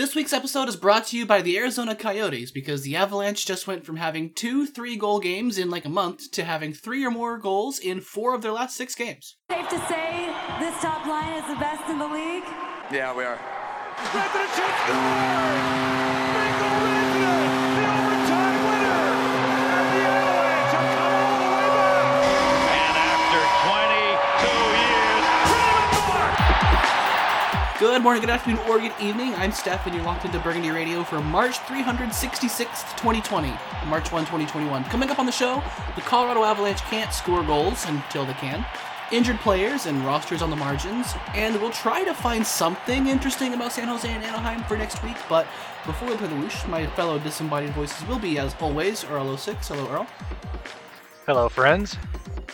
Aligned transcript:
This 0.00 0.14
week's 0.14 0.32
episode 0.32 0.66
is 0.70 0.76
brought 0.76 1.08
to 1.08 1.18
you 1.18 1.26
by 1.26 1.42
the 1.42 1.58
Arizona 1.58 1.94
Coyotes 1.94 2.50
because 2.50 2.80
the 2.80 2.96
Avalanche 2.96 3.44
just 3.44 3.66
went 3.66 3.84
from 3.84 3.96
having 3.96 4.32
two 4.32 4.64
three 4.64 4.96
goal 4.96 5.20
games 5.20 5.58
in 5.58 5.68
like 5.68 5.84
a 5.84 5.90
month 5.90 6.30
to 6.30 6.42
having 6.42 6.72
three 6.72 7.04
or 7.04 7.10
more 7.10 7.36
goals 7.36 7.78
in 7.78 8.00
four 8.00 8.34
of 8.34 8.40
their 8.40 8.52
last 8.52 8.78
six 8.78 8.94
games. 8.94 9.36
Safe 9.50 9.68
to 9.68 9.78
say 9.88 10.34
this 10.58 10.74
top 10.80 11.04
line 11.04 11.34
is 11.34 11.46
the 11.46 11.60
best 11.60 11.86
in 11.90 11.98
the 11.98 12.08
league? 12.08 12.44
Yeah, 12.90 13.14
we 13.14 13.24
are. 13.24 13.38
Good 27.80 28.02
morning, 28.02 28.20
good 28.20 28.28
afternoon, 28.28 28.58
or 28.68 28.78
good 28.78 28.92
evening. 29.00 29.34
I'm 29.36 29.52
Steph, 29.52 29.86
and 29.86 29.94
you're 29.94 30.04
locked 30.04 30.26
into 30.26 30.38
Burgundy 30.40 30.68
Radio 30.68 31.02
for 31.02 31.18
March 31.22 31.56
366th, 31.60 32.98
2020, 32.98 33.48
March 33.86 34.12
1, 34.12 34.24
2021. 34.24 34.84
Coming 34.84 35.08
up 35.08 35.18
on 35.18 35.24
the 35.24 35.32
show, 35.32 35.62
the 35.94 36.02
Colorado 36.02 36.44
Avalanche 36.44 36.82
can't 36.82 37.10
score 37.10 37.42
goals 37.42 37.86
until 37.86 38.26
they 38.26 38.34
can, 38.34 38.66
injured 39.10 39.38
players 39.38 39.86
and 39.86 40.04
rosters 40.04 40.42
on 40.42 40.50
the 40.50 40.56
margins, 40.56 41.14
and 41.34 41.58
we'll 41.58 41.70
try 41.70 42.04
to 42.04 42.12
find 42.12 42.46
something 42.46 43.06
interesting 43.06 43.54
about 43.54 43.72
San 43.72 43.88
Jose 43.88 44.06
and 44.06 44.22
Anaheim 44.24 44.62
for 44.64 44.76
next 44.76 45.02
week. 45.02 45.16
But 45.26 45.46
before 45.86 46.10
we 46.10 46.16
play 46.18 46.28
the 46.28 46.36
whoosh, 46.36 46.66
my 46.66 46.86
fellow 46.88 47.18
disembodied 47.18 47.70
voices 47.70 48.06
will 48.06 48.18
be, 48.18 48.38
as 48.38 48.54
always, 48.60 49.04
Earl 49.06 49.34
06. 49.38 49.68
Hello, 49.68 49.88
Earl. 49.90 50.06
Hello, 51.24 51.48
friends. 51.48 51.96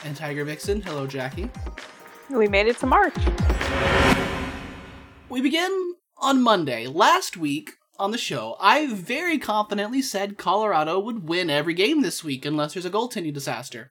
And 0.04 0.16
Tiger 0.16 0.44
Vixen. 0.44 0.82
Hello, 0.82 1.04
Jackie. 1.04 1.50
We 2.30 2.46
made 2.46 2.68
it 2.68 2.78
to 2.78 2.86
March. 2.86 3.16
We 5.28 5.40
begin 5.40 5.94
on 6.18 6.40
Monday. 6.40 6.86
Last 6.86 7.36
week 7.36 7.72
on 7.98 8.12
the 8.12 8.18
show, 8.18 8.56
I 8.60 8.86
very 8.86 9.38
confidently 9.38 10.00
said 10.00 10.38
Colorado 10.38 11.00
would 11.00 11.28
win 11.28 11.50
every 11.50 11.74
game 11.74 12.02
this 12.02 12.22
week 12.22 12.46
unless 12.46 12.74
there's 12.74 12.86
a 12.86 12.90
goaltending 12.90 13.34
disaster. 13.34 13.90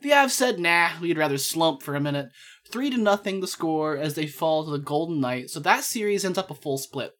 The 0.00 0.10
Avs 0.10 0.30
said, 0.30 0.58
nah, 0.58 0.90
we'd 1.00 1.18
rather 1.18 1.38
slump 1.38 1.84
for 1.84 1.94
a 1.94 2.00
minute. 2.00 2.30
Three 2.68 2.90
to 2.90 2.96
nothing 2.96 3.40
the 3.40 3.46
score 3.46 3.96
as 3.96 4.14
they 4.14 4.26
fall 4.26 4.64
to 4.64 4.72
the 4.72 4.78
Golden 4.78 5.20
Knights, 5.20 5.52
so 5.52 5.60
that 5.60 5.84
series 5.84 6.24
ends 6.24 6.38
up 6.38 6.50
a 6.50 6.54
full 6.54 6.78
split. 6.78 7.12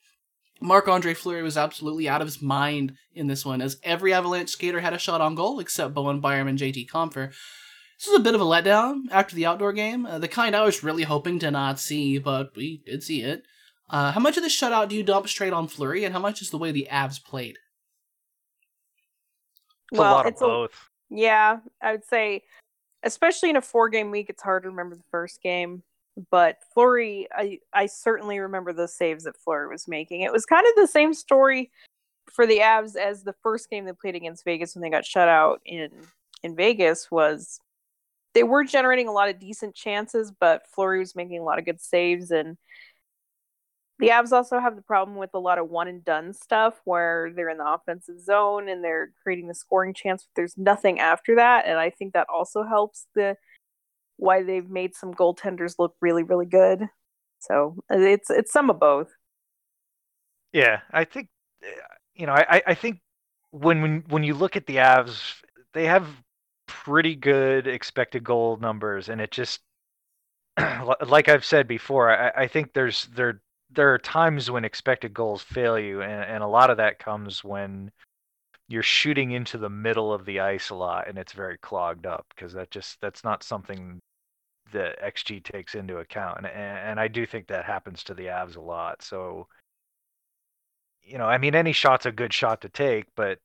Marc 0.60 0.88
Andre 0.88 1.14
Fleury 1.14 1.42
was 1.42 1.56
absolutely 1.56 2.08
out 2.08 2.20
of 2.20 2.26
his 2.26 2.42
mind 2.42 2.94
in 3.14 3.28
this 3.28 3.44
one, 3.44 3.62
as 3.62 3.78
every 3.84 4.12
Avalanche 4.12 4.50
skater 4.50 4.80
had 4.80 4.92
a 4.92 4.98
shot 4.98 5.20
on 5.20 5.36
goal 5.36 5.60
except 5.60 5.94
Bowen 5.94 6.20
Byram 6.20 6.48
and 6.48 6.58
JT 6.58 6.88
Compher. 6.88 7.32
This 8.00 8.08
was 8.08 8.20
a 8.20 8.22
bit 8.24 8.34
of 8.34 8.40
a 8.40 8.44
letdown 8.44 9.10
after 9.10 9.36
the 9.36 9.44
outdoor 9.44 9.74
game, 9.74 10.06
uh, 10.06 10.18
the 10.18 10.26
kind 10.26 10.56
I 10.56 10.64
was 10.64 10.82
really 10.82 11.02
hoping 11.02 11.38
to 11.40 11.50
not 11.50 11.78
see, 11.78 12.16
but 12.16 12.56
we 12.56 12.82
did 12.86 13.02
see 13.02 13.20
it. 13.20 13.42
Uh, 13.90 14.10
how 14.10 14.20
much 14.20 14.38
of 14.38 14.42
this 14.42 14.58
shutout 14.58 14.88
do 14.88 14.96
you 14.96 15.02
dump 15.02 15.28
straight 15.28 15.52
on 15.52 15.68
Fleury, 15.68 16.04
and 16.04 16.14
how 16.14 16.20
much 16.20 16.40
is 16.40 16.48
the 16.48 16.56
way 16.56 16.72
the 16.72 16.88
Avs 16.90 17.22
played? 17.22 17.58
It's 19.92 19.98
well, 19.98 20.12
a 20.12 20.16
lot 20.16 20.26
of 20.26 20.32
it's 20.32 20.40
both. 20.40 20.88
yeah, 21.10 21.58
I 21.82 21.92
would 21.92 22.06
say, 22.06 22.44
especially 23.02 23.50
in 23.50 23.56
a 23.56 23.60
four 23.60 23.90
game 23.90 24.10
week, 24.10 24.30
it's 24.30 24.42
hard 24.42 24.62
to 24.62 24.70
remember 24.70 24.96
the 24.96 25.04
first 25.10 25.42
game. 25.42 25.82
But 26.30 26.56
Fleury, 26.72 27.28
I 27.34 27.58
I 27.74 27.84
certainly 27.84 28.38
remember 28.38 28.72
the 28.72 28.88
saves 28.88 29.24
that 29.24 29.36
Fleury 29.36 29.68
was 29.68 29.86
making. 29.86 30.22
It 30.22 30.32
was 30.32 30.46
kind 30.46 30.66
of 30.66 30.72
the 30.76 30.88
same 30.88 31.12
story 31.12 31.70
for 32.32 32.46
the 32.46 32.60
Avs 32.60 32.96
as 32.96 33.24
the 33.24 33.34
first 33.42 33.68
game 33.68 33.84
they 33.84 33.92
played 33.92 34.14
against 34.14 34.44
Vegas 34.44 34.74
when 34.74 34.80
they 34.80 34.88
got 34.88 35.04
shut 35.04 35.28
out 35.28 35.60
in 35.66 35.90
in 36.42 36.56
Vegas 36.56 37.10
was 37.10 37.60
they 38.34 38.42
were 38.42 38.64
generating 38.64 39.08
a 39.08 39.12
lot 39.12 39.28
of 39.28 39.38
decent 39.38 39.74
chances, 39.74 40.32
but 40.38 40.66
Fleury 40.74 40.98
was 40.98 41.16
making 41.16 41.40
a 41.40 41.44
lot 41.44 41.58
of 41.58 41.64
good 41.64 41.80
saves 41.80 42.30
and 42.30 42.56
the 44.00 44.08
Avs 44.08 44.32
also 44.32 44.58
have 44.58 44.76
the 44.76 44.82
problem 44.82 45.18
with 45.18 45.30
a 45.34 45.38
lot 45.38 45.58
of 45.58 45.68
one 45.68 45.86
and 45.86 46.02
done 46.02 46.32
stuff 46.32 46.80
where 46.84 47.30
they're 47.36 47.50
in 47.50 47.58
the 47.58 47.70
offensive 47.70 48.18
zone 48.18 48.68
and 48.68 48.82
they're 48.82 49.12
creating 49.22 49.46
the 49.46 49.54
scoring 49.54 49.92
chance, 49.92 50.22
but 50.22 50.40
there's 50.40 50.56
nothing 50.56 50.98
after 50.98 51.36
that. 51.36 51.66
And 51.66 51.78
I 51.78 51.90
think 51.90 52.14
that 52.14 52.26
also 52.32 52.64
helps 52.64 53.06
the 53.14 53.36
why 54.16 54.42
they've 54.42 54.68
made 54.68 54.94
some 54.94 55.12
goaltenders 55.12 55.74
look 55.78 55.96
really, 56.00 56.22
really 56.22 56.46
good. 56.46 56.88
So 57.40 57.76
it's 57.90 58.30
it's 58.30 58.52
some 58.52 58.70
of 58.70 58.80
both. 58.80 59.10
Yeah, 60.52 60.80
I 60.90 61.04
think 61.04 61.28
uh, 61.62 61.68
you 62.14 62.26
know, 62.26 62.32
I 62.32 62.62
I 62.66 62.74
think 62.74 63.00
when 63.50 63.82
when 63.82 64.04
when 64.08 64.24
you 64.24 64.34
look 64.34 64.56
at 64.56 64.66
the 64.66 64.76
Avs, 64.76 65.34
they 65.74 65.84
have 65.84 66.06
pretty 66.70 67.16
good 67.16 67.66
expected 67.66 68.22
goal 68.24 68.56
numbers, 68.58 69.08
and 69.08 69.20
it 69.20 69.32
just 69.32 69.60
like 71.06 71.28
I've 71.28 71.44
said 71.44 71.66
before, 71.68 72.10
I, 72.10 72.44
I 72.44 72.46
think 72.48 72.72
there's 72.72 73.06
there 73.14 73.42
there 73.70 73.92
are 73.92 73.98
times 73.98 74.50
when 74.50 74.64
expected 74.64 75.12
goals 75.14 75.42
fail 75.42 75.78
you, 75.78 76.02
and, 76.02 76.24
and 76.24 76.42
a 76.42 76.46
lot 76.46 76.70
of 76.70 76.76
that 76.78 76.98
comes 77.00 77.44
when 77.44 77.90
you're 78.68 78.82
shooting 78.82 79.32
into 79.32 79.58
the 79.58 79.68
middle 79.70 80.12
of 80.12 80.24
the 80.24 80.40
ice 80.40 80.70
a 80.70 80.74
lot, 80.76 81.08
and 81.08 81.18
it's 81.18 81.32
very 81.32 81.58
clogged 81.58 82.06
up 82.06 82.26
because 82.34 82.52
that 82.54 82.70
just 82.70 83.00
that's 83.00 83.24
not 83.24 83.42
something 83.42 84.00
that 84.72 85.00
XG 85.02 85.42
takes 85.42 85.74
into 85.74 85.98
account, 85.98 86.38
and 86.38 86.46
and 86.46 87.00
I 87.00 87.08
do 87.08 87.26
think 87.26 87.48
that 87.48 87.64
happens 87.64 88.04
to 88.04 88.14
the 88.14 88.26
Avs 88.26 88.56
a 88.56 88.60
lot. 88.60 89.02
So 89.02 89.48
you 91.02 91.18
know, 91.18 91.26
I 91.26 91.38
mean, 91.38 91.54
any 91.56 91.72
shot's 91.72 92.06
a 92.06 92.12
good 92.12 92.32
shot 92.32 92.60
to 92.62 92.68
take, 92.68 93.06
but 93.16 93.38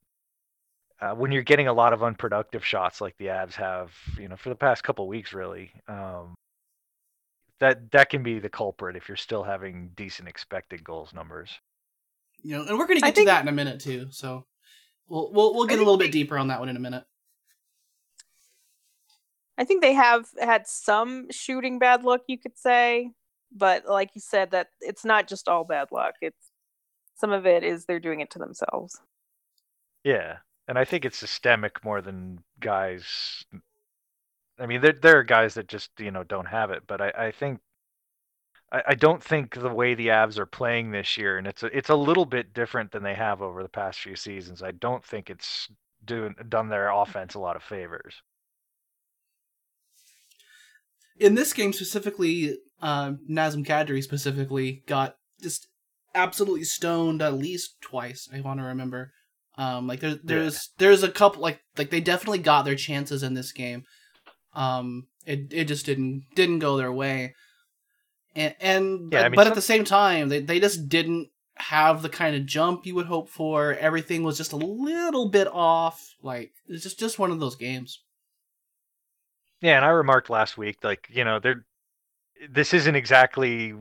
uh, 1.02 1.14
when 1.14 1.32
you're 1.32 1.44
getting 1.44 1.68
a 1.68 1.74
lot 1.74 1.94
of 1.94 2.04
unproductive 2.04 2.66
shots 2.66 3.02
like 3.02 3.16
the 3.18 3.26
Avs 3.26 3.54
have, 3.54 3.92
you 4.20 4.28
know, 4.28 4.36
for 4.36 4.50
the 4.50 4.56
past 4.56 4.84
couple 4.84 5.08
weeks, 5.08 5.34
really, 5.34 5.72
um, 5.88 6.36
that 7.60 7.92
that 7.92 8.10
can 8.10 8.24
be 8.24 8.40
the 8.40 8.50
culprit 8.50 8.96
if 8.96 9.08
you're 9.08 9.18
still 9.18 9.44
having 9.44 9.92
decent 9.96 10.28
expected 10.28 10.84
goals 10.84 11.14
numbers. 11.14 11.52
You 12.44 12.58
know, 12.58 12.66
and 12.66 12.78
we're 12.78 12.88
going 12.88 13.00
to 13.00 13.06
I 13.06 13.10
get 13.10 13.16
think- 13.16 13.28
to 13.28 13.34
that 13.34 13.42
in 13.42 13.48
a 13.48 13.52
minute 13.52 13.80
too. 13.82 14.08
So 14.12 14.46
we'll 15.08 15.32
we'll 15.32 15.54
we'll 15.54 15.68
get 15.68 15.80
a 15.80 15.84
little 15.84 15.98
bit 15.98 16.12
deeper 16.12 16.38
on 16.38 16.48
that 16.50 16.60
one 16.60 16.70
in 16.70 16.76
a 16.76 16.80
minute. 16.82 17.04
I 19.58 19.64
think 19.64 19.82
they 19.82 19.94
have 19.94 20.26
had 20.40 20.68
some 20.68 21.28
shooting 21.32 21.80
bad 21.80 22.04
luck, 22.04 22.22
you 22.28 22.38
could 22.38 22.58
say, 22.58 23.12
but 23.56 23.86
like 23.86 24.12
you 24.14 24.20
said, 24.20 24.52
that 24.52 24.68
it's 24.82 25.06
not 25.06 25.28
just 25.30 25.48
all 25.48 25.64
bad 25.64 25.88
luck. 25.94 26.16
It's 26.22 26.52
some 27.16 27.32
of 27.32 27.46
it 27.46 27.64
is 27.64 27.86
they're 27.86 28.02
doing 28.02 28.20
it 28.20 28.30
to 28.32 28.40
themselves. 28.40 29.00
Yeah, 30.04 30.38
and 30.68 30.78
I 30.78 30.86
think 30.86 31.06
it's 31.06 31.18
systemic 31.18 31.84
more 31.84 32.02
than 32.02 32.44
guys. 32.60 33.46
I 34.60 34.66
mean, 34.66 34.82
there 34.82 34.94
there 34.94 35.20
are 35.20 35.24
guys 35.24 35.54
that 35.56 35.68
just 35.68 35.92
you 36.00 36.12
know 36.12 36.24
don't 36.24 36.48
have 36.48 36.72
it, 36.72 36.84
but 36.88 37.02
I 37.02 37.10
I 37.10 37.32
think 37.32 37.60
I, 38.72 38.84
I 38.90 38.96
don't 38.96 39.24
think 39.24 39.56
the 39.56 39.74
way 39.74 39.96
the 39.96 40.08
Avs 40.08 40.38
are 40.38 40.46
playing 40.46 40.92
this 40.92 41.18
year, 41.18 41.38
and 41.38 41.48
it's 41.48 41.64
a, 41.64 41.78
it's 41.78 41.90
a 41.90 41.96
little 41.96 42.26
bit 42.26 42.54
different 42.54 42.92
than 42.92 43.04
they 43.04 43.16
have 43.16 43.42
over 43.42 43.64
the 43.64 43.70
past 43.70 44.00
few 44.00 44.16
seasons. 44.16 44.64
I 44.64 44.72
don't 44.72 45.04
think 45.04 45.30
it's 45.30 45.70
doing 46.04 46.36
done 46.50 46.70
their 46.70 46.90
offense 46.90 47.34
a 47.34 47.40
lot 47.40 47.56
of 47.56 47.64
favors. 47.64 48.22
In 51.18 51.36
this 51.36 51.54
game 51.54 51.72
specifically, 51.72 52.58
uh, 52.82 53.14
Nazem 53.30 53.66
Kadri 53.66 54.04
specifically 54.04 54.84
got 54.86 55.16
just 55.42 55.68
absolutely 56.14 56.66
stoned 56.66 57.22
at 57.22 57.34
least 57.34 57.80
twice. 57.82 58.28
I 58.34 58.42
want 58.42 58.60
to 58.60 58.66
remember. 58.66 59.14
Um, 59.58 59.88
like 59.88 60.02
there's 60.02 60.18
there's 60.24 60.70
there's 60.78 61.04
a 61.04 61.12
couple 61.12 61.42
like 61.42 61.62
like 61.78 61.90
they 61.90 62.02
definitely 62.02 62.40
got 62.40 62.64
their 62.66 62.76
chances 62.76 63.24
in 63.24 63.34
this 63.36 63.52
game. 63.52 63.84
Um, 64.54 65.08
it 65.26 65.48
it 65.52 65.66
just 65.66 65.86
didn't 65.86 66.26
didn't 66.36 66.60
go 66.60 66.78
their 66.78 66.92
way. 66.92 67.34
And 68.36 68.54
and 68.60 69.14
Yeah, 69.14 69.20
I 69.20 69.24
but, 69.24 69.32
mean, 69.32 69.36
but 69.36 69.44
some- 69.44 69.52
at 69.52 69.56
the 69.56 69.62
same 69.62 69.86
time, 69.86 70.30
they 70.30 70.42
they 70.42 70.60
just 70.60 70.90
didn't 70.90 71.30
have 71.58 72.02
the 72.02 72.10
kind 72.10 72.36
of 72.36 72.46
jump 72.46 72.86
you 72.86 72.96
would 72.96 73.06
hope 73.06 73.30
for. 73.30 73.74
Everything 73.76 74.24
was 74.24 74.38
just 74.38 74.52
a 74.52 74.58
little 74.58 75.30
bit 75.30 75.48
off. 75.48 76.16
Like 76.22 76.52
it's 76.68 76.84
just 76.84 77.00
just 77.00 77.18
one 77.18 77.32
of 77.32 77.40
those 77.40 77.56
games. 77.56 78.02
Yeah, 79.62 79.78
and 79.78 79.86
I 79.86 79.90
remarked 79.90 80.30
last 80.30 80.58
week, 80.58 80.84
like 80.84 81.08
you 81.10 81.24
know, 81.24 81.40
there, 81.40 81.66
this 82.50 82.74
isn't 82.74 82.96
exactly 82.96 83.74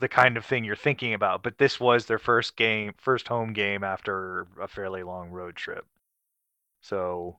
the 0.00 0.08
kind 0.08 0.36
of 0.36 0.44
thing 0.44 0.64
you're 0.64 0.74
thinking 0.74 1.14
about, 1.14 1.42
but 1.42 1.58
this 1.58 1.78
was 1.78 2.06
their 2.06 2.18
first 2.18 2.56
game, 2.56 2.92
first 2.96 3.28
home 3.28 3.52
game 3.52 3.84
after 3.84 4.46
a 4.60 4.66
fairly 4.66 5.02
long 5.02 5.30
road 5.30 5.54
trip. 5.54 5.86
So, 6.80 7.38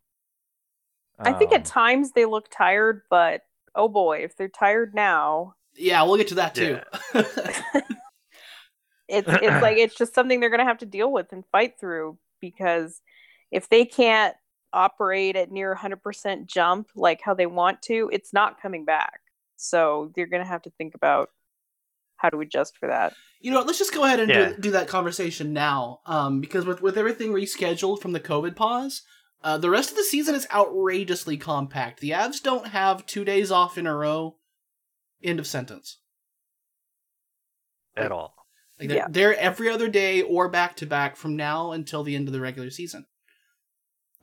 I 1.20 1.34
think 1.34 1.52
at 1.52 1.62
um, 1.62 1.64
times 1.64 2.12
they 2.12 2.26
look 2.26 2.50
tired, 2.50 3.02
but 3.10 3.42
oh 3.76 3.88
boy, 3.88 4.20
if 4.20 4.36
they're 4.38 4.48
tired 4.48 4.94
now, 4.94 5.56
Yeah, 5.76 6.04
we'll 6.04 6.18
get 6.18 6.28
to 6.30 6.36
that 6.36 6.56
too. 6.56 6.80
it's 9.08 9.28
it's 9.28 9.62
like 9.62 9.78
it's 9.80 9.96
just 9.96 10.14
something 10.14 10.40
they're 10.40 10.50
gonna 10.50 10.64
have 10.64 10.80
to 10.80 10.86
deal 10.86 11.12
with 11.12 11.32
and 11.32 11.44
fight 11.52 11.80
through 11.80 12.18
because 12.40 13.02
if 13.52 13.70
they 13.70 13.86
can't 13.86 14.36
operate 14.74 15.36
at 15.36 15.52
near 15.52 15.76
100% 15.76 16.46
jump 16.46 16.88
like 16.96 17.22
how 17.22 17.34
they 17.34 17.46
want 17.46 17.82
to, 17.82 18.10
it's 18.14 18.32
not 18.32 18.62
coming 18.62 18.86
back. 18.86 19.20
So 19.58 20.12
they're 20.16 20.28
gonna 20.28 20.46
have 20.46 20.62
to 20.64 20.72
think 20.78 20.96
about 20.96 21.30
how 22.22 22.30
do 22.30 22.38
we 22.38 22.46
adjust 22.46 22.78
for 22.78 22.88
that. 22.88 23.14
You 23.40 23.52
know, 23.52 23.58
what, 23.58 23.68
let's 23.68 23.80
just 23.80 23.94
go 23.94 24.04
ahead 24.04 24.20
and 24.20 24.30
Yeah. 24.30 24.50
do, 24.50 24.58
do 24.58 24.72
that 24.72 24.88
conversation 24.88 25.52
now. 25.54 26.00
Um, 26.06 26.42
because 26.42 26.66
with 26.66 26.82
with 26.82 26.98
everything 26.98 27.32
rescheduled 27.34 28.02
from 28.02 28.12
the 28.14 28.20
COVID 28.20 28.56
pause, 28.56 29.02
uh, 29.44 29.58
the 29.58 29.70
rest 29.72 29.90
of 29.92 29.98
the 29.98 30.04
season 30.04 30.36
is 30.36 30.46
outrageously 30.54 31.38
compact. 31.38 32.00
The 32.00 32.12
Avs 32.12 32.42
don't 32.42 32.68
have 32.68 33.06
two 33.08 33.26
days 33.26 33.52
off 33.52 33.78
in 33.78 33.88
a 33.88 33.96
row. 33.96 34.38
End 35.24 35.40
of 35.40 35.48
sentence. 35.48 35.98
at 37.98 38.12
all. 38.12 38.34
Like 38.80 38.88
they're, 38.88 38.98
Yeah. 38.98 39.08
they're 39.10 39.38
every 39.38 39.70
other 39.70 39.90
day 39.90 40.22
or 40.22 40.48
back 40.48 40.76
to 40.78 40.86
back 40.86 41.16
from 41.18 41.36
now 41.36 41.72
until 41.72 42.04
the 42.04 42.16
end 42.16 42.28
of 42.28 42.34
the 42.34 42.40
regular 42.40 42.70
season. 42.70 43.06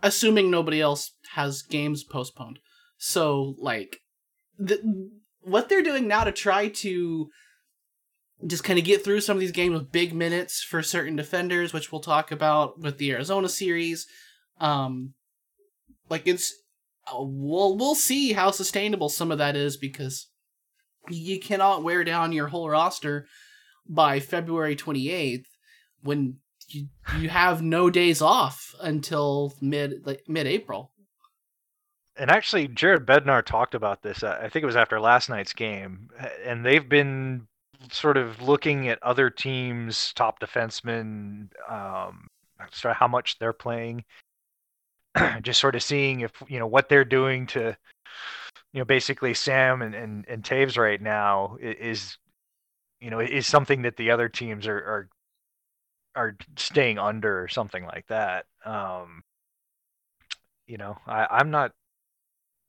Assuming 0.02 0.50
nobody 0.50 0.80
else 0.80 1.12
has 1.34 1.60
games 1.62 2.02
postponed. 2.02 2.60
So, 2.96 3.54
like, 3.58 4.00
the, 4.58 5.10
what 5.42 5.68
they're 5.68 5.82
doing 5.82 6.08
now 6.08 6.24
to 6.24 6.32
try 6.32 6.68
to 6.68 7.28
just 8.46 8.64
kind 8.64 8.78
of 8.78 8.84
get 8.84 9.02
through 9.02 9.20
some 9.20 9.36
of 9.36 9.40
these 9.40 9.52
games 9.52 9.74
with 9.74 9.92
big 9.92 10.14
minutes 10.14 10.62
for 10.62 10.82
certain 10.82 11.16
defenders, 11.16 11.72
which 11.72 11.90
we'll 11.90 12.00
talk 12.00 12.30
about 12.30 12.78
with 12.78 12.98
the 12.98 13.10
Arizona 13.10 13.48
series. 13.48 14.06
Um, 14.60 15.14
like 16.08 16.26
it's, 16.26 16.54
uh, 17.06 17.16
we'll 17.18 17.76
we'll 17.76 17.94
see 17.94 18.32
how 18.32 18.50
sustainable 18.50 19.08
some 19.08 19.32
of 19.32 19.38
that 19.38 19.56
is 19.56 19.76
because 19.76 20.28
you 21.08 21.40
cannot 21.40 21.82
wear 21.82 22.04
down 22.04 22.32
your 22.32 22.48
whole 22.48 22.68
roster 22.68 23.26
by 23.88 24.20
February 24.20 24.76
28th 24.76 25.46
when 26.02 26.36
you 26.68 26.88
you 27.18 27.28
have 27.28 27.62
no 27.62 27.90
days 27.90 28.20
off 28.20 28.74
until 28.80 29.54
mid 29.60 30.06
like 30.06 30.22
mid 30.28 30.46
April. 30.46 30.92
And 32.16 32.30
actually, 32.30 32.66
Jared 32.68 33.06
Bednar 33.06 33.44
talked 33.44 33.74
about 33.74 34.02
this. 34.02 34.24
uh, 34.24 34.38
I 34.42 34.48
think 34.48 34.64
it 34.64 34.66
was 34.66 34.76
after 34.76 35.00
last 35.00 35.28
night's 35.28 35.52
game, 35.52 36.08
and 36.44 36.66
they've 36.66 36.88
been 36.88 37.46
sort 37.90 38.16
of 38.16 38.42
looking 38.42 38.88
at 38.88 39.02
other 39.02 39.30
teams' 39.30 40.12
top 40.14 40.40
defensemen, 40.40 41.48
um, 41.70 42.28
sort 42.72 42.92
of 42.92 42.96
how 42.96 43.08
much 43.08 43.38
they're 43.38 43.52
playing, 43.52 44.04
just 45.42 45.60
sort 45.60 45.74
of 45.74 45.82
seeing 45.82 46.20
if 46.20 46.32
you 46.48 46.58
know 46.58 46.66
what 46.66 46.88
they're 46.88 47.04
doing 47.04 47.46
to, 47.48 47.76
you 48.72 48.80
know, 48.80 48.84
basically 48.84 49.34
Sam 49.34 49.82
and 49.82 49.94
and, 49.94 50.26
and 50.28 50.42
Toews 50.42 50.76
right 50.76 51.00
now 51.00 51.56
is, 51.60 52.18
you 53.00 53.10
know, 53.10 53.20
is 53.20 53.46
something 53.46 53.82
that 53.82 53.96
the 53.96 54.10
other 54.10 54.28
teams 54.28 54.66
are 54.66 54.78
are 54.78 55.08
are 56.14 56.36
staying 56.56 56.98
under 56.98 57.42
or 57.42 57.48
something 57.48 57.84
like 57.84 58.06
that. 58.08 58.46
Um, 58.64 59.22
you 60.66 60.76
know, 60.76 60.98
I, 61.06 61.26
I'm 61.30 61.50
not 61.50 61.72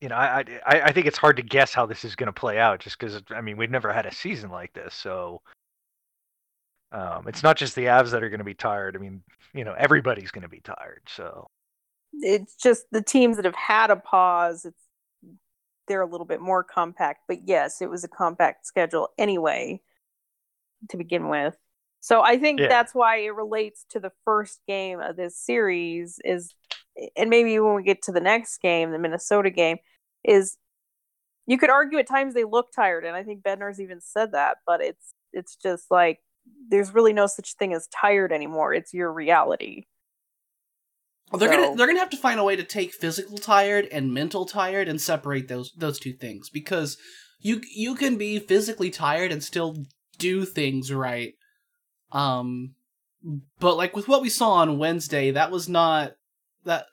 you 0.02 0.10
know, 0.10 0.16
I, 0.16 0.44
I 0.66 0.82
I 0.82 0.92
think 0.94 1.08
it's 1.08 1.18
hard 1.18 1.38
to 1.38 1.44
guess 1.44 1.74
how 1.74 1.86
this 1.86 2.06
is 2.06 2.16
going 2.16 2.28
to 2.28 2.34
play 2.34 2.58
out, 2.60 2.80
just 2.80 2.98
because 3.00 3.22
I 3.32 3.42
mean 3.42 3.58
we've 3.58 3.72
never 3.72 3.92
had 3.92 4.06
a 4.06 4.14
season 4.14 4.50
like 4.50 4.74
this, 4.74 4.94
so 4.96 5.42
um, 6.92 7.28
it's 7.28 7.44
not 7.44 7.58
just 7.58 7.76
the 7.76 7.86
Avs 7.86 8.12
that 8.12 8.24
are 8.24 8.30
going 8.30 8.40
to 8.40 8.44
be 8.44 8.54
tired. 8.56 8.96
I 8.96 9.00
mean, 9.00 9.22
you 9.54 9.64
know, 9.64 9.74
everybody's 9.78 10.32
going 10.32 10.42
to 10.44 10.50
be 10.50 10.62
tired. 10.62 11.02
So 11.08 11.48
It's 12.14 12.56
just 12.56 12.86
the 12.92 13.02
teams 13.02 13.36
that 13.38 13.46
have 13.46 13.56
had 13.56 13.92
a 13.92 13.96
pause. 13.96 14.66
It's 14.66 14.84
they're 15.88 16.02
a 16.02 16.06
little 16.08 16.26
bit 16.26 16.42
more 16.42 16.64
compact, 16.64 17.22
but 17.28 17.48
yes, 17.48 17.82
it 17.82 17.90
was 17.90 18.04
a 18.04 18.08
compact 18.08 18.68
schedule 18.68 19.10
anyway 19.18 19.82
to 20.90 20.98
begin 20.98 21.30
with. 21.30 21.56
So 22.02 22.22
I 22.22 22.38
think 22.38 22.60
Yeah. 22.62 22.68
that's 22.68 22.96
why 22.96 23.18
it 23.18 23.30
relates 23.36 23.86
to 23.92 24.00
the 24.00 24.12
first 24.24 24.62
game 24.68 25.00
of 25.02 25.16
this 25.18 25.38
series 25.38 26.20
is 26.24 26.54
and 27.16 27.30
maybe 27.30 27.60
when 27.60 27.76
we 27.76 27.84
get 27.84 28.02
to 28.04 28.12
the 28.12 28.20
next 28.20 28.60
game, 28.62 28.92
the 28.92 29.00
Minnesota 29.00 29.50
game, 29.50 29.78
is 30.24 30.58
you 31.48 31.58
could 31.58 31.70
argue 31.70 31.98
at 32.00 32.08
times 32.08 32.34
they 32.34 32.44
look 32.44 32.68
tired, 32.76 33.06
and 33.06 33.16
I 33.16 33.24
think 33.24 33.42
Bednar's 33.44 33.80
even 33.82 34.02
said 34.02 34.32
that, 34.34 34.58
but 34.66 34.82
it's 34.82 35.14
it's 35.34 35.56
just 35.56 35.86
like 35.92 36.20
there's 36.70 36.94
really 36.94 37.14
no 37.14 37.28
such 37.28 37.54
thing 37.56 37.74
as 37.74 37.88
tired 37.88 38.32
anymore. 38.32 38.74
It's 38.74 38.94
your 38.94 39.12
reality. 39.14 39.86
Well, 41.32 41.40
they're 41.40 41.50
So- 41.54 41.56
gonna 41.62 41.76
they're 41.76 41.88
gonna 41.88 42.00
have 42.00 42.10
to 42.12 42.18
find 42.18 42.40
a 42.40 42.44
way 42.44 42.56
to 42.56 42.64
take 42.64 42.94
physical 42.94 43.38
tired 43.38 43.88
and 43.92 44.14
mental 44.14 44.46
tired 44.46 44.88
and 44.88 45.00
separate 45.00 45.48
those 45.48 45.72
those 45.78 46.00
two 46.00 46.14
things 46.14 46.50
because 46.50 46.98
you 47.40 47.62
you 47.74 47.96
can 47.96 48.18
be 48.18 48.40
physically 48.40 48.90
tired 48.90 49.32
and 49.32 49.44
still 49.44 49.78
do 50.18 50.44
things 50.46 50.92
right. 50.92 51.34
Um, 52.12 52.74
but 53.60 53.78
like 53.78 53.96
with 53.96 54.08
what 54.08 54.22
we 54.22 54.30
saw 54.30 54.54
on 54.54 54.78
Wednesday, 54.80 55.32
that 55.32 55.52
was 55.52 55.70
not 55.70 56.14
that 56.70 56.86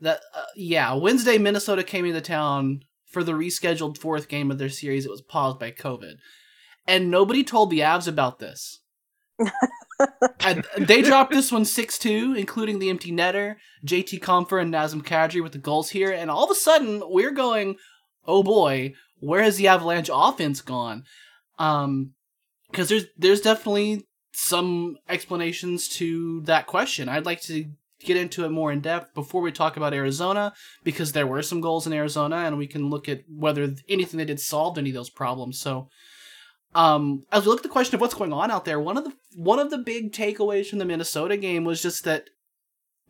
that 0.00 0.20
uh, 0.34 0.44
yeah 0.56 0.94
Wednesday 0.94 1.38
Minnesota 1.38 1.84
came 1.84 2.06
into 2.06 2.20
town 2.20 2.80
for 3.06 3.22
the 3.22 3.32
rescheduled 3.32 3.98
fourth 3.98 4.28
game 4.28 4.50
of 4.50 4.58
their 4.58 4.68
series. 4.68 5.04
It 5.04 5.10
was 5.10 5.22
paused 5.22 5.58
by 5.58 5.72
COVID, 5.72 6.14
and 6.86 7.10
nobody 7.10 7.44
told 7.44 7.70
the 7.70 7.80
Avs 7.80 8.08
about 8.08 8.38
this. 8.38 8.80
And 10.42 10.64
they 10.78 11.02
dropped 11.02 11.32
this 11.32 11.52
one 11.52 11.64
6-2, 11.64 12.36
including 12.36 12.78
the 12.78 12.88
empty 12.88 13.12
netter, 13.12 13.56
JT 13.86 14.20
Compher 14.20 14.60
and 14.60 14.72
Nazem 14.72 15.02
Kadri 15.02 15.42
with 15.42 15.52
the 15.52 15.58
goals 15.58 15.90
here, 15.90 16.10
and 16.10 16.30
all 16.30 16.44
of 16.44 16.50
a 16.50 16.54
sudden 16.54 17.02
we're 17.04 17.30
going, 17.30 17.76
oh 18.26 18.42
boy, 18.42 18.94
where 19.18 19.42
has 19.42 19.56
the 19.56 19.68
Avalanche 19.68 20.10
offense 20.12 20.62
gone? 20.62 21.04
Um, 21.58 22.14
because 22.70 22.88
there's 22.88 23.04
there's 23.18 23.40
definitely 23.40 24.06
some 24.32 24.96
explanations 25.08 25.88
to 25.88 26.40
that 26.42 26.66
question. 26.66 27.08
I'd 27.08 27.26
like 27.26 27.42
to 27.42 27.66
get 28.04 28.16
into 28.16 28.44
it 28.44 28.50
more 28.50 28.72
in 28.72 28.80
depth 28.80 29.14
before 29.14 29.42
we 29.42 29.52
talk 29.52 29.76
about 29.76 29.94
Arizona, 29.94 30.52
because 30.84 31.12
there 31.12 31.26
were 31.26 31.42
some 31.42 31.60
goals 31.60 31.86
in 31.86 31.92
Arizona, 31.92 32.36
and 32.36 32.58
we 32.58 32.66
can 32.66 32.90
look 32.90 33.08
at 33.08 33.22
whether 33.28 33.74
anything 33.88 34.18
they 34.18 34.24
did 34.24 34.40
solved 34.40 34.78
any 34.78 34.90
of 34.90 34.94
those 34.94 35.10
problems. 35.10 35.60
So 35.60 35.88
um 36.74 37.24
as 37.32 37.42
we 37.42 37.48
look 37.48 37.58
at 37.58 37.62
the 37.64 37.68
question 37.68 37.94
of 37.96 38.00
what's 38.00 38.14
going 38.14 38.32
on 38.32 38.50
out 38.50 38.64
there 38.64 38.78
one 38.78 38.96
of 38.96 39.04
the 39.04 39.12
one 39.34 39.58
of 39.58 39.70
the 39.70 39.78
big 39.78 40.12
takeaways 40.12 40.68
from 40.68 40.78
the 40.78 40.84
minnesota 40.84 41.36
game 41.36 41.64
was 41.64 41.82
just 41.82 42.04
that 42.04 42.30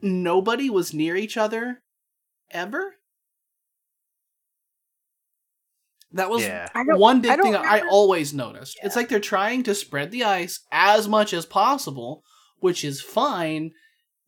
nobody 0.01 0.71
was 0.71 0.95
near 0.95 1.15
each 1.15 1.37
other 1.37 1.83
ever 2.51 2.95
that 6.13 6.31
was 6.31 6.43
Yeah. 6.43 6.69
One 6.75 7.21
big 7.21 7.31
I 7.33 7.37
don't 7.37 7.45
thing 7.45 7.55
i 7.55 7.81
always 7.91 8.33
noticed 8.33 8.79
it's 8.83 8.97
like 8.97 9.09
they're 9.09 9.21
trying 9.21 9.63
to 9.65 9.75
spread 9.75 10.11
the 10.11 10.25
ice 10.25 10.61
as 10.73 11.07
much 11.07 11.35
as 11.35 11.45
possible 11.45 12.23
which 12.61 12.83
is 12.83 13.03
fine 13.03 13.73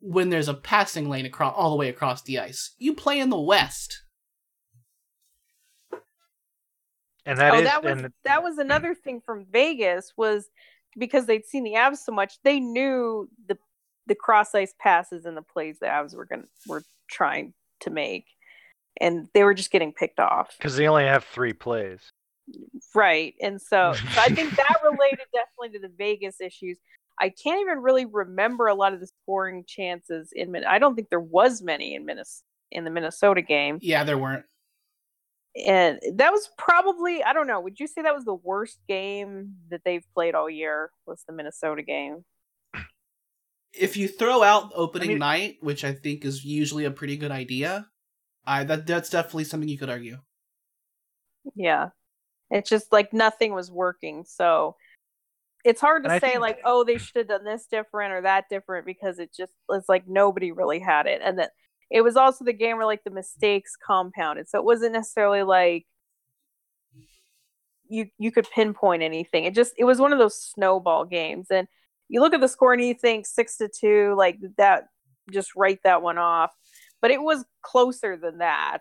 when 0.03 0.31
there's 0.31 0.49
a 0.49 0.55
passing 0.55 1.09
lane 1.09 1.25
across 1.25 1.55
all 1.57 1.71
the 1.71 1.77
way 1.77 1.89
across 1.89 2.23
the 2.23 2.39
ice 2.39 2.75
you 2.79 2.93
play 2.93 3.19
in 3.19 3.31
the 3.31 3.39
west 3.39 4.03
and 7.25 7.39
that 7.39 7.55
oh, 7.55 7.59
is 7.59 7.65
that 7.65 7.85
was 7.85 7.93
and 7.93 8.13
that 8.25 8.43
was 8.43 8.57
mm. 8.57 8.63
another 8.63 8.95
thing 8.95 9.21
from 9.25 9.47
Vegas 9.51 10.13
was 10.17 10.49
because 10.99 11.27
they'd 11.27 11.47
seen 11.47 11.65
the 11.65 11.75
Avs 11.75 11.99
so 11.99 12.13
much, 12.13 12.35
they 12.45 12.61
knew 12.61 13.29
the 13.49 13.57
the 14.07 14.15
cross 14.15 14.55
ice 14.55 14.75
passes 14.81 15.25
and 15.25 15.37
the 15.37 15.43
plays 15.43 15.79
the 15.79 15.87
Avs 15.87 16.15
were 16.15 16.27
going 16.27 16.45
were 16.67 16.83
trying 17.09 17.55
to 17.81 17.91
make, 17.91 18.27
and 19.01 19.29
they 19.35 19.45
were 19.45 19.55
just 19.55 19.71
getting 19.71 19.93
picked 19.93 20.19
off. 20.19 20.55
because 20.59 20.77
they 20.77 20.89
only 20.89 21.05
have 21.05 21.25
three 21.25 21.53
plays. 21.53 22.13
Right. 22.95 23.35
And 23.41 23.63
so, 23.63 23.95
so 23.95 24.21
I 24.21 24.29
think 24.29 24.57
that 24.57 24.79
related 24.85 25.27
definitely 25.33 25.79
to 25.79 25.87
the 25.87 25.95
Vegas 25.97 26.41
issues. 26.41 26.77
I 27.23 27.29
can't 27.31 27.61
even 27.61 27.79
really 27.79 28.05
remember 28.05 28.67
a 28.67 28.75
lot 28.75 28.93
of 28.93 29.01
the 29.01 29.07
scoring 29.07 29.65
chances 29.67 30.31
in 30.35 30.51
Min- 30.51 30.65
I 30.67 30.79
don't 30.79 30.95
think 30.97 31.09
there 31.09 31.21
was 31.21 31.63
many 31.63 31.95
in 31.95 32.05
Minnes- 32.05 32.43
in 32.71 32.85
the 32.85 32.91
Minnesota 32.91 33.41
game. 33.43 33.79
yeah 33.81 34.03
there 34.05 34.19
weren't 34.19 34.45
And 35.55 36.01
that 36.15 36.33
was 36.33 36.51
probably 36.59 37.23
I 37.23 37.33
don't 37.33 37.47
know, 37.47 37.61
would 37.61 37.79
you 37.79 37.87
say 37.87 38.03
that 38.03 38.15
was 38.15 38.25
the 38.25 38.35
worst 38.35 38.79
game 38.89 39.55
that 39.71 39.83
they've 39.85 40.05
played 40.15 40.35
all 40.35 40.51
year 40.51 40.91
was 41.07 41.23
the 41.27 41.33
Minnesota 41.33 41.83
game? 41.83 42.25
if 43.75 43.97
you 43.97 44.07
throw 44.07 44.43
out 44.43 44.71
opening 44.75 45.09
I 45.09 45.13
mean- 45.13 45.19
night, 45.19 45.57
which 45.63 45.83
I 45.85 45.93
think 45.95 46.25
is 46.27 46.45
usually 46.45 46.85
a 46.85 46.91
pretty 46.91 47.17
good 47.17 47.31
idea, 47.31 47.87
I 48.45 48.65
that 48.65 48.87
that's 48.87 49.09
definitely 49.11 49.45
something 49.45 49.69
you 49.69 49.79
could 49.79 49.89
argue. 49.91 50.19
Yeah. 51.55 51.91
It's 52.51 52.69
just 52.69 52.93
like 52.93 53.13
nothing 53.15 53.55
was 53.55 53.71
working. 53.71 54.25
So 54.27 54.77
it's 55.65 55.81
hard 55.81 56.05
to 56.05 56.11
And 56.11 56.21
say 56.21 56.31
think- 56.31 56.41
like, 56.41 56.59
oh, 56.65 56.85
they 56.85 56.99
should 56.99 57.17
have 57.17 57.29
done 57.29 57.45
this 57.45 57.67
different 57.67 58.13
or 58.13 58.23
that 58.23 58.49
different 58.51 58.85
because 58.87 59.19
it 59.19 59.33
just 59.35 59.53
it's 59.71 59.89
like 59.89 60.09
nobody 60.09 60.53
really 60.53 60.79
had 60.81 61.07
it. 61.07 61.21
And 61.23 61.39
that 61.39 61.53
it 61.91 62.01
was 62.03 62.17
also 62.17 62.45
the 62.45 62.53
game 62.53 62.77
where 62.79 62.87
like 62.87 63.05
the 63.05 63.11
mistakes 63.11 63.77
compounded. 63.77 64.49
So 64.49 64.59
it 64.59 64.65
wasn't 64.65 64.93
necessarily 64.95 65.43
like 65.43 65.87
you 67.89 68.07
you 68.19 68.33
could 68.33 68.49
pinpoint 68.55 69.03
anything. 69.03 69.45
It 69.45 69.55
just 69.55 69.75
it 69.77 69.85
was 69.85 69.99
one 70.01 70.13
of 70.13 70.19
those 70.19 70.41
snowball 70.41 71.05
games. 71.05 71.49
And 71.51 71.69
you 72.09 72.21
look 72.21 72.35
at 72.35 72.41
the 72.41 72.49
score 72.49 72.73
and 72.73 72.83
you 72.83 72.95
think 72.95 73.27
six 73.27 73.57
to 73.59 73.69
two, 73.69 74.15
like 74.17 74.39
that 74.59 74.85
just 75.31 75.55
write 75.57 75.81
that 75.85 76.03
one 76.03 76.19
off. 76.19 76.51
But 77.01 77.11
it 77.11 77.21
was 77.23 77.45
closer 77.63 78.17
than 78.17 78.39
that. 78.39 78.81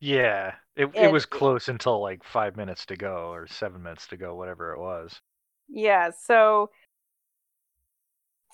Yeah, 0.00 0.54
it 0.76 0.90
it 0.94 1.10
was 1.12 1.26
close 1.26 1.68
until 1.68 2.00
like 2.00 2.22
five 2.24 2.56
minutes 2.56 2.86
to 2.86 2.96
go 2.96 3.30
or 3.32 3.46
seven 3.46 3.82
minutes 3.82 4.06
to 4.08 4.16
go, 4.16 4.34
whatever 4.34 4.72
it 4.72 4.78
was. 4.80 5.20
Yeah, 5.68 6.10
so 6.10 6.70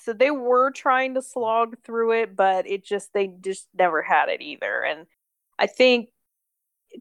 so 0.00 0.12
they 0.12 0.31
were 0.31 0.71
trying 0.73 1.14
to 1.14 1.23
slog 1.23 1.76
through 1.85 2.12
it, 2.23 2.35
but 2.37 2.66
it 2.69 2.85
just 2.85 3.12
they 3.14 3.28
just 3.40 3.69
never 3.78 4.02
had 4.02 4.28
it 4.28 4.40
either. 4.42 4.83
And 4.85 5.07
I 5.59 5.66
think 5.66 6.09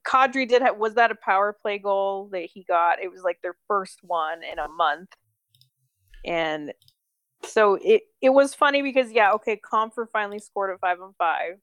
Kadri 0.05 0.47
did 0.47 0.61
have 0.61 0.77
was 0.77 0.95
that 0.95 1.11
a 1.11 1.15
power 1.15 1.53
play 1.53 1.79
goal 1.79 2.29
that 2.31 2.43
he 2.43 2.63
got? 2.63 3.01
It 3.01 3.11
was 3.11 3.23
like 3.23 3.39
their 3.41 3.55
first 3.67 3.99
one 4.03 4.43
in 4.43 4.59
a 4.59 4.67
month. 4.69 5.09
And 6.25 6.73
so 7.45 7.75
it 7.83 8.03
it 8.21 8.31
was 8.31 8.55
funny 8.55 8.81
because 8.81 9.11
yeah, 9.11 9.33
okay, 9.33 9.59
Compher 9.59 10.07
finally 10.11 10.39
scored 10.39 10.71
at 10.71 10.81
five 10.81 11.01
on 11.01 11.13
five, 11.19 11.55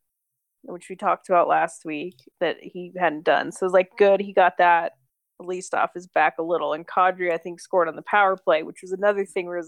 which 0.65 0.89
we 0.91 0.97
talked 0.97 1.31
about 1.31 1.49
last 1.49 1.85
week 1.87 2.17
that 2.41 2.59
he 2.63 2.93
hadn't 2.99 3.25
done. 3.25 3.53
So 3.53 3.65
it 3.65 3.69
was 3.69 3.75
like 3.75 3.91
good, 3.99 4.21
he 4.21 4.35
got 4.35 4.59
that 4.59 4.95
at 5.41 5.47
least 5.47 5.75
off 5.75 5.95
his 5.95 6.07
back 6.07 6.35
a 6.39 6.43
little. 6.43 6.73
And 6.73 6.87
Kadri, 6.87 7.33
I 7.33 7.39
think, 7.39 7.61
scored 7.61 7.89
on 7.89 7.97
the 7.97 8.03
power 8.03 8.37
play, 8.37 8.63
which 8.63 8.83
was 8.83 8.93
another 8.93 9.25
thing 9.25 9.47
we 9.49 9.61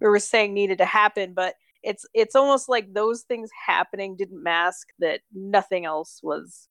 were 0.00 0.18
saying 0.18 0.54
needed 0.54 0.78
to 0.78 0.84
happen, 0.84 1.34
but 1.34 1.54
it's 1.82 2.06
it's 2.14 2.34
almost 2.34 2.68
like 2.68 2.92
those 2.92 3.22
things 3.22 3.50
happening 3.66 4.16
didn't 4.16 4.42
mask 4.42 4.88
that 4.98 5.20
nothing 5.32 5.84
else 5.84 6.20
was 6.22 6.68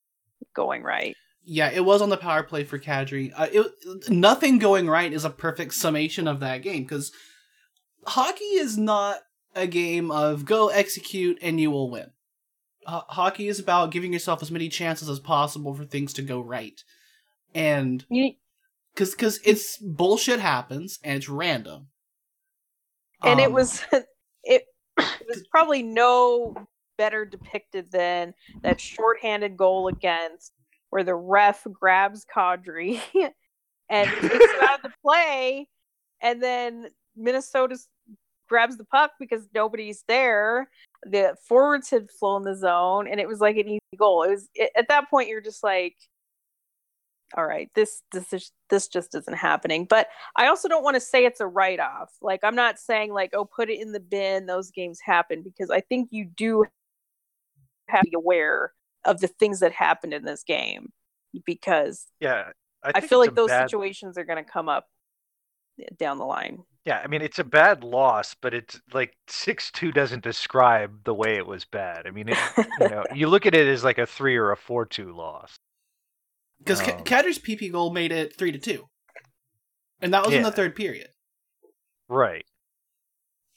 going 0.55 0.83
right. 0.83 1.15
Yeah, 1.45 1.69
it 1.71 1.83
was 1.83 2.01
on 2.01 2.09
the 2.09 2.17
power 2.17 2.43
play 2.43 2.63
for 2.63 2.79
Kadri. 2.79 3.31
Uh, 3.35 3.47
it, 3.51 4.09
nothing 4.09 4.59
going 4.59 4.89
right 4.89 5.11
is 5.11 5.25
a 5.25 5.29
perfect 5.29 5.73
summation 5.73 6.27
of 6.27 6.39
that 6.39 6.61
game 6.61 6.83
because 6.83 7.11
hockey 8.07 8.43
is 8.43 8.77
not 8.77 9.19
a 9.55 9.67
game 9.67 10.09
of 10.09 10.45
go 10.45 10.69
execute 10.69 11.37
and 11.41 11.59
you 11.59 11.69
will 11.69 11.89
win. 11.89 12.11
Hockey 12.85 13.47
is 13.47 13.59
about 13.59 13.91
giving 13.91 14.11
yourself 14.11 14.41
as 14.41 14.51
many 14.51 14.67
chances 14.67 15.07
as 15.07 15.19
possible 15.19 15.73
for 15.73 15.85
things 15.85 16.11
to 16.13 16.21
go 16.21 16.41
right, 16.41 16.83
and 17.55 18.05
because 18.93 19.11
because 19.11 19.39
it's 19.43 19.77
bullshit 19.77 20.39
happens 20.39 20.99
and 21.03 21.17
it's 21.17 21.29
random. 21.29 21.87
and 23.23 23.39
it 23.39 23.47
Um, 23.47 23.53
was 23.53 23.83
it, 24.43 24.65
it 24.97 25.27
was 25.27 25.43
probably 25.51 25.83
no 25.83 26.55
better 26.97 27.25
depicted 27.25 27.91
than 27.91 28.33
that 28.61 28.79
shorthanded 28.79 29.57
goal 29.57 29.87
against 29.87 30.53
where 30.89 31.03
the 31.03 31.15
ref 31.15 31.65
grabs 31.71 32.25
Kadri 32.25 33.01
and 33.89 34.09
takes 34.09 34.33
him 34.33 34.61
out 34.61 34.75
of 34.75 34.83
the 34.83 34.93
play 35.03 35.67
and 36.21 36.41
then 36.41 36.87
Minnesota 37.15 37.77
grabs 38.47 38.77
the 38.77 38.85
puck 38.85 39.11
because 39.19 39.47
nobody's 39.55 40.03
there 40.07 40.69
the 41.05 41.35
forwards 41.47 41.89
had 41.89 42.09
flown 42.11 42.43
the 42.43 42.55
zone 42.55 43.07
and 43.07 43.19
it 43.19 43.27
was 43.27 43.39
like 43.39 43.57
an 43.57 43.67
easy 43.67 43.97
goal 43.97 44.23
it 44.23 44.29
was 44.29 44.49
it, 44.53 44.71
at 44.77 44.87
that 44.87 45.09
point 45.09 45.27
you're 45.27 45.41
just 45.41 45.63
like 45.63 45.95
all 47.35 47.45
right 47.45 47.69
this 47.75 48.01
this 48.11 48.31
is 48.33 48.51
this 48.69 48.87
just 48.87 49.15
isn't 49.15 49.37
happening 49.37 49.85
but 49.89 50.07
i 50.35 50.47
also 50.47 50.67
don't 50.67 50.83
want 50.83 50.95
to 50.95 50.99
say 50.99 51.25
it's 51.25 51.39
a 51.39 51.47
write-off 51.47 52.11
like 52.21 52.39
i'm 52.43 52.55
not 52.55 52.79
saying 52.79 53.13
like 53.13 53.31
oh 53.33 53.45
put 53.45 53.69
it 53.69 53.79
in 53.79 53.91
the 53.91 53.99
bin 53.99 54.45
those 54.45 54.71
games 54.71 54.99
happen 55.03 55.41
because 55.41 55.69
i 55.69 55.79
think 55.79 56.09
you 56.11 56.25
do 56.25 56.65
have 57.89 58.01
to 58.03 58.09
be 58.09 58.15
aware 58.15 58.73
of 59.05 59.19
the 59.19 59.27
things 59.27 59.59
that 59.59 59.71
happened 59.71 60.13
in 60.13 60.23
this 60.23 60.43
game 60.43 60.91
because 61.45 62.05
Yeah, 62.19 62.49
I, 62.83 62.91
i, 62.95 63.01
feel 63.01 63.19
like 63.19 63.35
those 63.35 63.49
bad- 63.49 63.69
situations 63.69 64.17
are 64.17 64.23
going 64.23 64.43
to 64.43 64.49
come 64.49 64.69
up 64.69 64.87
eh, 65.79 65.85
down 65.97 66.17
the 66.17 66.25
line 66.25 66.63
Yeah, 66.85 67.01
I 67.03 67.07
mean 67.07 67.21
it's 67.21 67.39
a 67.39 67.43
bad 67.43 67.83
loss, 67.83 68.35
but 68.41 68.53
it's 68.53 68.79
like 68.93 69.15
six 69.27 69.71
two 69.71 69.91
doesn't 69.91 70.23
describe 70.23 71.03
the 71.03 71.13
way 71.13 71.37
it 71.37 71.47
was 71.47 71.65
bad. 71.65 72.05
I 72.05 72.11
mean, 72.11 72.29
it, 72.29 72.37
you 72.79 72.89
know, 72.89 73.03
you 73.15 73.27
look 73.27 73.45
at 73.45 73.55
it 73.55 73.67
as 73.67 73.83
like 73.83 73.97
a 73.97 74.05
three 74.05 74.35
or 74.35 74.51
a 74.51 74.57
four 74.57 74.85
two 74.85 75.13
loss. 75.13 75.57
Because 76.59 76.81
Um, 76.81 77.03
Kadri's 77.03 77.39
PP 77.39 77.71
goal 77.71 77.91
made 77.91 78.11
it 78.11 78.35
three 78.35 78.51
to 78.51 78.59
two, 78.59 78.87
and 80.01 80.13
that 80.13 80.25
was 80.25 80.33
in 80.33 80.43
the 80.43 80.51
third 80.51 80.75
period. 80.75 81.09
Right. 82.07 82.45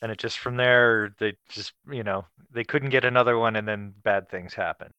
And 0.03 0.13
it 0.13 0.19
just 0.19 0.39
from 0.39 0.57
there 0.57 1.15
they 1.19 1.37
just 1.49 1.73
you 1.91 2.03
know 2.05 2.27
they 2.51 2.65
couldn't 2.65 2.91
get 2.91 3.05
another 3.05 3.39
one, 3.39 3.57
and 3.57 3.67
then 3.67 3.95
bad 4.03 4.29
things 4.29 4.55
happen. 4.55 4.93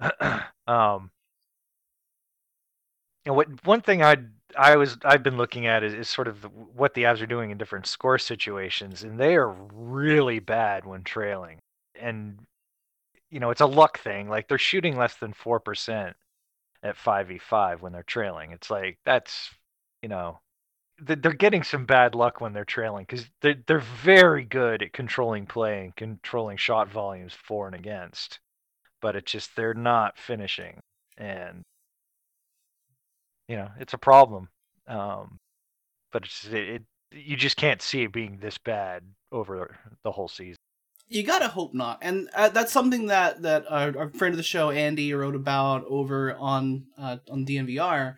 um. 0.66 1.10
and 3.26 3.36
what 3.36 3.64
one 3.66 3.80
thing 3.80 4.02
I 4.02 4.16
I 4.56 4.76
was 4.76 4.98
I've 5.04 5.22
been 5.22 5.36
looking 5.36 5.66
at 5.66 5.82
is, 5.82 5.94
is 5.94 6.08
sort 6.08 6.28
of 6.28 6.42
the, 6.42 6.48
what 6.48 6.94
the 6.94 7.04
Avs 7.04 7.22
are 7.22 7.26
doing 7.26 7.50
in 7.50 7.58
different 7.58 7.86
score 7.86 8.18
situations, 8.18 9.02
and 9.02 9.18
they 9.18 9.34
are 9.36 9.50
really 9.50 10.38
bad 10.38 10.84
when 10.86 11.02
trailing. 11.04 11.60
And 12.00 12.38
you 13.30 13.40
know, 13.40 13.50
it's 13.50 13.60
a 13.60 13.66
luck 13.66 13.98
thing. 13.98 14.28
Like 14.28 14.48
they're 14.48 14.58
shooting 14.58 14.96
less 14.96 15.16
than 15.16 15.32
four 15.32 15.60
percent 15.60 16.16
at 16.84 16.96
five 16.96 17.28
v 17.28 17.38
five 17.38 17.82
when 17.82 17.92
they're 17.92 18.04
trailing. 18.04 18.52
It's 18.52 18.70
like 18.70 18.98
that's 19.04 19.50
you 20.02 20.08
know 20.08 20.40
they're 21.00 21.32
getting 21.32 21.64
some 21.64 21.86
bad 21.86 22.14
luck 22.14 22.40
when 22.40 22.52
they're 22.52 22.64
trailing 22.64 23.04
because 23.08 23.26
they're 23.42 23.56
they're 23.66 23.80
very 23.80 24.44
good 24.44 24.82
at 24.82 24.92
controlling 24.92 25.46
play 25.46 25.84
and 25.84 25.96
controlling 25.96 26.56
shot 26.56 26.88
volumes 26.88 27.32
for 27.34 27.66
and 27.66 27.74
against, 27.74 28.40
but 29.02 29.16
it's 29.16 29.32
just 29.32 29.56
they're 29.56 29.74
not 29.74 30.18
finishing, 30.18 30.80
and 31.18 31.62
you 33.48 33.56
know 33.56 33.70
it's 33.80 33.94
a 33.94 33.98
problem. 33.98 34.48
Um, 34.86 35.38
but 36.12 36.24
it's 36.24 36.44
it, 36.46 36.54
it 36.54 36.82
you 37.12 37.36
just 37.36 37.56
can't 37.56 37.82
see 37.82 38.02
it 38.02 38.12
being 38.12 38.38
this 38.40 38.58
bad 38.58 39.02
over 39.32 39.76
the 40.04 40.12
whole 40.12 40.28
season. 40.28 40.56
You 41.14 41.22
gotta 41.22 41.46
hope 41.46 41.74
not, 41.74 41.98
and 42.02 42.28
uh, 42.34 42.48
that's 42.48 42.72
something 42.72 43.06
that 43.06 43.42
that 43.42 43.66
our, 43.70 43.96
our 43.96 44.08
friend 44.10 44.32
of 44.32 44.36
the 44.36 44.42
show 44.42 44.70
Andy 44.70 45.14
wrote 45.14 45.36
about 45.36 45.84
over 45.88 46.34
on 46.34 46.86
uh, 46.98 47.18
on 47.30 47.46
DNVR 47.46 48.16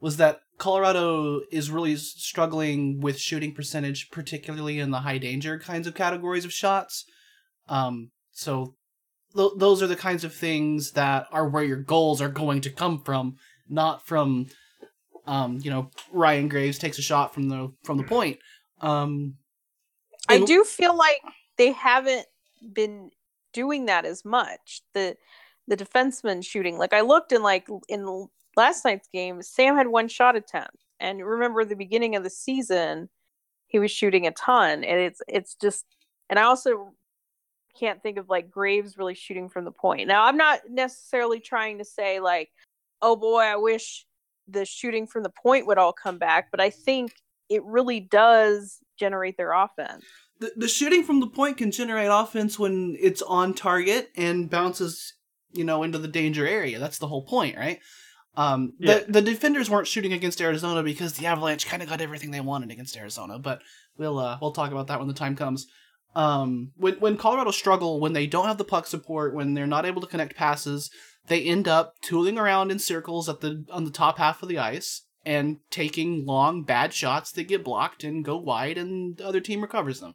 was 0.00 0.16
that 0.16 0.40
Colorado 0.58 1.42
is 1.52 1.70
really 1.70 1.94
struggling 1.94 3.00
with 3.00 3.16
shooting 3.16 3.54
percentage, 3.54 4.10
particularly 4.10 4.80
in 4.80 4.90
the 4.90 4.98
high 4.98 5.18
danger 5.18 5.56
kinds 5.56 5.86
of 5.86 5.94
categories 5.94 6.44
of 6.44 6.52
shots. 6.52 7.04
Um, 7.68 8.10
so 8.32 8.74
th- 9.36 9.52
those 9.56 9.80
are 9.80 9.86
the 9.86 9.94
kinds 9.94 10.24
of 10.24 10.34
things 10.34 10.92
that 10.92 11.28
are 11.30 11.48
where 11.48 11.62
your 11.62 11.76
goals 11.76 12.20
are 12.20 12.28
going 12.28 12.60
to 12.62 12.70
come 12.70 13.02
from, 13.02 13.36
not 13.68 14.04
from, 14.04 14.46
um, 15.28 15.60
you 15.62 15.70
know, 15.70 15.90
Ryan 16.12 16.48
Graves 16.48 16.78
takes 16.78 16.98
a 16.98 17.02
shot 17.02 17.32
from 17.32 17.48
the 17.48 17.72
from 17.84 17.98
the 17.98 18.04
point. 18.04 18.40
Um, 18.80 19.34
I 20.28 20.40
do 20.40 20.64
feel 20.64 20.96
like 20.96 21.20
they 21.56 21.70
haven't 21.70 22.26
been 22.72 23.10
doing 23.52 23.86
that 23.86 24.04
as 24.04 24.24
much. 24.24 24.82
The 24.94 25.16
the 25.68 25.76
defenseman 25.76 26.44
shooting. 26.44 26.78
Like 26.78 26.92
I 26.92 27.02
looked 27.02 27.32
in 27.32 27.42
like 27.42 27.68
in 27.88 28.28
last 28.56 28.84
night's 28.84 29.08
game, 29.12 29.42
Sam 29.42 29.76
had 29.76 29.88
one 29.88 30.08
shot 30.08 30.36
attempt. 30.36 30.84
And 31.00 31.24
remember 31.24 31.64
the 31.64 31.76
beginning 31.76 32.16
of 32.16 32.24
the 32.24 32.30
season, 32.30 33.08
he 33.66 33.78
was 33.78 33.90
shooting 33.90 34.26
a 34.26 34.32
ton. 34.32 34.84
And 34.84 35.00
it's 35.00 35.22
it's 35.28 35.54
just 35.54 35.84
and 36.28 36.38
I 36.38 36.42
also 36.42 36.94
can't 37.78 38.02
think 38.02 38.18
of 38.18 38.28
like 38.28 38.50
Graves 38.50 38.98
really 38.98 39.14
shooting 39.14 39.48
from 39.48 39.64
the 39.64 39.72
point. 39.72 40.08
Now 40.08 40.24
I'm 40.24 40.36
not 40.36 40.60
necessarily 40.68 41.40
trying 41.40 41.78
to 41.78 41.84
say 41.84 42.20
like, 42.20 42.50
oh 43.00 43.16
boy, 43.16 43.40
I 43.40 43.56
wish 43.56 44.06
the 44.48 44.64
shooting 44.64 45.06
from 45.06 45.22
the 45.22 45.30
point 45.30 45.66
would 45.66 45.78
all 45.78 45.92
come 45.92 46.18
back, 46.18 46.50
but 46.50 46.60
I 46.60 46.70
think 46.70 47.14
it 47.48 47.64
really 47.64 48.00
does 48.00 48.78
generate 48.98 49.36
their 49.36 49.52
offense. 49.52 50.04
The, 50.42 50.52
the 50.56 50.68
shooting 50.68 51.04
from 51.04 51.20
the 51.20 51.28
point 51.28 51.56
can 51.56 51.70
generate 51.70 52.10
offense 52.10 52.58
when 52.58 52.96
it's 53.00 53.22
on 53.22 53.54
target 53.54 54.10
and 54.16 54.50
bounces, 54.50 55.14
you 55.52 55.62
know, 55.62 55.84
into 55.84 55.98
the 55.98 56.08
danger 56.08 56.46
area. 56.46 56.80
That's 56.80 56.98
the 56.98 57.06
whole 57.06 57.24
point, 57.24 57.56
right? 57.56 57.78
Um, 58.36 58.72
the 58.80 59.04
the 59.08 59.22
defenders 59.22 59.70
weren't 59.70 59.86
shooting 59.86 60.12
against 60.12 60.40
Arizona 60.40 60.82
because 60.82 61.12
the 61.12 61.26
Avalanche 61.26 61.66
kind 61.66 61.82
of 61.82 61.88
got 61.88 62.00
everything 62.00 62.30
they 62.30 62.40
wanted 62.40 62.70
against 62.70 62.96
Arizona, 62.96 63.38
but 63.38 63.60
we'll 63.98 64.18
uh, 64.18 64.38
we'll 64.40 64.52
talk 64.52 64.72
about 64.72 64.88
that 64.88 64.98
when 64.98 65.08
the 65.08 65.14
time 65.14 65.36
comes. 65.36 65.66
Um, 66.16 66.72
when 66.76 66.94
when 66.94 67.16
Colorado 67.16 67.50
struggle 67.50 68.00
when 68.00 68.14
they 68.14 68.26
don't 68.26 68.46
have 68.46 68.58
the 68.58 68.64
puck 68.64 68.86
support, 68.86 69.34
when 69.34 69.54
they're 69.54 69.66
not 69.66 69.86
able 69.86 70.00
to 70.00 70.06
connect 70.06 70.34
passes, 70.34 70.90
they 71.28 71.42
end 71.42 71.68
up 71.68 71.94
tooling 72.02 72.38
around 72.38 72.70
in 72.70 72.78
circles 72.78 73.28
at 73.28 73.40
the 73.40 73.64
on 73.70 73.84
the 73.84 73.90
top 73.90 74.18
half 74.18 74.42
of 74.42 74.48
the 74.48 74.58
ice 74.58 75.02
and 75.24 75.58
taking 75.70 76.26
long 76.26 76.64
bad 76.64 76.92
shots 76.92 77.30
that 77.32 77.48
get 77.48 77.62
blocked 77.62 78.02
and 78.02 78.24
go 78.24 78.36
wide, 78.36 78.78
and 78.78 79.18
the 79.18 79.26
other 79.26 79.40
team 79.40 79.60
recovers 79.60 80.00
them. 80.00 80.14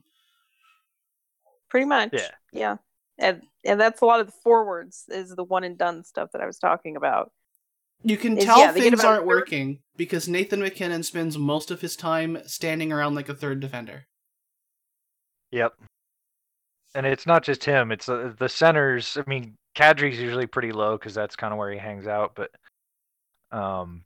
Pretty 1.70 1.86
much 1.86 2.10
Yeah. 2.14 2.30
yeah 2.52 2.76
and 3.18 3.42
and 3.66 3.80
that's 3.80 4.02
a 4.02 4.06
lot 4.06 4.20
of 4.20 4.28
the 4.28 4.34
forwards 4.44 5.06
is 5.10 5.36
the 5.36 5.44
one 5.44 5.64
and 5.64 5.78
done 5.78 6.04
stuff 6.04 6.32
that 6.32 6.42
i 6.42 6.46
was 6.46 6.58
talking 6.60 6.96
about 6.96 7.32
You 8.04 8.18
can 8.18 8.38
is, 8.38 8.46
tell 8.46 8.60
yeah, 8.60 8.72
things 8.72 9.04
aren't 9.04 9.22
third- 9.22 9.28
working 9.28 9.80
because 9.96 10.28
Nathan 10.30 10.62
MacKinnon 10.62 11.04
spends 11.04 11.38
most 11.38 11.72
of 11.72 11.82
his 11.82 11.96
time 11.96 12.38
standing 12.46 12.92
around 12.92 13.16
like 13.16 13.30
a 13.30 13.34
third 13.34 13.60
defender. 13.60 14.06
Yep. 15.52 15.74
And 16.94 17.06
it's 17.06 17.26
not 17.26 17.44
just 17.44 17.64
him; 17.66 17.92
it's 17.92 18.08
uh, 18.08 18.34
the 18.38 18.48
centers. 18.50 19.18
I 19.18 19.24
mean, 19.28 19.56
Kadri's 19.76 20.20
usually 20.20 20.46
pretty 20.48 20.72
low 20.72 20.98
because 20.98 21.14
that's 21.14 21.36
kind 21.36 21.52
of 21.54 21.58
where 21.58 21.72
he 21.72 21.78
hangs 21.78 22.08
out, 22.08 22.34
but 22.36 22.52
um, 23.52 24.04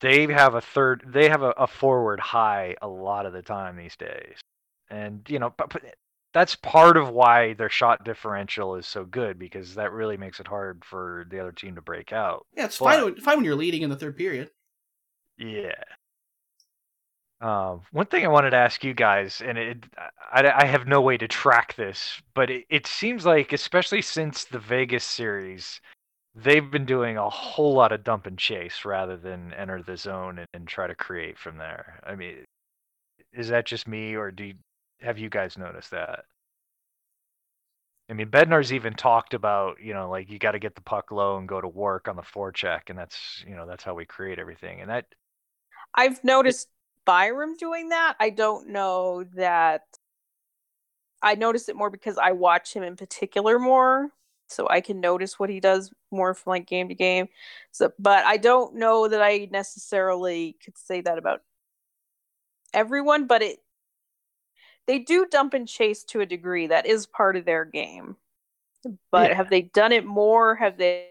they 0.00 0.26
have 0.32 0.54
a 0.54 0.60
third. 0.60 1.02
They 1.06 1.28
have 1.28 1.42
a, 1.42 1.50
a 1.56 1.66
forward 1.66 2.20
high 2.20 2.76
a 2.82 2.88
lot 2.88 3.26
of 3.26 3.32
the 3.32 3.42
time 3.42 3.76
these 3.76 3.96
days, 3.96 4.36
and 4.90 5.24
you 5.28 5.38
know, 5.38 5.52
but, 5.56 5.70
but 5.70 5.82
that's 6.34 6.56
part 6.56 6.96
of 6.96 7.08
why 7.10 7.54
their 7.54 7.70
shot 7.70 8.04
differential 8.04 8.74
is 8.76 8.86
so 8.86 9.04
good 9.04 9.38
because 9.38 9.76
that 9.76 9.92
really 9.92 10.16
makes 10.16 10.40
it 10.40 10.46
hard 10.48 10.84
for 10.84 11.26
the 11.30 11.40
other 11.40 11.52
team 11.52 11.76
to 11.76 11.80
break 11.80 12.12
out. 12.12 12.44
Yeah, 12.56 12.66
it's 12.66 12.78
But- 12.78 12.84
fine. 12.96 13.04
when- 13.04 13.16
Fine 13.20 13.36
when 13.36 13.44
you're 13.44 13.54
leading 13.54 13.82
in 13.82 13.90
the 13.90 13.96
third 13.96 14.16
period. 14.16 14.50
Yeah. 15.38 15.72
Um, 17.40 17.82
one 17.92 18.06
thing 18.06 18.24
I 18.24 18.28
wanted 18.28 18.50
to 18.50 18.56
ask 18.56 18.82
you 18.84 18.94
guys, 18.94 19.42
and 19.44 19.58
it, 19.58 19.84
I, 20.32 20.50
I 20.62 20.66
have 20.66 20.86
no 20.86 21.00
way 21.02 21.16
to 21.18 21.28
track 21.28 21.74
this, 21.74 22.20
but 22.34 22.48
it, 22.48 22.64
it 22.70 22.86
seems 22.86 23.26
like, 23.26 23.52
especially 23.52 24.00
since 24.02 24.44
the 24.44 24.58
Vegas 24.58 25.04
series, 25.04 25.80
they've 26.34 26.70
been 26.70 26.86
doing 26.86 27.18
a 27.18 27.28
whole 27.28 27.74
lot 27.74 27.92
of 27.92 28.02
dump 28.02 28.26
and 28.26 28.38
chase 28.38 28.84
rather 28.84 29.16
than 29.16 29.52
enter 29.54 29.82
the 29.82 29.96
zone 29.96 30.38
and, 30.38 30.48
and 30.54 30.66
try 30.66 30.86
to 30.86 30.94
create 30.94 31.38
from 31.38 31.58
there. 31.58 32.00
I 32.06 32.14
mean, 32.14 32.44
is 33.32 33.48
that 33.48 33.66
just 33.66 33.86
me, 33.86 34.14
or 34.16 34.30
do 34.30 34.44
you, 34.44 34.54
have 35.00 35.18
you 35.18 35.28
guys 35.28 35.58
noticed 35.58 35.90
that? 35.90 36.24
I 38.08 38.12
mean, 38.12 38.28
Bednar's 38.28 38.72
even 38.72 38.92
talked 38.94 39.32
about, 39.32 39.80
you 39.80 39.94
know, 39.94 40.10
like 40.10 40.30
you 40.30 40.38
got 40.38 40.52
to 40.52 40.58
get 40.58 40.74
the 40.74 40.82
puck 40.82 41.10
low 41.10 41.38
and 41.38 41.48
go 41.48 41.60
to 41.60 41.68
work 41.68 42.06
on 42.06 42.16
the 42.16 42.22
forecheck, 42.22 42.90
and 42.90 42.98
that's, 42.98 43.42
you 43.48 43.56
know, 43.56 43.66
that's 43.66 43.82
how 43.82 43.94
we 43.94 44.04
create 44.04 44.38
everything. 44.38 44.80
And 44.80 44.90
that 44.90 45.06
i've 45.94 46.22
noticed 46.24 46.68
Byram 47.04 47.56
doing 47.56 47.90
that. 47.90 48.16
I 48.20 48.30
don't 48.30 48.68
know 48.68 49.24
that 49.34 49.82
I 51.22 51.34
notice 51.34 51.68
it 51.68 51.76
more 51.76 51.90
because 51.90 52.18
I 52.18 52.32
watch 52.32 52.74
him 52.74 52.82
in 52.82 52.96
particular 52.96 53.58
more. 53.58 54.10
So 54.48 54.68
I 54.68 54.82
can 54.82 55.00
notice 55.00 55.38
what 55.38 55.48
he 55.48 55.58
does 55.58 55.90
more 56.10 56.34
from 56.34 56.50
like 56.50 56.66
game 56.66 56.88
to 56.88 56.94
game. 56.94 57.28
So 57.72 57.92
but 57.98 58.24
I 58.26 58.36
don't 58.36 58.76
know 58.76 59.08
that 59.08 59.22
I 59.22 59.48
necessarily 59.50 60.56
could 60.62 60.76
say 60.76 61.00
that 61.00 61.18
about 61.18 61.40
everyone, 62.74 63.26
but 63.26 63.42
it 63.42 63.58
they 64.86 64.98
do 64.98 65.26
dump 65.26 65.54
and 65.54 65.66
chase 65.68 66.04
to 66.04 66.20
a 66.20 66.26
degree. 66.26 66.66
That 66.68 66.86
is 66.86 67.06
part 67.06 67.36
of 67.36 67.44
their 67.44 67.64
game. 67.64 68.16
But 69.10 69.30
Yeah. 69.30 69.36
have 69.36 69.50
they 69.50 69.62
done 69.62 69.92
it 69.92 70.04
more? 70.04 70.54
Have 70.56 70.76
they 70.76 71.10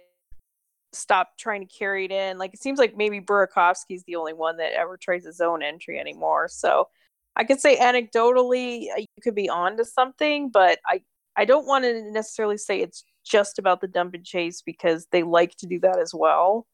stopped 0.92 1.40
trying 1.40 1.68
to 1.68 1.74
carry 1.74 2.06
it 2.06 2.12
in? 2.12 2.38
Like 2.38 2.54
it 2.54 2.62
seems 2.62 2.78
like 2.80 2.96
maybe 2.96 3.20
Burakovsky's 3.20 4.04
the 4.04 4.16
only 4.16 4.34
one 4.34 4.58
that 4.58 4.74
ever 4.74 4.98
tries 4.98 5.26
his 5.26 5.42
own 5.42 5.64
entry 5.64 6.00
anymore. 6.00 6.48
So 6.48 6.90
I 7.36 7.44
could 7.46 7.60
say 7.60 7.78
anecdotally 7.78 8.92
uh, 8.92 9.00
you 9.00 9.22
could 9.24 9.34
be 9.36 9.50
onto 9.50 9.84
something, 9.84 10.50
but 10.50 10.80
I 10.86 11.02
I 11.36 11.46
don't 11.46 11.66
want 11.66 11.84
to 11.84 12.12
necessarily 12.12 12.58
say 12.58 12.80
it's 12.80 13.04
just 13.26 13.58
about 13.58 13.82
the 13.82 13.88
dump 13.88 14.14
and 14.14 14.24
chase 14.24 14.62
because 14.62 15.08
they 15.12 15.24
like 15.24 15.56
to 15.56 15.66
do 15.66 15.80
that 15.80 15.98
as 15.98 16.14
well. 16.14 16.68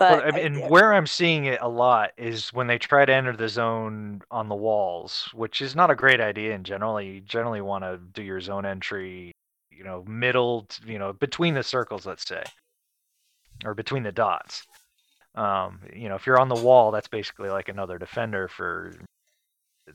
But 0.00 0.24
Well, 0.24 0.34
I 0.34 0.36
mean, 0.36 0.46
and 0.46 0.70
where 0.70 0.94
I'm 0.94 1.06
seeing 1.06 1.44
it 1.44 1.58
a 1.60 1.68
lot 1.68 2.12
is 2.16 2.54
when 2.54 2.66
they 2.66 2.78
try 2.78 3.04
to 3.04 3.12
enter 3.12 3.36
the 3.36 3.50
zone 3.50 4.22
on 4.30 4.48
the 4.48 4.54
walls, 4.54 5.28
which 5.34 5.60
is 5.60 5.76
not 5.76 5.90
a 5.90 5.94
great 5.94 6.22
idea 6.22 6.54
in 6.54 6.64
general. 6.64 6.98
You 7.02 7.20
generally 7.20 7.60
want 7.60 7.84
to 7.84 7.98
do 8.14 8.22
your 8.22 8.40
zone 8.40 8.64
entry, 8.64 9.32
you 9.70 9.84
know, 9.84 10.02
middle, 10.06 10.66
you 10.86 10.98
know, 10.98 11.12
between 11.12 11.52
the 11.52 11.62
circles, 11.62 12.06
let's 12.06 12.26
say, 12.26 12.42
or 13.62 13.74
between 13.74 14.02
the 14.02 14.10
dots. 14.10 14.66
Um, 15.34 15.80
you 15.94 16.08
know, 16.08 16.14
if 16.14 16.26
you're 16.26 16.40
on 16.40 16.48
the 16.48 16.54
wall, 16.54 16.90
that's 16.90 17.08
basically 17.08 17.50
like 17.50 17.68
another 17.68 17.98
defender 17.98 18.48
for 18.48 18.94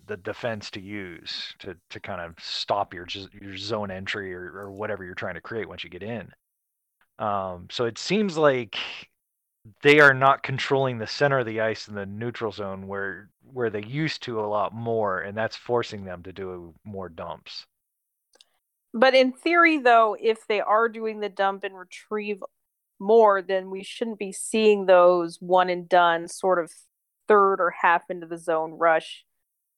the 0.05 0.17
defense 0.17 0.69
to 0.69 0.79
use 0.79 1.55
to 1.59 1.75
to 1.89 1.99
kind 1.99 2.21
of 2.21 2.35
stop 2.39 2.93
your 2.93 3.07
your 3.41 3.57
zone 3.57 3.89
entry 3.89 4.35
or, 4.35 4.51
or 4.55 4.71
whatever 4.71 5.03
you're 5.03 5.15
trying 5.15 5.35
to 5.35 5.41
create 5.41 5.67
once 5.67 5.83
you 5.83 5.89
get 5.89 6.03
in. 6.03 6.31
Um, 7.17 7.67
so 7.71 7.85
it 7.85 7.97
seems 7.97 8.37
like 8.37 8.77
they 9.81 9.99
are 9.99 10.13
not 10.13 10.43
controlling 10.43 10.97
the 10.97 11.07
center 11.07 11.39
of 11.39 11.45
the 11.45 11.61
ice 11.61 11.87
in 11.87 11.95
the 11.95 12.05
neutral 12.05 12.51
zone 12.51 12.87
where 12.87 13.29
where 13.51 13.69
they 13.69 13.83
used 13.83 14.23
to 14.23 14.39
a 14.39 14.47
lot 14.47 14.73
more, 14.73 15.21
and 15.21 15.37
that's 15.37 15.55
forcing 15.55 16.03
them 16.03 16.23
to 16.23 16.33
do 16.33 16.73
more 16.83 17.09
dumps. 17.09 17.65
But 18.93 19.13
in 19.13 19.33
theory, 19.33 19.77
though, 19.77 20.15
if 20.19 20.47
they 20.47 20.61
are 20.61 20.89
doing 20.89 21.19
the 21.19 21.29
dump 21.29 21.63
and 21.63 21.77
retrieve 21.77 22.41
more, 22.99 23.41
then 23.41 23.69
we 23.69 23.83
shouldn't 23.83 24.19
be 24.19 24.31
seeing 24.31 24.85
those 24.85 25.37
one 25.41 25.69
and 25.69 25.87
done 25.87 26.27
sort 26.27 26.63
of 26.63 26.71
third 27.27 27.59
or 27.59 27.71
half 27.81 28.03
into 28.09 28.27
the 28.27 28.37
zone 28.37 28.71
rush. 28.71 29.25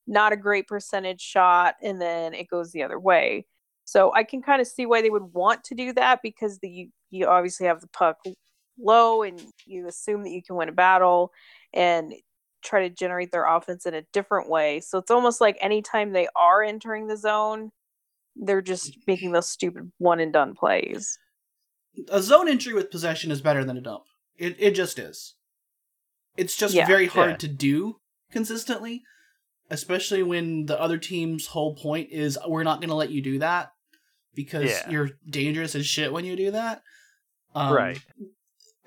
Not 0.06 0.32
a 0.32 0.36
great 0.36 0.66
percentage 0.66 1.20
shot, 1.20 1.74
and 1.82 2.00
then 2.00 2.32
it 2.34 2.48
goes 2.48 2.72
the 2.72 2.82
other 2.82 2.98
way. 2.98 3.46
So 3.84 4.12
I 4.14 4.22
can 4.22 4.42
kind 4.42 4.60
of 4.60 4.66
see 4.66 4.86
why 4.86 5.02
they 5.02 5.10
would 5.10 5.34
want 5.34 5.64
to 5.64 5.74
do 5.74 5.92
that 5.94 6.20
because 6.22 6.58
the 6.58 6.90
you, 7.10 7.26
obviously 7.26 7.66
have 7.66 7.80
the 7.80 7.88
puck 7.88 8.18
low 8.80 9.22
and 9.22 9.42
you 9.66 9.86
assume 9.88 10.22
that 10.24 10.30
you 10.30 10.42
can 10.42 10.56
win 10.56 10.68
a 10.68 10.72
battle 10.72 11.32
and 11.72 12.12
try 12.62 12.88
to 12.88 12.94
generate 12.94 13.30
their 13.32 13.46
offense 13.46 13.86
in 13.86 13.94
a 13.94 14.02
different 14.12 14.48
way. 14.48 14.80
So 14.80 14.98
it's 14.98 15.10
almost 15.10 15.40
like 15.40 15.56
anytime 15.60 16.12
they 16.12 16.28
are 16.36 16.62
entering 16.62 17.06
the 17.06 17.16
zone, 17.16 17.70
they're 18.36 18.62
just 18.62 18.96
making 19.06 19.32
those 19.32 19.48
stupid 19.48 19.90
one 19.98 20.20
and 20.20 20.32
done 20.32 20.54
plays. 20.54 21.18
A 22.10 22.22
zone 22.22 22.48
entry 22.48 22.72
with 22.72 22.90
possession 22.90 23.30
is 23.30 23.40
better 23.40 23.64
than 23.64 23.76
a 23.76 23.80
dump. 23.80 24.04
It 24.36 24.56
it 24.58 24.70
just 24.72 24.98
is. 24.98 25.34
It's 26.36 26.56
just 26.56 26.74
Yeah. 26.74 26.86
very 26.86 27.06
hard 27.06 27.30
Yeah. 27.30 27.36
to 27.38 27.48
do 27.48 28.00
consistently, 28.30 29.02
especially 29.70 30.22
when 30.22 30.66
the 30.66 30.80
other 30.80 30.98
team's 30.98 31.46
whole 31.48 31.74
point 31.74 32.10
is 32.10 32.38
we're 32.46 32.62
not 32.62 32.80
going 32.80 32.90
to 32.90 32.94
let 32.94 33.10
you 33.10 33.20
do 33.20 33.38
that 33.40 33.72
because 34.34 34.70
Yeah. 34.70 34.90
you're 34.90 35.10
dangerous 35.28 35.74
as 35.74 35.86
shit 35.86 36.12
when 36.12 36.24
you 36.24 36.36
do 36.36 36.52
that. 36.52 36.82
Um, 37.54 37.74
Right. 37.74 38.00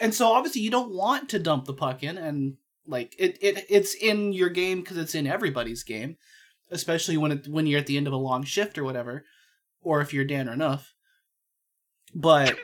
And 0.02 0.14
so 0.14 0.32
obviously 0.34 0.62
you 0.62 0.72
don't 0.72 0.94
want 0.94 1.30
to 1.30 1.40
dump 1.40 1.66
the 1.66 1.74
puck 1.74 2.04
in 2.04 2.18
and 2.18 2.56
like 2.88 3.16
it, 3.18 3.38
it 3.42 3.66
it's 3.70 3.94
in 3.94 4.34
your 4.34 4.50
game 4.50 4.82
because 4.82 4.98
it's 4.98 5.16
in 5.16 5.28
everybody's 5.28 5.84
game, 5.84 6.18
especially 6.72 7.16
when 7.18 7.32
it 7.32 7.48
when 7.48 7.68
you're 7.68 7.80
at 7.80 7.86
the 7.88 7.96
end 7.98 8.08
of 8.08 8.14
a 8.14 8.18
long 8.18 8.44
shift 8.44 8.78
or 8.78 8.84
whatever, 8.84 9.24
or 9.82 10.02
if 10.02 10.14
you're 10.14 10.26
Dan 10.26 10.50
or 10.50 10.54
enough. 10.54 10.94
But 12.16 12.58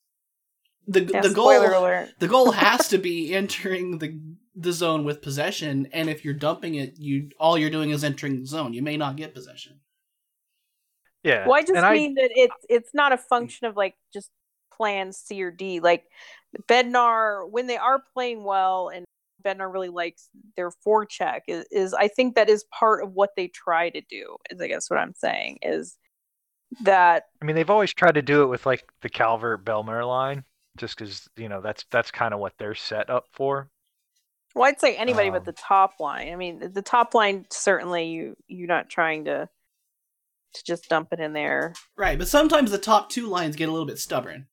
the 0.86 1.04
Yeah, 1.04 1.22
the 1.22 1.30
goal 1.34 1.50
alert. 1.50 2.10
the 2.18 2.28
goal 2.28 2.50
has 2.66 2.88
to 2.88 2.98
be 2.98 3.34
entering 3.34 3.98
the 3.98 4.20
the 4.54 4.72
zone 4.72 5.04
with 5.04 5.22
possession, 5.22 5.88
and 5.92 6.10
if 6.10 6.24
you're 6.24 6.34
dumping 6.34 6.74
it, 6.74 6.94
you 6.98 7.30
all 7.38 7.56
you're 7.56 7.70
doing 7.70 7.90
is 7.90 8.04
entering 8.04 8.40
the 8.40 8.46
zone. 8.46 8.74
You 8.74 8.82
may 8.82 8.96
not 8.96 9.16
get 9.16 9.34
possession. 9.34 9.80
Yeah. 11.22 11.46
Well, 11.46 11.56
I 11.56 11.62
just 11.62 11.72
and 11.74 11.86
I- 11.86 11.94
mean 11.94 12.14
that 12.14 12.30
it's 12.34 12.66
it's 12.68 12.90
not 12.94 13.12
a 13.12 13.16
function 13.16 13.66
of 13.66 13.76
like 13.76 13.94
just 14.12 14.30
plan 14.76 15.12
C 15.12 15.42
or 15.42 15.50
D. 15.50 15.80
Like 15.80 16.04
Bednar, 16.68 17.48
when 17.50 17.66
they 17.66 17.76
are 17.76 18.02
playing 18.12 18.44
well 18.44 18.88
and 18.88 19.04
Bednar 19.44 19.72
really 19.72 19.88
likes 19.88 20.28
their 20.56 20.70
forecheck, 20.86 21.40
is, 21.48 21.64
is 21.70 21.94
I 21.94 22.08
think 22.08 22.34
that 22.34 22.50
is 22.50 22.64
part 22.64 23.02
of 23.02 23.12
what 23.12 23.30
they 23.36 23.48
try 23.48 23.90
to 23.90 24.00
do. 24.08 24.36
Is 24.50 24.60
I 24.60 24.68
guess 24.68 24.90
what 24.90 24.98
I'm 24.98 25.14
saying 25.14 25.58
is 25.62 25.96
that 26.82 27.24
I 27.40 27.44
mean, 27.44 27.56
they've 27.56 27.70
always 27.70 27.92
tried 27.92 28.14
to 28.14 28.22
do 28.22 28.42
it 28.42 28.46
with 28.46 28.66
like 28.66 28.84
the 29.02 29.08
Calvert 29.08 29.64
Bellemare 29.64 30.06
line, 30.06 30.44
just 30.76 30.96
because 30.98 31.28
you 31.36 31.48
know 31.48 31.60
that's 31.60 31.84
that's 31.90 32.10
kind 32.10 32.34
of 32.34 32.40
what 32.40 32.54
they're 32.58 32.74
set 32.74 33.10
up 33.10 33.26
for. 33.32 33.70
well, 34.54 34.68
I'd 34.68 34.80
say 34.80 34.96
anybody 34.96 35.30
but 35.30 35.38
Um, 35.38 35.44
the 35.44 35.52
top 35.52 35.94
line. 36.00 36.32
I 36.32 36.36
mean, 36.36 36.72
the 36.72 36.82
top 36.82 37.14
line 37.14 37.46
certainly 37.50 38.08
you 38.08 38.36
you're 38.48 38.68
not 38.68 38.90
trying 38.90 39.24
to 39.24 39.48
to 40.52 40.64
just 40.64 40.88
dump 40.88 41.12
it 41.12 41.20
in 41.20 41.32
there. 41.32 41.74
Right, 41.96 42.18
but 42.18 42.28
sometimes 42.28 42.70
the 42.70 42.78
top 42.78 43.08
two 43.08 43.26
lines 43.26 43.56
get 43.56 43.68
a 43.68 43.72
little 43.72 43.86
bit 43.86 43.98
stubborn. 43.98 44.46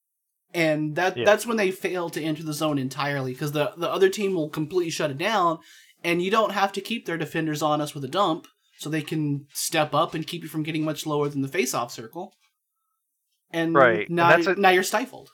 And 0.58 0.96
that 0.96 1.16
Yeah. 1.16 1.24
that's 1.26 1.46
when 1.46 1.58
they 1.58 1.70
fail 1.70 2.10
to 2.10 2.22
enter 2.22 2.42
the 2.42 2.52
zone 2.52 2.80
entirely 2.80 3.32
because 3.32 3.52
the 3.52 3.74
the 3.78 3.90
other 3.90 4.10
team 4.10 4.34
will 4.34 4.50
completely 4.50 4.90
shut 4.90 5.12
it 5.12 5.18
down 5.20 5.60
and 6.04 6.20
you 6.20 6.32
don't 6.32 6.52
have 6.52 6.72
to 6.74 6.82
keep 6.82 7.06
their 7.06 7.18
defenders 7.18 7.62
on 7.62 7.80
us 7.80 7.94
with 7.94 8.04
a 8.04 8.08
dump 8.08 8.48
so 8.80 8.90
they 8.90 9.04
can 9.04 9.46
step 9.54 9.94
up 9.94 10.16
and 10.16 10.26
keep 10.26 10.42
you 10.42 10.50
from 10.50 10.64
getting 10.64 10.84
much 10.84 11.06
lower 11.06 11.30
than 11.30 11.44
the 11.44 11.48
face-off 11.48 11.92
circle. 11.92 12.34
And 13.52 13.76
Right, 13.76 14.08
and 14.08 14.16
now 14.16 14.30
that's 14.30 14.48
a- 14.48 14.56
now 14.56 14.70
you're 14.72 14.82
stifled. 14.84 15.30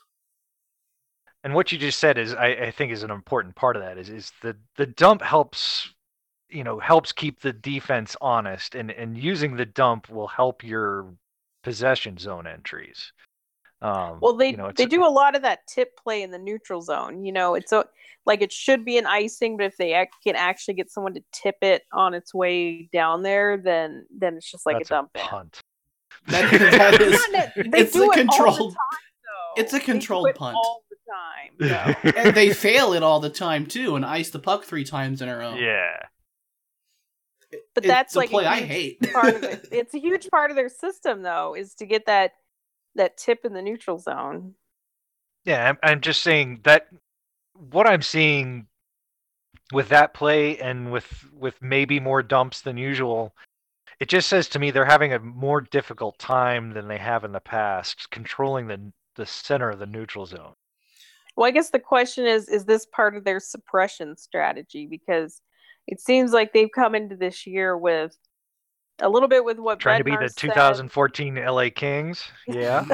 And 1.42 1.54
what 1.54 1.72
you 1.72 1.78
just 1.78 1.98
said 1.98 2.18
is, 2.18 2.34
I, 2.34 2.48
I 2.48 2.70
think, 2.70 2.92
is 2.92 3.02
an 3.02 3.10
important 3.10 3.54
part 3.54 3.76
of 3.76 3.82
that. 3.82 3.96
Is 3.96 4.10
is 4.10 4.32
the 4.42 4.56
the 4.76 4.86
dump 4.86 5.22
helps, 5.22 5.90
you 6.50 6.64
know, 6.64 6.78
helps 6.78 7.12
keep 7.12 7.40
the 7.40 7.52
defense 7.54 8.14
honest, 8.20 8.74
and 8.74 8.90
and 8.90 9.16
using 9.16 9.56
the 9.56 9.66
dump 9.66 10.10
will 10.10 10.28
help 10.28 10.62
your 10.62 11.14
possession 11.62 12.18
zone 12.18 12.46
entries. 12.46 13.12
Um, 13.84 14.18
Well, 14.22 14.34
they 14.34 14.50
you 14.52 14.56
know, 14.56 14.72
they 14.74 14.86
do 14.86 15.04
a 15.04 15.08
lot 15.10 15.36
of 15.36 15.42
that 15.42 15.66
tip 15.66 15.96
play 16.02 16.22
in 16.22 16.30
the 16.30 16.38
neutral 16.38 16.80
zone. 16.80 17.24
You 17.24 17.32
know, 17.32 17.54
it's 17.54 17.70
a, 17.70 17.84
like 18.24 18.40
it 18.40 18.50
should 18.50 18.82
be 18.84 18.96
an 18.96 19.04
icing, 19.06 19.58
but 19.58 19.66
if 19.66 19.76
they 19.76 19.92
ac- 19.94 20.08
can 20.24 20.36
actually 20.36 20.74
get 20.74 20.90
someone 20.90 21.12
to 21.14 21.22
tip 21.32 21.56
it 21.60 21.82
on 21.92 22.14
its 22.14 22.32
way 22.32 22.88
down 22.92 23.22
there, 23.22 23.58
then 23.58 24.06
then 24.10 24.36
it's 24.36 24.50
just 24.50 24.64
like 24.64 24.78
that's 24.78 24.90
a 24.90 24.94
dump 24.94 25.10
in. 25.14 25.20
punt. 25.20 25.60
That, 26.28 26.50
that 26.70 27.00
is 27.02 27.20
they 27.70 27.80
it's 27.80 27.92
do 27.92 28.04
a 28.04 28.04
it 28.04 28.08
all 28.08 28.10
the 28.10 28.20
controlled 28.22 28.72
time, 28.72 29.00
it's 29.58 29.72
a 29.74 29.76
They 29.76 29.80
do 29.80 29.84
controlled 29.92 30.28
it 30.28 30.36
punt. 30.36 30.56
all 30.56 30.82
the 30.88 30.96
time. 31.68 32.02
So. 32.02 32.10
and 32.16 32.34
they 32.34 32.54
fail 32.54 32.94
it 32.94 33.02
all 33.02 33.20
the 33.20 33.28
time 33.28 33.66
too 33.66 33.96
and 33.96 34.04
ice 34.06 34.30
the 34.30 34.38
puck 34.38 34.64
three 34.64 34.84
times 34.84 35.20
in 35.20 35.28
a 35.28 35.36
row. 35.36 35.54
yeah, 35.56 35.96
But 37.74 37.84
It's 37.84 37.86
that's 37.86 38.14
a 38.16 38.18
like 38.20 38.30
play 38.30 38.44
a 38.44 38.48
I 38.48 38.60
hate. 38.62 39.12
part 39.12 39.34
of 39.34 39.42
it. 39.44 39.68
It's 39.70 39.92
a 39.94 39.98
huge 40.00 40.28
part 40.30 40.50
of 40.50 40.56
their 40.56 40.70
system, 40.70 41.22
though, 41.22 41.54
is 41.54 41.74
to 41.74 41.86
get 41.86 42.06
that 42.06 42.32
that 42.96 43.16
tip 43.16 43.44
in 43.44 43.52
the 43.52 43.62
neutral 43.62 43.98
zone. 43.98 44.54
yeah. 45.44 45.68
I'm, 45.70 45.78
I'm 45.82 46.00
just 46.00 46.22
saying 46.22 46.60
that 46.64 46.88
what 47.54 47.86
I'm 47.86 48.02
seeing 48.02 48.66
with 49.72 49.88
that 49.90 50.14
play 50.14 50.58
and 50.58 50.92
with 50.92 51.26
with 51.32 51.60
maybe 51.62 52.00
more 52.00 52.22
dumps 52.22 52.60
than 52.60 52.76
usual 52.76 53.34
it 54.00 54.08
just 54.08 54.28
says 54.28 54.48
to 54.48 54.58
me 54.58 54.70
they're 54.70 54.84
having 54.84 55.12
a 55.12 55.18
more 55.18 55.60
difficult 55.60 56.18
time 56.18 56.72
than 56.72 56.88
they 56.88 56.98
have 56.98 57.24
in 57.24 57.32
the 57.32 57.40
past 57.40 58.10
controlling 58.10 58.66
the 58.66 58.92
the 59.16 59.26
center 59.26 59.70
of 59.70 59.78
the 59.78 59.86
neutral 59.86 60.26
zone 60.26 60.52
Well, 61.36 61.46
I 61.46 61.50
guess 61.52 61.70
the 61.70 61.78
question 61.80 62.26
is: 62.26 62.48
Is 62.48 62.64
this 62.64 62.86
part 62.86 63.16
of 63.16 63.24
their 63.24 63.40
suppression 63.40 64.16
strategy? 64.16 64.86
Because 64.86 65.40
it 65.86 66.00
seems 66.00 66.32
like 66.32 66.52
they've 66.52 66.70
come 66.74 66.94
into 66.94 67.16
this 67.16 67.46
year 67.46 67.76
with 67.76 68.16
a 69.00 69.08
little 69.08 69.28
bit 69.28 69.44
with 69.44 69.58
what 69.58 69.80
trying 69.80 69.98
to 69.98 70.04
be 70.04 70.12
Bednar 70.12 70.20
the 70.20 70.28
said. 70.28 70.48
2014 70.48 71.36
LA 71.36 71.68
Kings. 71.74 72.24
Yeah. 72.46 72.84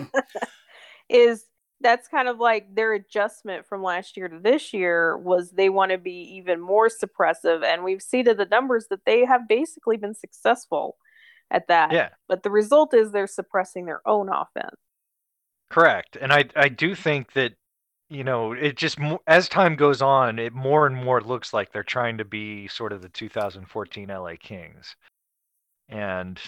Is 1.09 1.45
that's 1.81 2.09
kind 2.09 2.29
of 2.29 2.39
like 2.39 2.75
their 2.75 2.93
adjustment 2.93 3.67
from 3.67 3.83
last 3.83 4.17
year 4.17 4.29
to 4.29 4.39
this 4.39 4.73
year 4.73 5.17
was 5.17 5.51
they 5.51 5.69
want 5.69 5.91
to 5.91 5.99
be 5.99 6.37
even 6.37 6.61
more 6.61 6.89
suppressive 6.89 7.65
and 7.65 7.83
we've 7.83 8.03
seen 8.03 8.29
in 8.29 8.37
the 8.37 8.45
numbers 8.45 8.87
that 8.91 9.05
they 9.07 9.25
have 9.25 9.49
basically 9.49 9.97
been 9.97 10.15
successful 10.15 10.97
at 11.51 11.67
that. 11.69 11.93
Yeah. 11.93 12.11
But 12.29 12.43
the 12.45 12.51
result 12.51 12.95
is 12.95 13.11
they're 13.11 13.27
suppressing 13.27 13.87
their 13.87 14.07
own 14.07 14.29
offense. 14.29 14.77
Correct 15.69 16.17
and 16.21 16.33
I 16.33 16.45
I 16.55 16.69
do 16.69 16.95
think 16.95 17.33
that 17.33 17.55
you 18.11 18.25
know, 18.25 18.53
it 18.53 18.77
just 18.77 18.99
as 19.29 19.49
time 19.49 19.77
goes 19.77 20.03
on, 20.03 20.41
it 20.41 20.53
more 20.53 20.87
and 20.87 20.97
more 20.97 21.21
looks 21.21 21.55
like 21.55 21.73
they're 21.73 21.85
trying 21.85 22.19
to 22.19 22.25
be 22.25 22.67
sort 22.67 22.93
of 22.93 23.03
the 23.03 23.09
2014 23.09 24.09
LA 24.09 24.33
Kings, 24.39 24.97
and 25.91 26.41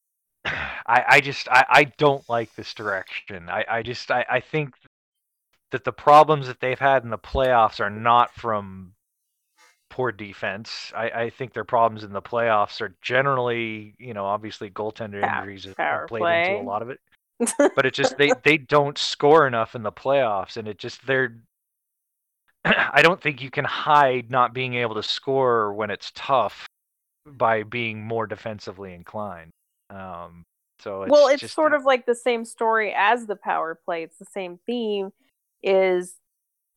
I, 0.44 1.04
I 1.08 1.20
just 1.20 1.48
I, 1.48 1.64
I 1.68 1.84
don't 1.84 2.28
like 2.28 2.54
this 2.54 2.74
direction. 2.74 3.48
I, 3.48 3.64
I 3.68 3.82
just 3.82 4.10
I, 4.10 4.24
I 4.28 4.40
think 4.40 4.74
that 5.72 5.84
the 5.84 5.92
problems 5.92 6.46
that 6.46 6.60
they've 6.60 6.78
had 6.78 7.04
in 7.04 7.10
the 7.10 7.18
playoffs 7.18 7.80
are 7.80 7.90
not 7.90 8.32
from 8.34 8.92
poor 9.90 10.12
defense. 10.12 10.92
I, 10.96 11.10
I 11.10 11.30
think 11.30 11.52
their 11.52 11.64
problems 11.64 12.04
in 12.04 12.12
the 12.12 12.22
playoffs 12.22 12.80
are 12.80 12.94
generally, 13.02 13.94
you 13.98 14.14
know, 14.14 14.24
obviously 14.26 14.70
goaltender 14.70 15.22
Pow- 15.22 15.40
injuries 15.40 15.64
have- 15.64 15.76
power 15.76 16.06
played 16.06 16.20
play. 16.20 16.44
into 16.50 16.62
a 16.62 16.68
lot 16.68 16.82
of 16.82 16.90
it. 16.90 17.00
But 17.74 17.84
it's 17.84 17.96
just 17.98 18.16
they 18.16 18.32
they 18.44 18.56
don't 18.56 18.96
score 18.96 19.46
enough 19.46 19.74
in 19.74 19.82
the 19.82 19.92
playoffs, 19.92 20.56
and 20.56 20.66
it 20.66 20.78
just 20.78 21.06
they're. 21.06 21.36
I 22.64 23.02
don't 23.02 23.20
think 23.20 23.42
you 23.42 23.50
can 23.50 23.66
hide 23.66 24.30
not 24.30 24.54
being 24.54 24.74
able 24.74 24.94
to 24.94 25.02
score 25.02 25.74
when 25.74 25.90
it's 25.90 26.10
tough 26.14 26.66
by 27.26 27.62
being 27.64 28.02
more 28.06 28.26
defensively 28.26 28.94
inclined. 28.94 29.50
Um, 29.90 30.44
so 30.80 31.02
it's 31.04 31.10
well, 31.10 31.28
it's 31.28 31.40
just, 31.40 31.54
sort 31.54 31.72
of 31.74 31.84
like 31.84 32.06
the 32.06 32.14
same 32.14 32.44
story 32.44 32.92
as 32.96 33.26
the 33.26 33.36
power 33.36 33.78
play. 33.84 34.02
It's 34.02 34.18
the 34.18 34.26
same 34.26 34.58
theme. 34.66 35.10
Is 35.62 36.16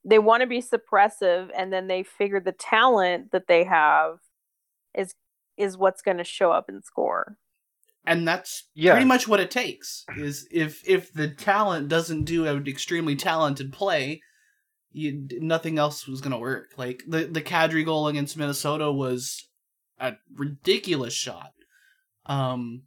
they 0.05 0.19
want 0.19 0.41
to 0.41 0.47
be 0.47 0.61
suppressive, 0.61 1.49
and 1.55 1.71
then 1.73 1.87
they 1.87 2.03
figure 2.03 2.39
the 2.39 2.53
talent 2.53 3.31
that 3.31 3.47
they 3.47 3.63
have 3.65 4.19
is 4.95 5.13
is 5.57 5.77
what's 5.77 6.01
going 6.01 6.17
to 6.17 6.23
show 6.23 6.51
up 6.51 6.69
and 6.69 6.83
score. 6.83 7.37
and 8.05 8.27
that's 8.27 8.69
Yeah. 8.75 8.93
pretty 8.93 9.05
much 9.05 9.27
what 9.27 9.39
it 9.41 9.51
takes. 9.51 10.05
Is 10.17 10.47
if 10.51 10.81
if 10.87 11.13
the 11.13 11.29
talent 11.29 11.89
doesn't 11.89 12.23
do 12.25 12.45
an 12.47 12.65
extremely 12.67 13.15
talented 13.15 13.73
play, 13.73 14.21
you 14.91 15.27
nothing 15.41 15.77
else 15.79 16.07
was 16.07 16.21
gonna 16.21 16.39
work. 16.39 16.71
Like 16.77 17.03
the 17.07 17.25
the 17.25 17.41
Kadri 17.41 17.85
goal 17.85 18.07
against 18.07 18.37
Minnesota 18.37 18.91
was 18.91 19.48
a 19.99 20.13
ridiculous 20.35 21.13
shot. 21.13 21.51
Um, 22.25 22.83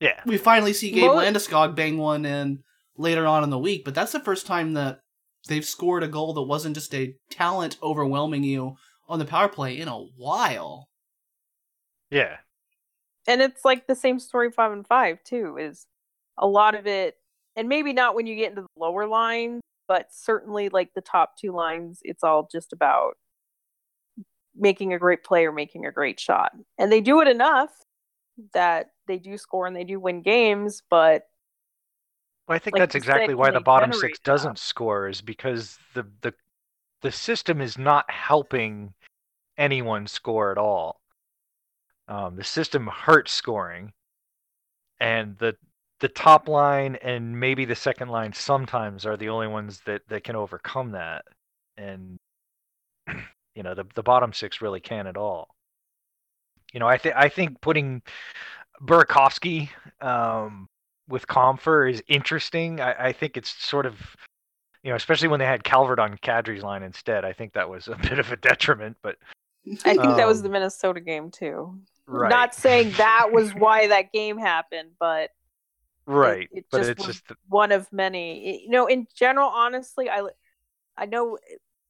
yeah. 0.00 0.20
we 0.26 0.36
finally 0.38 0.72
see 0.72 0.90
Gabe 0.90 1.04
Mo- 1.04 1.16
Landeskog 1.16 1.74
bang 1.76 1.98
one 1.98 2.24
in 2.24 2.62
later 2.96 3.26
on 3.26 3.44
in 3.44 3.50
the 3.50 3.58
week, 3.58 3.84
but 3.84 3.94
that's 3.94 4.12
the 4.12 4.20
first 4.20 4.46
time 4.46 4.72
that 4.74 5.00
they've 5.48 5.64
scored 5.64 6.02
a 6.02 6.08
goal 6.08 6.32
that 6.34 6.42
wasn't 6.42 6.74
just 6.74 6.94
a 6.94 7.14
talent 7.30 7.76
overwhelming 7.82 8.44
you 8.44 8.76
on 9.08 9.18
the 9.18 9.24
power 9.24 9.48
play 9.48 9.78
in 9.78 9.88
a 9.88 9.98
while. 9.98 10.88
Yeah. 12.10 12.36
and 13.26 13.40
it's 13.40 13.64
like 13.64 13.86
the 13.86 13.94
same 13.94 14.18
story 14.18 14.50
five 14.50 14.72
and 14.72 14.86
five 14.86 15.22
too 15.24 15.56
is 15.58 15.86
a 16.38 16.46
lot 16.46 16.74
of 16.74 16.86
it 16.86 17.16
and 17.56 17.68
maybe 17.68 17.92
not 17.92 18.14
when 18.14 18.26
you 18.26 18.36
get 18.36 18.50
into 18.50 18.62
the 18.62 18.68
lower 18.80 19.06
line 19.06 19.60
but 19.88 20.08
certainly 20.10 20.68
like 20.68 20.90
the 20.94 21.00
top 21.00 21.36
two 21.38 21.52
lines 21.52 22.00
it's 22.02 22.22
all 22.22 22.48
just 22.50 22.72
about 22.72 23.14
making 24.56 24.92
a 24.92 24.98
great 24.98 25.24
play 25.24 25.46
or 25.46 25.52
making 25.52 25.86
a 25.86 25.92
great 25.92 26.20
shot. 26.20 26.52
And 26.78 26.90
they 26.92 27.00
do 27.00 27.20
it 27.20 27.28
enough 27.28 27.70
that 28.54 28.86
they 29.06 29.18
do 29.18 29.36
score 29.36 29.66
and 29.66 29.76
they 29.76 29.84
do 29.84 30.00
win 30.00 30.22
games 30.22 30.82
but 30.88 31.26
Well, 32.48 32.56
I 32.56 32.58
think 32.58 32.74
Like 32.74 32.80
that's 32.80 32.94
you 32.94 33.00
said, 33.00 33.16
exactly 33.16 33.34
why 33.34 33.50
the 33.50 33.60
bottom 33.60 33.92
six 33.92 34.18
doesn't 34.18 34.58
score 34.58 35.08
is 35.08 35.22
because 35.22 35.78
the 35.94 36.04
the 36.22 36.34
the 37.02 37.12
system 37.12 37.60
is 37.60 37.78
not 37.78 38.10
helping 38.10 38.94
anyone 39.58 40.06
score 40.06 40.52
at 40.52 40.58
all. 40.58 41.00
Um, 42.08 42.36
the 42.36 42.44
system 42.44 42.86
hurts 42.86 43.32
scoring, 43.32 43.92
and 45.00 45.36
the 45.38 45.56
the 46.00 46.08
top 46.08 46.48
line 46.48 46.96
and 46.96 47.38
maybe 47.38 47.64
the 47.64 47.74
second 47.76 48.08
line 48.08 48.32
sometimes 48.32 49.06
are 49.06 49.16
the 49.16 49.28
only 49.28 49.46
ones 49.46 49.80
that 49.86 50.02
that 50.08 50.24
can 50.24 50.36
overcome 50.36 50.92
that, 50.92 51.24
and 51.76 52.18
you 53.54 53.62
know 53.62 53.74
the 53.74 53.84
the 53.94 54.02
bottom 54.02 54.32
six 54.32 54.60
really 54.60 54.80
can 54.80 55.06
at 55.06 55.16
all. 55.16 55.54
You 56.72 56.80
know, 56.80 56.86
I 56.88 56.98
think 56.98 57.14
I 57.16 57.28
think 57.28 57.60
putting 57.60 58.02
Burakovsky 58.82 59.68
um, 60.00 60.68
with 61.08 61.26
Compher 61.26 61.90
is 61.90 62.02
interesting. 62.08 62.80
I, 62.80 63.08
I 63.08 63.12
think 63.12 63.36
it's 63.36 63.50
sort 63.64 63.84
of, 63.86 63.94
you 64.82 64.90
know, 64.90 64.96
especially 64.96 65.28
when 65.28 65.38
they 65.38 65.46
had 65.46 65.64
Calvert 65.64 65.98
on 65.98 66.16
Kadri's 66.18 66.62
line 66.62 66.82
instead. 66.82 67.24
I 67.24 67.32
think 67.32 67.52
that 67.52 67.68
was 67.68 67.88
a 67.88 67.96
bit 68.02 68.18
of 68.18 68.32
a 68.32 68.36
detriment, 68.36 68.96
but 69.02 69.16
i 69.84 69.94
think 69.94 70.16
that 70.16 70.26
was 70.26 70.38
Um, 70.38 70.42
the 70.42 70.48
minnesota 70.48 71.00
game 71.00 71.30
too 71.30 71.78
right, 72.06 72.28
not 72.28 72.52
saying 72.52 72.90
that 72.96 73.28
was 73.30 73.54
why 73.54 73.86
that 73.86 74.10
game 74.10 74.36
happened 74.36 74.90
but 74.98 75.30
right. 76.06 76.48
it 76.52 76.64
but 76.72 76.78
just 76.78 76.90
it's 76.90 77.06
just 77.06 77.28
the- 77.28 77.36
one 77.48 77.70
of 77.70 77.86
many. 77.92 78.64
You 78.64 78.70
know, 78.70 78.86
in 78.86 79.06
general, 79.14 79.48
honestly, 79.48 80.10
I 80.10 80.22
I 80.96 81.06
know 81.06 81.38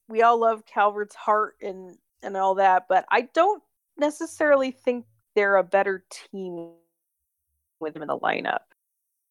we 0.09 0.23
all 0.23 0.39
love 0.41 0.65
Calvert's 0.67 1.15
heart 1.15 1.57
and 1.63 1.97
and 2.23 2.37
all 2.37 2.55
that, 2.57 2.87
but 2.89 3.05
I 3.11 3.23
don't 3.35 3.63
necessarily 3.97 4.71
think 4.71 5.07
they're 5.35 5.57
a 5.57 5.65
better 5.65 6.05
team 6.11 6.71
with 7.81 7.97
him 7.97 8.03
in 8.03 8.09
the 8.09 8.19
lineup. 8.19 8.61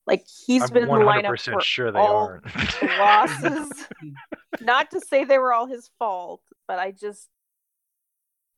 Like 0.07 0.25
he's 0.45 0.63
I'm 0.63 0.69
been 0.69 0.83
in 0.83 0.89
the 0.89 0.95
lineup 0.95 1.39
for 1.39 1.61
sure 1.61 1.91
they 1.91 1.99
all 1.99 2.39
aren't. 2.43 2.45
losses. 2.99 3.85
Not 4.61 4.91
to 4.91 4.99
say 4.99 5.23
they 5.23 5.37
were 5.37 5.53
all 5.53 5.67
his 5.67 5.89
fault, 5.99 6.41
but 6.67 6.79
I 6.79 6.91
just 6.91 7.29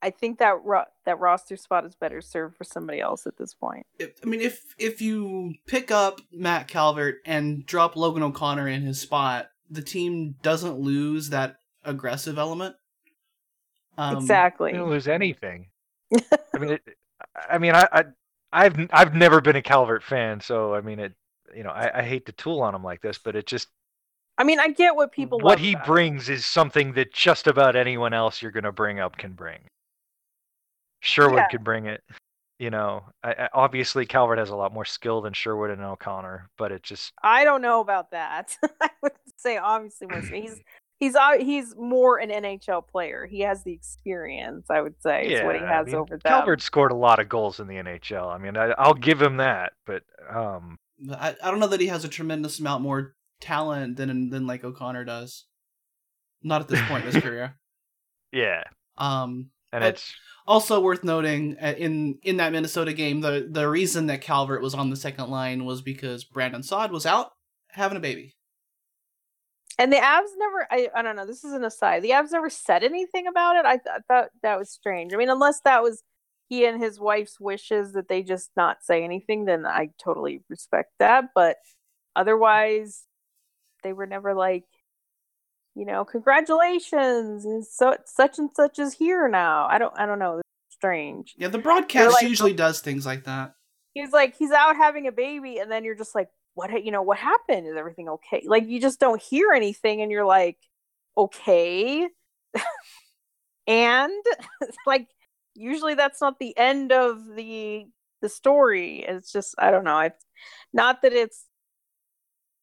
I 0.01 0.09
think 0.09 0.39
that 0.39 0.63
ro- 0.63 0.83
that 1.05 1.19
roster 1.19 1.55
spot 1.55 1.85
is 1.85 1.95
better 1.95 2.21
served 2.21 2.57
for 2.57 2.65
somebody 2.65 2.99
else 2.99 3.25
at 3.25 3.37
this 3.37 3.53
point. 3.53 3.85
if, 3.99 4.19
I 4.23 4.27
mean, 4.27 4.41
if 4.41 4.75
if 4.77 5.01
you 5.01 5.53
pick 5.65 5.91
up 5.91 6.19
Matt 6.31 6.67
Calvert 6.67 7.17
and 7.25 7.65
drop 7.65 7.95
Logan 7.95 8.23
O'Connor 8.23 8.67
in 8.67 8.81
his 8.81 8.99
spot, 8.99 9.49
the 9.69 9.81
team 9.81 10.35
doesn't 10.41 10.79
lose 10.79 11.29
that 11.29 11.57
aggressive 11.85 12.37
element. 12.37 12.75
Um, 13.97 14.17
exactly. 14.17 14.71
They 14.71 14.77
don't 14.77 14.89
lose 14.89 15.07
anything. 15.07 15.67
I 16.13 16.57
mean, 16.59 16.69
it, 16.71 16.81
I 17.49 17.57
mean, 17.57 17.75
I, 17.75 17.87
I, 17.91 18.03
I've, 18.51 18.89
I've 18.91 19.13
never 19.15 19.41
been 19.41 19.55
a 19.55 19.61
Calvert 19.61 20.03
fan, 20.03 20.41
so 20.41 20.73
I 20.73 20.81
mean, 20.81 20.99
it, 20.99 21.13
you 21.55 21.63
know, 21.63 21.69
I, 21.71 21.99
I 21.99 22.03
hate 22.03 22.25
to 22.27 22.31
tool 22.31 22.61
on 22.61 22.73
him 22.73 22.83
like 22.83 23.01
this, 23.01 23.17
but 23.17 23.35
it 23.35 23.45
just 23.45 23.67
I 24.37 24.43
mean, 24.43 24.59
I 24.59 24.69
get 24.69 24.95
what 24.95 25.11
people 25.11 25.39
what 25.39 25.51
love 25.51 25.59
he 25.59 25.73
about 25.73 25.83
it. 25.83 25.87
brings 25.87 26.29
is 26.29 26.45
something 26.45 26.93
that 26.93 27.13
just 27.13 27.47
about 27.47 27.75
anyone 27.75 28.13
else 28.13 28.41
you're 28.41 28.51
going 28.51 28.63
to 28.63 28.71
bring 28.71 28.99
up 28.99 29.17
can 29.17 29.33
bring. 29.33 29.59
Sherwood 31.01 31.37
Yeah. 31.37 31.47
could 31.49 31.63
bring 31.63 31.85
it. 31.85 32.03
You 32.59 32.69
know, 32.69 33.03
I, 33.23 33.33
I, 33.33 33.49
obviously 33.53 34.05
Calvert 34.05 34.37
has 34.39 34.49
a 34.49 34.55
lot 34.55 34.73
more 34.73 34.85
skill 34.85 35.21
than 35.21 35.33
Sherwood 35.33 35.69
and 35.69 35.81
O'Connor, 35.81 36.49
but 36.57 36.71
it 36.71 36.81
just 36.81 37.11
I 37.21 37.43
don't 37.43 37.61
know 37.61 37.81
about 37.81 38.11
that. 38.11 38.57
I 38.81 38.89
would 39.01 39.11
say 39.37 39.57
obviously 39.57 40.07
more. 40.07 40.21
He's 40.21 40.61
he's 41.03 41.15
he's 41.39 41.75
more 41.75 42.17
an 42.17 42.29
NHL 42.29 42.87
player. 42.87 43.25
He 43.25 43.41
has 43.41 43.63
the 43.63 43.73
experience. 43.73 44.67
I 44.69 44.81
would 44.81 45.01
say 45.01 45.27
is 45.27 45.43
what 45.43 45.55
he 45.55 45.61
I 45.61 45.67
has 45.77 45.87
mean, 45.87 45.95
over 45.95 46.17
them. 46.17 46.21
Calvert 46.25 46.61
scored 46.61 46.91
a 46.91 46.95
lot 46.95 47.19
of 47.19 47.29
goals 47.29 47.59
in 47.59 47.67
the 47.67 47.75
NHL. 47.75 48.33
I 48.33 48.37
mean, 48.37 48.57
I, 48.57 48.73
I'll 48.77 48.93
give 48.93 49.21
him 49.21 49.37
that, 49.37 49.73
but 49.85 50.03
um, 50.29 50.77
I, 51.11 51.35
I 51.43 51.51
don't 51.51 51.59
know 51.59 51.67
that 51.67 51.81
he 51.81 51.87
has 51.87 52.05
a 52.05 52.09
tremendous 52.09 52.59
amount 52.59 52.83
more 52.83 53.15
talent 53.41 53.97
than 53.97 54.29
than 54.29 54.47
like 54.47 54.63
O'Connor 54.63 55.05
does. 55.05 55.45
Not 56.41 56.61
at 56.61 56.67
this 56.67 56.81
point 56.87 57.05
in 57.05 57.11
his 57.11 57.23
career. 57.23 57.57
yeah, 58.31 58.63
Um, 58.97 59.49
and 59.71 59.83
it's 59.83 60.13
also 60.45 60.81
worth 60.81 61.03
noting 61.03 61.57
uh, 61.61 61.73
in 61.77 62.19
in 62.23 62.37
that 62.37 62.51
Minnesota 62.51 62.93
game, 62.93 63.21
the 63.21 63.47
the 63.49 63.69
reason 63.69 64.07
that 64.07 64.21
Calvert 64.21 64.61
was 64.61 64.73
on 64.73 64.89
the 64.89 64.95
second 64.95 65.29
line 65.29 65.65
was 65.65 65.81
because 65.81 66.23
Brandon 66.23 66.63
Saad 66.63 66.91
was 66.91 67.05
out 67.05 67.31
having 67.69 67.97
a 67.97 68.01
baby. 68.01 68.35
And 69.79 69.91
the 69.91 69.97
Avs 69.97 70.29
never. 70.37 70.67
I 70.69 70.89
I 70.95 71.01
don't 71.01 71.15
know. 71.15 71.25
This 71.25 71.43
is 71.43 71.53
an 71.53 71.63
aside. 71.63 72.03
The 72.03 72.11
Avs 72.11 72.31
never 72.31 72.49
said 72.49 72.83
anything 72.83 73.27
about 73.27 73.55
it. 73.55 73.65
I, 73.65 73.77
th- 73.77 73.87
I 73.87 73.99
thought 74.07 74.29
that 74.43 74.59
was 74.59 74.69
strange. 74.69 75.13
I 75.13 75.17
mean, 75.17 75.29
unless 75.29 75.61
that 75.61 75.81
was 75.81 76.03
he 76.49 76.65
and 76.65 76.81
his 76.81 76.99
wife's 76.99 77.39
wishes 77.39 77.93
that 77.93 78.07
they 78.07 78.21
just 78.21 78.51
not 78.55 78.83
say 78.83 79.03
anything, 79.03 79.45
then 79.45 79.65
I 79.65 79.89
totally 80.03 80.41
respect 80.49 80.91
that. 80.99 81.25
But 81.33 81.57
otherwise, 82.15 83.05
they 83.83 83.93
were 83.93 84.05
never 84.05 84.35
like, 84.35 84.65
you 85.75 85.85
know, 85.85 86.05
congratulations, 86.05 87.45
and 87.45 87.65
so 87.65 87.95
such 88.05 88.37
and 88.37 88.51
such 88.55 88.77
is 88.77 88.93
here 88.93 89.27
now. 89.27 89.65
I 89.65 89.79
don't. 89.79 89.93
I 89.97 90.05
don't 90.05 90.19
know. 90.19 90.37
It's 90.37 90.75
strange. 90.75 91.33
Yeah, 91.37 91.47
the 91.47 91.57
broadcast 91.57 92.13
like- 92.13 92.29
usually 92.29 92.53
oh. 92.53 92.57
does 92.57 92.81
things 92.81 93.05
like 93.05 93.23
that. 93.23 93.55
He's 93.95 94.11
like 94.11 94.35
he's 94.37 94.51
out 94.51 94.75
having 94.75 95.07
a 95.07 95.11
baby, 95.11 95.57
and 95.57 95.71
then 95.71 95.83
you're 95.83 95.95
just 95.95 96.13
like, 96.13 96.29
what? 96.53 96.83
You 96.83 96.91
know, 96.91 97.01
what 97.01 97.17
happened? 97.17 97.67
Is 97.67 97.75
everything 97.75 98.09
okay? 98.09 98.43
Like 98.45 98.67
you 98.67 98.79
just 98.79 98.99
don't 98.99 99.21
hear 99.21 99.51
anything, 99.51 100.01
and 100.01 100.11
you're 100.11 100.25
like, 100.25 100.57
okay. 101.17 102.07
and 103.67 104.23
like 104.85 105.07
usually 105.55 105.95
that's 105.95 106.21
not 106.21 106.39
the 106.39 106.57
end 106.57 106.91
of 106.91 107.35
the 107.35 107.85
the 108.21 108.29
story. 108.29 109.03
It's 109.07 109.31
just 109.31 109.55
I 109.57 109.71
don't 109.71 109.83
know. 109.83 109.99
It's 109.99 110.25
not 110.73 111.01
that 111.01 111.13
it's 111.13 111.45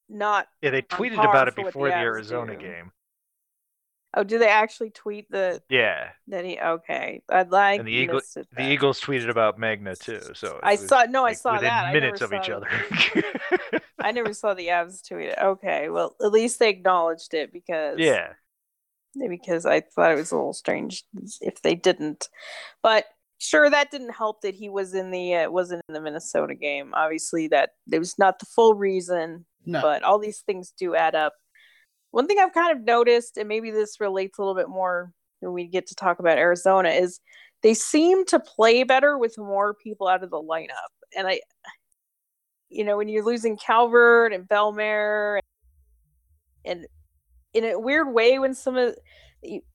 not 0.08 0.48
yeah. 0.62 0.70
They 0.70 0.82
tweeted 0.82 1.14
about 1.14 1.48
it 1.48 1.56
before 1.56 1.88
the 1.88 1.94
the 1.94 2.00
Arizona 2.00 2.56
game. 2.56 2.92
Oh, 4.14 4.24
do 4.24 4.38
they 4.38 4.48
actually 4.48 4.90
tweet 4.90 5.30
the 5.30 5.62
Yeah, 5.68 6.08
that 6.28 6.44
he? 6.44 6.58
Okay, 6.58 7.22
I'd 7.28 7.50
like 7.50 7.78
and 7.78 7.86
the 7.88 7.92
Eagle, 7.92 8.16
missed 8.16 8.36
it 8.36 8.48
the. 8.56 8.68
Eagles 8.68 9.00
tweeted 9.00 9.28
about 9.30 9.58
Magna 9.58 9.94
too. 9.94 10.20
So 10.34 10.58
I 10.62 10.74
saw- 10.74 11.04
no, 11.08 11.24
I 11.24 11.32
saw 11.34 11.58
that. 11.58 11.92
Minutes 11.92 12.20
of 12.20 12.32
each 12.32 12.46
saw 12.46 12.54
other. 12.56 12.68
I 14.00 14.10
never 14.12 14.32
saw 14.34 14.54
the 14.54 14.68
Avs 14.68 15.06
tweet 15.06 15.28
it. 15.28 15.38
Okay, 15.40 15.88
well, 15.90 16.16
at 16.22 16.32
least 16.32 16.58
they 16.58 16.70
acknowledged 16.70 17.34
it 17.34 17.52
because 17.52 17.98
yeah, 17.98 18.32
because 19.28 19.64
I 19.66 19.80
thought 19.80 20.12
it 20.12 20.16
was 20.16 20.32
a 20.32 20.36
little 20.36 20.54
strange 20.54 21.04
if 21.40 21.62
they 21.62 21.74
didn't. 21.76 22.28
But 22.82 23.04
sure, 23.38 23.70
that 23.70 23.90
didn't 23.92 24.14
help 24.14 24.42
that 24.42 24.54
he 24.54 24.68
was 24.68 24.94
in 24.94 25.10
the 25.12 25.34
uh, 25.36 25.50
wasn't 25.50 25.82
in 25.88 25.94
the 25.94 26.00
Minnesota 26.00 26.54
game. 26.56 26.92
Obviously, 26.94 27.46
that 27.48 27.70
it 27.92 27.98
was 28.00 28.18
not 28.18 28.38
the 28.40 28.46
full 28.46 28.74
reason, 28.74 29.44
No. 29.66 29.80
but 29.82 30.02
all 30.02 30.18
these 30.18 30.40
things 30.40 30.72
do 30.76 30.94
add 30.96 31.14
up. 31.14 31.34
One 32.10 32.26
thing 32.26 32.38
I've 32.38 32.52
kind 32.52 32.76
of 32.76 32.84
noticed, 32.84 33.36
and 33.36 33.48
maybe 33.48 33.70
this 33.70 34.00
relates 34.00 34.38
a 34.38 34.42
little 34.42 34.54
bit 34.54 34.68
more 34.68 35.12
when 35.40 35.52
we 35.52 35.66
get 35.66 35.86
to 35.88 35.94
talk 35.94 36.18
about 36.18 36.38
Arizona, 36.38 36.90
is 36.90 37.20
they 37.62 37.74
seem 37.74 38.24
to 38.26 38.40
play 38.40 38.82
better 38.82 39.18
with 39.18 39.38
more 39.38 39.74
people 39.74 40.08
out 40.08 40.24
of 40.24 40.30
the 40.30 40.42
lineup. 40.42 40.90
And 41.16 41.26
I, 41.28 41.40
you 42.68 42.84
know, 42.84 42.96
when 42.96 43.08
you're 43.08 43.24
losing 43.24 43.56
Calvert 43.56 44.32
and 44.32 44.48
Bellemare, 44.48 45.40
and 46.64 46.86
and 47.54 47.64
in 47.64 47.72
a 47.72 47.78
weird 47.78 48.12
way, 48.12 48.38
when 48.38 48.54
some 48.54 48.76
of 48.76 48.94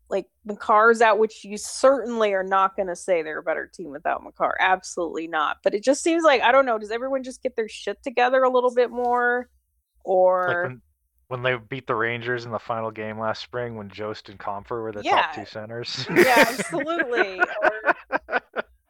like 0.10 0.28
Makar's 0.48 1.02
out, 1.02 1.18
which 1.18 1.44
you 1.44 1.58
certainly 1.58 2.34
are 2.34 2.44
not 2.44 2.76
going 2.76 2.88
to 2.88 2.96
say 2.96 3.24
they're 3.24 3.40
a 3.40 3.44
better 3.44 3.70
team 3.74 3.90
without 3.90 4.24
McCarr. 4.24 4.54
Absolutely 4.60 5.28
not. 5.28 5.58
But 5.64 5.74
it 5.74 5.84
just 5.84 6.04
seems 6.04 6.24
like 6.24 6.42
I 6.42 6.52
don't 6.52 6.66
know. 6.66 6.78
Does 6.78 6.92
everyone 6.92 7.24
just 7.24 7.42
get 7.42 7.56
their 7.56 7.68
shit 7.68 8.02
together 8.04 8.44
a 8.44 8.50
little 8.50 8.74
bit 8.74 8.92
more, 8.92 9.50
or 10.04 10.48
like 10.48 10.64
when 10.64 10.82
when 11.28 11.42
they 11.44 11.56
beat 11.56 11.88
the 11.88 11.96
Rangers 11.96 12.46
in 12.46 12.52
the 12.52 12.60
final 12.60 12.92
game 12.92 13.20
last 13.20 13.42
spring, 13.42 13.76
when 13.76 13.90
Jost 13.90 14.30
and 14.30 14.40
Compher 14.40 14.82
were 14.82 14.92
the 14.92 15.02
Yeah. 15.04 15.22
top 15.22 15.36
two 15.36 15.46
centers. 15.46 16.08
yeah, 16.16 16.36
absolutely. 16.48 17.40
Or, 17.40 18.42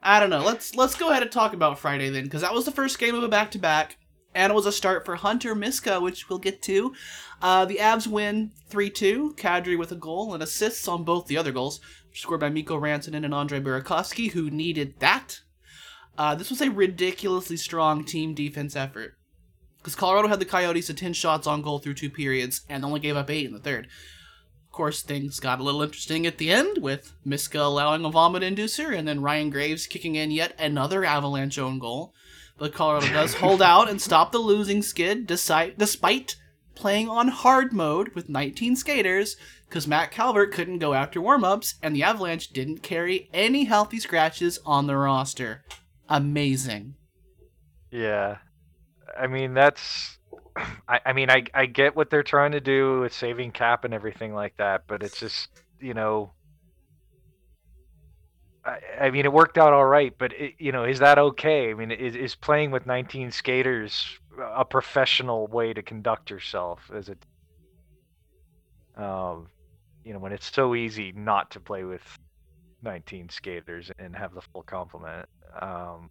I 0.01 0.19
don't 0.19 0.29
know. 0.29 0.43
Let's 0.43 0.75
let's 0.75 0.95
go 0.95 1.09
ahead 1.09 1.23
and 1.23 1.31
talk 1.31 1.53
about 1.53 1.79
Friday 1.79 2.09
then, 2.09 2.23
because 2.25 2.41
that 2.41 2.53
was 2.53 2.65
the 2.65 2.71
first 2.71 2.99
game 2.99 3.15
of 3.15 3.23
a 3.23 3.27
back 3.27 3.51
to 3.51 3.59
back, 3.59 3.97
and 4.35 4.51
it 4.51 4.55
was 4.55 4.65
a 4.67 4.71
start 4.71 5.05
for 5.05 5.15
Hunter 5.15 5.55
Miska, 5.55 5.99
which 5.99 6.29
we'll 6.29 6.39
get 6.39 6.61
to. 6.63 6.93
Uh, 7.41 7.65
the 7.65 7.77
Avs 7.77 8.05
win 8.07 8.51
three 8.69 8.89
two. 8.89 9.33
Kadri 9.37 9.77
with 9.77 9.91
a 9.91 9.95
goal 9.95 10.33
and 10.33 10.43
assists 10.43 10.87
on 10.87 11.03
both 11.03 11.25
the 11.27 11.37
other 11.37 11.51
goals, 11.51 11.79
scored 12.13 12.39
by 12.41 12.49
Mikko 12.49 12.79
Rantanen 12.79 13.25
and 13.25 13.33
Andre 13.33 13.59
Burakovsky, 13.59 14.31
who 14.31 14.49
needed 14.51 14.95
that. 14.99 15.39
Uh, 16.17 16.35
this 16.35 16.49
was 16.49 16.61
a 16.61 16.69
ridiculously 16.71 17.57
strong 17.57 18.05
team 18.05 18.33
defense 18.33 18.75
effort. 18.75 19.17
Because 19.85 19.93
Colorado 19.93 20.29
had 20.29 20.39
the 20.39 20.45
Coyotes 20.45 20.87
to 20.87 20.95
10 20.95 21.13
shots 21.13 21.45
on 21.45 21.61
goal 21.61 21.77
through 21.77 21.93
two 21.93 22.09
periods 22.09 22.61
and 22.67 22.83
only 22.83 22.99
gave 22.99 23.15
up 23.15 23.29
8 23.29 23.45
in 23.45 23.53
the 23.53 23.59
third. 23.59 23.85
Of 24.65 24.71
course, 24.71 25.03
things 25.03 25.39
got 25.39 25.59
a 25.59 25.63
little 25.63 25.83
interesting 25.83 26.25
at 26.25 26.39
the 26.39 26.49
end 26.49 26.79
with 26.79 27.13
Miska 27.23 27.61
allowing 27.61 28.03
a 28.03 28.09
vomit 28.09 28.41
inducer 28.41 28.97
and 28.97 29.07
then 29.07 29.21
Ryan 29.21 29.51
Graves 29.51 29.85
kicking 29.85 30.15
in 30.15 30.31
yet 30.31 30.55
another 30.57 31.05
Avalanche 31.05 31.59
own 31.59 31.77
goal. 31.77 32.15
But 32.57 32.73
Colorado 32.73 33.09
does 33.09 33.33
hold 33.35 33.61
out 33.61 33.87
and 33.87 34.01
stop 34.01 34.31
the 34.31 34.39
losing 34.39 34.81
skid 34.81 35.27
despite, 35.27 35.77
despite 35.77 36.35
playing 36.73 37.07
on 37.07 37.27
hard 37.27 37.71
mode 37.71 38.15
with 38.15 38.27
19 38.27 38.75
skaters 38.77 39.37
because 39.69 39.87
Matt 39.87 40.09
Calvert 40.09 40.51
couldn't 40.51 40.79
go 40.79 40.95
after 40.95 41.21
warm-ups 41.21 41.75
and 41.83 41.95
the 41.95 42.01
Avalanche 42.01 42.49
didn't 42.49 42.81
carry 42.81 43.29
any 43.31 43.65
healthy 43.65 43.99
scratches 43.99 44.57
on 44.65 44.87
the 44.87 44.97
roster. 44.97 45.63
Amazing. 46.09 46.95
Yeah, 47.91 48.37
I 49.17 49.27
mean 49.27 49.53
that's. 49.53 50.17
I, 50.87 50.99
I 51.05 51.13
mean 51.13 51.29
I 51.29 51.43
I 51.53 51.65
get 51.65 51.95
what 51.95 52.09
they're 52.09 52.23
trying 52.23 52.51
to 52.53 52.61
do 52.61 53.01
with 53.01 53.13
saving 53.13 53.51
cap 53.51 53.83
and 53.83 53.93
everything 53.93 54.33
like 54.33 54.55
that, 54.57 54.83
but 54.87 55.03
it's 55.03 55.19
just 55.19 55.49
you 55.79 55.93
know. 55.93 56.33
I, 58.65 58.79
I 59.01 59.11
mean, 59.11 59.25
it 59.25 59.33
worked 59.33 59.57
out 59.57 59.73
all 59.73 59.85
right, 59.85 60.13
but 60.17 60.33
it, 60.33 60.55
you 60.57 60.71
know, 60.71 60.85
is 60.85 60.99
that 60.99 61.19
okay? 61.19 61.69
I 61.69 61.73
mean, 61.73 61.91
is 61.91 62.15
is 62.15 62.35
playing 62.35 62.71
with 62.71 62.85
19 62.85 63.31
skaters 63.31 64.05
a 64.39 64.65
professional 64.65 65.47
way 65.47 65.73
to 65.73 65.81
conduct 65.81 66.29
yourself? 66.29 66.89
Is 66.93 67.09
it, 67.09 67.25
um, 68.97 69.47
you 70.03 70.13
know, 70.13 70.19
when 70.19 70.31
it's 70.31 70.51
so 70.51 70.75
easy 70.75 71.11
not 71.15 71.51
to 71.51 71.59
play 71.59 71.83
with 71.83 72.01
19 72.81 73.29
skaters 73.29 73.91
and 73.99 74.15
have 74.15 74.33
the 74.33 74.41
full 74.41 74.63
complement? 74.63 75.27
Um, 75.59 76.09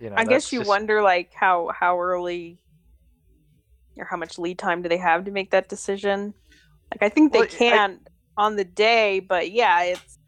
you 0.00 0.10
know, 0.10 0.16
I 0.18 0.24
guess 0.24 0.52
you 0.52 0.60
just- 0.60 0.68
wonder 0.68 1.02
like 1.02 1.32
how 1.34 1.70
how 1.78 2.00
early 2.00 2.58
or 3.96 4.04
how 4.06 4.16
much 4.16 4.38
lead 4.38 4.58
time 4.58 4.82
do 4.82 4.88
they 4.88 4.96
have 4.96 5.24
to 5.24 5.30
make 5.30 5.50
that 5.50 5.68
decision? 5.68 6.34
Like 6.92 7.02
I 7.02 7.08
think 7.08 7.32
they 7.32 7.40
Well, 7.40 7.48
I- 7.50 7.54
can 7.54 8.00
on 8.36 8.56
the 8.56 8.64
day, 8.64 9.20
but 9.20 9.50
yeah, 9.50 9.82
it's 9.82 10.18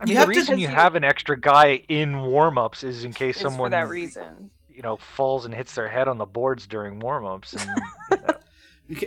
I 0.00 0.06
mean, 0.06 0.16
have 0.16 0.26
the 0.28 0.34
reason 0.34 0.58
you 0.58 0.68
you- 0.68 0.74
have 0.74 0.96
an 0.96 1.04
extra 1.04 1.38
guy 1.38 1.84
in 1.88 2.20
warm-ups 2.22 2.82
is 2.82 3.04
in 3.04 3.12
case 3.12 3.36
it's 3.36 3.42
someone 3.42 3.68
for 3.70 3.76
that 3.76 3.88
reason. 3.88 4.50
you 4.68 4.82
know 4.82 4.96
falls 4.96 5.44
and 5.44 5.54
hits 5.54 5.74
their 5.74 5.88
head 5.88 6.08
on 6.08 6.18
the 6.18 6.26
boards 6.26 6.66
during 6.66 6.98
warm-ups 6.98 7.52
and 7.52 7.70
you 8.10 8.16
know, 8.16 8.34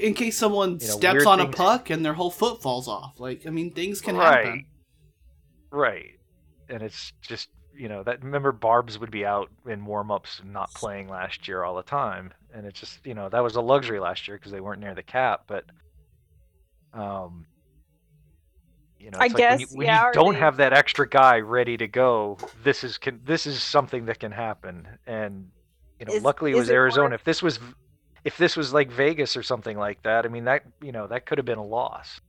In 0.02 0.16
case 0.16 0.36
someone 0.36 0.80
You 0.82 0.88
know, 0.88 0.98
steps 0.98 1.14
weird 1.14 1.28
on 1.28 1.40
a 1.40 1.50
puck 1.50 1.92
and 1.92 2.04
their 2.04 2.16
whole 2.16 2.32
foot 2.32 2.64
falls 2.64 2.88
off. 2.88 3.20
Like, 3.20 3.46
I 3.46 3.52
mean, 3.52 3.72
things 3.74 4.02
can 4.02 4.16
Right. 4.18 4.44
happen. 4.46 4.66
right 5.70 6.20
and 6.70 6.82
it's 6.82 7.12
just 7.22 7.50
you 7.78 7.88
know 7.90 8.04
that 8.04 8.24
remember 8.24 8.52
barbs 8.52 8.98
would 9.00 9.12
be 9.12 9.26
out 9.26 9.50
in 9.68 9.86
warm-ups 9.86 10.40
and 10.40 10.52
not 10.52 10.74
playing 10.74 11.08
last 11.10 11.48
year 11.48 11.64
all 11.64 11.76
the 11.76 11.84
time. 11.84 12.34
And 12.54 12.66
it's 12.66 12.80
just 12.80 13.06
you 13.06 13.14
know 13.14 13.30
that 13.30 13.44
was 13.44 13.56
a 13.56 13.62
luxury 13.62 14.00
last 14.00 14.28
year 14.28 14.38
because 14.38 14.52
they 14.52 14.62
weren't 14.62 14.82
near 14.82 14.96
the 14.96 15.04
cap 15.04 15.44
but 15.48 15.66
um 16.94 17.46
you 19.00 19.12
know 19.12 19.18
I 19.20 19.28
like 19.28 19.34
when 19.38 19.60
you, 19.60 19.66
guess, 19.68 19.76
when 19.76 19.88
yeah, 19.88 20.08
you 20.08 20.14
don't 20.14 20.34
they- 20.34 20.40
have 20.40 20.58
that 20.58 20.74
extra 20.74 21.08
guy 21.08 21.40
ready 21.40 21.78
to 21.78 21.88
go 21.88 22.38
this 22.64 22.84
is 22.84 22.98
can 22.98 23.22
this 23.24 23.46
is 23.46 23.62
something 23.62 24.06
that 24.06 24.20
can 24.20 24.32
happen. 24.32 24.88
And 25.06 25.50
you 26.00 26.06
know 26.06 26.14
Is- 26.14 26.24
luckily 26.24 26.52
it 26.52 26.56
was 26.56 26.70
arizona. 26.70 27.10
worth- 27.12 27.22
if 27.22 27.24
this 27.26 27.44
was 27.44 27.60
if 28.24 28.38
this 28.38 28.58
was 28.58 28.74
like 28.74 28.92
vegas 28.92 29.38
or 29.38 29.44
something 29.44 29.78
like 29.78 30.02
that 30.04 30.26
i 30.26 30.28
mean 30.28 30.46
that 30.46 30.64
you 30.82 30.92
know 30.92 31.08
that 31.08 31.26
could 31.26 31.38
have 31.38 31.46
been 31.46 31.60
a 31.60 31.64
loss. 31.66 32.20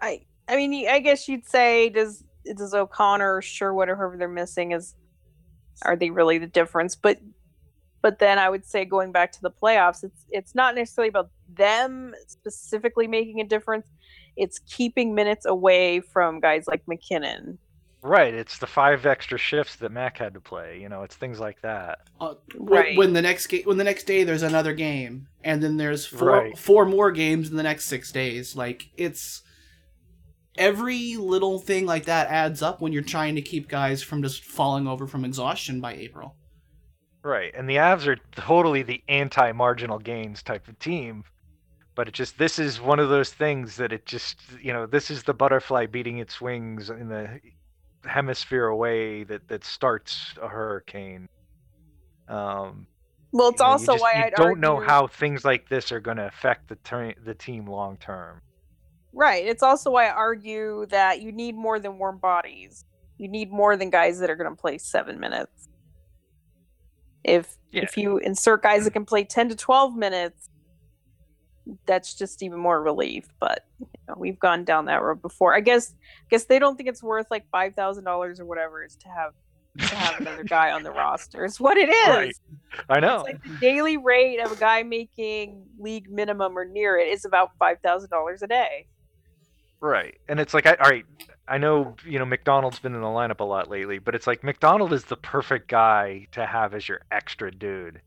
I 0.00 0.22
I 0.48 0.56
mean, 0.56 0.88
I 0.88 1.00
guess 1.00 1.28
you'd 1.28 1.46
say 1.48 1.88
does 1.88 2.22
does 2.56 2.74
O'Connor, 2.74 3.42
sure, 3.42 3.72
whatever 3.74 4.14
they're 4.18 4.28
missing 4.28 4.72
is, 4.72 4.94
are 5.82 5.96
they 5.96 6.10
really 6.10 6.38
the 6.38 6.46
difference? 6.46 6.94
But 6.96 7.18
but 8.02 8.18
then 8.20 8.38
I 8.38 8.48
would 8.48 8.64
say 8.64 8.84
going 8.84 9.10
back 9.10 9.32
to 9.32 9.42
the 9.42 9.50
playoffs, 9.50 10.04
it's 10.04 10.24
it's 10.30 10.54
not 10.54 10.74
necessarily 10.74 11.08
about 11.08 11.30
them 11.48 12.14
specifically 12.28 13.06
making 13.06 13.40
a 13.40 13.44
difference. 13.44 13.86
It's 14.36 14.58
keeping 14.60 15.14
minutes 15.14 15.46
away 15.46 16.00
from 16.00 16.40
guys 16.40 16.66
like 16.66 16.82
MacKinnon. 16.86 17.58
right 18.02 18.34
it's 18.34 18.58
the 18.58 18.66
five 18.66 19.04
extra 19.06 19.36
shifts 19.38 19.76
that 19.76 19.90
mac 19.90 20.18
had 20.18 20.34
to 20.34 20.40
play 20.40 20.78
you 20.80 20.88
know 20.88 21.02
it's 21.02 21.16
things 21.16 21.40
like 21.40 21.60
that 21.62 22.00
Uh, 22.20 22.34
Right. 22.54 22.96
When 22.96 23.14
the 23.14 23.22
next 23.22 23.46
ga- 23.48 23.64
when 23.64 23.78
the 23.78 23.84
next 23.84 24.04
day 24.04 24.22
there's 24.22 24.42
another 24.44 24.74
game, 24.74 25.26
and 25.42 25.60
then 25.62 25.76
there's 25.78 26.06
four 26.06 26.28
Right. 26.30 26.58
four 26.58 26.84
more 26.84 27.10
games 27.10 27.50
in 27.50 27.56
the 27.56 27.62
next 27.62 27.86
six 27.86 28.12
days. 28.12 28.54
Like 28.54 28.90
it's 28.96 29.42
every 30.58 31.16
little 31.16 31.58
thing 31.58 31.86
like 31.86 32.04
that 32.06 32.28
adds 32.28 32.62
up 32.62 32.80
when 32.80 32.92
you're 32.92 33.02
trying 33.02 33.34
to 33.36 33.42
keep 33.42 33.68
guys 33.68 34.02
from 34.02 34.22
just 34.22 34.44
falling 34.44 34.86
over 34.86 35.06
from 35.06 35.24
exhaustion 35.24 35.80
by 35.80 35.94
April. 35.94 36.36
Right, 37.22 37.52
and 37.56 37.68
the 37.68 37.76
Avs 37.76 38.06
are 38.06 38.16
totally 38.36 38.82
the 38.82 39.02
anti-marginal 39.08 39.98
gains 39.98 40.42
type 40.42 40.68
of 40.68 40.78
team, 40.78 41.24
but 41.96 42.06
it 42.08 42.14
just 42.14 42.38
this 42.38 42.58
is 42.58 42.80
one 42.80 43.00
of 43.00 43.08
those 43.08 43.32
things 43.32 43.76
that 43.76 43.92
it 43.92 44.06
just 44.06 44.38
you 44.62 44.72
know 44.72 44.86
this 44.86 45.10
is 45.10 45.24
the 45.24 45.34
butterfly 45.34 45.86
beating 45.86 46.18
its 46.18 46.40
wings 46.40 46.88
in 46.90 47.08
the 47.08 47.40
hemisphere 48.04 48.66
away 48.66 49.24
that 49.24 49.48
that 49.48 49.64
starts 49.64 50.34
a 50.40 50.46
hurricane. 50.46 51.28
Um, 52.28 52.86
Well, 53.32 53.48
it's 53.48 53.60
you 53.60 53.64
know, 53.64 53.68
you 53.68 53.72
also 53.72 53.92
just- 53.94 54.02
why 54.02 54.12
I'd 54.26 54.34
don't 54.34 54.60
know 54.60 54.78
how 54.80 55.06
things 55.08 55.44
like 55.44 55.68
this 55.68 55.90
are 55.90 56.00
going 56.00 56.16
to 56.18 56.26
affect 56.26 56.68
the 56.68 56.76
ter- 56.76 57.14
the 57.24 57.34
team 57.34 57.66
long 57.66 57.96
term. 57.96 58.40
Right. 59.16 59.46
It's 59.46 59.62
also 59.62 59.90
why 59.90 60.08
I 60.08 60.10
argue 60.10 60.84
that 60.90 61.22
you 61.22 61.32
need 61.32 61.56
more 61.56 61.80
than 61.80 61.96
warm 61.98 62.18
bodies. 62.18 62.84
You 63.16 63.28
need 63.28 63.50
more 63.50 63.74
than 63.74 63.88
guys 63.88 64.18
that 64.18 64.28
are 64.28 64.36
going 64.36 64.54
to 64.54 64.60
play 64.60 64.76
seven 64.76 65.18
minutes. 65.18 65.70
If 67.24 67.56
Yeah. 67.72 67.82
if 67.84 67.96
you 67.96 68.18
insert 68.18 68.62
guys 68.62 68.84
that 68.84 68.90
mm. 68.90 68.92
can 68.92 69.04
play 69.06 69.24
ten 69.24 69.48
to 69.48 69.56
twelve 69.56 69.96
minutes, 69.96 70.50
that's 71.86 72.14
just 72.14 72.42
even 72.42 72.58
more 72.58 72.82
relief. 72.82 73.26
But 73.40 73.64
you 73.80 73.86
know, 74.06 74.16
we've 74.18 74.38
gone 74.38 74.64
down 74.64 74.84
that 74.84 75.00
road 75.02 75.22
before. 75.22 75.54
I 75.54 75.60
guess 75.60 75.94
I 75.98 76.26
guess 76.28 76.44
they 76.44 76.58
don't 76.58 76.76
think 76.76 76.90
it's 76.90 77.02
worth 77.02 77.26
like 77.30 77.48
five 77.50 77.74
thousand 77.74 78.04
dollars 78.04 78.38
or 78.38 78.44
whatever 78.44 78.84
is 78.84 78.96
to 78.96 79.08
have 79.08 79.32
to 79.78 79.94
have 79.96 80.20
another 80.20 80.44
guy 80.44 80.72
on 80.72 80.82
the 80.82 80.90
roster. 80.90 81.46
It's 81.46 81.58
what 81.58 81.78
it 81.78 81.88
is. 81.88 82.08
Right. 82.08 82.34
I 82.90 83.00
know. 83.00 83.24
It's 83.24 83.24
like 83.24 83.42
the 83.42 83.56
daily 83.60 83.96
rate 83.96 84.40
of 84.40 84.52
a 84.52 84.56
guy 84.56 84.82
making 84.82 85.64
league 85.78 86.10
minimum 86.10 86.56
or 86.56 86.66
near 86.66 86.98
it 86.98 87.08
is 87.08 87.24
about 87.24 87.52
five 87.58 87.80
thousand 87.80 88.10
dollars 88.10 88.42
a 88.42 88.46
day. 88.46 88.86
Right. 89.80 90.18
And 90.28 90.40
it's 90.40 90.54
like, 90.54 90.66
I, 90.66 90.74
all 90.74 90.90
right, 90.90 91.04
I 91.48 91.58
know, 91.58 91.96
you 92.04 92.18
know, 92.18 92.24
MacDonald's 92.24 92.78
been 92.80 92.94
in 92.94 93.00
the 93.00 93.06
lineup 93.06 93.40
a 93.40 93.44
lot 93.44 93.68
lately, 93.70 93.98
but 93.98 94.14
it's 94.14 94.26
like 94.26 94.42
MacDonald 94.42 94.92
is 94.92 95.04
the 95.04 95.16
perfect 95.16 95.68
guy 95.68 96.26
to 96.32 96.46
have 96.46 96.74
as 96.74 96.88
your 96.88 97.00
extra 97.10 97.50
dude. 97.52 98.02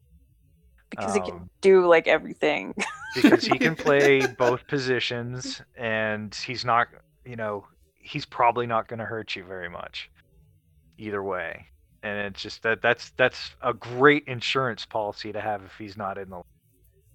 because 0.90 1.14
he 1.14 1.22
Um, 1.22 1.22
can 1.22 1.50
do 1.62 1.86
like 1.88 2.08
everything. 2.08 2.74
because 3.14 3.46
he 3.46 3.60
can 3.60 3.76
play 3.76 4.26
both 4.38 4.68
positions 4.68 5.62
and 5.76 6.34
he's 6.36 6.66
not, 6.66 6.88
you 7.26 7.36
know, 7.36 7.66
he's 7.96 8.26
probably 8.26 8.66
not 8.68 8.88
going 8.88 9.00
to 9.00 9.06
hurt 9.06 9.36
you 9.36 9.44
very 9.44 9.70
much 9.70 10.10
either 10.98 11.24
way. 11.24 11.68
And 12.04 12.28
it's 12.28 12.42
just 12.42 12.64
that 12.64 12.82
that's 12.82 13.12
that's 13.18 13.56
a 13.62 13.74
great 13.74 14.26
insurance 14.28 14.86
policy 14.86 15.34
to 15.34 15.42
have 15.42 15.64
if 15.64 15.74
he's 15.78 15.98
not 15.98 16.18
in 16.18 16.30
the 16.30 16.42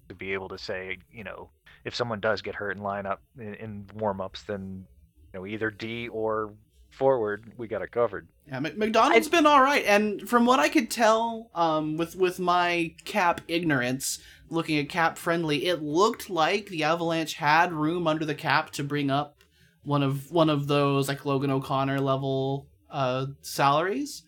to 0.09 0.15
be 0.15 0.33
able 0.33 0.49
to 0.49 0.57
say, 0.57 0.99
you 1.11 1.23
know, 1.23 1.51
if 1.85 1.95
someone 1.95 2.19
does 2.19 2.41
get 2.41 2.55
hurt 2.55 2.75
in 2.75 2.83
lineup 2.83 3.17
in, 3.39 3.53
in 3.55 3.85
warm-ups 3.95 4.43
then 4.43 4.85
you 5.33 5.39
know 5.39 5.45
either 5.45 5.69
D 5.71 6.07
or 6.09 6.53
forward 6.91 7.53
we 7.57 7.67
got 7.67 7.81
it 7.81 7.91
covered. 7.91 8.27
Yeah, 8.47 8.59
Mc- 8.59 8.77
MacDonald's 8.77 9.27
been 9.27 9.45
all 9.47 9.61
right, 9.61 9.83
and 9.85 10.27
from 10.29 10.45
what 10.45 10.59
I 10.59 10.69
could 10.69 10.89
tell, 10.91 11.49
um, 11.55 11.97
with 11.97 12.15
with 12.15 12.39
my 12.39 12.93
cap 13.05 13.41
ignorance, 13.47 14.19
looking 14.49 14.77
at 14.77 14.87
cap 14.87 15.17
friendly, 15.17 15.65
it 15.65 15.81
looked 15.81 16.29
like 16.29 16.67
the 16.67 16.83
Avalanche 16.83 17.33
had 17.33 17.73
room 17.73 18.05
under 18.07 18.23
the 18.23 18.35
cap 18.35 18.69
to 18.71 18.83
bring 18.83 19.09
up 19.09 19.43
one 19.83 20.03
of 20.03 20.31
one 20.31 20.49
of 20.49 20.67
those 20.67 21.07
like 21.07 21.25
Logan 21.25 21.49
O'Connor 21.51 21.99
level 21.99 22.67
uh, 22.91 23.25
salaries, 23.41 24.23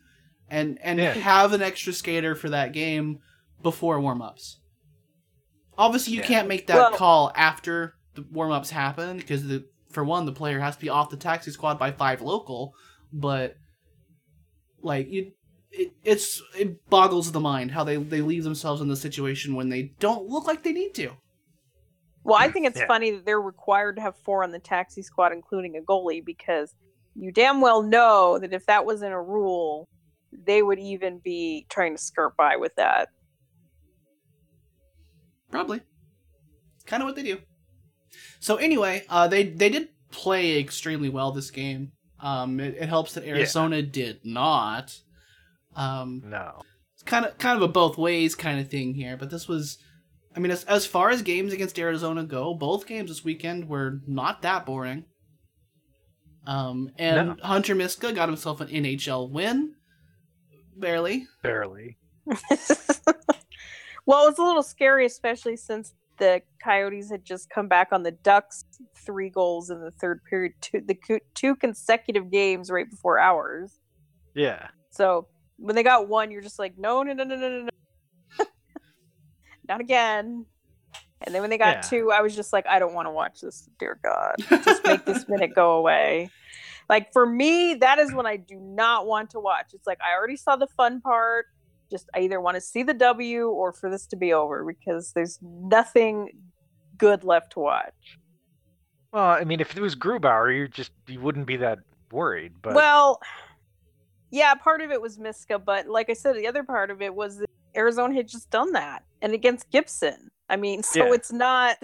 and 0.50 0.78
and 0.82 1.00
Yeah. 1.00 1.14
have 1.14 1.54
an 1.54 1.62
extra 1.62 1.94
skater 1.94 2.34
for 2.36 2.50
that 2.50 2.74
game 2.74 3.20
before 3.62 4.00
warm 4.02 4.22
ups. 4.22 4.58
Obviously, 5.78 6.14
you 6.14 6.20
Yeah. 6.22 6.28
can't 6.28 6.48
make 6.48 6.68
that 6.68 6.78
Well- 6.78 6.92
call 6.94 7.32
after 7.36 7.96
the 8.16 8.26
warm 8.32 8.52
ups 8.52 8.70
happen 8.72 9.18
because 9.18 9.48
the 9.48 9.66
for 9.92 10.04
one, 10.04 10.26
the 10.26 10.32
player 10.34 10.60
has 10.60 10.76
to 10.76 10.82
be 10.82 10.90
off 10.90 11.10
the 11.10 11.18
taxi 11.18 11.50
squad 11.52 11.80
by 11.80 11.92
five 11.92 12.22
local, 12.22 12.74
but 13.14 13.56
like 14.82 15.08
you 15.10 15.32
it, 15.72 15.92
it's 16.04 16.42
it 16.58 16.88
boggles 16.90 17.32
the 17.32 17.40
mind 17.40 17.72
how 17.72 17.84
they 17.84 17.98
they 17.98 18.22
leave 18.22 18.44
themselves 18.44 18.82
in 18.82 18.88
the 18.88 18.96
situation 18.96 19.56
when 19.56 19.70
they 19.70 19.84
don't 20.00 20.28
look 20.28 20.46
like 20.48 20.64
they 20.64 20.72
need 20.72 20.94
to 20.96 21.12
Well, 22.24 22.38
I 22.38 22.52
think 22.52 22.66
it's 22.68 22.80
Yeah. 22.80 22.88
funny 22.88 23.12
that 23.12 23.26
they're 23.26 23.40
required 23.42 23.96
to 23.96 24.02
have 24.02 24.16
four 24.26 24.44
on 24.44 24.52
the 24.52 24.60
taxi 24.60 25.02
squad, 25.02 25.32
including 25.32 25.78
a 25.78 25.82
goalie, 25.82 26.24
because 26.24 26.76
you 27.16 27.32
damn 27.32 27.62
well 27.62 27.82
know 27.82 28.38
that 28.40 28.52
if 28.54 28.66
that 28.66 28.86
wasn't 28.86 29.14
a 29.14 29.22
rule, 29.22 29.88
they 30.34 30.62
would 30.62 30.78
even 30.80 31.20
be 31.20 31.66
trying 31.70 31.96
to 31.96 32.02
skirt 32.02 32.36
by 32.36 32.58
with 32.58 32.76
that. 32.76 33.08
Probably. 35.58 35.82
Kind 36.86 37.02
of 37.04 37.08
what 37.08 37.16
they 37.16 37.24
do. 37.24 37.40
So 38.40 38.56
anyway 38.58 39.04
uh 39.10 39.28
they 39.28 39.44
they 39.44 39.70
did 39.70 39.90
play 40.12 40.60
extremely 40.60 41.10
well 41.10 41.32
this 41.32 41.52
game. 41.52 41.92
Um 42.22 42.60
it, 42.60 42.76
it 42.80 42.90
helps 42.90 43.14
that 43.14 43.26
arizona 43.26 43.82
did 43.82 44.20
not. 44.24 44.96
Um 45.76 46.22
No. 46.26 46.62
it's 46.94 47.04
kind 47.04 47.26
of 47.26 47.38
kind 47.38 47.58
of 47.58 47.64
a 47.64 47.72
both 47.72 47.98
ways 47.98 48.36
kind 48.36 48.60
of 48.60 48.70
thing 48.70 48.94
here 48.96 49.16
but 49.18 49.30
this 49.30 49.48
was 49.48 49.78
i 50.36 50.40
mean 50.40 50.52
as, 50.52 50.64
as 50.64 50.86
far 50.86 51.10
as 51.10 51.22
games 51.22 51.54
against 51.54 51.78
arizona 51.78 52.24
go 52.24 52.54
both 52.56 52.88
games 52.88 53.10
this 53.10 53.24
weekend 53.24 53.68
were 53.70 54.00
not 54.08 54.42
that 54.44 54.66
boring. 54.66 55.06
Um 56.46 56.90
and 56.98 57.30
No. 57.30 57.36
hunter 57.44 57.76
miska 57.76 58.14
got 58.14 58.30
himself 58.30 58.62
an 58.62 58.68
nhl 58.70 59.30
win. 59.30 59.74
Barely. 60.78 61.26
Barely. 61.44 61.98
Well, 64.08 64.26
it 64.26 64.30
was 64.30 64.40
a 64.40 64.44
little 64.44 64.64
scary, 64.64 65.06
especially 65.06 65.58
since 65.58 65.94
the 66.18 66.42
Coyotes 66.64 67.12
had 67.12 67.26
just 67.26 67.50
come 67.50 67.68
back 67.68 67.90
on 67.92 68.04
the 68.04 68.12
Ducks 68.12 68.64
three 68.96 69.30
goals 69.30 69.70
in 69.70 69.82
the 69.82 69.92
third 69.92 70.24
period, 70.24 70.54
two 70.62 70.82
the 70.82 70.98
two 71.36 71.56
consecutive 71.56 72.32
games 72.32 72.72
right 72.72 72.90
before 72.90 73.20
ours. 73.20 73.80
Yeah. 74.34 74.70
So 74.90 75.28
when 75.58 75.76
they 75.76 75.84
got 75.84 76.08
one, 76.08 76.32
you're 76.32 76.42
just 76.42 76.58
like, 76.58 76.78
no, 76.78 77.04
no, 77.04 77.12
no, 77.12 77.26
no, 77.26 77.36
no, 77.36 77.68
no, 78.40 78.46
not 79.68 79.82
again. 79.82 80.46
And 81.22 81.36
then 81.36 81.42
when 81.42 81.50
they 81.50 81.58
got 81.58 81.78
yeah. 81.78 81.82
two, 81.82 82.12
I 82.12 82.22
was 82.22 82.34
just 82.34 82.54
like, 82.54 82.66
I 82.66 82.80
don't 82.80 82.94
want 82.94 83.08
to 83.08 83.12
watch 83.12 83.42
this. 83.42 83.68
Dear 83.78 84.00
God, 84.02 84.36
just 84.64 84.86
make 84.86 85.04
this 85.04 85.26
minute 85.30 85.54
go 85.54 85.74
away. 85.74 86.30
Like 86.88 87.12
for 87.12 87.26
me, 87.26 87.74
that 87.76 88.00
is 88.00 88.14
when 88.14 88.26
I 88.26 88.38
do 88.38 88.56
not 88.56 89.06
want 89.06 89.32
to 89.32 89.42
watch. 89.42 89.74
It's 89.74 89.86
like 89.86 90.00
I 90.00 90.16
already 90.16 90.38
saw 90.38 90.56
the 90.56 90.68
fun 90.68 91.02
part. 91.02 91.48
Just 91.90 92.10
I 92.16 92.20
either 92.20 92.42
want 92.42 92.56
to 92.56 92.62
see 92.62 92.84
the 92.84 92.94
W 92.94 93.48
or 93.50 93.72
for 93.74 93.90
this 93.90 94.06
to 94.08 94.16
be 94.16 94.34
over 94.34 94.66
because 94.66 95.12
there's 95.14 95.40
nothing 95.42 96.30
good 96.98 97.24
left 97.24 97.54
to 97.54 97.60
watch. 97.60 98.18
Well, 99.14 99.24
I 99.26 99.44
mean, 99.46 99.60
if 99.62 99.76
it 99.76 99.82
was 99.82 99.96
Grubauer, 99.96 100.56
you 100.56 100.68
just 100.68 100.92
you 101.08 101.20
wouldn't 101.22 101.48
be 101.48 101.58
that 101.58 101.80
worried. 102.12 102.54
But 102.62 102.74
Well, 102.76 103.20
yeah, 104.32 104.54
part 104.56 104.82
of 104.82 104.92
it 104.92 105.02
was 105.02 105.18
Miska, 105.18 105.58
but 105.60 105.88
like 105.88 106.10
I 106.10 106.14
said, 106.14 106.36
the 106.36 106.48
other 106.48 106.64
part 106.64 106.92
of 106.92 107.02
it 107.02 107.14
was 107.16 107.38
that 107.38 107.50
Arizona 107.76 108.14
had 108.16 108.28
just 108.28 108.50
done 108.50 108.74
that 108.74 109.04
and 109.22 109.34
against 109.34 109.70
Gibson. 109.72 110.30
I 110.50 110.56
mean, 110.58 110.84
so 110.84 111.06
Yeah. 111.06 111.14
it's 111.14 111.32
not. 111.32 111.78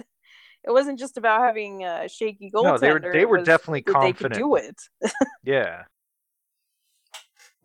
It 0.66 0.70
wasn't 0.72 0.98
just 0.98 1.16
about 1.18 1.40
having 1.40 1.84
a 1.84 2.08
shaky 2.08 2.50
goaltender. 2.50 2.64
No, 2.64 2.78
they 2.78 2.92
were- 2.92 3.12
they 3.12 3.24
were 3.26 3.42
definitely 3.42 3.82
that 3.86 4.00
They 4.00 4.12
could 4.12 4.32
confident. 4.32 4.34
do 4.34 4.56
it. 4.56 4.80
yeah, 5.44 5.84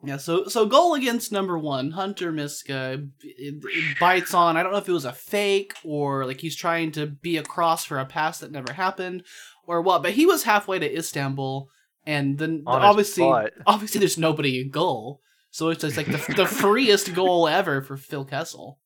Yeah, 0.01 0.15
so 0.15 0.45
so 0.45 0.65
goal 0.65 0.93
against 0.93 1.31
number 1.31 1.57
one, 1.57 1.91
Hunter 1.91 2.31
Miska, 2.31 3.05
it, 3.21 3.63
it 3.65 3.99
bites 3.99 4.33
on. 4.33 4.55
I 4.55 4.63
don't 4.63 4.71
know 4.71 4.77
if 4.77 4.87
it 4.87 4.93
was 4.93 5.03
a 5.03 5.11
fake 5.11 5.73
or 5.83 6.25
like 6.25 6.39
he's 6.39 6.55
trying 6.55 6.93
to 6.93 7.05
be 7.05 7.35
across 7.35 7.83
for 7.83 7.99
a 7.99 8.05
pass 8.05 8.39
that 8.39 8.51
never 8.51 8.71
happened 8.71 9.23
or 9.67 9.81
what, 9.81 10.01
but 10.01 10.13
he 10.13 10.25
was 10.25 10.43
halfway 10.43 10.79
to 10.79 10.97
Istanbul, 10.97 11.69
and 12.05 12.37
then 12.37 12.59
his 12.59 12.63
obviously 12.65 13.25
obviously 13.67 13.99
there's 13.99 14.17
nobody 14.17 14.61
in 14.61 14.69
goal, 14.69 15.19
so 15.51 15.67
it's 15.67 15.81
just 15.81 15.97
like 15.97 16.07
the, 16.07 16.33
the 16.33 16.47
freest 16.47 17.13
goal 17.13 17.49
ever 17.49 17.81
for 17.81 17.97
Phil 17.97 18.23
Kessel. 18.23 18.79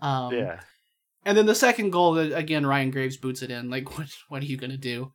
Um, 0.00 0.32
yeah. 0.32 0.60
and 1.26 1.36
then 1.36 1.44
the 1.44 1.54
second 1.54 1.90
goal 1.90 2.16
again, 2.16 2.64
Ryan 2.64 2.90
Graves 2.90 3.18
boots 3.18 3.42
it 3.42 3.50
in. 3.50 3.68
Like, 3.68 3.90
what 3.98 4.08
what 4.28 4.42
are 4.42 4.46
you 4.46 4.56
gonna 4.56 4.78
do? 4.78 5.12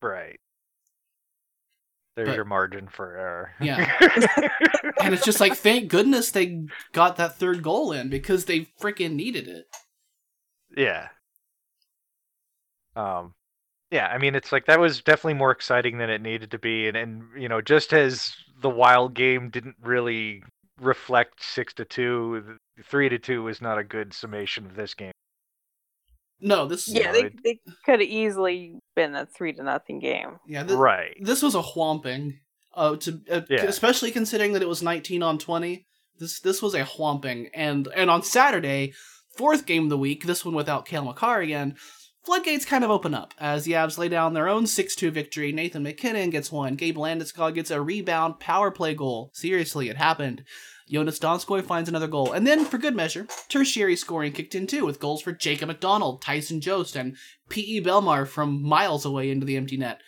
Right. 0.00 0.38
There's 2.18 2.30
But- 2.30 2.34
your 2.34 2.44
margin 2.44 2.88
for 2.88 3.16
error. 3.16 3.52
Yeah. 3.60 3.88
And 5.00 5.14
it's 5.14 5.24
just 5.24 5.38
like, 5.38 5.54
thank 5.54 5.88
goodness 5.88 6.32
they 6.32 6.66
got 6.92 7.16
that 7.16 7.36
third 7.38 7.62
goal 7.62 7.92
in 7.92 8.10
because 8.10 8.46
they 8.46 8.66
freaking 8.80 9.12
needed 9.12 9.46
it. 9.46 9.66
yeah. 10.76 11.08
Um, 12.96 13.34
yeah. 13.92 14.08
I 14.08 14.18
mean, 14.18 14.34
it's 14.34 14.50
like 14.50 14.66
that 14.66 14.80
was 14.80 15.00
definitely 15.00 15.34
more 15.34 15.52
exciting 15.52 15.98
than 15.98 16.10
it 16.10 16.20
needed 16.20 16.50
to 16.50 16.58
be, 16.58 16.88
and 16.88 16.96
and 16.96 17.22
you 17.40 17.48
know, 17.48 17.60
just 17.60 17.92
as 17.92 18.34
the 18.60 18.68
wild 18.68 19.14
game 19.14 19.50
didn't 19.50 19.76
really 19.80 20.42
reflect 20.80 21.42
six 21.42 21.72
to 21.74 21.84
two, 21.84 22.58
three 22.84 23.08
to 23.08 23.18
two 23.18 23.44
was 23.44 23.62
not 23.62 23.78
a 23.78 23.84
good 23.84 24.12
summation 24.12 24.66
of 24.66 24.74
this 24.74 24.94
game. 24.94 25.12
No, 26.40 26.66
this 26.66 26.88
Yeah, 26.88 27.12
they, 27.12 27.30
they 27.44 27.60
could 27.84 28.00
have 28.00 28.08
easily 28.08 28.74
been 28.94 29.14
a 29.14 29.26
three 29.26 29.52
to 29.54 29.62
nothing 29.62 29.98
game. 29.98 30.38
yeah, 30.46 30.64
thi- 30.64 30.74
right. 30.74 31.16
this 31.20 31.42
was 31.42 31.54
a 31.54 31.62
whomping. 31.62 32.34
Uh, 32.74 32.94
to 32.96 33.20
uh, 33.30 33.40
Yeah. 33.50 33.64
especially 33.64 34.10
considering 34.12 34.52
that 34.52 34.62
it 34.62 34.68
was 34.68 34.82
19 34.82 35.22
on 35.22 35.38
20. 35.38 35.84
This 36.18 36.38
this 36.40 36.60
was 36.62 36.74
a 36.74 36.84
whomping, 36.84 37.48
and 37.54 37.88
and 37.96 38.08
on 38.10 38.22
Saturday, 38.22 38.92
fourth 39.36 39.66
game 39.66 39.84
of 39.84 39.88
the 39.90 39.98
week, 39.98 40.24
this 40.26 40.44
one 40.44 40.54
without 40.54 40.84
Cale 40.86 41.04
Makar 41.04 41.40
again. 41.40 41.76
Floodgates 42.24 42.64
kind 42.66 42.84
of 42.84 42.90
open 42.90 43.14
up 43.14 43.32
as 43.38 43.64
the 43.64 43.72
Avs 43.72 43.96
lay 43.96 44.08
down 44.08 44.34
their 44.34 44.48
own 44.48 44.64
6-2 44.64 45.10
victory. 45.10 45.50
Nathan 45.50 45.82
MacKinnon 45.82 46.28
gets 46.30 46.52
one. 46.52 46.74
Gabe 46.74 46.96
Landeskog 46.98 47.54
gets 47.54 47.70
a 47.70 47.80
rebound 47.80 48.38
power 48.38 48.70
play 48.70 48.92
goal. 48.94 49.30
Seriously, 49.32 49.88
it 49.88 49.96
happened. 49.96 50.42
Joonas 50.90 51.20
Donskoi 51.20 51.64
finds 51.64 51.88
another 51.88 52.06
goal. 52.06 52.32
And 52.32 52.46
then, 52.46 52.64
for 52.64 52.78
good 52.78 52.96
measure, 52.96 53.26
tertiary 53.48 53.96
scoring 53.96 54.32
kicked 54.32 54.54
in 54.54 54.66
too, 54.66 54.84
with 54.84 55.00
goals 55.00 55.22
for 55.22 55.32
Jacob 55.32 55.68
MacDonald, 55.68 56.22
Tyson 56.22 56.60
Jost, 56.60 56.96
and 56.96 57.16
P.E. 57.48 57.80
Bellemare 57.82 58.26
from 58.26 58.62
miles 58.62 59.04
away 59.04 59.30
into 59.30 59.46
the 59.46 59.56
empty 59.56 59.76
net, 59.76 60.00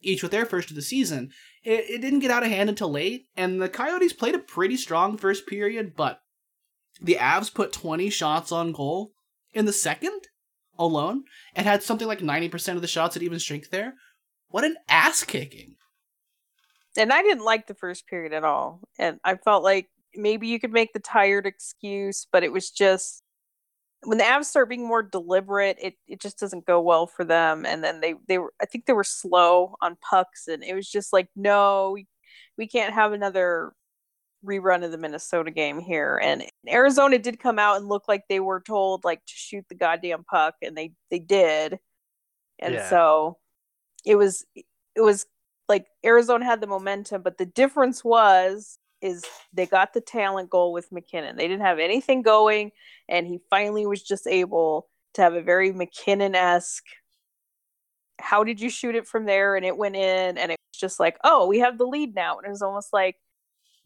each 0.00 0.22
with 0.22 0.32
their 0.32 0.46
first 0.46 0.70
of 0.70 0.76
the 0.76 0.82
season. 0.82 1.30
It, 1.64 1.90
it 1.90 2.00
didn't 2.00 2.20
get 2.20 2.30
out 2.30 2.42
of 2.42 2.50
hand 2.50 2.68
until 2.68 2.90
late, 2.90 3.26
and 3.36 3.60
the 3.60 3.68
Coyotes 3.68 4.12
played 4.12 4.34
a 4.34 4.40
pretty 4.40 4.76
strong 4.76 5.16
first 5.16 5.46
period, 5.46 5.94
but 5.96 6.20
the 7.00 7.16
Avs 7.16 7.52
put 7.52 7.72
20 7.72 8.10
shots 8.10 8.52
on 8.52 8.72
goal 8.72 9.12
in 9.52 9.64
the 9.64 9.72
second 9.72 10.28
alone 10.78 11.24
and 11.54 11.66
had 11.66 11.82
something 11.82 12.06
like 12.06 12.20
90% 12.20 12.74
of 12.74 12.82
the 12.82 12.88
shots 12.88 13.16
at 13.16 13.22
even 13.22 13.38
strength 13.38 13.70
there. 13.70 13.94
What 14.48 14.64
an 14.64 14.76
ass 14.88 15.24
kicking. 15.24 15.76
And 16.96 17.12
I 17.12 17.22
didn't 17.22 17.44
like 17.44 17.66
the 17.66 17.74
first 17.74 18.06
period 18.06 18.32
at 18.32 18.44
all. 18.44 18.80
And 18.98 19.20
I 19.24 19.34
felt 19.34 19.62
like 19.62 19.88
maybe 20.16 20.48
you 20.48 20.60
could 20.60 20.72
make 20.72 20.92
the 20.92 21.00
tired 21.00 21.46
excuse, 21.46 22.26
but 22.32 22.42
it 22.44 22.52
was 22.52 22.70
just 22.70 23.22
when 24.04 24.18
the 24.18 24.24
Avs 24.24 24.46
start 24.46 24.68
being 24.68 24.86
more 24.86 25.02
deliberate, 25.02 25.78
it, 25.80 25.94
it 26.06 26.20
just 26.20 26.38
doesn't 26.38 26.66
go 26.66 26.80
well 26.80 27.06
for 27.06 27.24
them. 27.24 27.66
And 27.66 27.82
then 27.82 28.00
they, 28.00 28.14
they 28.28 28.38
were 28.38 28.52
I 28.60 28.66
think 28.66 28.86
they 28.86 28.92
were 28.92 29.04
slow 29.04 29.74
on 29.82 29.96
pucks 30.08 30.48
and 30.48 30.62
it 30.64 30.74
was 30.74 30.88
just 30.90 31.12
like, 31.12 31.28
no, 31.36 31.92
we, 31.94 32.06
we 32.58 32.66
can't 32.68 32.94
have 32.94 33.12
another 33.12 33.72
rerun 34.44 34.84
of 34.84 34.92
the 34.92 34.98
Minnesota 34.98 35.50
game 35.50 35.80
here. 35.80 36.18
And 36.22 36.44
Arizona 36.68 37.18
did 37.18 37.40
come 37.40 37.58
out 37.58 37.78
and 37.78 37.88
look 37.88 38.04
like 38.08 38.24
they 38.28 38.40
were 38.40 38.60
told 38.60 39.04
like 39.04 39.20
to 39.26 39.32
shoot 39.34 39.64
the 39.68 39.74
goddamn 39.74 40.24
puck 40.24 40.54
and 40.62 40.76
they 40.76 40.92
they 41.10 41.18
did. 41.18 41.78
And 42.58 42.74
Yeah. 42.74 42.88
so 42.88 43.38
it 44.04 44.16
was 44.16 44.44
it 44.54 45.00
was 45.02 45.26
like 45.68 45.86
Arizona 46.04 46.44
had 46.44 46.60
the 46.60 46.66
momentum, 46.66 47.22
but 47.22 47.38
the 47.38 47.46
difference 47.46 48.04
was 48.04 48.78
is 49.02 49.24
they 49.52 49.66
got 49.66 49.92
the 49.92 50.00
talent 50.00 50.50
goal 50.50 50.72
with 50.72 50.90
MacKinnon. 50.92 51.36
They 51.36 51.48
didn't 51.48 51.64
have 51.64 51.78
anything 51.78 52.22
going, 52.22 52.72
and 53.08 53.26
he 53.26 53.40
finally 53.50 53.86
was 53.86 54.02
just 54.02 54.26
able 54.26 54.88
to 55.14 55.22
have 55.22 55.34
a 55.34 55.42
very 55.42 55.72
MacKinnon 55.72 56.34
esque. 56.34 56.84
How 58.18 58.44
did 58.44 58.60
you 58.60 58.70
shoot 58.70 58.94
it 58.94 59.06
from 59.06 59.26
there? 59.26 59.56
And 59.56 59.64
it 59.64 59.76
went 59.76 59.96
in, 59.96 60.38
and 60.38 60.50
it 60.52 60.58
was 60.72 60.80
just 60.80 60.98
like, 60.98 61.18
oh, 61.24 61.46
we 61.46 61.58
have 61.58 61.78
the 61.78 61.86
lead 61.86 62.14
now. 62.14 62.38
And 62.38 62.46
it 62.46 62.50
was 62.50 62.62
almost 62.62 62.92
like 62.92 63.16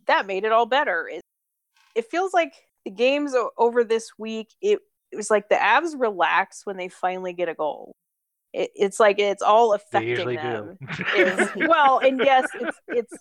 that 0.06 0.26
made 0.26 0.44
it 0.44 0.52
all 0.52 0.66
better. 0.66 1.08
It, 1.08 1.22
it 1.94 2.06
feels 2.10 2.32
like 2.32 2.54
the 2.84 2.90
games 2.90 3.34
over 3.58 3.84
this 3.84 4.12
week, 4.18 4.48
it, 4.62 4.78
it 5.10 5.16
was 5.16 5.30
like 5.30 5.48
the 5.48 5.56
Avs 5.56 5.94
relax 5.98 6.64
when 6.64 6.76
they 6.76 6.88
finally 6.88 7.32
get 7.32 7.48
a 7.48 7.54
goal. 7.54 7.92
It, 8.52 8.70
it's 8.74 8.98
like 8.98 9.18
it's 9.18 9.42
all 9.42 9.74
affecting 9.74 10.34
them. 10.36 10.78
Is- 11.16 11.50
well, 11.56 11.98
and 11.98 12.18
yes, 12.18 12.48
it's 12.54 12.78
it's 12.88 13.12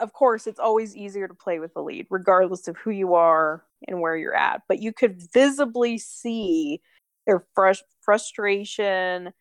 of 0.00 0.12
course 0.12 0.46
it's 0.46 0.58
always 0.58 0.96
easier 0.96 1.28
to 1.28 1.34
play 1.34 1.58
with 1.58 1.74
the 1.74 1.82
lead, 1.82 2.06
regardless 2.10 2.68
of 2.68 2.76
who 2.76 2.90
you 2.90 3.14
are 3.14 3.64
and 3.86 4.00
where 4.00 4.16
you're 4.16 4.34
at. 4.34 4.62
But 4.68 4.80
you 4.80 4.92
could 4.92 5.22
visibly 5.32 5.98
see 5.98 6.80
their 7.26 7.44
frus- 7.56 7.82
frustration 8.00 9.32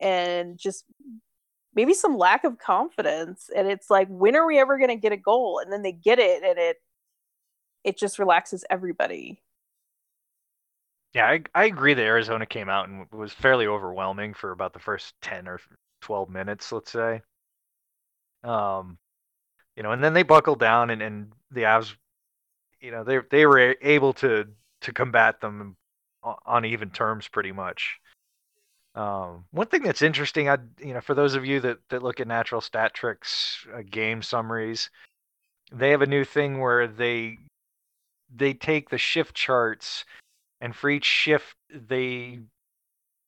and 0.00 0.58
just 0.58 0.84
maybe 1.74 1.94
some 1.94 2.18
lack 2.18 2.44
of 2.44 2.58
confidence. 2.58 3.48
And 3.54 3.68
it's 3.68 3.88
like, 3.90 4.08
when 4.08 4.36
are 4.36 4.46
we 4.46 4.58
ever 4.58 4.78
going 4.78 4.90
to 4.90 4.96
get 4.96 5.12
a 5.12 5.16
goal? 5.16 5.60
And 5.62 5.72
then 5.72 5.82
they 5.82 5.92
get 5.92 6.18
it, 6.18 6.42
and 6.42 6.58
it 6.58 6.76
it 7.84 7.98
just 7.98 8.18
relaxes 8.18 8.64
everybody. 8.70 9.42
Yeah, 11.14 11.26
I, 11.26 11.42
I 11.54 11.64
agree 11.64 11.94
that 11.94 12.02
Arizona 12.02 12.46
came 12.46 12.68
out 12.68 12.88
and 12.88 13.06
was 13.12 13.32
fairly 13.32 13.66
overwhelming 13.66 14.34
for 14.34 14.50
about 14.50 14.72
the 14.72 14.78
first 14.78 15.14
10 15.20 15.46
or 15.46 15.60
12 16.00 16.30
minutes, 16.30 16.72
let's 16.72 16.90
say. 16.90 17.20
Um, 18.44 18.98
you 19.76 19.82
know, 19.82 19.92
and 19.92 20.02
then 20.02 20.14
they 20.14 20.22
buckled 20.22 20.60
down 20.60 20.90
and, 20.90 21.02
and 21.02 21.32
the 21.50 21.62
Avs, 21.62 21.94
you 22.80 22.90
know, 22.90 23.04
they 23.04 23.20
they 23.30 23.46
were 23.46 23.76
able 23.80 24.12
to 24.14 24.46
to 24.82 24.92
combat 24.92 25.40
them 25.40 25.76
on, 26.22 26.64
even 26.64 26.90
terms 26.90 27.28
pretty 27.28 27.52
much. 27.52 27.98
Um, 28.94 29.44
one 29.52 29.68
thing 29.68 29.82
that's 29.82 30.02
interesting, 30.02 30.48
I 30.48 30.58
you 30.78 30.92
know, 30.92 31.00
for 31.00 31.14
those 31.14 31.34
of 31.34 31.46
you 31.46 31.60
that 31.60 31.78
that 31.88 32.02
look 32.02 32.20
at 32.20 32.28
Natural 32.28 32.60
Stat 32.60 32.92
Trick's 32.94 33.66
uh, 33.74 33.82
game 33.88 34.22
summaries, 34.22 34.90
they 35.72 35.90
have 35.90 36.02
a 36.02 36.06
new 36.06 36.24
thing 36.24 36.60
where 36.60 36.86
they 36.86 37.38
they 38.34 38.52
take 38.54 38.90
the 38.90 38.98
shift 38.98 39.34
charts 39.34 40.04
and 40.60 40.74
for 40.74 40.90
each 40.90 41.04
shift 41.04 41.56
they 41.70 42.40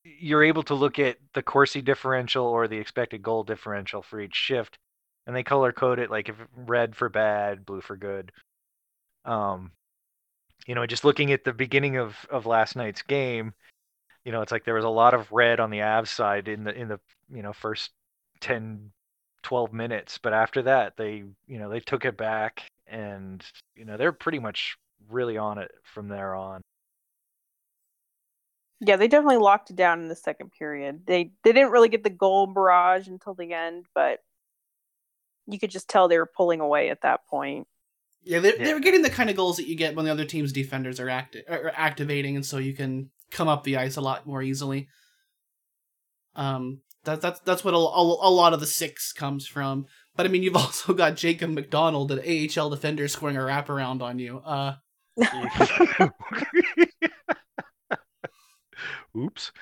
you're 0.05 0.45
able 0.45 0.63
to 0.63 0.75
look 0.75 0.99
at 0.99 1.17
the 1.33 1.43
Corsi 1.43 1.81
differential 1.81 2.45
or 2.45 2.69
the 2.69 2.77
expected 2.77 3.23
goal 3.23 3.43
differential 3.43 4.03
for 4.03 4.21
each 4.21 4.35
shift 4.35 4.79
and 5.27 5.35
they 5.35 5.43
color 5.43 5.73
code 5.73 5.99
it 5.99 6.11
like 6.11 6.31
red 6.57 6.95
for 6.97 7.09
bad 7.09 7.65
blue 7.65 7.81
for 7.81 7.97
good 7.97 8.33
um 9.25 9.71
you 10.67 10.75
know 10.75 10.87
just 10.87 11.05
looking 11.05 11.33
at 11.33 11.45
the 11.45 11.53
beginning 11.53 11.97
of 11.97 12.17
of 12.31 12.47
last 12.47 12.77
night's 12.77 13.03
game 13.03 13.53
you 14.25 14.33
know 14.33 14.43
it's 14.43 14.53
like 14.53 14.65
there 14.65 14.75
was 14.75 14.85
a 14.85 14.89
lot 14.89 15.15
of 15.15 15.31
red 15.33 15.61
on 15.61 15.71
the 15.71 15.79
Avs 15.79 16.09
side 16.09 16.49
in 16.49 16.65
the 16.65 16.75
in 16.75 16.89
the 16.89 17.01
you 17.33 17.43
know 17.43 17.53
first 17.53 17.91
10 18.41 18.91
12 19.43 19.73
minutes 19.73 20.19
but 20.19 20.33
after 20.33 20.63
that 20.63 20.97
they 20.97 21.23
you 21.47 21.59
know 21.59 21.69
they 21.69 21.81
took 21.81 22.05
it 22.05 22.17
back 22.17 22.63
and 22.87 23.45
you 23.77 23.85
know 23.85 23.97
they're 23.97 24.13
pretty 24.13 24.39
much 24.39 24.77
really 25.11 25.37
on 25.37 25.59
it 25.59 25.71
from 25.85 26.09
there 26.09 26.35
on 26.35 26.61
Yeah, 28.81 28.97
they 28.97 29.09
definitely 29.09 29.39
locked 29.39 29.71
it 29.71 29.77
down 29.77 30.01
in 30.03 30.09
the 30.09 30.17
second 30.17 30.53
period. 30.53 31.07
They 31.07 31.33
they 31.43 31.53
didn't 31.53 31.71
really 31.73 31.89
get 31.89 32.05
the 32.05 32.11
goal 32.11 32.47
barrage 32.47 33.09
until 33.09 33.35
the 33.35 33.53
end, 33.53 33.87
but 33.95 34.21
you 35.47 35.59
could 35.59 35.71
just 35.71 35.89
tell 35.89 36.09
they 36.09 36.19
were 36.19 36.31
pulling 36.37 36.61
away 36.61 36.91
at 36.91 37.03
that 37.03 37.27
point. 37.27 37.67
Yeah, 38.23 38.39
they, 38.39 38.57
Yeah. 38.57 38.65
they 38.65 38.75
were 38.75 38.81
getting 38.81 39.03
the 39.03 39.11
kind 39.11 39.29
of 39.31 39.37
goals 39.37 39.57
that 39.59 39.67
you 39.69 39.77
get 39.77 39.95
when 39.95 40.05
the 40.07 40.11
other 40.11 40.25
team's 40.25 40.53
defenders 40.53 40.99
are, 41.01 41.09
acti- 41.11 41.47
are 41.49 41.73
activating, 41.75 42.37
and 42.37 42.45
so 42.47 42.59
you 42.59 42.73
can 42.73 43.11
come 43.31 43.49
up 43.49 43.65
the 43.65 43.77
ice 43.77 43.97
a 43.97 44.01
lot 44.01 44.27
more 44.27 44.43
easily. 44.43 44.89
Um, 46.35 46.81
that, 47.05 47.21
that's 47.21 47.41
that's 47.41 47.63
what 47.65 47.75
a, 47.75 47.77
a, 47.77 47.81
a 47.81 48.31
lot 48.31 48.55
of 48.55 48.61
the 48.61 48.67
six 48.67 49.13
comes 49.13 49.47
from. 49.47 49.87
But 50.17 50.25
I 50.27 50.31
mean, 50.31 50.43
you've 50.43 50.57
also 50.65 50.95
got 50.95 51.17
Jacob 51.17 51.51
MacDonald, 51.51 52.11
an 52.13 52.21
AHL 52.21 52.71
defender, 52.71 53.07
scoring 53.09 53.37
a 53.37 53.41
wraparound 53.41 54.01
on 54.03 54.19
you. 54.19 54.39
Uh, 54.39 54.77
Oops. 59.17 59.53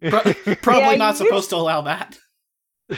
Pro- 0.00 0.20
probably 0.62 0.90
Yeah, 0.92 0.96
not 0.96 1.16
supposed 1.16 1.50
to 1.50 1.56
allow 1.56 1.82
that. 1.82 2.18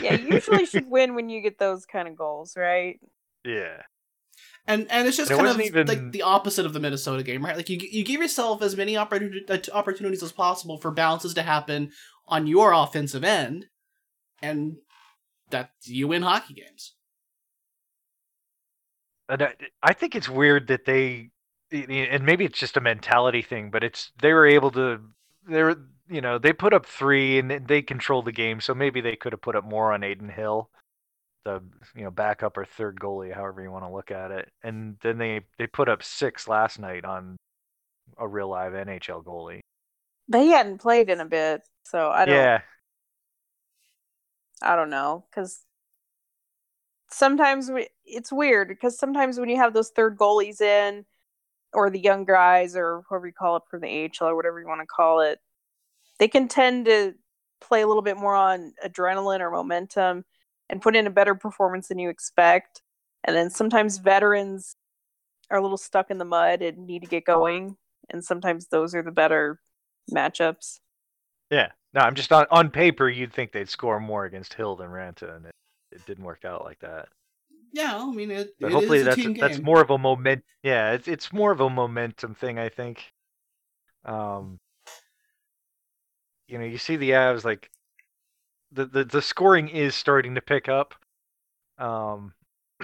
Yeah, 0.01 0.13
you 0.15 0.33
usually 0.35 0.65
should 0.65 0.89
win 0.89 1.15
when 1.15 1.29
you 1.29 1.41
get 1.41 1.57
those 1.59 1.85
kind 1.85 2.07
of 2.07 2.15
goals, 2.15 2.55
right? 2.57 2.99
yeah. 3.45 3.81
And 4.67 4.89
and 4.91 5.07
it's 5.07 5.17
just 5.17 5.31
And 5.31 5.39
it 5.39 5.43
kind 5.43 5.59
of 5.59 5.65
even- 5.65 5.87
like 5.87 6.11
the 6.11 6.21
opposite 6.21 6.65
of 6.65 6.73
the 6.73 6.79
Minnesota 6.79 7.23
game, 7.23 7.43
right? 7.43 7.57
Like 7.57 7.69
you 7.69 7.79
you 7.79 8.03
give 8.05 8.21
yourself 8.21 8.61
as 8.61 8.77
many 8.77 8.93
opportuni- 8.93 9.49
uh, 9.49 9.75
opportunities 9.75 10.21
as 10.21 10.31
possible 10.31 10.77
for 10.77 10.91
bounces 10.91 11.33
to 11.33 11.41
happen 11.41 11.91
on 12.27 12.45
your 12.45 12.71
offensive 12.71 13.23
end, 13.23 13.65
and 14.43 14.77
that 15.49 15.71
you 15.85 16.07
win 16.07 16.21
hockey 16.21 16.53
games. 16.53 16.93
And 19.27 19.41
I, 19.43 19.53
I 19.81 19.93
think 19.93 20.15
it's 20.15 20.29
weird 20.29 20.67
that 20.67 20.85
they, 20.85 21.31
eh, 21.71 21.85
eh, 21.89 22.07
and 22.11 22.23
maybe 22.25 22.45
it's 22.45 22.59
just 22.59 22.77
a 22.77 22.81
mentality 22.81 23.41
thing, 23.41 23.69
but 23.71 23.83
it's 23.83 24.11
they 24.21 24.33
were 24.33 24.45
able 24.47 24.71
to, 24.71 24.99
they 25.47 25.61
were, 25.63 25.75
you 26.09 26.21
know, 26.21 26.37
they 26.37 26.53
put 26.53 26.73
up 26.73 26.85
three 26.85 27.39
and 27.39 27.51
they 27.67 27.81
controlled 27.81 28.25
the 28.25 28.31
game, 28.31 28.61
so 28.61 28.73
maybe 28.73 29.01
they 29.01 29.15
could 29.15 29.33
have 29.33 29.41
put 29.41 29.55
up 29.55 29.63
more 29.63 29.93
on 29.93 30.03
Adin 30.03 30.29
Hill, 30.29 30.69
the 31.45 31.61
you 31.95 32.03
know 32.03 32.11
backup 32.11 32.57
or 32.57 32.65
third 32.65 32.99
goalie, 32.99 33.33
however 33.33 33.61
you 33.61 33.71
want 33.71 33.85
to 33.85 33.91
look 33.91 34.11
at 34.11 34.31
it, 34.31 34.49
and 34.63 34.97
then 35.01 35.17
they 35.17 35.41
they 35.57 35.67
put 35.67 35.89
up 35.89 36.03
six 36.03 36.47
last 36.47 36.79
night 36.79 37.05
on 37.05 37.37
a 38.17 38.27
real 38.27 38.49
live 38.49 38.73
NHL 38.73 39.23
goalie. 39.23 39.61
But 40.27 40.41
he 40.41 40.49
hadn't 40.49 40.79
played 40.79 41.09
in 41.09 41.19
a 41.19 41.25
bit, 41.25 41.61
so 41.83 42.09
I 42.09 42.25
don't 42.25 42.35
yeah, 42.35 42.61
I 44.61 44.75
don't 44.75 44.89
know 44.89 45.25
because 45.29 45.63
sometimes 47.11 47.69
we, 47.69 47.87
it's 48.05 48.31
weird 48.31 48.67
because 48.67 48.97
sometimes 48.97 49.39
when 49.39 49.49
you 49.49 49.57
have 49.57 49.73
those 49.73 49.89
third 49.89 50.17
goalies 50.17 50.61
in 50.61 51.05
or 51.73 51.89
the 51.89 51.99
young 51.99 52.25
guys 52.25 52.75
or 52.75 53.03
whoever 53.09 53.27
you 53.27 53.33
call 53.33 53.57
it 53.57 53.63
from 53.69 53.81
the 53.81 54.09
AHL 54.19 54.29
or 54.29 54.35
whatever 54.35 54.59
you 54.59 54.67
want 54.67 54.81
to 54.81 54.87
call 54.87 55.21
it, 55.21 55.39
they 56.19 56.27
can 56.27 56.47
tend 56.47 56.85
to 56.85 57.13
play 57.61 57.81
a 57.81 57.87
little 57.87 58.01
bit 58.01 58.17
more 58.17 58.35
on 58.35 58.73
adrenaline 58.85 59.39
or 59.39 59.51
momentum 59.51 60.23
and 60.69 60.81
put 60.81 60.95
in 60.95 61.07
a 61.07 61.11
better 61.11 61.35
performance 61.35 61.87
than 61.87 61.99
you 61.99 62.09
expect. 62.09 62.81
And 63.23 63.35
then 63.35 63.49
sometimes 63.49 63.97
veterans 63.97 64.75
are 65.49 65.57
a 65.57 65.61
little 65.61 65.77
stuck 65.77 66.11
in 66.11 66.17
the 66.17 66.25
mud 66.25 66.61
and 66.61 66.85
need 66.85 67.01
to 67.01 67.07
get 67.07 67.25
going. 67.25 67.75
And 68.09 68.23
sometimes 68.23 68.67
those 68.67 68.95
are 68.95 69.03
the 69.03 69.11
better 69.11 69.59
matchups. 70.13 70.79
yeah. 71.49 71.69
No, 71.93 72.01
I'm 72.01 72.13
just 72.13 72.31
on 72.31 72.45
on 72.51 72.69
paper. 72.69 73.09
You'd 73.09 73.33
think 73.33 73.51
they'd 73.51 73.67
score 73.67 73.99
more 73.99 74.25
against 74.25 74.53
Hill 74.53 74.75
than 74.75 74.89
Raanta, 74.89 75.35
and 75.35 75.45
it, 75.47 75.55
it 75.91 76.05
didn't 76.05 76.23
work 76.23 76.45
out 76.45 76.63
like 76.63 76.79
that. 76.81 77.09
Yeah, 77.73 77.97
I 77.97 78.11
mean 78.11 78.29
it. 78.29 78.55
But 78.59 78.67
it 78.67 78.73
hopefully 78.73 78.99
is 78.99 79.03
a 79.03 79.05
that's 79.05 79.15
team 79.15 79.33
that's 79.33 79.59
more 79.59 79.81
of 79.81 79.89
a 79.89 79.97
moment. 79.97 80.43
Yeah, 80.61 80.91
it's 80.91 81.07
it's 81.07 81.33
more 81.33 81.51
of 81.51 81.61
a 81.61 81.69
momentum 81.69 82.35
thing, 82.35 82.59
I 82.59 82.69
think. 82.69 83.11
Um, 84.05 84.59
you 86.49 86.57
know, 86.57 86.65
you 86.65 86.77
see 86.77 86.95
the 86.95 87.11
Avs 87.11 87.45
like 87.45 87.69
the 88.71 88.85
the 88.85 89.03
the 89.05 89.21
scoring 89.21 89.69
is 89.69 89.95
starting 89.95 90.35
to 90.35 90.41
pick 90.41 90.67
up. 90.69 90.95
Um, 91.77 92.33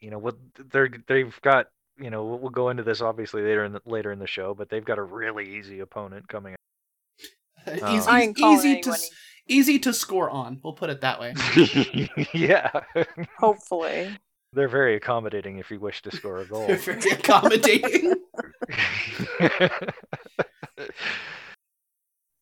you 0.00 0.10
know 0.10 0.18
what 0.18 0.36
they're 0.70 0.90
they've 1.06 1.38
got. 1.42 1.66
You 2.00 2.10
know, 2.10 2.24
we'll, 2.24 2.38
we'll 2.38 2.50
go 2.50 2.68
into 2.68 2.84
this 2.84 3.00
obviously 3.00 3.42
later 3.42 3.64
in 3.64 3.72
the, 3.72 3.82
later 3.84 4.12
in 4.12 4.20
the 4.20 4.26
show, 4.26 4.54
but 4.54 4.68
they've 4.68 4.84
got 4.84 4.98
a 4.98 5.02
really 5.02 5.56
easy 5.56 5.80
opponent 5.80 6.28
coming. 6.28 6.54
easy, 7.66 7.82
Um, 7.82 8.02
I 8.06 8.22
ain't 8.22 8.38
easy 8.38 8.80
to 8.82 8.90
anyone 8.90 9.00
easy 9.48 9.78
to 9.80 9.92
score 9.92 10.30
on. 10.30 10.60
We'll 10.62 10.74
put 10.74 10.90
it 10.90 11.00
that 11.00 11.18
way. 11.20 11.34
yeah, 12.34 12.70
Hopefully. 13.38 14.16
they're 14.52 14.68
very 14.68 14.96
accommodating 14.96 15.58
if 15.58 15.70
you 15.70 15.80
wish 15.80 16.02
to 16.02 16.14
score 16.14 16.38
a 16.38 16.44
goal. 16.44 16.66
They're 16.66 16.76
very 16.76 17.10
accommodating. 17.10 18.14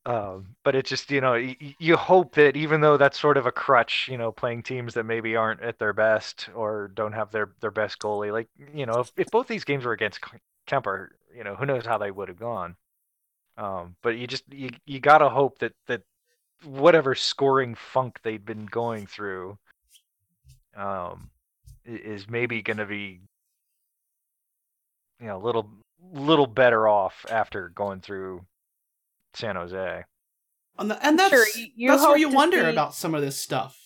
Um, 0.07 0.55
but 0.63 0.77
it 0.77 0.87
just 0.87 1.11
you 1.11 1.21
know 1.21 1.33
y- 1.33 1.57
you 1.81 1.97
hope 1.97 2.37
that 2.37 2.57
even 2.57 2.81
though 2.81 2.97
that's 2.97 3.19
sort 3.19 3.37
of 3.37 3.47
a 3.47 3.53
crutch, 3.53 4.09
you 4.09 4.17
know, 4.17 4.31
playing 4.31 4.63
teams 4.63 4.95
that 4.95 5.03
maybe 5.05 5.35
aren't 5.35 5.61
at 5.63 5.81
their 5.81 5.93
best 5.93 6.49
or 6.55 6.89
don't 6.95 7.13
have 7.13 7.33
their 7.33 7.51
their 7.61 7.73
best 7.73 7.99
goalie, 7.99 8.31
like 8.33 8.49
you 8.73 8.87
know, 8.87 9.01
if, 9.01 9.11
if 9.17 9.27
both 9.33 9.49
these 9.49 9.65
games 9.65 9.85
were 9.85 9.93
against 9.93 10.21
Kuemper, 10.69 11.09
you 11.37 11.43
know, 11.43 11.57
who 11.57 11.67
knows 11.67 11.85
how 11.85 11.99
they 11.99 12.13
would 12.13 12.29
have 12.29 12.39
gone. 12.39 12.77
Um, 13.59 13.97
but 14.03 14.17
you 14.19 14.27
just 14.27 14.45
you 14.53 14.71
you 14.87 15.01
gotta 15.01 15.29
hope 15.29 15.59
that 15.61 15.73
that 15.89 16.03
whatever 16.65 17.15
scoring 17.15 17.75
funk 17.75 18.21
they'd 18.23 18.45
been 18.47 18.67
going 18.67 19.07
through, 19.07 19.59
um, 20.77 21.31
is 21.85 22.29
maybe 22.29 22.63
gonna 22.63 22.87
be 22.87 23.21
you 25.21 25.27
know 25.27 25.37
a 25.37 25.45
little 25.45 25.69
little 26.13 26.47
better 26.47 26.87
off 26.89 27.25
after 27.31 27.69
going 27.71 28.01
through 28.01 28.45
San 29.37 29.57
Jose. 29.57 30.03
And, 30.79 30.91
th- 30.91 31.01
and 31.03 31.19
that's 31.19 31.31
Sure, 31.31 31.47
you- 31.63 31.71
you 31.75 31.89
that's 31.91 32.03
where 32.03 32.19
you 32.19 32.29
wonder 32.29 32.61
see- 32.63 32.71
about 32.71 32.95
some 32.95 33.15
of 33.15 33.23
this 33.23 33.39
stuff, 33.43 33.77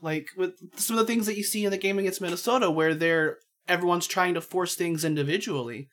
like 0.00 0.28
with 0.36 0.54
some 0.78 0.96
of 0.98 1.06
the 1.06 1.12
things 1.12 1.26
that 1.26 1.36
you 1.36 1.42
see 1.44 1.64
in 1.64 1.70
the 1.70 1.76
game 1.78 1.98
against 1.98 2.20
Minnesota, 2.20 2.70
where 2.70 2.94
they're 2.94 3.38
everyone's 3.66 4.06
trying 4.06 4.32
to 4.34 4.40
force 4.40 4.74
things 4.74 5.04
individually, 5.04 5.88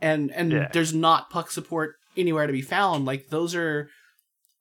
and 0.00 0.32
and 0.32 0.50
Yeah. 0.52 0.68
there's 0.72 0.92
not 0.94 1.30
puck 1.30 1.50
support 1.50 1.94
anywhere 2.16 2.46
to 2.46 2.52
be 2.52 2.62
found. 2.62 3.04
Like 3.04 3.28
those 3.28 3.54
are 3.54 3.88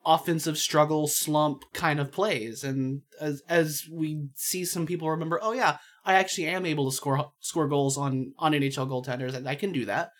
offensive 0.06 0.58
struggle 0.60 1.08
slump 1.08 1.64
kind 1.74 2.00
of 2.00 2.12
plays 2.12 2.64
and 2.64 3.02
as 3.20 3.42
as 3.50 3.86
we 3.92 4.28
see 4.36 4.64
some 4.64 4.86
people 4.86 5.10
remember 5.10 5.40
oh 5.42 5.52
yeah 5.52 5.78
I 6.06 6.14
actually 6.14 6.46
am 6.46 6.64
able 6.64 6.92
to 6.92 6.96
score 6.96 7.32
score 7.40 7.68
goals 7.68 7.98
on 7.98 8.34
on 8.38 8.52
NHL 8.52 8.88
goaltenders 8.88 9.34
and 9.34 9.50
I 9.50 9.56
can 9.56 9.72
do 9.72 9.84
that 9.86 10.12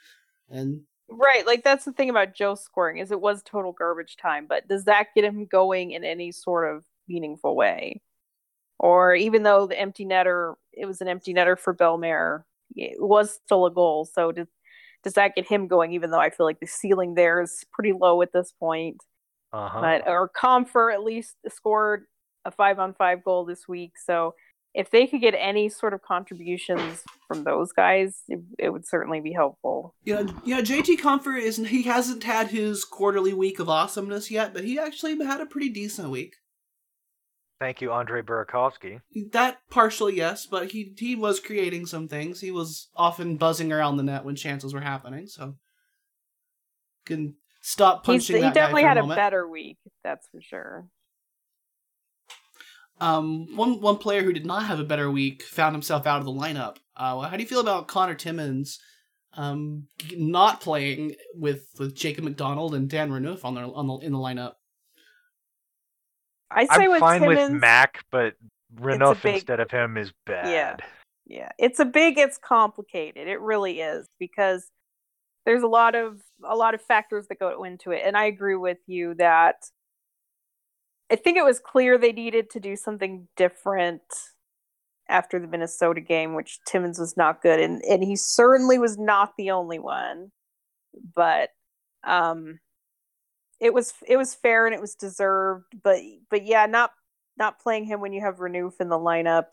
and 0.50 0.82
Right, 1.10 1.46
like 1.46 1.64
that's 1.64 1.86
the 1.86 1.92
thing 1.92 2.10
about 2.10 2.34
Joe 2.34 2.56
scoring 2.56 2.98
is 2.98 3.12
it 3.12 3.22
was 3.22 3.44
total 3.44 3.72
garbage 3.72 4.18
time, 4.18 4.48
but 4.48 4.68
does 4.68 4.86
that 4.86 5.08
get 5.14 5.24
him 5.24 5.46
going 5.46 5.92
in 5.92 6.04
any 6.04 6.32
sort 6.32 6.74
of 6.74 6.84
meaningful 7.08 7.56
way? 7.56 8.02
Or 8.80 9.14
even 9.16 9.44
though 9.44 9.68
the 9.68 9.80
empty 9.80 10.06
netter, 10.06 10.56
it 10.74 10.86
was 10.86 11.02
an 11.02 11.08
empty 11.08 11.34
netter 11.34 11.58
for 11.58 11.76
Bellemare, 11.76 12.44
it 12.76 13.00
was 13.00 13.40
still 13.46 13.66
a 13.66 13.72
goal. 13.72 14.06
So 14.06 14.32
does 14.32 14.48
does 15.04 15.14
that 15.14 15.36
get 15.36 15.48
him 15.48 15.68
going? 15.68 15.94
Even 15.94 16.10
though 16.10 16.20
I 16.20 16.32
feel 16.32 16.48
like 16.48 16.60
the 16.60 16.66
ceiling 16.66 17.14
there 17.14 17.40
is 17.42 17.64
pretty 17.72 17.94
low 17.94 18.22
at 18.24 18.34
this 18.34 18.52
point. 18.60 18.98
Uh-huh. 19.54 19.80
But 19.80 20.08
or 20.08 20.30
Compher 20.30 20.92
at 20.92 21.04
least 21.04 21.36
scored 21.48 22.06
a 22.44 22.52
five 22.52 22.80
on 22.80 22.94
five 22.96 23.24
goal 23.24 23.46
this 23.46 23.68
week, 23.68 23.94
so 24.04 24.34
if 24.76 24.92
they 24.92 25.08
could 25.08 25.22
get 25.22 25.34
any 25.38 25.70
sort 25.70 25.94
of 25.94 26.02
contributions 26.02 27.04
from 27.28 27.46
those 27.46 27.72
guys, 27.72 28.24
it, 28.28 28.42
it 28.60 28.70
would 28.70 28.86
certainly 28.86 29.22
be 29.22 29.32
helpful. 29.32 29.96
Yeah, 30.04 30.24
yeah. 30.44 30.60
JT 30.62 31.00
Compher 31.00 31.42
is 31.42 31.56
he 31.56 31.84
hasn't 31.84 32.24
had 32.26 32.50
his 32.50 32.84
quarterly 32.84 33.34
week 33.34 33.60
of 33.60 33.70
awesomeness 33.70 34.30
yet, 34.30 34.54
but 34.54 34.66
he 34.66 34.78
actually 34.78 35.18
had 35.24 35.40
a 35.40 35.46
pretty 35.46 35.70
decent 35.70 36.10
week. 36.10 36.36
Thank 37.58 37.82
you, 37.82 37.94
Andre 37.94 38.22
Burakovsky. 38.22 39.00
That 39.32 39.60
partially 39.72 40.18
yes, 40.18 40.46
but 40.46 40.72
he 40.72 40.94
he 40.98 41.16
was 41.16 41.40
creating 41.40 41.86
some 41.86 42.10
things. 42.10 42.42
He 42.42 42.52
was 42.52 42.90
often 42.98 43.38
buzzing 43.38 43.72
around 43.72 43.96
the 43.96 44.04
net 44.04 44.26
when 44.26 44.36
chances 44.36 44.74
were 44.74 44.82
happening, 44.82 45.28
so 45.28 45.56
can 47.06 47.36
stop 47.62 48.06
He's, 48.06 48.24
punching. 48.28 48.36
he 48.36 48.42
that 48.42 48.54
guy 48.54 48.54
definitely 48.54 48.82
for 48.82 48.88
had 48.90 48.98
a 48.98 49.02
moment. 49.04 49.18
better 49.18 49.48
week, 49.48 49.78
that's 50.04 50.28
for 50.28 50.42
sure. 50.42 50.86
Um, 53.02 53.56
one 53.56 53.82
one 53.82 53.98
player 53.98 54.24
who 54.24 54.32
did 54.32 54.46
not 54.46 54.66
have 54.66 54.80
a 54.80 54.84
better 54.84 55.12
week 55.12 55.44
found 55.44 55.76
himself 55.76 56.08
out 56.08 56.20
of 56.20 56.26
the 56.26 56.32
lineup. 56.32 56.78
Uh, 56.96 57.20
how 57.22 57.36
do 57.36 57.44
you 57.44 57.48
feel 57.48 57.60
about 57.60 57.88
Connor 57.88 58.16
Timmins, 58.16 58.80
um, 59.34 59.88
not 60.14 60.62
playing 60.62 61.16
with 61.34 61.68
with 61.78 61.96
Jacob 61.96 62.24
MacDonald 62.24 62.74
and 62.74 62.90
Dan 62.90 63.10
Renouf 63.10 63.44
on 63.44 63.56
the 63.56 63.62
on 63.62 63.88
the 63.88 63.96
in 63.98 64.14
the 64.14 64.18
lineup? 64.18 64.54
I 66.50 66.66
say 66.66 66.86
I'm 66.86 66.92
with 66.92 67.00
fine 67.00 67.22
Timmins, 67.22 67.52
with 67.52 67.60
Mac, 67.60 68.06
but 68.12 68.36
Renouf 68.80 69.22
big- 69.22 69.36
instead 69.36 69.60
of 69.60 69.70
him 69.70 69.98
is 69.98 70.14
bad. 70.26 70.48
Yeah, 70.48 70.78
yeah, 71.26 71.50
it's 71.58 71.80
a 71.80 71.86
big, 71.86 72.18
it's 72.18 72.38
complicated. 72.38 73.28
It 73.28 73.42
really 73.42 73.82
is 73.82 74.08
because 74.20 74.70
there's 75.46 75.64
a 75.64 75.68
lot 75.68 75.96
of 75.96 76.22
a 76.44 76.56
lot 76.56 76.74
of 76.74 76.82
factors 76.82 77.28
that 77.28 77.40
go 77.40 77.64
into 77.64 77.92
it, 77.92 78.04
and 78.06 78.16
I 78.16 78.26
agree 78.26 78.56
with 78.56 78.78
you 78.88 79.16
that 79.16 79.66
I 81.12 81.16
think 81.16 81.38
it 81.38 81.46
was 81.46 81.60
clear 81.60 81.98
they 81.98 82.12
needed 82.12 82.50
to 82.52 82.60
do 82.60 82.76
something 82.76 83.28
different 83.36 84.02
after 85.08 85.40
the 85.40 85.48
Minnesota 85.48 86.02
game, 86.02 86.34
which 86.34 86.60
Timmins 86.66 87.00
was 87.00 87.16
not 87.16 87.42
good, 87.42 87.60
and 87.60 87.82
and 87.84 88.04
he 88.04 88.16
certainly 88.16 88.80
was 88.80 88.98
not 88.98 89.34
the 89.38 89.52
only 89.52 89.80
one, 89.80 90.32
but 91.16 91.50
um, 92.04 92.60
it 93.60 93.74
was 93.74 93.94
it 94.08 94.18
was 94.18 94.36
fair 94.36 94.66
and 94.66 94.76
it 94.76 94.82
was 94.82 94.96
deserved, 94.96 95.66
but 95.84 96.00
but 96.30 96.46
yeah, 96.46 96.66
not 96.66 96.92
not 97.38 97.60
playing 97.60 97.86
him 97.86 98.02
when 98.02 98.14
you 98.14 98.22
have 98.22 98.38
Renouf 98.38 98.80
in 98.80 98.90
the 98.90 98.98
lineup, 98.98 99.48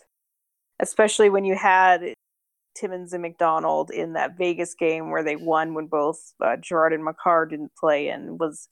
especially 0.80 1.30
when 1.30 1.44
you 1.44 1.54
had 1.54 2.14
Timmins 2.74 3.12
and 3.12 3.22
MacDonald 3.22 3.90
in 3.90 4.14
that 4.14 4.38
Vegas 4.38 4.74
game 4.74 5.10
where 5.10 5.22
they 5.24 5.36
won 5.36 5.74
when 5.74 5.86
both 5.86 6.32
uh, 6.40 6.56
Girard 6.56 6.92
and 6.92 7.04
Makar 7.04 7.46
didn't 7.46 7.72
play, 7.76 8.08
and 8.08 8.40
was 8.40 8.68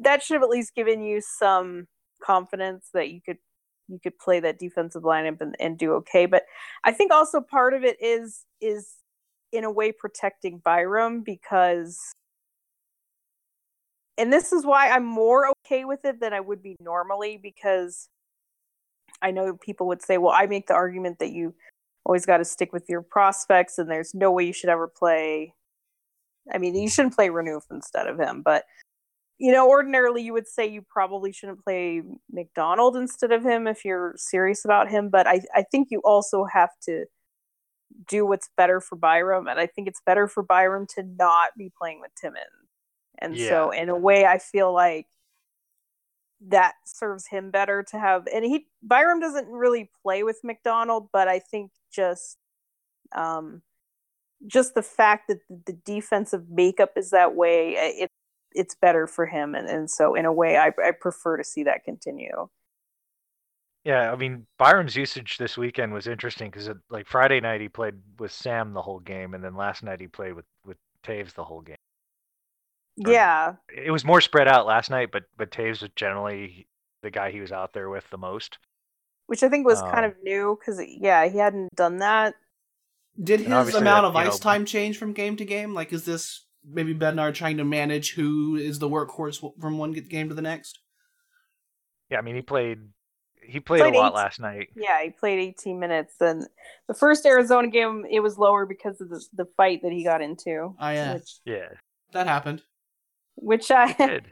that 0.00 0.22
should 0.22 0.34
have 0.34 0.42
at 0.42 0.48
least 0.48 0.74
given 0.74 1.02
you 1.02 1.20
some 1.20 1.86
confidence 2.22 2.88
that 2.94 3.10
you 3.10 3.20
could 3.24 3.38
you 3.88 3.98
could 4.02 4.18
play 4.18 4.38
that 4.40 4.58
defensive 4.58 5.02
lineup 5.02 5.40
and, 5.40 5.56
and 5.58 5.78
do 5.78 5.92
okay. 5.94 6.26
But 6.26 6.44
I 6.84 6.92
think 6.92 7.12
also 7.12 7.40
part 7.40 7.74
of 7.74 7.84
it 7.84 7.96
is 8.00 8.44
is 8.60 8.94
in 9.52 9.64
a 9.64 9.70
way 9.70 9.92
protecting 9.92 10.58
Byram 10.58 11.22
because 11.22 11.98
and 14.18 14.32
this 14.32 14.52
is 14.52 14.66
why 14.66 14.90
I'm 14.90 15.04
more 15.04 15.52
okay 15.64 15.84
with 15.84 16.04
it 16.04 16.20
than 16.20 16.32
I 16.32 16.40
would 16.40 16.62
be 16.62 16.76
normally 16.80 17.38
because 17.40 18.08
I 19.22 19.30
know 19.30 19.56
people 19.56 19.86
would 19.88 20.02
say, 20.02 20.18
well, 20.18 20.34
I 20.34 20.46
make 20.46 20.66
the 20.66 20.74
argument 20.74 21.20
that 21.20 21.30
you 21.30 21.54
always 22.04 22.26
got 22.26 22.38
to 22.38 22.44
stick 22.44 22.72
with 22.72 22.84
your 22.88 23.00
prospects 23.02 23.78
and 23.78 23.88
there's 23.90 24.14
no 24.14 24.32
way 24.32 24.44
you 24.44 24.52
should 24.52 24.70
ever 24.70 24.88
play. 24.88 25.54
I 26.52 26.58
mean, 26.58 26.74
you 26.74 26.88
shouldn't 26.88 27.14
play 27.14 27.28
Renouf 27.28 27.62
instead 27.70 28.06
of 28.06 28.18
him, 28.18 28.42
but 28.42 28.64
you 29.38 29.52
know, 29.52 29.68
ordinarily 29.68 30.22
you 30.22 30.32
would 30.32 30.48
say 30.48 30.66
you 30.66 30.82
probably 30.82 31.32
shouldn't 31.32 31.62
play 31.62 32.02
MacDonald 32.30 32.96
instead 32.96 33.30
of 33.30 33.44
him 33.44 33.66
if 33.66 33.84
you're 33.84 34.14
serious 34.16 34.64
about 34.64 34.90
him. 34.90 35.10
But 35.10 35.26
I, 35.26 35.40
I 35.54 35.62
think 35.62 35.88
you 35.90 36.00
also 36.04 36.44
have 36.44 36.70
to 36.82 37.06
do 38.08 38.26
what's 38.26 38.50
better 38.56 38.80
for 38.80 38.96
Byram. 38.96 39.46
And 39.46 39.60
I 39.60 39.66
think 39.66 39.86
it's 39.86 40.02
better 40.04 40.26
for 40.26 40.42
Byram 40.42 40.86
to 40.96 41.02
not 41.02 41.50
be 41.56 41.72
playing 41.78 42.00
with 42.00 42.10
Timmins. 42.20 42.44
And 43.20 43.36
so, 43.38 43.70
in 43.70 43.88
a 43.88 43.96
way, 43.96 44.26
I 44.26 44.38
feel 44.38 44.72
like 44.72 45.06
that 46.48 46.74
serves 46.84 47.26
him 47.26 47.50
better 47.50 47.84
to 47.90 47.98
have. 47.98 48.28
And 48.32 48.44
he, 48.44 48.66
Byram 48.82 49.18
doesn't 49.18 49.48
really 49.48 49.90
play 50.02 50.22
with 50.22 50.38
MacDonald, 50.44 51.08
but 51.12 51.26
I 51.26 51.40
think 51.40 51.72
just, 51.92 52.38
um, 53.16 53.62
just 54.46 54.74
the 54.74 54.82
fact 54.82 55.26
that 55.28 55.38
the, 55.48 55.60
the 55.66 55.78
defensive 55.84 56.48
makeup 56.48 56.92
is 56.96 57.10
that 57.10 57.34
way, 57.34 57.72
it, 57.72 58.10
it's 58.52 58.74
better 58.74 59.06
for 59.06 59.26
him. 59.26 59.54
And, 59.54 59.68
and 59.68 59.90
so, 59.90 60.14
in 60.14 60.24
a 60.24 60.32
way, 60.32 60.56
I, 60.56 60.68
I 60.68 60.90
prefer 60.98 61.36
to 61.36 61.44
see 61.44 61.64
that 61.64 61.84
continue. 61.84 62.48
Yeah, 63.84 64.12
I 64.12 64.16
mean 64.16 64.46
Byram's 64.58 64.96
usage 64.96 65.38
this 65.38 65.56
weekend 65.56 65.94
was 65.94 66.06
interesting 66.06 66.50
because 66.50 66.68
like 66.90 67.06
Friday 67.06 67.40
night 67.40 67.60
he 67.60 67.68
played 67.68 67.94
with 68.18 68.32
Sam 68.32 68.74
the 68.74 68.82
whole 68.82 69.00
game, 69.00 69.34
and 69.34 69.42
then 69.42 69.56
last 69.56 69.82
night 69.82 70.00
he 70.00 70.08
played 70.08 70.34
with 70.34 70.44
with 70.66 70.76
Toews 71.04 71.32
the 71.34 71.44
whole 71.44 71.62
game. 71.62 71.76
Or- 73.06 73.12
Yeah. 73.12 73.54
It 73.74 73.90
was 73.90 74.04
more 74.04 74.20
spread 74.20 74.48
out 74.48 74.66
last 74.66 74.90
night, 74.90 75.10
but 75.12 75.24
but 75.36 75.50
Toews 75.50 75.80
was 75.80 75.90
generally 75.96 76.66
the 77.02 77.10
guy 77.10 77.30
he 77.30 77.40
was 77.40 77.52
out 77.52 77.72
there 77.72 77.88
with 77.88 78.08
the 78.10 78.18
most. 78.18 78.58
Which 79.26 79.42
I 79.42 79.48
think 79.48 79.66
was 79.66 79.80
kind 79.80 80.04
Um, 80.04 80.10
of 80.10 80.16
new 80.22 80.58
because, 80.58 80.82
yeah, 80.86 81.28
he 81.28 81.38
hadn't 81.38 81.74
done 81.76 81.98
that. 81.98 82.34
Did 83.22 83.40
his 83.40 83.48
amount 83.74 83.84
that, 83.84 84.04
of 84.04 84.16
ice 84.16 84.32
know- 84.32 84.50
time 84.50 84.64
change 84.64 84.98
from 84.98 85.12
game 85.12 85.36
to 85.36 85.44
game? 85.44 85.72
Like, 85.74 85.92
is 85.92 86.04
this 86.04 86.46
maybe 86.70 86.94
Bednar 86.94 87.32
trying 87.34 87.56
to 87.58 87.64
manage 87.64 88.12
who 88.14 88.56
is 88.56 88.78
the 88.78 88.88
workhorse 88.88 89.40
from 89.60 89.78
one 89.78 89.92
game 89.92 90.28
to 90.28 90.34
the 90.34 90.42
next? 90.42 90.78
Yeah, 92.10 92.18
I 92.18 92.22
mean 92.22 92.34
he 92.36 92.42
played 92.42 92.78
he 93.42 93.60
played, 93.60 93.80
Played 93.80 93.94
a 93.94 93.98
lot 93.98 94.12
eight- 94.12 94.16
last 94.16 94.40
night. 94.40 94.68
Yeah, 94.76 95.02
he 95.02 95.08
played 95.10 95.38
18 95.38 95.78
minutes. 95.80 96.14
And 96.20 96.46
the 96.86 96.92
first 96.92 97.24
Arizona 97.24 97.68
game, 97.68 98.04
it 98.10 98.20
was 98.20 98.36
lower 98.36 98.66
because 98.66 99.00
of 99.00 99.08
the, 99.08 99.24
the 99.32 99.46
fight 99.56 99.80
that 99.84 99.92
he 99.92 100.04
got 100.04 100.20
into. 100.20 100.74
Oh, 100.78 100.88
yeah. 100.90 101.14
Which, 101.14 101.38
Yeah, 101.46 101.68
That 102.12 102.26
happened. 102.26 102.60
which 103.36 103.70
I, 103.70 103.94
did. 103.94 104.26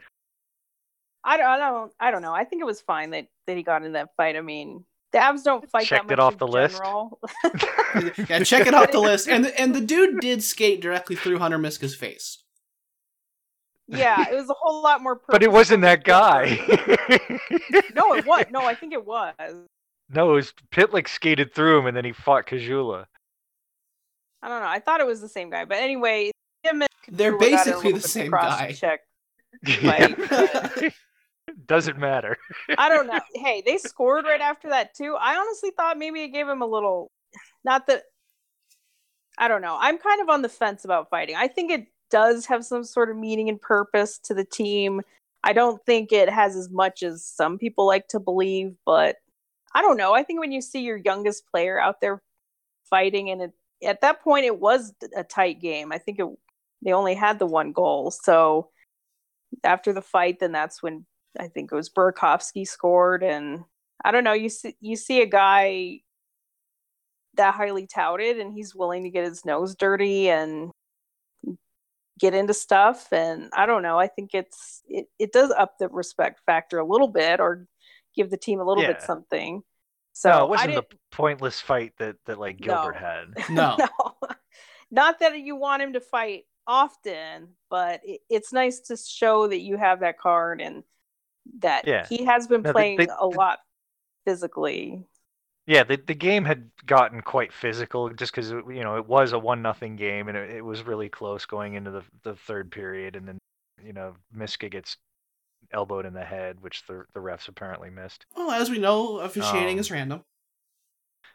I 1.23 1.37
don't, 1.37 1.47
I 1.47 1.57
don't, 1.57 1.91
I 1.99 2.11
don't 2.11 2.21
know. 2.21 2.33
I 2.33 2.43
think 2.43 2.61
it 2.61 2.65
was 2.65 2.79
fine 2.81 3.09
that, 3.11 3.25
that 3.47 3.57
he 3.57 3.63
got 3.63 3.83
in 3.83 3.93
that 3.93 4.09
fight. 4.17 4.35
I 4.35 4.41
mean, 4.41 4.85
the 5.13 5.19
Avs 5.19 5.43
don't 5.43 5.69
fight 5.69 5.85
Checked 5.85 6.07
that 6.09 6.13
it 6.13 6.17
much 6.17 6.25
off 6.25 6.33
in 6.33 6.37
the 6.39 6.47
list. 6.47 6.77
general. 6.77 7.19
yeah, 8.29 8.39
check 8.43 8.67
it 8.67 8.73
off 8.73 8.91
the 8.91 8.99
list. 8.99 9.27
And 9.27 9.45
the, 9.45 9.59
and 9.59 9.73
the 9.73 9.81
dude 9.81 10.19
did 10.19 10.43
skate 10.43 10.81
directly 10.81 11.15
through 11.15 11.39
Hunter 11.39 11.57
Miska's 11.57 11.95
face. 11.95 12.43
yeah, 13.87 14.29
it 14.29 14.35
was 14.35 14.49
a 14.49 14.53
whole 14.53 14.83
lot 14.83 15.01
more. 15.01 15.21
But 15.29 15.43
it 15.43 15.51
wasn't 15.51 15.81
that 15.83 16.03
guy. 16.03 16.57
no, 17.95 18.13
it 18.15 18.25
was. 18.25 18.45
No, 18.51 18.61
I 18.61 18.75
think 18.75 18.91
it 18.93 19.05
was. 19.05 19.33
no, 20.09 20.31
it 20.31 20.33
was 20.33 20.53
Pitlick 20.71 21.07
skated 21.07 21.53
through 21.53 21.79
him 21.79 21.85
and 21.87 21.95
then 21.95 22.03
he 22.05 22.11
fought 22.11 22.45
Kajula. 22.45 23.05
I 24.41 24.49
don't 24.49 24.61
know. 24.61 24.67
I 24.67 24.79
thought 24.79 24.99
it 24.99 25.07
was 25.07 25.21
the 25.21 25.29
same 25.29 25.49
guy, 25.49 25.65
but 25.65 25.77
anyway, 25.77 26.31
him 26.63 26.81
and 26.81 26.89
They're 27.07 27.33
Kachula 27.33 27.39
got 27.39 27.47
in 27.47 27.53
a 27.53 27.55
basically 27.57 27.91
the 27.93 28.01
same 28.01 28.31
guy. 28.31 28.71
Check. 28.73 28.99
Yeah. 29.65 30.89
Doesn't 31.65 31.97
matter. 31.97 32.37
I 32.77 32.89
don't 32.89 33.07
know. 33.07 33.19
Hey, 33.33 33.63
they 33.65 33.77
scored 33.77 34.25
right 34.25 34.41
after 34.41 34.69
that 34.69 34.93
too. 34.93 35.15
I 35.19 35.35
honestly 35.37 35.71
thought 35.75 35.97
maybe 35.97 36.21
it 36.23 36.29
gave 36.29 36.47
him 36.47 36.61
a 36.61 36.65
little. 36.65 37.11
Not 37.63 37.87
that. 37.87 38.03
I 39.37 39.47
don't 39.47 39.61
know. 39.61 39.77
I'm 39.79 39.97
kind 39.97 40.21
of 40.21 40.29
on 40.29 40.41
the 40.41 40.49
fence 40.49 40.85
about 40.85 41.09
fighting. 41.09 41.35
I 41.35 41.47
think 41.47 41.71
it 41.71 41.87
does 42.09 42.45
have 42.47 42.65
some 42.65 42.83
sort 42.83 43.09
of 43.09 43.17
meaning 43.17 43.49
and 43.49 43.61
purpose 43.61 44.17
to 44.19 44.33
the 44.33 44.45
team. 44.45 45.01
I 45.43 45.53
don't 45.53 45.83
think 45.85 46.11
it 46.11 46.29
has 46.29 46.55
as 46.55 46.69
much 46.69 47.03
as 47.03 47.23
some 47.23 47.57
people 47.57 47.85
like 47.85 48.07
to 48.09 48.19
believe, 48.19 48.75
but 48.85 49.17
I 49.73 49.81
don't 49.81 49.97
know. 49.97 50.13
I 50.13 50.23
think 50.23 50.39
when 50.39 50.51
you 50.51 50.61
see 50.61 50.81
your 50.81 50.97
youngest 50.97 51.43
player 51.51 51.79
out 51.79 52.01
there 52.01 52.21
fighting, 52.89 53.29
and 53.29 53.41
it, 53.43 53.51
at 53.83 54.01
that 54.01 54.23
point 54.23 54.45
it 54.45 54.59
was 54.59 54.93
a 55.15 55.23
tight 55.23 55.61
game. 55.61 55.91
I 55.91 55.97
think 55.97 56.19
it 56.19 56.27
they 56.83 56.91
only 56.93 57.15
had 57.15 57.39
the 57.39 57.45
one 57.45 57.71
goal. 57.71 58.11
So 58.11 58.69
after 59.63 59.93
the 59.93 60.01
fight, 60.01 60.39
then 60.39 60.51
that's 60.51 60.81
when 60.83 61.05
I 61.39 61.47
think 61.47 61.71
it 61.71 61.75
was 61.75 61.89
Burakovsky 61.89 62.67
scored, 62.67 63.23
and 63.23 63.63
I 64.03 64.11
don't 64.11 64.23
know. 64.23 64.33
You 64.33 64.49
see, 64.49 64.75
you 64.81 64.95
see 64.95 65.21
a 65.21 65.25
guy 65.25 66.01
that 67.35 67.53
highly 67.53 67.87
touted, 67.87 68.39
and 68.39 68.53
he's 68.53 68.75
willing 68.75 69.03
to 69.03 69.09
get 69.09 69.25
his 69.25 69.45
nose 69.45 69.75
dirty, 69.75 70.29
and 70.29 70.71
get 72.19 72.33
into 72.33 72.53
stuff 72.53 73.11
and 73.11 73.49
I 73.53 73.65
don't 73.65 73.83
know, 73.83 73.99
I 73.99 74.07
think 74.07 74.31
it's 74.33 74.81
it, 74.87 75.07
it 75.19 75.31
does 75.31 75.51
up 75.51 75.77
the 75.77 75.87
respect 75.89 76.41
factor 76.45 76.79
a 76.79 76.85
little 76.85 77.07
bit 77.07 77.39
or 77.39 77.67
give 78.15 78.29
the 78.29 78.37
team 78.37 78.59
a 78.59 78.63
little 78.63 78.83
bit 78.83 79.01
something. 79.01 79.61
So 80.13 80.29
no, 80.29 80.45
it 80.45 80.49
wasn't 80.49 80.75
the 80.75 80.97
pointless 81.11 81.61
fight 81.61 81.93
that 81.99 82.15
that 82.25 82.39
like 82.39 82.57
Gilbert 82.57 82.95
No. 83.49 83.77
had. 83.77 83.77
No. 83.77 84.15
Not 84.89 85.19
that 85.19 85.37
you 85.37 85.55
want 85.55 85.83
him 85.83 85.93
to 85.93 85.99
fight 86.01 86.45
often, 86.65 87.49
but 87.69 88.01
it, 88.03 88.21
it's 88.29 88.51
nice 88.51 88.79
to 88.81 88.97
show 88.97 89.47
that 89.47 89.59
you 89.59 89.77
have 89.77 89.99
that 89.99 90.17
card 90.17 90.61
and 90.61 90.83
that 91.59 91.87
Yeah. 91.87 92.05
he 92.07 92.25
has 92.25 92.47
been 92.47 92.61
No, 92.61 92.69
they- 92.69 92.73
playing 92.73 92.97
they- 92.97 93.07
a 93.19 93.25
lot 93.27 93.59
physically. 94.25 95.05
Yeah, 95.65 95.83
the 95.83 95.97
the 95.97 96.13
game 96.15 96.45
had 96.45 96.69
gotten 96.85 97.21
quite 97.21 97.51
physical 97.51 98.09
just 98.09 98.31
because 98.33 98.51
you 98.51 98.83
know 98.83 98.95
it 98.97 99.05
was 99.05 99.33
a 99.33 99.39
one 99.39 99.61
nothing 99.61 99.97
game 99.97 100.29
and 100.29 100.37
it, 100.37 100.49
it 100.49 100.61
was 100.61 100.83
really 100.83 101.09
close 101.09 101.45
going 101.45 101.73
into 101.73 101.91
the 101.91 102.03
the 102.23 102.35
third 102.35 102.71
period, 102.71 103.15
and 103.17 103.27
then 103.27 103.37
you 103.83 103.91
know 103.91 104.15
Miska 104.31 104.69
gets 104.69 104.95
elbowed 105.71 106.05
in 106.05 106.13
the 106.13 106.23
head, 106.23 106.61
which 106.61 106.85
the 106.87 107.03
the 107.13 107.19
refs 107.19 107.49
apparently 107.49 107.89
missed. 107.89 108.25
Well, 108.35 108.51
as 108.51 108.69
we 108.69 108.77
know, 108.79 109.17
officiating 109.19 109.73
Um, 109.75 109.79
is 109.79 109.91
random. 109.91 110.23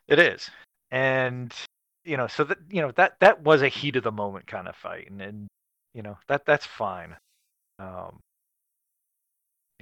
It 0.09 0.19
is, 0.19 0.51
and 0.91 1.55
you 2.05 2.17
know, 2.17 2.27
so 2.27 2.45
that 2.45 2.59
you 2.71 2.81
know 2.81 2.91
that 2.93 3.21
that 3.21 3.43
was 3.43 3.61
a 3.61 3.69
heat 3.69 3.97
of 3.97 4.03
the 4.03 4.13
moment 4.13 4.47
kind 4.47 4.67
of 4.67 4.75
fight, 4.77 5.11
and, 5.11 5.21
and 5.21 5.49
you 5.93 6.03
know 6.03 6.17
that 6.29 6.47
that's 6.47 6.65
fine. 6.65 7.17
Um, 7.79 8.19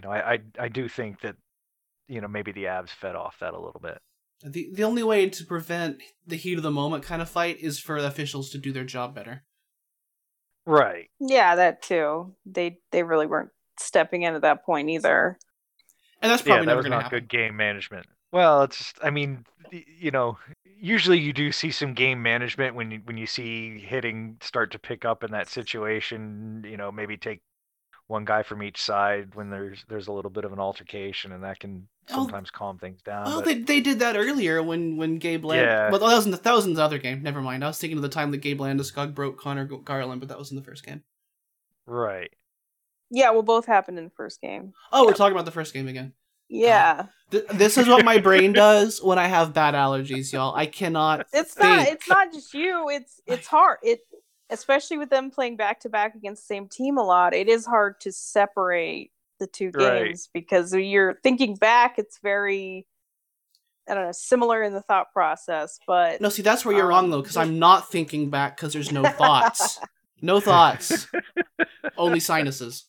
you 0.02 0.08
know, 0.08 0.14
I, 0.14 0.32
I 0.34 0.38
I 0.58 0.68
do 0.68 0.88
think 0.88 1.20
that 1.20 1.36
you 2.08 2.20
know 2.20 2.28
maybe 2.28 2.52
the 2.52 2.64
Avs 2.64 2.90
fed 2.90 3.16
off 3.16 3.38
that 3.40 3.54
a 3.54 3.60
little 3.60 3.80
bit. 3.80 3.98
The 4.42 4.70
the 4.72 4.84
only 4.84 5.02
way 5.02 5.28
to 5.28 5.44
prevent 5.44 6.02
the 6.26 6.36
heat 6.36 6.56
of 6.56 6.62
the 6.62 6.70
moment 6.70 7.04
kind 7.04 7.20
of 7.22 7.28
fight 7.28 7.58
is 7.58 7.78
for 7.78 8.00
the 8.00 8.08
officials 8.08 8.50
to 8.50 8.58
do 8.58 8.72
their 8.72 8.84
job 8.84 9.14
better. 9.14 9.44
Right. 10.66 11.10
Yeah, 11.20 11.56
that 11.56 11.82
too. 11.82 12.34
They 12.46 12.78
they 12.90 13.02
really 13.02 13.26
weren't 13.26 13.50
stepping 13.78 14.22
in 14.22 14.34
at 14.34 14.42
that 14.42 14.64
point 14.64 14.88
either. 14.90 15.38
And 16.22 16.30
that's 16.30 16.42
Yeah, 16.42 16.42
probably 16.42 16.66
that 16.66 16.74
never 16.74 16.76
was 16.76 16.86
going 16.86 16.92
to 16.92 16.98
not 16.98 17.04
happen. 17.04 17.18
good 17.18 17.28
game 17.28 17.56
management. 17.56 18.06
Well, 18.32 18.62
it's 18.62 18.78
just, 18.78 18.98
I 19.02 19.10
mean, 19.10 19.44
you 19.70 20.10
know, 20.10 20.38
usually 20.64 21.18
you 21.18 21.32
do 21.32 21.52
see 21.52 21.70
some 21.70 21.94
game 21.94 22.22
management 22.22 22.74
when 22.74 22.90
you 22.90 23.00
when 23.04 23.16
you 23.18 23.26
see 23.26 23.78
hitting 23.80 24.38
start 24.40 24.70
to 24.72 24.78
pick 24.78 25.04
up 25.04 25.24
in 25.24 25.32
that 25.32 25.48
situation. 25.48 26.64
You 26.66 26.76
know, 26.76 26.92
maybe 26.92 27.16
take 27.16 27.42
one 28.10 28.24
guy 28.24 28.42
from 28.42 28.60
each 28.62 28.82
side 28.82 29.34
when 29.36 29.50
there's 29.50 29.84
there's 29.88 30.08
a 30.08 30.12
little 30.12 30.30
bit 30.32 30.44
of 30.44 30.52
an 30.52 30.58
altercation, 30.58 31.30
and 31.32 31.44
that 31.44 31.60
can 31.60 31.86
Oh, 32.10 32.14
sometimes 32.24 32.50
calm 32.50 32.76
things 32.76 33.00
down. 33.02 33.24
Well, 33.26 33.36
but- 33.36 33.44
they, 33.44 33.54
they 33.60 33.80
did 33.80 34.00
that 34.00 34.16
earlier 34.16 34.60
when 34.62 34.96
when 34.96 35.18
Gabe 35.18 35.44
Land. 35.44 35.60
Yeah. 35.66 35.90
Well, 35.90 36.00
that 36.00 36.16
was 36.16 36.24
in 36.24 36.32
the 36.32 36.36
thousands 36.36 36.78
other 36.80 36.98
game. 36.98 37.22
Never 37.22 37.40
mind. 37.40 37.62
I 37.62 37.68
was 37.68 37.78
thinking 37.78 37.98
of 37.98 38.02
the 38.02 38.08
time 38.08 38.32
that 38.32 38.38
Gabe 38.38 38.60
Landeskog 38.60 39.14
broke 39.14 39.38
Conor 39.38 39.64
Garland, 39.64 40.20
but 40.20 40.28
that 40.28 40.38
was 40.38 40.50
in 40.50 40.56
the 40.56 40.62
first 40.64 40.84
game. 40.84 41.02
right. 41.86 42.30
Yeah, 43.12 43.30
well, 43.30 43.42
both 43.42 43.66
happened 43.66 43.98
in 43.98 44.04
the 44.04 44.10
first 44.16 44.40
game. 44.40 44.72
Oh, 44.92 45.04
we're 45.04 45.14
talking 45.14 45.32
about 45.32 45.44
the 45.44 45.50
first 45.50 45.74
game 45.74 45.88
again. 45.88 46.12
Yeah, 46.48 47.06
Th- 47.30 47.44
this 47.54 47.76
is 47.78 47.86
what 47.88 48.04
my 48.04 48.18
brain 48.18 48.52
does 48.52 49.00
when 49.02 49.18
I 49.20 49.26
have 49.28 49.52
bad 49.54 49.74
allergies, 49.74 50.32
y'all. 50.32 50.54
I 50.54 50.66
cannot. 50.66 51.26
it's 51.32 51.56
not. 51.58 51.86
It's 51.88 52.08
not 52.08 52.32
just 52.32 52.54
you. 52.54 52.88
It's 52.88 53.20
it's 53.26 53.46
hard. 53.46 53.78
It 53.84 54.00
especially 54.50 54.98
with 54.98 55.10
them 55.10 55.30
playing 55.30 55.56
back 55.56 55.80
to 55.80 55.88
back 55.88 56.14
against 56.14 56.42
the 56.42 56.54
same 56.54 56.68
team 56.68 56.98
a 56.98 57.02
lot. 57.02 57.34
It 57.34 57.48
is 57.48 57.64
hard 57.66 58.00
to 58.00 58.12
separate 58.12 59.12
the 59.38 59.46
two 59.46 59.70
Right. 59.72 60.04
games 60.04 60.28
because 60.32 60.74
you're 60.74 61.14
thinking 61.22 61.56
back. 61.56 61.98
It's 61.98 62.18
very 62.22 62.86
I 63.88 63.94
don't 63.94 64.04
know 64.04 64.12
similar 64.12 64.62
in 64.62 64.72
the 64.72 64.82
thought 64.82 65.12
process, 65.12 65.80
but 65.86 66.20
No, 66.20 66.28
see, 66.28 66.42
that's 66.42 66.64
where 66.64 66.76
you're 66.76 66.86
wrong 66.86 67.06
Um, 67.06 67.10
though, 67.10 67.22
because 67.22 67.36
I'm 67.36 67.58
not 67.58 67.90
thinking 67.90 68.30
back 68.30 68.56
because 68.56 68.72
there's 68.72 68.92
no 68.92 69.04
thoughts. 69.04 69.80
no 70.22 70.38
thoughts. 70.38 71.08
Only 71.96 72.20
sinuses. 72.20 72.84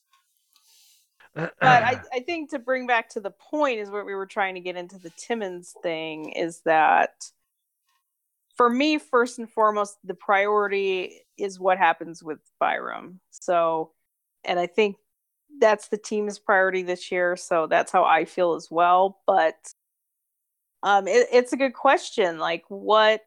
but 1.34 1.53
I, 1.62 2.01
I 2.14 2.20
think 2.20 2.51
to 2.51 2.59
bring 2.59 2.86
back 2.86 3.09
to 3.12 3.20
the 3.20 3.32
point 3.32 3.80
is 3.80 3.89
what 3.89 4.05
we 4.05 4.14
were 4.14 4.28
trying 4.28 4.55
to 4.55 4.62
get 4.62 4.76
into 4.76 4.99
the 4.99 5.12
Timmons 5.12 5.74
thing 5.82 6.32
is 6.32 6.62
that 6.66 7.32
for 8.62 8.70
me, 8.70 8.99
first 8.99 9.39
and 9.39 9.49
foremost, 9.49 9.97
the 10.03 10.14
priority 10.14 11.22
is 11.36 11.59
what 11.59 11.80
happens 11.80 12.22
with 12.22 12.38
Byram. 12.59 13.20
So, 13.32 13.89
and 14.43 14.59
I 14.59 14.68
think 14.68 14.97
that's 15.59 15.88
the 15.88 15.97
team's 15.97 16.38
priority 16.38 16.84
this 16.84 17.12
year. 17.12 17.36
So 17.36 17.66
that's 17.66 17.91
how 17.91 18.03
I 18.03 18.24
feel 18.24 18.53
as 18.53 18.68
well. 18.70 19.18
But 19.26 19.55
um, 20.84 21.07
it, 21.07 21.26
it's 21.34 21.53
a 21.53 21.57
good 21.57 21.74
question. 21.74 22.38
Like, 22.38 22.64
what? 22.68 23.22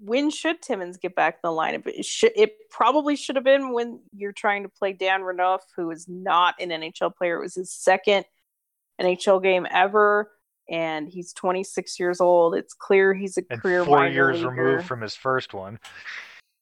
When 0.00 0.30
should 0.30 0.60
Timmins 0.60 0.96
get 0.96 1.14
back 1.14 1.34
in 1.34 1.48
the 1.48 1.56
lineup? 1.56 1.86
It 1.86 2.04
should. 2.04 2.32
It 2.34 2.56
probably 2.72 3.14
should 3.14 3.36
have 3.36 3.44
been 3.44 3.72
when 3.72 4.00
you're 4.16 4.32
trying 4.32 4.64
to 4.64 4.68
play 4.68 4.94
Dan 4.94 5.20
Renouf, 5.20 5.60
who 5.76 5.92
is 5.92 6.08
not 6.08 6.56
an 6.58 6.70
NHL 6.70 7.14
player. 7.14 7.38
It 7.38 7.42
was 7.42 7.54
his 7.54 7.72
second 7.72 8.24
NHL 9.00 9.40
game 9.40 9.64
ever, 9.70 10.32
and 10.68 11.08
he's 11.08 11.32
26 11.32 11.98
years 11.98 12.20
old. 12.20 12.54
It's 12.54 12.74
clear 12.74 13.14
he's 13.14 13.36
a 13.36 13.42
and 13.50 13.60
career 13.60 13.84
four 13.84 14.06
years 14.06 14.38
leaguer. 14.38 14.50
removed 14.50 14.86
from 14.86 15.00
his 15.00 15.14
first 15.14 15.54
one. 15.54 15.78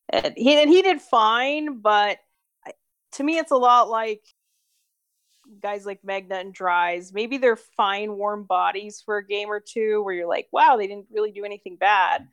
and 0.09 0.34
he 0.36 0.61
and 0.61 0.70
he 0.70 0.82
did 0.82 1.00
fine, 1.00 1.80
but 1.80 2.18
to 3.12 3.22
me, 3.22 3.38
it's 3.38 3.50
a 3.50 3.57
lot 3.57 3.88
like 3.88 4.22
guys 5.61 5.84
like 5.84 6.00
Megna 6.03 6.40
and 6.40 6.55
Dries. 6.55 7.12
Maybe 7.12 7.36
they're 7.38 7.57
fine, 7.57 8.16
warm 8.16 8.44
bodies 8.44 9.03
for 9.05 9.18
a 9.18 9.26
game 9.26 9.50
or 9.50 9.61
two, 9.61 10.03
where 10.03 10.14
you're 10.14 10.28
like, 10.28 10.48
wow, 10.53 10.76
they 10.76 10.86
didn't 10.86 11.07
really 11.12 11.30
do 11.30 11.44
anything 11.44 11.76
bad, 11.76 12.26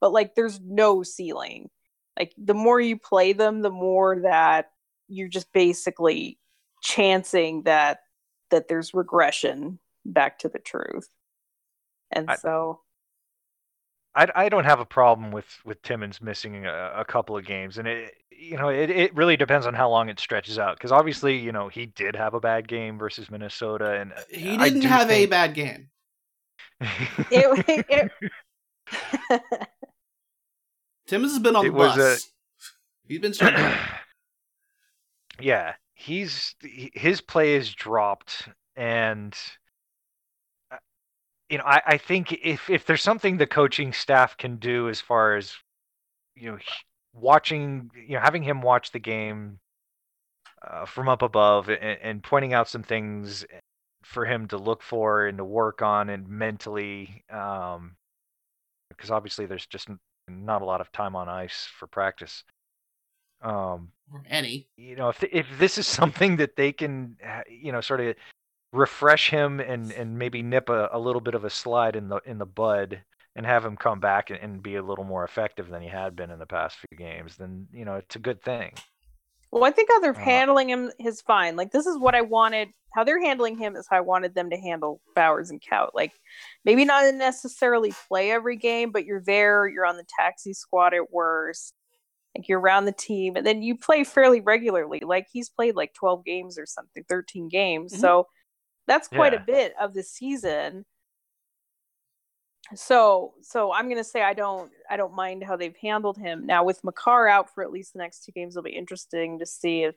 but 0.00 0.12
like, 0.12 0.34
there's 0.34 0.60
no 0.60 1.02
ceiling. 1.02 1.70
Like, 2.18 2.34
the 2.36 2.54
more 2.54 2.80
you 2.80 2.98
play 2.98 3.32
them, 3.32 3.62
the 3.62 3.70
more 3.70 4.20
that 4.20 4.70
you're 5.08 5.28
just 5.28 5.52
basically 5.52 6.38
chancing 6.82 7.62
that 7.62 8.00
that 8.50 8.68
there's 8.68 8.94
regression 8.94 9.78
back 10.04 10.38
to 10.40 10.48
the 10.48 10.58
truth. 10.58 11.08
And 12.10 12.30
I- 12.30 12.36
so, 12.36 12.80
I, 14.14 14.26
I 14.34 14.48
don't 14.48 14.64
have 14.64 14.80
a 14.80 14.86
problem 14.86 15.30
with 15.30 15.46
with 15.64 15.80
Timmins 15.82 16.20
missing 16.20 16.66
a, 16.66 16.92
a 16.96 17.04
couple 17.04 17.36
of 17.36 17.44
games, 17.44 17.78
and 17.78 17.86
it 17.86 18.14
you 18.30 18.56
know 18.56 18.68
it, 18.68 18.90
it 18.90 19.14
really 19.14 19.36
depends 19.36 19.66
on 19.66 19.74
how 19.74 19.90
long 19.90 20.08
it 20.08 20.18
stretches 20.18 20.58
out. 20.58 20.76
Because 20.76 20.92
obviously 20.92 21.36
you 21.36 21.52
know 21.52 21.68
he 21.68 21.86
did 21.86 22.16
have 22.16 22.34
a 22.34 22.40
bad 22.40 22.66
game 22.66 22.98
versus 22.98 23.30
Minnesota, 23.30 24.00
and 24.00 24.12
He 24.30 24.56
didn't 24.56 24.80
do 24.80 24.88
have 24.88 25.10
a 25.10 25.26
bad 25.26 25.54
game. 25.54 25.90
it, 26.80 28.10
it, 28.10 28.12
Timmins 31.06 31.32
has 31.32 31.42
been 31.42 31.56
on 31.56 31.66
It 31.66 31.70
the 31.70 31.74
was 31.74 31.96
bus. 31.96 32.30
He's 33.06 33.20
been 33.20 33.34
struggling. 33.34 33.72
yeah, 35.40 35.74
he's 35.94 36.54
his 36.62 37.20
play 37.20 37.54
is 37.54 37.72
dropped, 37.74 38.48
and 38.76 39.32
uh, 39.32 39.38
you 41.48 41.58
know 41.58 41.64
I, 41.64 41.80
I 41.86 41.98
think 41.98 42.32
if 42.42 42.68
if 42.68 42.84
there's 42.86 43.02
something 43.02 43.36
the 43.36 43.46
coaching 43.46 43.92
staff 43.92 44.36
can 44.36 44.56
do 44.56 44.88
as 44.88 45.00
far 45.00 45.36
as 45.36 45.54
you 46.36 46.52
know 46.52 46.58
watching 47.14 47.90
you 47.94 48.14
know 48.14 48.20
having 48.20 48.42
him 48.42 48.60
watch 48.60 48.92
the 48.92 48.98
game 48.98 49.58
uh, 50.66 50.84
from 50.84 51.08
up 51.08 51.22
above 51.22 51.68
and, 51.68 51.98
and 52.02 52.22
pointing 52.22 52.52
out 52.52 52.68
some 52.68 52.82
things 52.82 53.44
for 54.02 54.24
him 54.24 54.46
to 54.48 54.56
look 54.56 54.82
for 54.82 55.26
and 55.26 55.38
to 55.38 55.44
work 55.44 55.82
on 55.82 56.08
and 56.10 56.28
mentally 56.28 57.24
um 57.30 57.96
because 58.90 59.10
obviously 59.10 59.46
there's 59.46 59.66
just 59.66 59.88
not 60.28 60.62
a 60.62 60.64
lot 60.64 60.80
of 60.80 60.92
time 60.92 61.16
on 61.16 61.28
ice 61.28 61.68
for 61.78 61.86
practice 61.86 62.44
um 63.42 63.88
or 64.12 64.22
any. 64.28 64.68
you 64.76 64.96
know 64.96 65.08
if 65.08 65.22
if 65.24 65.46
this 65.58 65.78
is 65.78 65.86
something 65.86 66.36
that 66.36 66.56
they 66.56 66.72
can 66.72 67.16
uh, 67.26 67.42
you 67.48 67.72
know 67.72 67.80
sort 67.80 68.00
of 68.00 68.14
refresh 68.72 69.30
him 69.30 69.60
and 69.60 69.92
and 69.92 70.18
maybe 70.18 70.42
nip 70.42 70.68
a, 70.68 70.88
a 70.92 70.98
little 70.98 71.20
bit 71.20 71.34
of 71.34 71.44
a 71.44 71.50
slide 71.50 71.96
in 71.96 72.08
the 72.08 72.20
in 72.26 72.38
the 72.38 72.46
bud 72.46 73.02
and 73.36 73.46
have 73.46 73.64
him 73.64 73.76
come 73.76 74.00
back 74.00 74.30
and, 74.30 74.38
and 74.40 74.62
be 74.62 74.76
a 74.76 74.82
little 74.82 75.04
more 75.04 75.24
effective 75.24 75.68
than 75.68 75.82
he 75.82 75.88
had 75.88 76.16
been 76.16 76.30
in 76.30 76.38
the 76.38 76.46
past 76.46 76.76
few 76.78 76.98
games 76.98 77.36
then 77.36 77.66
you 77.72 77.84
know 77.84 77.94
it's 77.96 78.16
a 78.16 78.20
good 78.20 78.42
thing 78.42 78.72
Well, 79.50 79.64
I 79.64 79.70
think 79.70 79.88
how 79.90 80.00
they're 80.00 80.14
Uh, 80.14 80.18
handling 80.18 80.68
him 80.68 80.90
is 80.98 81.22
fine. 81.22 81.56
Like 81.56 81.72
this 81.72 81.86
is 81.86 81.98
what 81.98 82.14
I 82.14 82.20
wanted. 82.22 82.68
How 82.94 83.04
they're 83.04 83.20
handling 83.20 83.56
him 83.58 83.76
is 83.76 83.86
how 83.88 83.96
I 83.98 84.00
wanted 84.00 84.34
them 84.34 84.50
to 84.50 84.56
handle 84.56 85.00
Bowers 85.14 85.50
and 85.50 85.60
Kaut. 85.62 85.90
Like 85.94 86.12
maybe 86.64 86.84
not 86.84 87.14
necessarily 87.14 87.92
play 88.08 88.30
every 88.30 88.56
game, 88.56 88.92
but 88.92 89.04
you're 89.04 89.22
there. 89.22 89.66
You're 89.68 89.86
on 89.86 89.96
the 89.96 90.06
taxi 90.18 90.52
squad 90.54 90.94
at 90.94 91.10
worst. 91.12 91.74
Like 92.36 92.48
you're 92.48 92.60
around 92.60 92.86
the 92.86 92.92
team, 92.92 93.36
and 93.36 93.46
then 93.46 93.62
you 93.62 93.76
play 93.78 94.04
fairly 94.04 94.40
regularly. 94.40 95.00
Like 95.00 95.26
he's 95.32 95.50
played 95.50 95.76
like 95.76 95.94
12 95.94 96.24
games 96.24 96.58
or 96.58 96.66
something, 96.66 97.04
13 97.08 97.48
games. 97.48 97.94
Mhm. 97.94 97.98
So 98.00 98.28
that's 98.88 99.06
quite 99.08 99.32
Yeah. 99.34 99.40
a 99.40 99.44
bit 99.44 99.74
of 99.80 99.94
the 99.94 100.02
season. 100.02 100.84
So 102.74 103.34
so 103.40 103.72
I'm 103.72 103.88
gonna 103.88 104.04
say 104.04 104.22
I 104.22 104.34
don't 104.34 104.70
I 104.90 104.96
don't 104.96 105.14
mind 105.14 105.42
how 105.44 105.56
they've 105.56 105.76
handled 105.80 106.18
him. 106.18 106.44
Now 106.46 106.64
with 106.64 106.82
Makar 106.84 107.26
out 107.28 107.54
for 107.54 107.62
at 107.62 107.70
least 107.70 107.92
the 107.94 107.98
next 108.00 108.24
two 108.24 108.32
games, 108.32 108.56
it'll 108.56 108.64
be 108.64 108.70
interesting 108.76 109.38
to 109.38 109.46
see 109.46 109.84
if 109.84 109.94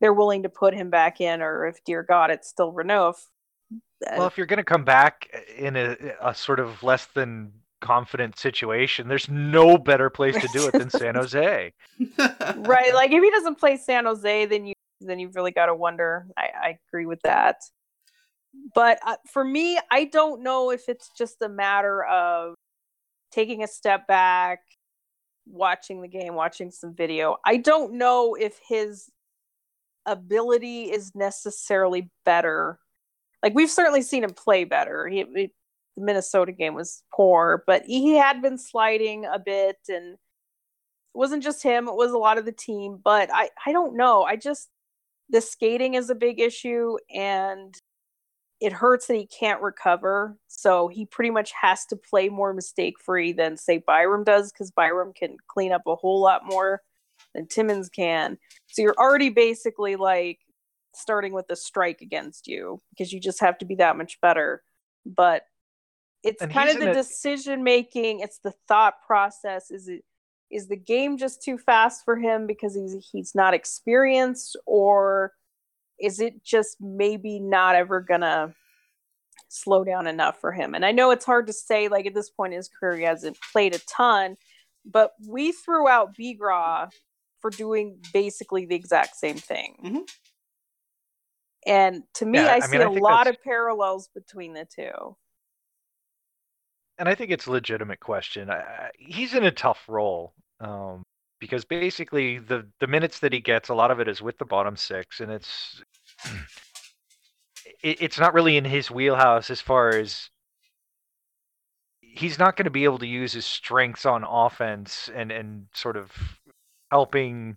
they're 0.00 0.12
willing 0.12 0.42
to 0.44 0.48
put 0.48 0.74
him 0.74 0.88
back 0.90 1.20
in 1.20 1.42
or 1.42 1.66
if 1.66 1.82
dear 1.84 2.02
God 2.02 2.30
it's 2.30 2.48
still 2.48 2.72
Renouf. 2.72 3.16
well 4.16 4.26
if 4.26 4.36
you're 4.36 4.46
going 4.46 4.58
to 4.58 4.64
come 4.64 4.84
back 4.84 5.28
in 5.56 5.76
a, 5.76 5.96
a 6.20 6.34
sort 6.34 6.60
of 6.60 6.82
less 6.82 7.06
than 7.06 7.52
confident 7.80 8.38
situation, 8.38 9.08
there's 9.08 9.28
no 9.28 9.76
better 9.76 10.08
place 10.08 10.40
to 10.40 10.48
do 10.52 10.66
it 10.68 10.72
than 10.72 10.90
San 10.90 11.14
Jose. 11.16 11.72
right. 12.56 12.94
Like 12.94 13.10
if 13.10 13.22
he 13.22 13.30
doesn't 13.30 13.58
play 13.58 13.76
San 13.76 14.04
Jose, 14.04 14.46
then 14.46 14.66
you 14.66 14.74
then 15.00 15.18
you've 15.18 15.34
really 15.34 15.50
got 15.50 15.66
to 15.66 15.74
wonder. 15.74 16.26
I, 16.36 16.50
I 16.62 16.78
agree 16.88 17.06
with 17.06 17.20
that. 17.22 17.56
But 18.74 18.98
uh, 19.06 19.16
for 19.30 19.44
me, 19.44 19.78
I 19.90 20.04
don't 20.04 20.42
know 20.42 20.70
if 20.70 20.88
it's 20.88 21.10
just 21.16 21.42
a 21.42 21.48
matter 21.48 22.04
of 22.04 22.54
taking 23.30 23.62
a 23.62 23.68
step 23.68 24.06
back, 24.06 24.60
watching 25.46 26.02
the 26.02 26.08
game, 26.08 26.34
watching 26.34 26.70
some 26.70 26.94
video. 26.94 27.36
I 27.44 27.56
don't 27.56 27.94
know 27.94 28.34
if 28.34 28.58
his 28.66 29.10
ability 30.06 30.90
is 30.90 31.14
necessarily 31.14 32.10
better. 32.24 32.78
Like 33.42 33.54
we've 33.54 33.70
certainly 33.70 34.02
seen 34.02 34.24
him 34.24 34.34
play 34.34 34.64
better. 34.64 35.08
He, 35.08 35.24
he 35.34 35.52
the 35.96 36.04
Minnesota 36.04 36.52
game 36.52 36.74
was 36.74 37.02
poor, 37.14 37.64
but 37.66 37.84
he 37.84 38.14
had 38.16 38.40
been 38.40 38.56
sliding 38.56 39.26
a 39.26 39.38
bit 39.38 39.76
and 39.88 40.14
it 40.14 40.18
wasn't 41.18 41.42
just 41.42 41.62
him, 41.62 41.86
it 41.86 41.94
was 41.94 42.12
a 42.12 42.18
lot 42.18 42.38
of 42.38 42.46
the 42.46 42.52
team, 42.52 42.98
but 43.02 43.28
I 43.32 43.50
I 43.66 43.72
don't 43.72 43.96
know. 43.96 44.22
I 44.22 44.36
just 44.36 44.68
the 45.30 45.40
skating 45.40 45.94
is 45.94 46.10
a 46.10 46.14
big 46.14 46.40
issue 46.40 46.96
and 47.14 47.74
it 48.62 48.72
hurts 48.72 49.08
that 49.08 49.16
he 49.16 49.26
can't 49.26 49.60
recover. 49.60 50.38
So 50.46 50.86
he 50.86 51.04
pretty 51.04 51.30
much 51.30 51.50
has 51.60 51.84
to 51.86 51.96
play 51.96 52.28
more 52.28 52.54
mistake 52.54 53.00
free 53.00 53.32
than 53.32 53.56
say 53.56 53.78
Byram 53.78 54.22
does 54.22 54.52
because 54.52 54.70
Byram 54.70 55.12
can 55.12 55.36
clean 55.48 55.72
up 55.72 55.82
a 55.88 55.96
whole 55.96 56.20
lot 56.20 56.42
more 56.46 56.80
than 57.34 57.48
Timmins 57.48 57.88
can. 57.88 58.38
So 58.68 58.82
you're 58.82 58.94
already 58.96 59.30
basically 59.30 59.96
like 59.96 60.38
starting 60.94 61.32
with 61.32 61.50
a 61.50 61.56
strike 61.56 62.02
against 62.02 62.46
you 62.46 62.80
because 62.90 63.12
you 63.12 63.18
just 63.18 63.40
have 63.40 63.58
to 63.58 63.64
be 63.64 63.74
that 63.76 63.96
much 63.96 64.20
better. 64.20 64.62
But 65.04 65.42
it's 66.22 66.40
And 66.40 66.52
kind 66.52 66.70
of 66.70 66.78
the 66.78 66.92
a- 66.92 66.94
decision 66.94 67.64
making, 67.64 68.20
it's 68.20 68.38
the 68.38 68.54
thought 68.68 68.94
process. 69.04 69.72
Is 69.72 69.88
it 69.88 70.04
is 70.52 70.68
the 70.68 70.76
game 70.76 71.16
just 71.16 71.42
too 71.42 71.58
fast 71.58 72.04
for 72.04 72.14
him 72.14 72.46
because 72.46 72.76
he's 72.76 72.94
he's 73.10 73.34
not 73.34 73.54
experienced 73.54 74.56
or 74.66 75.32
is 76.02 76.20
it 76.20 76.42
just 76.44 76.76
maybe 76.80 77.38
not 77.40 77.74
ever 77.74 78.00
gonna 78.00 78.54
slow 79.48 79.84
down 79.84 80.06
enough 80.06 80.40
for 80.40 80.52
him 80.52 80.74
and 80.74 80.84
i 80.84 80.92
know 80.92 81.10
it's 81.10 81.24
hard 81.24 81.46
to 81.46 81.52
say 81.52 81.88
like 81.88 82.06
at 82.06 82.14
this 82.14 82.30
point 82.30 82.52
in 82.52 82.56
his 82.58 82.68
career 82.68 82.96
he 82.98 83.04
hasn't 83.04 83.36
played 83.52 83.74
a 83.74 83.78
ton 83.80 84.36
but 84.84 85.12
we 85.28 85.52
threw 85.52 85.86
out 85.88 86.16
Bigras 86.16 86.90
for 87.40 87.50
doing 87.50 87.98
basically 88.12 88.66
the 88.66 88.74
exact 88.74 89.14
same 89.16 89.36
thing 89.36 89.76
Mhm. 89.84 90.10
and 91.66 92.02
to 92.14 92.26
me 92.26 92.38
Yeah, 92.38 92.46
i, 92.52 92.56
I 92.56 92.60
see 92.60 92.72
mean, 92.78 92.80
I 92.82 92.84
a 92.84 92.90
lot 92.90 93.24
that's- 93.24 93.36
of 93.36 93.42
parallels 93.44 94.08
between 94.14 94.52
the 94.54 94.64
two 94.66 95.16
and 96.98 97.08
I 97.08 97.14
think 97.14 97.30
it's 97.32 97.46
a 97.46 97.50
legitimate 97.50 98.00
question. 98.00 98.48
I, 98.50 98.58
I- 98.60 98.90
he's 98.96 99.34
in 99.34 99.44
a 99.44 99.50
tough 99.50 99.82
role 99.88 100.34
um, 100.60 101.02
because 101.40 101.64
basically 101.64 102.38
the 102.38 102.68
the 102.80 102.86
minutes 102.86 103.18
that 103.20 103.32
he 103.32 103.40
gets, 103.40 103.70
a 103.70 103.74
lot 103.74 103.90
of 103.90 103.98
it 103.98 104.06
is 104.08 104.22
with 104.22 104.38
the 104.38 104.44
bottom 104.44 104.76
six, 104.76 105.18
and 105.20 105.32
it's 105.32 105.82
it, 107.82 108.00
it's 108.00 108.18
not 108.18 108.34
really 108.34 108.56
in 108.56 108.64
his 108.64 108.90
wheelhouse 108.90 109.50
as 109.50 109.60
far 109.60 109.90
as 109.90 110.30
he's 112.00 112.38
not 112.38 112.56
going 112.56 112.64
to 112.64 112.70
be 112.70 112.84
able 112.84 112.98
to 112.98 113.06
use 113.06 113.32
his 113.32 113.46
strengths 113.46 114.04
on 114.04 114.24
offense 114.24 115.08
and 115.14 115.32
and 115.32 115.66
sort 115.72 115.96
of 115.96 116.12
helping 116.90 117.56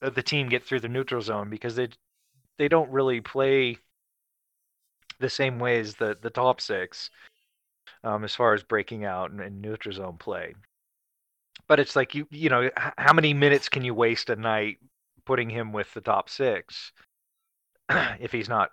the- 0.00 0.22
team 0.22 0.48
get 0.48 0.64
through 0.64 0.80
the 0.80 0.88
neutral 0.88 1.20
zone 1.20 1.50
because 1.50 1.76
they 1.76 1.88
they 2.58 2.68
don't 2.68 2.90
really 2.90 3.20
play 3.20 3.76
the 5.18 5.28
same 5.28 5.58
way 5.58 5.78
as 5.80 5.94
the 5.96 6.16
the 6.22 6.30
top 6.30 6.60
six 6.60 7.10
um, 8.04 8.24
as 8.24 8.34
far 8.34 8.54
as 8.54 8.62
breaking 8.62 9.04
out 9.04 9.30
and, 9.30 9.40
and 9.40 9.60
neutral 9.60 9.94
zone 9.94 10.16
play. 10.16 10.54
But 11.66 11.80
it's 11.80 11.96
like 11.96 12.14
you 12.14 12.26
you 12.30 12.48
know 12.48 12.70
how 12.96 13.12
many 13.12 13.34
minutes 13.34 13.68
can 13.68 13.84
you 13.84 13.94
waste 13.94 14.30
a 14.30 14.36
night 14.36 14.78
putting 15.24 15.50
him 15.50 15.72
with 15.72 15.92
the 15.94 16.00
top 16.00 16.28
six 16.28 16.92
if 18.20 18.32
he's 18.32 18.48
not 18.48 18.70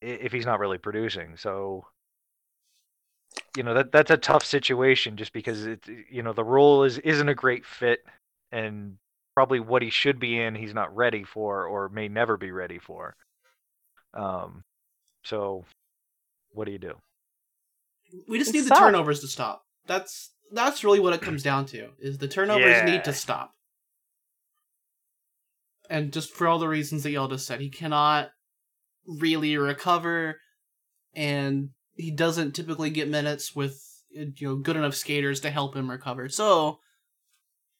if 0.00 0.32
he's 0.32 0.46
not 0.46 0.60
really 0.60 0.78
producing? 0.78 1.36
So 1.36 1.86
you 3.56 3.62
know 3.62 3.74
that 3.74 3.92
that's 3.92 4.10
a 4.10 4.16
tough 4.16 4.44
situation 4.44 5.16
just 5.16 5.32
because 5.32 5.66
it 5.66 5.84
you 6.10 6.22
know 6.22 6.32
the 6.32 6.44
role 6.44 6.84
is 6.84 6.98
isn't 6.98 7.28
a 7.28 7.34
great 7.34 7.64
fit 7.66 8.04
and 8.50 8.96
probably 9.34 9.60
what 9.60 9.82
he 9.82 9.90
should 9.90 10.18
be 10.18 10.38
in 10.40 10.54
he's 10.54 10.74
not 10.74 10.94
ready 10.94 11.24
for 11.24 11.66
or 11.66 11.88
may 11.88 12.08
never 12.08 12.36
be 12.36 12.50
ready 12.50 12.78
for. 12.78 13.14
Um, 14.14 14.62
so 15.24 15.64
what 16.52 16.66
do 16.66 16.72
you 16.72 16.78
do? 16.78 16.94
we 18.28 18.38
just 18.38 18.50
It 18.50 18.54
need 18.54 18.60
the 18.66 18.70
turnovers 18.70 19.20
to 19.20 19.28
stop. 19.28 19.64
That's 19.86 20.30
that's 20.52 20.84
really 20.84 21.00
what 21.00 21.14
it 21.14 21.22
comes 21.22 21.42
down 21.42 21.66
to. 21.66 21.90
Is 21.98 22.18
the 22.18 22.28
turnovers 22.28 22.76
Yeah. 22.78 22.84
need 22.84 23.04
to 23.04 23.12
stop. 23.12 23.52
And 25.90 26.12
just 26.12 26.32
for 26.32 26.46
all 26.46 26.58
the 26.58 26.68
reasons 26.68 27.02
that 27.02 27.10
y'all 27.10 27.28
just 27.28 27.46
said, 27.46 27.60
he 27.60 27.68
cannot 27.68 28.30
really 29.06 29.56
recover 29.56 30.36
and 31.14 31.70
he 31.96 32.10
doesn't 32.10 32.52
typically 32.52 32.90
get 32.90 33.08
minutes 33.08 33.54
with 33.54 33.80
you 34.10 34.32
know 34.40 34.56
good 34.56 34.76
enough 34.76 34.94
skaters 34.94 35.40
to 35.40 35.50
help 35.50 35.74
him 35.74 35.90
recover. 35.90 36.28
So 36.28 36.78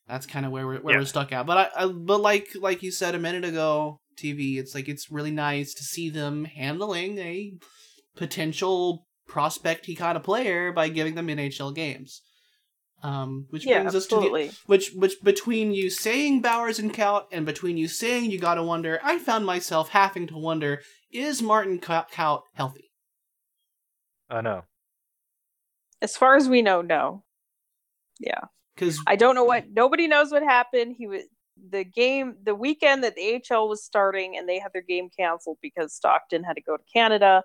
that's 0.09 0.27
kind 0.27 0.45
of 0.45 0.53
where 0.53 0.67
we're 0.67 0.81
where 0.81 0.95
Yeah. 0.95 1.01
we're 1.01 1.07
stuck 1.07 1.33
at. 1.33 1.47
But 1.47 1.73
I, 1.77 1.85
I 1.85 1.87
but 1.87 2.21
like 2.21 2.49
like 2.61 2.83
you 2.83 2.91
said 2.91 3.15
a 3.15 3.19
minute 3.19 3.45
ago, 3.45 4.01
TV, 4.19 4.59
it's 4.59 4.75
like 4.75 4.89
it's 4.89 5.11
really 5.11 5.31
nice 5.31 5.73
to 5.75 5.83
see 5.85 6.11
them 6.11 6.45
handling 6.45 7.19
a 7.19 7.53
potential 8.17 9.07
prospecty 9.27 9.95
kind 9.95 10.17
of 10.17 10.23
player 10.23 10.73
by 10.73 10.89
giving 10.89 11.15
them 11.15 11.29
NHL 11.29 11.75
games. 11.75 12.21
Um, 13.03 13.47
which 13.51 13.67
yeah 13.67 13.81
brings 13.81 13.97
us 13.97 14.07
to 14.07 14.15
the, 14.15 14.21
absolutely 14.21 14.51
which 14.67 14.93
which 14.95 15.21
between 15.25 15.73
you 15.73 15.91
saying 15.91 16.41
Bowers 16.41 16.79
and 16.79 16.95
Kaut 16.95 17.25
and 17.33 17.45
between 17.45 17.77
you 17.77 17.89
saying 17.89 18.31
you 18.31 18.39
gotta 18.39 18.63
wonder, 18.63 19.01
I 19.03 19.19
found 19.19 19.45
myself 19.45 19.89
having 19.89 20.29
to 20.29 20.37
wonder: 20.37 20.83
Is 21.13 21.43
Martin 21.43 21.79
Kaut 21.79 22.11
Kaut 22.11 22.43
healthy? 22.55 22.91
I 24.31 24.41
know. 24.41 24.65
as 26.01 26.17
far 26.17 26.37
as 26.37 26.49
we 26.49 26.63
know 26.63 26.81
no 26.81 27.23
yeah 28.19 28.41
Because 28.75 28.99
I 29.07 29.17
don't 29.17 29.35
know 29.35 29.45
what 29.45 29.65
nobody 29.71 30.09
knows 30.09 30.33
what 30.33 30.43
happened. 30.43 30.95
He 30.97 31.07
was 31.07 31.23
the 31.71 31.85
game 31.85 32.37
the 32.43 32.55
weekend 32.55 33.05
that 33.05 33.15
the 33.15 33.43
AHL 33.51 33.69
was 33.69 33.85
starting 33.85 34.37
and 34.37 34.49
they 34.49 34.59
had 34.59 34.73
their 34.73 34.83
game 34.83 35.11
canceled 35.17 35.59
because 35.61 35.95
Stockton 35.95 36.45
had 36.45 36.55
to 36.57 36.63
go 36.63 36.77
to 36.77 36.83
Canada. 36.93 37.45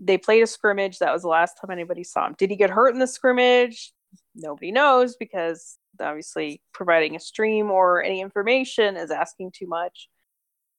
They 0.00 0.18
played 0.18 0.42
a 0.42 0.46
scrimmage. 0.46 0.98
That 0.98 1.12
was 1.12 1.22
the 1.22 1.28
last 1.28 1.54
time 1.60 1.70
anybody 1.70 2.02
saw 2.04 2.26
him. 2.26 2.34
Did 2.36 2.50
he 2.50 2.56
get 2.56 2.70
hurt 2.70 2.92
in 2.92 2.98
the 2.98 3.06
scrimmage? 3.06 3.92
Nobody 4.34 4.72
knows 4.72 5.16
because 5.16 5.78
obviously 6.00 6.60
providing 6.74 7.14
a 7.16 7.20
stream 7.20 7.70
or 7.70 8.02
any 8.02 8.20
information 8.20 8.96
is 8.96 9.10
asking 9.10 9.52
too 9.52 9.66
much. 9.66 10.08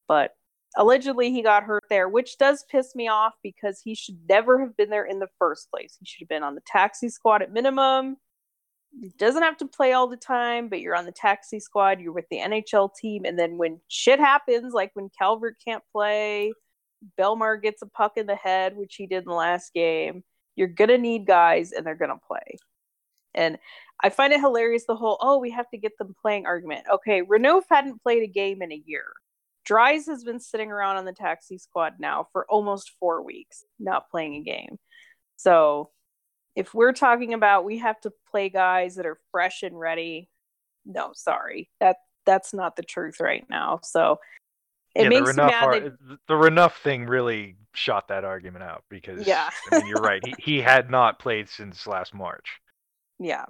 But 0.07 0.31
allegedly 0.75 1.31
he 1.31 1.41
got 1.41 1.63
hurt 1.63 1.83
there, 1.89 2.09
which 2.09 2.37
does 2.37 2.65
piss 2.69 2.93
me 2.95 3.07
off 3.07 3.33
because 3.41 3.81
he 3.83 3.95
should 3.95 4.19
never 4.27 4.59
have 4.59 4.75
been 4.75 4.89
there 4.89 5.05
in 5.05 5.19
the 5.19 5.29
first 5.39 5.69
place. 5.71 5.97
He 5.99 6.05
should 6.05 6.21
have 6.21 6.29
been 6.29 6.43
on 6.43 6.55
the 6.55 6.61
taxi 6.65 7.09
squad 7.09 7.41
at 7.41 7.53
minimum 7.53 8.17
doesn't 9.17 9.43
have 9.43 9.57
to 9.57 9.67
play 9.67 9.93
all 9.93 10.07
the 10.07 10.17
time, 10.17 10.69
but 10.69 10.79
you're 10.79 10.95
on 10.95 11.05
the 11.05 11.11
taxi 11.11 11.59
squad, 11.59 11.99
you're 11.99 12.13
with 12.13 12.27
the 12.29 12.39
NHL 12.39 12.89
team, 12.95 13.25
and 13.25 13.37
then 13.37 13.57
when 13.57 13.79
shit 13.87 14.19
happens, 14.19 14.73
like 14.73 14.91
when 14.93 15.09
Calvert 15.17 15.55
can't 15.63 15.83
play, 15.91 16.51
Bellemare 17.19 17.61
gets 17.61 17.81
a 17.81 17.87
puck 17.87 18.13
in 18.17 18.25
the 18.25 18.35
head, 18.35 18.75
which 18.75 18.95
he 18.95 19.05
did 19.05 19.19
in 19.19 19.25
the 19.25 19.33
last 19.33 19.73
game, 19.73 20.23
you're 20.55 20.67
gonna 20.67 20.97
need 20.97 21.27
guys 21.27 21.71
and 21.71 21.85
they're 21.85 21.95
gonna 21.95 22.19
play. 22.27 22.57
And 23.35 23.59
I 24.03 24.09
find 24.09 24.33
it 24.33 24.39
hilarious 24.39 24.85
the 24.87 24.95
whole, 24.95 25.17
oh, 25.21 25.37
we 25.37 25.51
have 25.51 25.69
to 25.69 25.77
get 25.77 25.97
them 25.97 26.15
playing 26.21 26.45
argument. 26.45 26.85
Okay, 26.91 27.21
Renouf 27.21 27.63
hadn't 27.69 28.01
played 28.01 28.23
a 28.23 28.27
game 28.27 28.61
in 28.61 28.71
a 28.71 28.81
year. 28.85 29.05
Dries 29.67 30.05
has 30.07 30.23
been 30.23 30.39
sitting 30.39 30.71
around 30.71 30.95
on 30.95 31.03
the 31.05 31.11
taxi 31.11 31.57
squad 31.57 31.95
now 31.99 32.27
for 32.31 32.45
almost 32.49 32.93
four 33.01 33.21
weeks, 33.21 33.65
not 33.79 34.09
playing 34.09 34.35
a 34.35 34.41
game. 34.41 34.79
So 35.35 35.91
if 36.55 36.73
we're 36.73 36.93
talking 36.93 37.33
about 37.33 37.65
we 37.65 37.79
have 37.79 37.99
to 38.01 38.11
play 38.31 38.47
guys 38.49 38.95
that 38.95 39.05
are 39.05 39.19
fresh 39.31 39.63
and 39.63 39.77
ready, 39.77 40.29
no, 40.85 41.11
sorry, 41.13 41.69
that 41.81 41.97
that's 42.25 42.53
not 42.53 42.77
the 42.77 42.81
truth 42.83 43.19
right 43.19 43.45
now. 43.49 43.81
So 43.83 44.19
it 44.95 45.03
yeah, 45.03 45.09
makes 45.09 45.35
the 45.35 45.41
Renouf, 45.41 45.47
mad. 45.51 45.83
that, 45.83 46.17
the 46.27 46.33
Renouf 46.33 46.73
thing 46.81 47.05
really 47.05 47.57
shot 47.73 48.07
that 48.07 48.23
argument 48.23 48.63
out 48.63 48.85
because 48.89 49.27
Yeah. 49.27 49.49
I 49.71 49.79
mean 49.79 49.87
you're 49.87 50.01
right. 50.01 50.23
He 50.25 50.33
he 50.39 50.61
had 50.61 50.89
not 50.89 51.19
played 51.19 51.49
since 51.49 51.85
last 51.85 52.13
March. 52.13 52.59
yeah. 53.19 53.45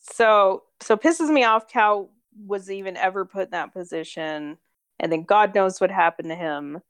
So 0.00 0.64
so 0.80 0.96
pisses 0.96 1.30
me 1.30 1.44
off. 1.44 1.68
Cal 1.68 2.10
was 2.44 2.70
even 2.70 2.96
ever 2.96 3.24
put 3.24 3.44
in 3.46 3.50
that 3.52 3.72
position, 3.72 4.58
and 5.00 5.10
then 5.12 5.24
God 5.24 5.54
knows 5.54 5.80
what 5.80 5.90
happened 5.90 6.28
to 6.28 6.34
him. 6.34 6.80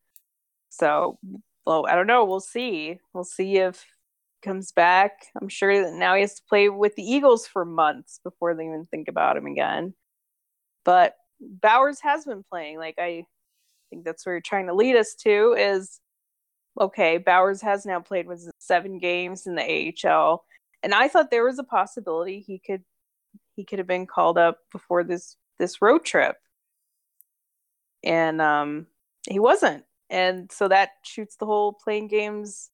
So 0.68 1.18
well, 1.66 1.86
I 1.86 1.94
don't 1.94 2.06
know. 2.06 2.24
We'll 2.24 2.40
see. 2.40 3.00
We'll 3.12 3.24
see 3.24 3.56
if 3.56 3.84
comes 4.42 4.72
back. 4.72 5.26
I'm 5.40 5.48
sure 5.48 5.82
that 5.82 5.92
now 5.92 6.14
he 6.14 6.20
has 6.20 6.36
to 6.36 6.42
play 6.48 6.68
with 6.68 6.94
the 6.94 7.02
Eagles 7.02 7.46
for 7.46 7.64
months 7.64 8.20
before 8.22 8.54
they 8.54 8.64
even 8.64 8.86
think 8.90 9.08
about 9.08 9.36
him 9.36 9.46
again. 9.46 9.94
But 10.84 11.16
Bowers 11.40 12.00
has 12.00 12.24
been 12.24 12.44
playing. 12.48 12.78
Like 12.78 12.96
I 12.98 13.24
think 13.90 14.04
that's 14.04 14.24
where 14.24 14.36
you're 14.36 14.40
trying 14.40 14.68
to 14.68 14.74
lead 14.74 14.96
us 14.96 15.14
to 15.24 15.54
is 15.58 16.00
okay, 16.80 17.18
Bowers 17.18 17.62
has 17.62 17.86
now 17.86 18.00
played 18.00 18.26
with 18.26 18.48
seven 18.58 18.98
games 18.98 19.46
in 19.46 19.54
the 19.54 19.94
AHL. 20.04 20.44
And 20.82 20.94
I 20.94 21.08
thought 21.08 21.30
there 21.30 21.44
was 21.44 21.58
a 21.58 21.64
possibility 21.64 22.40
he 22.40 22.58
could 22.58 22.84
he 23.56 23.64
could 23.64 23.78
have 23.78 23.88
been 23.88 24.06
called 24.06 24.38
up 24.38 24.58
before 24.70 25.02
this 25.02 25.36
this 25.58 25.82
road 25.82 26.04
trip. 26.04 26.36
And 28.06 28.40
um 28.40 28.86
he 29.28 29.38
wasn't. 29.38 29.84
And 30.08 30.50
so 30.52 30.68
that 30.68 30.90
shoots 31.02 31.36
the 31.36 31.46
whole 31.46 31.72
playing 31.72 32.08
games 32.08 32.70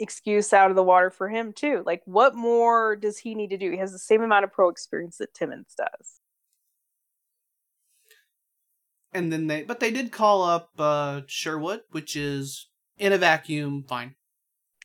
excuse 0.00 0.52
out 0.52 0.70
of 0.70 0.76
the 0.76 0.82
water 0.82 1.08
for 1.10 1.28
him 1.28 1.52
too. 1.52 1.82
Like 1.86 2.02
what 2.04 2.34
more 2.34 2.96
does 2.96 3.18
he 3.18 3.34
need 3.34 3.50
to 3.50 3.56
do? 3.56 3.70
He 3.70 3.78
has 3.78 3.92
the 3.92 3.98
same 3.98 4.22
amount 4.22 4.44
of 4.44 4.52
pro 4.52 4.68
experience 4.68 5.18
that 5.18 5.32
Timmins 5.34 5.74
does. 5.78 6.20
And 9.12 9.32
then 9.32 9.46
they 9.46 9.62
but 9.62 9.78
they 9.80 9.92
did 9.92 10.10
call 10.10 10.42
up 10.42 10.70
uh 10.78 11.22
Sherwood, 11.26 11.82
which 11.92 12.16
is 12.16 12.68
in 12.98 13.12
a 13.12 13.18
vacuum 13.18 13.84
fine. 13.88 14.16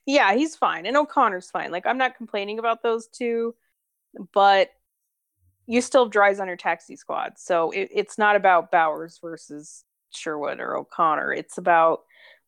Yeah, 0.06 0.34
he's 0.36 0.56
fine. 0.56 0.86
And 0.86 0.96
O'Connor's 0.98 1.50
fine. 1.50 1.72
Like 1.72 1.88
I'm 1.88 1.98
not 1.98 2.16
complaining 2.16 2.60
about 2.60 2.84
those 2.84 3.08
two, 3.08 3.56
but 4.34 4.70
you 5.70 5.82
still 5.82 6.06
have 6.06 6.12
dries 6.12 6.40
on 6.40 6.48
your 6.48 6.58
taxi 6.58 6.96
squad. 6.96 7.34
So 7.38 7.70
it, 7.70 7.90
it's 7.94 8.18
not 8.18 8.36
about 8.36 8.72
Bowers 8.72 9.20
versus 9.22 9.84
Sherwood 10.10 10.60
or 10.60 10.76
O'Connor. 10.76 11.32
It's 11.32 11.60
about 11.60 12.00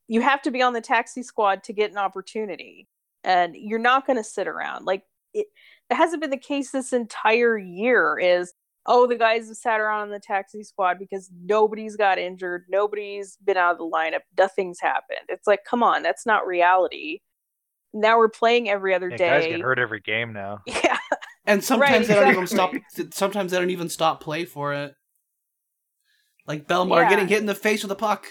you 0.08 0.22
have 0.22 0.42
to 0.42 0.50
be 0.52 0.64
on 0.64 0.74
the 0.74 0.82
taxi 0.82 1.22
squad 1.22 1.64
to 1.66 1.74
get 1.74 1.92
an 1.92 2.00
opportunity. 2.00 2.88
And 3.24 3.56
you're 3.56 3.78
not 3.78 4.08
going 4.08 4.18
to 4.18 4.24
sit 4.24 4.48
around. 4.48 4.86
Like 4.86 5.04
it, 5.36 5.46
it 5.92 5.94
hasn't 5.94 6.20
been 6.20 6.32
the 6.32 6.38
case 6.38 6.72
this 6.72 6.94
entire 6.94 7.60
year 7.60 8.18
is 8.18 8.54
oh 8.88 9.06
the 9.06 9.16
guys 9.16 9.50
have 9.50 9.58
sat 9.58 9.80
around 9.80 10.02
on 10.02 10.10
the 10.10 10.20
taxi 10.20 10.64
squad 10.64 10.98
because 10.98 11.30
nobody's 11.46 11.96
got 11.96 12.18
injured 12.18 12.64
nobody's 12.68 13.38
been 13.46 13.56
out 13.56 13.74
of 13.74 13.78
the 13.78 13.84
lineup 13.84 14.22
nothing's 14.38 14.80
happened 14.80 15.20
it's 15.30 15.46
like 15.46 15.64
come 15.64 15.84
on 15.84 16.02
that's 16.02 16.26
not 16.26 16.48
reality 16.48 17.20
now 17.94 18.18
we're 18.18 18.28
playing 18.28 18.70
every 18.70 18.96
other 18.96 19.10
Yeah, 19.12 19.18
day 19.18 19.30
guys 19.42 19.48
get 19.48 19.62
hurt 19.62 19.78
every 19.78 20.00
game 20.00 20.34
now. 20.34 20.62
yeah 20.66 20.98
And 21.52 21.64
sometimes 21.64 22.08
Right, 22.08 22.16
they 22.16 22.22
don't 22.24 22.34
even 22.34 22.48
stop. 22.48 22.74
Sometimes 23.12 23.52
they 23.52 23.58
don't 23.60 23.70
even 23.72 23.90
stop 23.90 24.22
play 24.22 24.46
for 24.46 24.74
it. 24.74 24.96
Like 26.48 26.68
Bellemare 26.68 27.04
Yeah. 27.04 27.10
getting 27.10 27.28
hit 27.28 27.40
in 27.40 27.46
the 27.46 27.56
face 27.56 27.84
with 27.84 27.92
a 27.92 27.96
puck. 27.96 28.28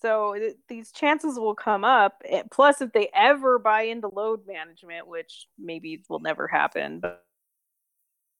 so 0.00 0.34
th- 0.34 0.54
these 0.68 0.92
chances 0.92 1.38
will 1.40 1.56
come 1.56 1.84
up 1.84 2.22
Eh, 2.24 2.44
plus 2.52 2.80
if 2.80 2.92
they 2.92 3.08
ever 3.12 3.58
buy 3.58 3.82
into 3.82 4.06
load 4.06 4.46
management 4.46 5.08
which 5.08 5.48
maybe 5.58 6.04
will 6.08 6.20
never 6.20 6.46
happen 6.46 7.00
but, 7.00 7.24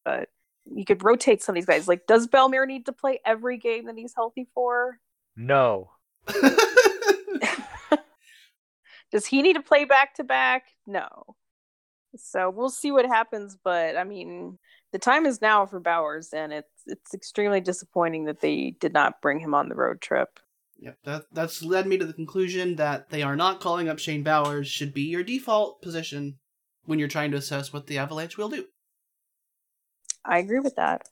but 0.05 0.28
you 0.72 0.84
could 0.84 1.03
rotate 1.03 1.43
some 1.43 1.53
of 1.53 1.57
these 1.57 1.66
guys 1.66 1.89
like 1.89 2.07
does 2.07 2.28
Bellemare 2.28 2.64
need 2.66 2.86
to 2.86 2.93
play 2.93 3.18
every 3.26 3.59
game 3.59 3.86
that 3.86 3.97
he's 3.99 4.14
healthy 4.14 4.47
for 4.55 5.01
No. 5.36 5.91
Does 9.11 9.24
he 9.26 9.41
need 9.43 9.55
to 9.55 9.62
play 9.62 9.84
back 9.84 10.14
to 10.16 10.24
back? 10.24 10.64
No. 10.86 11.34
So 12.16 12.50
we'll 12.50 12.70
see 12.70 12.90
what 12.90 13.06
happens, 13.06 13.56
but 13.62 13.96
I 13.96 14.04
mean, 14.04 14.59
the 14.92 14.98
time 14.98 15.26
is 15.26 15.42
now 15.42 15.66
for 15.66 15.80
Bowers, 15.80 16.32
and 16.32 16.52
it's 16.52 16.82
it's 16.86 17.14
extremely 17.14 17.61
disappointing 17.61 18.24
that 18.24 18.40
they 18.40 18.74
did 18.80 18.92
not 18.92 19.20
bring 19.20 19.40
him 19.40 19.54
on 19.54 19.68
the 19.68 19.74
road 19.74 20.00
trip. 20.00 20.40
Yep, 20.80 20.98
that 21.04 21.24
that's 21.32 21.62
led 21.62 21.86
me 21.86 21.98
to 21.98 22.06
the 22.06 22.12
conclusion 22.12 22.76
that 22.76 23.11
they 23.11 23.22
are 23.22 23.36
not 23.36 23.61
calling 23.61 23.88
up 23.88 23.98
Shane 23.98 24.22
Bowers 24.22 24.68
should 24.68 24.94
be 24.94 25.02
your 25.02 25.22
default 25.22 25.82
position 25.82 26.38
when 26.84 26.98
you're 26.98 27.09
trying 27.09 27.30
to 27.32 27.36
assess 27.36 27.72
what 27.72 27.86
the 27.86 27.98
Avalanche 27.98 28.38
will 28.38 28.48
do. 28.48 28.64
I 30.24 30.38
agree 30.38 30.61
with 30.61 30.76
that. 30.76 31.02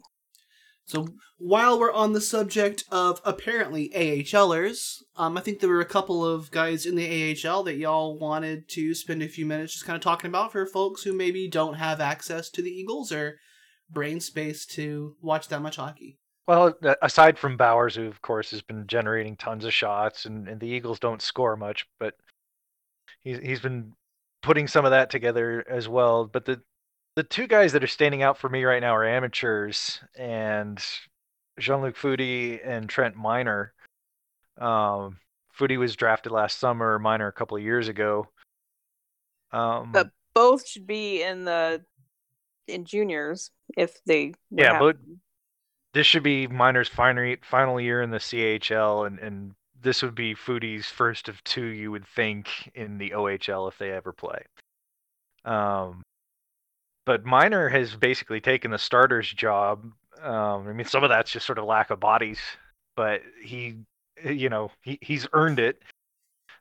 So 0.87 1.09
while 1.39 1.78
we're 1.78 1.93
on 1.93 2.12
the 2.12 2.20
subject 2.20 2.84
of 2.93 3.20
apparently 3.24 3.91
AHLers, 3.91 5.03
um, 5.16 5.37
I 5.37 5.41
think 5.41 5.59
there 5.59 5.68
were 5.68 5.80
a 5.80 5.84
couple 5.84 6.24
of 6.24 6.53
guys 6.53 6.87
in 6.87 6.95
the 6.95 7.34
AHL 7.45 7.64
that 7.64 7.76
y'all 7.76 8.16
wanted 8.16 8.68
to 8.70 8.95
spend 8.95 9.22
a 9.22 9.28
few 9.28 9.45
minutes 9.45 9.74
just 9.74 9.84
kind 9.84 9.97
of 9.97 10.03
talking 10.03 10.28
about 10.28 10.53
for 10.53 10.64
folks 10.64 11.03
who 11.03 11.12
maybe 11.12 11.49
don't 11.49 11.74
have 11.74 12.01
access 12.01 12.49
to 12.51 12.62
the 12.62 12.70
Eagles 12.70 13.11
or 13.11 13.39
brain 13.91 14.20
space 14.20 14.64
to 14.64 15.16
watch 15.20 15.49
that 15.49 15.61
much 15.61 15.76
hockey. 15.76 16.18
Well, 16.47 16.74
aside 17.03 17.37
from 17.37 17.57
Bowers, 17.57 17.97
who 17.97 18.07
of 18.07 18.22
course 18.22 18.53
has 18.53 18.62
been 18.62 18.87
generating 18.87 19.37
tons 19.37 19.64
of 19.64 19.74
shots, 19.74 20.24
and, 20.26 20.47
and 20.49 20.61
the 20.61 20.68
Eagles 20.68 21.01
don't 21.01 21.20
score 21.20 21.57
much, 21.57 21.84
but 21.99 22.14
he's 23.22 23.39
he's 23.39 23.61
been 23.61 23.93
putting 24.43 24.68
some 24.68 24.84
of 24.84 24.93
that 24.93 25.11
together 25.11 25.64
as 25.68 25.89
well. 25.89 26.26
But 26.26 26.45
the 26.45 26.62
the 27.16 27.22
two 27.24 27.46
guys 27.46 27.72
that 27.72 27.82
are 27.82 27.88
standing 27.88 28.22
out 28.22 28.38
for 28.38 28.48
me 28.48 28.62
right 28.64 28.80
now 28.80 28.94
are 28.94 29.04
amateurs, 29.06 30.00
and 30.16 30.82
Jean-Luc 31.58 31.96
Foudy 31.96 32.60
and 32.64 32.88
Trent 32.88 33.16
Miner. 33.16 33.72
Um, 34.58 35.18
Foudy 35.58 35.78
was 35.78 35.96
drafted 35.96 36.30
last 36.30 36.58
summer, 36.58 36.98
Miner 36.98 37.26
a 37.26 37.32
couple 37.32 37.56
of 37.56 37.62
years 37.62 37.88
ago. 37.88 38.28
Um, 39.50 39.92
But 39.92 40.10
both 40.34 40.68
should 40.68 40.86
be 40.86 41.22
in 41.22 41.44
the 41.44 41.84
in 42.66 42.84
juniors 42.84 43.50
if 43.76 44.02
they 44.04 44.34
Yeah, 44.50 44.72
have 44.72 44.80
but- 44.80 44.98
this 45.94 46.06
should 46.06 46.24
be 46.24 46.46
Miner's 46.46 46.88
final 46.90 47.36
final 47.42 47.80
year 47.80 48.02
in 48.02 48.10
the 48.10 48.18
CHL, 48.20 49.04
and 49.06 49.18
and 49.18 49.54
this 49.80 50.02
would 50.02 50.14
be 50.14 50.34
Foudy's 50.34 50.90
first 50.90 51.28
of 51.28 51.42
two, 51.44 51.64
you 51.66 51.90
would 51.90 52.06
think, 52.06 52.70
in 52.74 52.98
the 52.98 53.12
OHL 53.14 53.68
if 53.68 53.78
they 53.78 53.92
ever 53.92 54.12
play. 54.12 54.44
Um, 55.46 56.02
but 57.07 57.24
Miner 57.24 57.68
has 57.68 57.94
basically 57.94 58.40
taken 58.40 58.70
the 58.70 58.78
starter's 58.78 59.32
job. 59.32 59.90
Um, 60.22 60.68
I 60.68 60.72
mean, 60.72 60.86
some 60.86 61.04
of 61.04 61.11
that's 61.11 61.30
just 61.30 61.46
sort 61.46 61.59
of 61.59 61.64
lack 61.64 61.90
of 61.90 62.00
bodies, 62.00 62.40
but 62.96 63.22
he, 63.42 63.76
you 64.24 64.48
know, 64.48 64.70
he 64.82 64.98
he's 65.00 65.26
earned 65.32 65.61
it. 65.61 65.82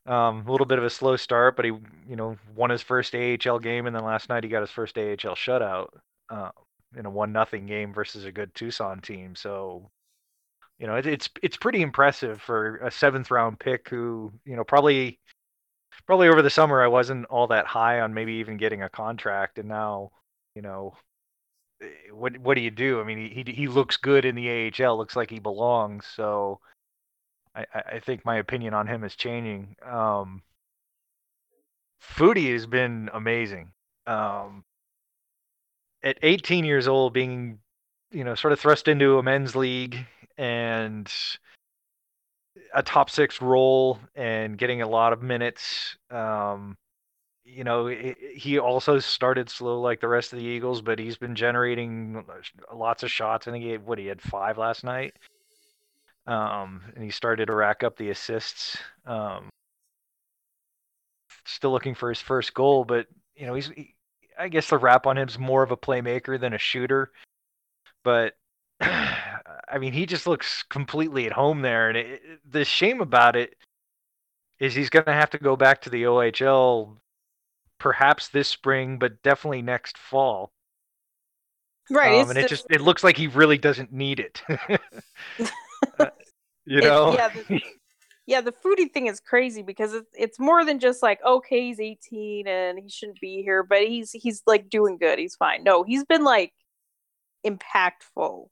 Um, 0.05 0.45
a 0.47 0.51
little 0.51 0.67
bit 0.67 0.77
of 0.77 0.85
a 0.85 0.89
slow 0.89 1.15
start, 1.15 1.55
but 1.55 1.65
he, 1.65 1.71
you 2.07 2.15
know, 2.15 2.37
won 2.55 2.69
his 2.69 2.83
first 2.83 3.15
AHL 3.15 3.59
game, 3.59 3.87
and 3.87 3.95
then 3.95 4.05
last 4.05 4.29
night 4.29 4.43
he 4.43 4.49
got 4.49 4.61
his 4.61 4.69
first 4.69 4.97
AHL 4.97 5.35
shutout. 5.35 5.87
Um, 6.29 6.51
in 6.97 7.05
a 7.05 7.09
one 7.09 7.31
nothing 7.31 7.65
game 7.65 7.93
versus 7.93 8.25
a 8.25 8.31
good 8.31 8.53
Tucson 8.55 9.01
team. 9.01 9.35
So, 9.35 9.89
you 10.79 10.87
know, 10.87 10.95
it, 10.95 11.05
it's 11.05 11.29
it's 11.41 11.57
pretty 11.57 11.81
impressive 11.81 12.41
for 12.41 12.77
a 12.77 12.91
seventh 12.91 13.31
round 13.31 13.59
pick 13.59 13.89
who, 13.89 14.31
you 14.45 14.55
know, 14.55 14.63
probably 14.63 15.19
probably 16.05 16.27
over 16.27 16.41
the 16.41 16.49
summer 16.49 16.81
I 16.81 16.87
wasn't 16.87 17.25
all 17.25 17.47
that 17.47 17.65
high 17.65 18.01
on 18.01 18.13
maybe 18.13 18.33
even 18.33 18.57
getting 18.57 18.83
a 18.83 18.89
contract, 18.89 19.59
and 19.59 19.69
now, 19.69 20.11
you 20.55 20.61
know, 20.61 20.95
eh, 21.81 21.87
what 22.11 22.37
what 22.39 22.55
do 22.55 22.61
you 22.61 22.71
do? 22.71 23.01
I 23.01 23.03
mean, 23.03 23.29
he 23.29 23.43
he, 23.51 23.67
looks 23.67 23.97
good 23.97 24.25
in 24.25 24.35
the 24.35 24.71
AHL, 24.81 24.97
looks 24.97 25.15
like 25.15 25.29
he 25.29 25.39
belongs. 25.39 26.05
So, 26.15 26.59
I 27.55 27.65
I 27.73 27.79
I 27.93 27.99
think 27.99 28.25
my 28.25 28.37
opinion 28.37 28.73
on 28.73 28.87
him 28.87 29.03
is 29.03 29.15
changing. 29.15 29.75
Um, 29.85 30.41
Foudy 32.01 32.51
has 32.53 32.65
been 32.65 33.09
amazing. 33.13 33.71
Um, 34.07 34.63
at 36.03 36.17
18 36.21 36.63
years 36.63 36.87
old 36.87 37.13
being 37.13 37.59
you 38.11 38.23
know 38.23 38.35
sort 38.35 38.53
of 38.53 38.59
thrust 38.59 38.87
into 38.87 39.17
a 39.17 39.23
men's 39.23 39.55
league 39.55 40.05
and 40.37 41.11
a 42.73 42.83
top 42.83 43.09
six 43.09 43.41
role 43.41 43.99
and 44.15 44.57
getting 44.57 44.81
a 44.81 44.87
lot 44.87 45.11
of 45.11 45.21
minutes 45.21 45.97
um 46.11 46.77
you 47.45 47.63
know 47.63 47.87
he 47.87 48.59
also 48.59 48.99
started 48.99 49.49
slow 49.49 49.79
like 49.79 50.01
the 50.01 50.07
rest 50.07 50.33
of 50.33 50.39
the 50.39 50.45
eagles 50.45 50.81
but 50.81 50.99
he's 50.99 51.17
been 51.17 51.35
generating 51.35 52.25
lots 52.73 53.03
of 53.03 53.11
shots 53.11 53.47
i 53.47 53.51
think 53.51 53.63
he 53.63 53.71
had 53.71 53.85
what 53.85 53.99
he 53.99 54.07
had 54.07 54.21
five 54.21 54.57
last 54.57 54.83
night 54.83 55.13
um 56.27 56.81
and 56.95 57.03
he 57.03 57.11
started 57.11 57.45
to 57.45 57.53
rack 57.53 57.83
up 57.83 57.95
the 57.97 58.09
assists 58.09 58.77
um 59.05 59.47
still 61.45 61.71
looking 61.71 61.93
for 61.93 62.09
his 62.09 62.19
first 62.19 62.53
goal 62.55 62.83
but 62.83 63.05
you 63.35 63.45
know 63.45 63.53
he's 63.53 63.67
he, 63.69 63.95
I 64.37 64.47
guess 64.49 64.69
the 64.69 64.77
rap 64.77 65.07
on 65.07 65.17
him 65.17 65.27
is 65.27 65.39
more 65.39 65.63
of 65.63 65.71
a 65.71 65.77
playmaker 65.77 66.39
than 66.39 66.53
a 66.53 66.57
shooter. 66.57 67.11
But 68.03 68.33
I 68.81 69.77
mean, 69.79 69.93
he 69.93 70.05
just 70.05 70.27
looks 70.27 70.63
completely 70.63 71.25
at 71.25 71.31
home 71.31 71.61
there. 71.61 71.89
And 71.89 71.97
it- 71.97 72.21
the 72.49 72.65
shame 72.65 73.01
about 73.01 73.35
it 73.35 73.55
is 74.59 74.75
he's 74.75 74.89
going 74.89 75.05
to 75.05 75.13
have 75.13 75.29
to 75.31 75.37
go 75.37 75.55
back 75.55 75.81
to 75.81 75.89
the 75.89 76.03
OHL 76.03 76.97
perhaps 77.85 78.29
this 78.29 78.47
spring, 78.47 78.97
but 78.97 79.21
definitely 79.21 79.61
next 79.61 79.95
fall. 79.95 80.51
right. 81.91 82.23
Um, 82.23 82.31
and 82.31 82.39
it 82.39 82.49
just- 82.49 82.65
it 82.71 82.81
looks 82.81 83.03
like 83.03 83.15
he 83.15 83.27
really 83.27 83.59
doesn't 83.59 83.93
need 83.93 84.19
it. 84.19 84.41
Uh, 85.99 86.07
you 86.65 86.79
It- 86.79 86.83
know? 86.85 87.13
yeah, 87.13 87.27
the, 87.27 87.61
yeah, 88.25 88.41
the 88.41 88.51
Foudy 88.51 88.91
thing 88.91 89.05
is 89.05 89.19
crazy 89.19 89.61
because 89.61 89.93
it's 89.93 90.09
it's 90.17 90.39
more 90.39 90.65
than 90.65 90.79
just 90.79 91.03
like 91.03 91.23
okay, 91.23 91.67
he's 91.67 91.79
18 91.79 92.47
and 92.47 92.79
he 92.79 92.89
shouldn't 92.89 93.19
be 93.19 93.43
here, 93.43 93.61
but 93.61 93.81
he's 93.83 94.11
he's 94.13 94.41
like 94.47 94.67
doing 94.67 94.97
good, 94.97 95.19
he's 95.19 95.35
fine. 95.35 95.63
No, 95.63 95.83
he's 95.83 96.05
been 96.05 96.23
like 96.23 96.53
impactful, 97.45 98.47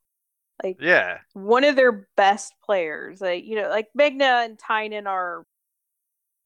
like 0.63 0.77
yeah. 0.79 1.19
one 1.33 1.63
of 1.63 1.75
their 1.75 2.07
best 2.15 2.53
players. 2.63 3.19
Like 3.19 3.45
you 3.45 3.55
know, 3.55 3.69
like 3.69 3.87
Megna 3.97 4.45
and 4.45 4.59
Tynan 4.59 5.07
are 5.07 5.43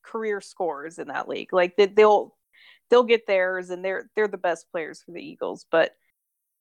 career 0.04 0.40
scores 0.40 1.00
in 1.00 1.10
that 1.10 1.28
league. 1.28 1.52
Like 1.52 1.76
they, 1.76 1.88
they'll 1.88 2.37
they'll 2.90 3.04
get 3.04 3.28
theirs, 3.28 3.70
and 3.70 3.84
they're 3.84 4.10
they're 4.16 4.28
the 4.28 4.38
best 4.38 4.72
players 4.72 5.02
for 5.02 5.12
the 5.12 5.22
Eagles, 5.22 5.66
but. 5.72 5.92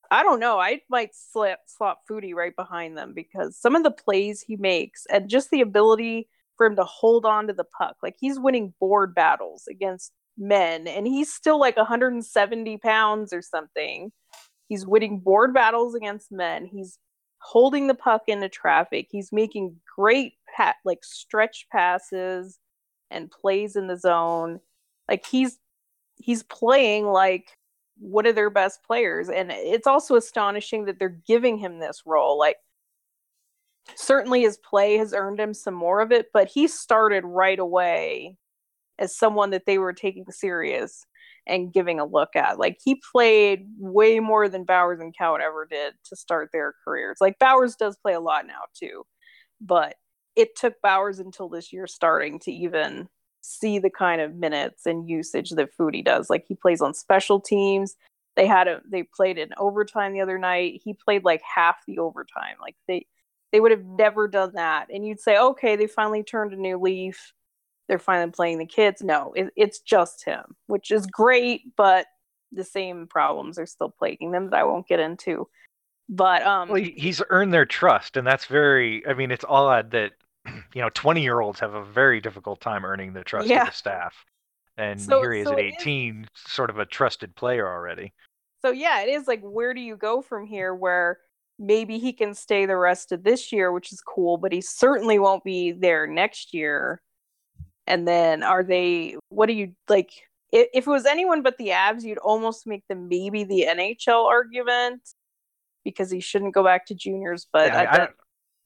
I 0.09 0.23
don't 0.23 0.39
know. 0.39 0.61
I 0.61 0.83
might 0.89 1.17
slip 1.17 1.59
slot 1.67 1.99
Foudy 2.09 2.33
right 2.33 2.55
behind 2.55 2.97
them 2.97 3.13
because 3.13 3.59
some 3.59 3.75
of 3.75 3.83
the 3.83 3.91
plays 3.91 4.41
he 4.41 4.55
makes 4.55 5.05
and 5.11 5.29
just 5.29 5.51
the 5.51 5.63
ability 5.63 6.29
for 6.57 6.67
him 6.67 6.77
to 6.77 6.85
hold 6.85 7.27
on 7.27 7.47
to 7.47 7.53
the 7.53 7.65
puck. 7.65 7.97
Like 8.03 8.17
he's 8.19 8.39
winning 8.39 8.75
board 8.81 9.15
battles 9.15 9.67
against 9.69 10.13
men, 10.39 10.87
and 10.87 11.07
he's 11.07 11.33
still 11.33 11.59
like 11.59 11.77
170 11.77 12.79
pounds 12.79 13.33
or 13.33 13.43
something. 13.43 14.13
He's 14.69 14.87
winning 14.87 15.21
board 15.21 15.55
battles 15.55 15.95
against 15.95 16.33
men. 16.33 16.67
He's 16.67 16.99
holding 17.39 17.87
the 17.87 17.95
puck 17.95 18.23
into 18.27 18.49
traffic. 18.49 19.09
He's 19.11 19.33
making 19.33 19.77
great 19.97 20.35
pat 20.57 20.77
like 20.85 21.05
stretch 21.05 21.67
passes 21.71 22.59
and 23.11 23.31
plays 23.31 23.77
in 23.77 23.87
the 23.87 23.97
zone. 23.97 24.61
Like 25.09 25.25
he's 25.27 25.59
he's 26.17 26.43
playing 26.43 27.07
like 27.07 27.57
one 27.99 28.27
of 28.27 28.35
their 28.35 28.51
best 28.51 28.81
players 28.87 29.29
and 29.29 29.51
it's 29.51 29.87
also 29.87 30.17
astonishing 30.17 30.85
that 30.85 30.99
they're 30.99 31.21
giving 31.27 31.57
him 31.57 31.79
this 31.79 32.03
role. 32.05 32.39
Like 32.39 32.57
certainly 33.95 34.43
his 34.43 34.59
play 34.59 34.97
has 34.97 35.13
earned 35.15 35.41
him 35.41 35.55
some 35.55 35.75
more 35.75 36.01
of 36.01 36.13
it, 36.13 36.27
but 36.33 36.49
he 36.49 36.69
started 36.69 37.25
right 37.25 37.59
away 37.59 38.37
as 38.99 39.17
someone 39.17 39.51
that 39.51 39.67
they 39.67 39.79
were 39.79 39.93
taking 39.93 40.25
serious 40.31 41.07
and 41.47 41.73
giving 41.73 42.01
a 42.01 42.05
look 42.05 42.35
at. 42.35 42.59
Like 42.59 42.79
he 42.85 43.01
played 43.13 43.67
way 43.79 44.21
more 44.21 44.49
than 44.49 44.65
Bowers 44.65 45.01
and 45.01 45.17
Cowan 45.17 45.41
ever 45.41 45.67
did 45.71 45.95
to 46.05 46.17
start 46.17 46.51
their 46.53 46.75
careers. 46.85 47.19
Like 47.21 47.39
Bowers 47.39 47.77
does 47.77 47.97
play 47.97 48.15
a 48.15 48.21
lot 48.21 48.47
now 48.47 48.63
too, 48.75 49.05
but 49.61 49.95
it 50.35 50.57
took 50.57 50.75
Bowers 50.83 51.19
until 51.19 51.49
this 51.49 51.73
year 51.73 51.87
starting 51.87 52.39
to 52.41 52.53
even 52.53 53.09
see 53.47 53.79
the 53.79 53.91
kind 53.91 54.21
of 54.21 54.35
minutes 54.35 54.87
and 54.87 55.09
usage 55.09 55.51
that 55.51 55.77
Foudy 55.77 56.05
does. 56.05 56.29
Like 56.29 56.45
he 56.47 56.55
plays 56.55 56.81
on 56.81 56.95
special 56.95 57.41
teams. 57.41 57.97
They 58.35 58.47
had 58.47 58.69
a 58.69 58.81
they 58.91 59.05
played 59.05 59.39
in 59.39 59.51
overtime 59.57 60.13
the 60.13 60.21
other 60.21 60.39
night. 60.39 60.83
He 60.85 60.95
played 60.95 61.25
like 61.25 61.43
half 61.43 61.77
the 61.87 61.99
overtime. 61.99 62.57
Like 62.61 62.77
they 62.89 63.07
they 63.53 63.61
would 63.61 63.71
have 63.71 63.85
never 63.85 64.29
done 64.29 64.53
that. 64.55 64.89
And 64.93 65.07
you'd 65.07 65.21
say, 65.21 65.39
okay, 65.39 65.77
they 65.77 65.87
finally 65.87 66.23
turned 66.23 66.53
a 66.53 66.57
new 66.57 66.79
leaf. 66.79 67.33
They're 67.89 67.99
finally 67.99 68.33
playing 68.33 68.59
the 68.59 68.67
kids. 68.67 69.01
No, 69.03 69.33
it, 69.35 69.53
it's 69.57 69.79
just 69.79 70.25
him, 70.25 70.57
which 70.67 70.91
is 70.91 71.07
great, 71.07 71.77
but 71.77 72.07
the 72.53 72.65
same 72.65 73.07
problems 73.07 73.59
are 73.59 73.67
still 73.67 73.91
plaguing 73.91 74.33
them 74.33 74.51
that 74.51 74.57
I 74.57 74.65
won't 74.65 74.89
get 74.89 75.01
into. 75.01 75.49
But 76.09 76.43
um, 76.43 76.69
well, 76.69 76.83
he's 76.83 77.23
earned 77.31 77.53
their 77.53 77.67
trust, 77.67 78.17
and 78.17 78.27
that's 78.27 78.47
very. 78.47 79.07
I 79.07 79.15
mean, 79.15 79.31
it's 79.31 79.45
odd 79.49 79.93
that 79.93 80.13
you 80.75 80.83
know, 80.83 80.91
20 80.91 81.23
year 81.23 81.41
olds 81.41 81.61
have 81.61 81.75
a 81.75 81.85
very 81.85 82.21
difficult 82.21 82.61
time 82.61 82.85
earning 82.85 83.13
the 83.13 83.25
trust 83.25 83.49
yeah. 83.49 83.63
of 83.63 83.69
the 83.69 83.75
staff. 83.75 84.25
And 84.79 85.01
so, 85.01 85.21
here 85.21 85.33
he 85.33 85.41
is 85.41 85.47
so 85.47 85.53
at 85.55 85.59
18, 85.59 86.23
is... 86.23 86.53
sort 86.53 86.71
of 86.71 86.79
a 86.79 86.87
trusted 86.87 87.35
player 87.35 87.67
already. 87.67 88.13
So, 88.63 88.71
yeah, 88.71 89.03
it 89.03 89.09
is 89.09 89.27
like, 89.27 89.41
where 89.43 89.75
do 89.75 89.81
you 89.81 89.97
go 89.97 90.23
from 90.23 90.47
here 90.47 90.75
where 90.75 91.19
maybe 91.59 91.99
he 91.99 92.13
can 92.13 92.35
stay 92.35 92.67
the 92.67 92.77
rest 92.77 93.13
of 93.13 93.23
this 93.23 93.53
year, 93.53 93.73
which 93.73 93.93
is 93.93 94.01
cool, 94.01 94.37
but 94.37 94.53
he 94.53 94.61
certainly 94.61 95.19
won't 95.19 95.45
be 95.45 95.73
there 95.73 96.07
next 96.07 96.53
year. 96.53 97.01
And 97.87 98.07
then 98.07 98.43
are 98.43 98.65
they, 98.65 99.17
what 99.29 99.47
do 99.47 99.53
you 99.53 99.73
like? 99.89 100.11
If, 100.53 100.69
if 100.75 100.87
it 100.87 100.91
was 100.91 101.07
anyone 101.07 101.43
but 101.43 101.57
the 101.57 101.69
Avs, 101.69 102.03
you'd 102.03 102.19
almost 102.19 102.67
make 102.67 102.87
them 102.89 103.09
maybe 103.09 103.45
the 103.45 103.67
NHL 103.69 104.25
argument 104.27 105.01
because 105.85 106.11
he 106.11 106.21
shouldn't 106.21 106.53
go 106.53 106.65
back 106.65 106.87
to 106.87 106.95
juniors. 106.95 107.47
But 107.53 107.69
yeah, 107.69 107.81
I, 107.81 108.03
I, 108.03 108.09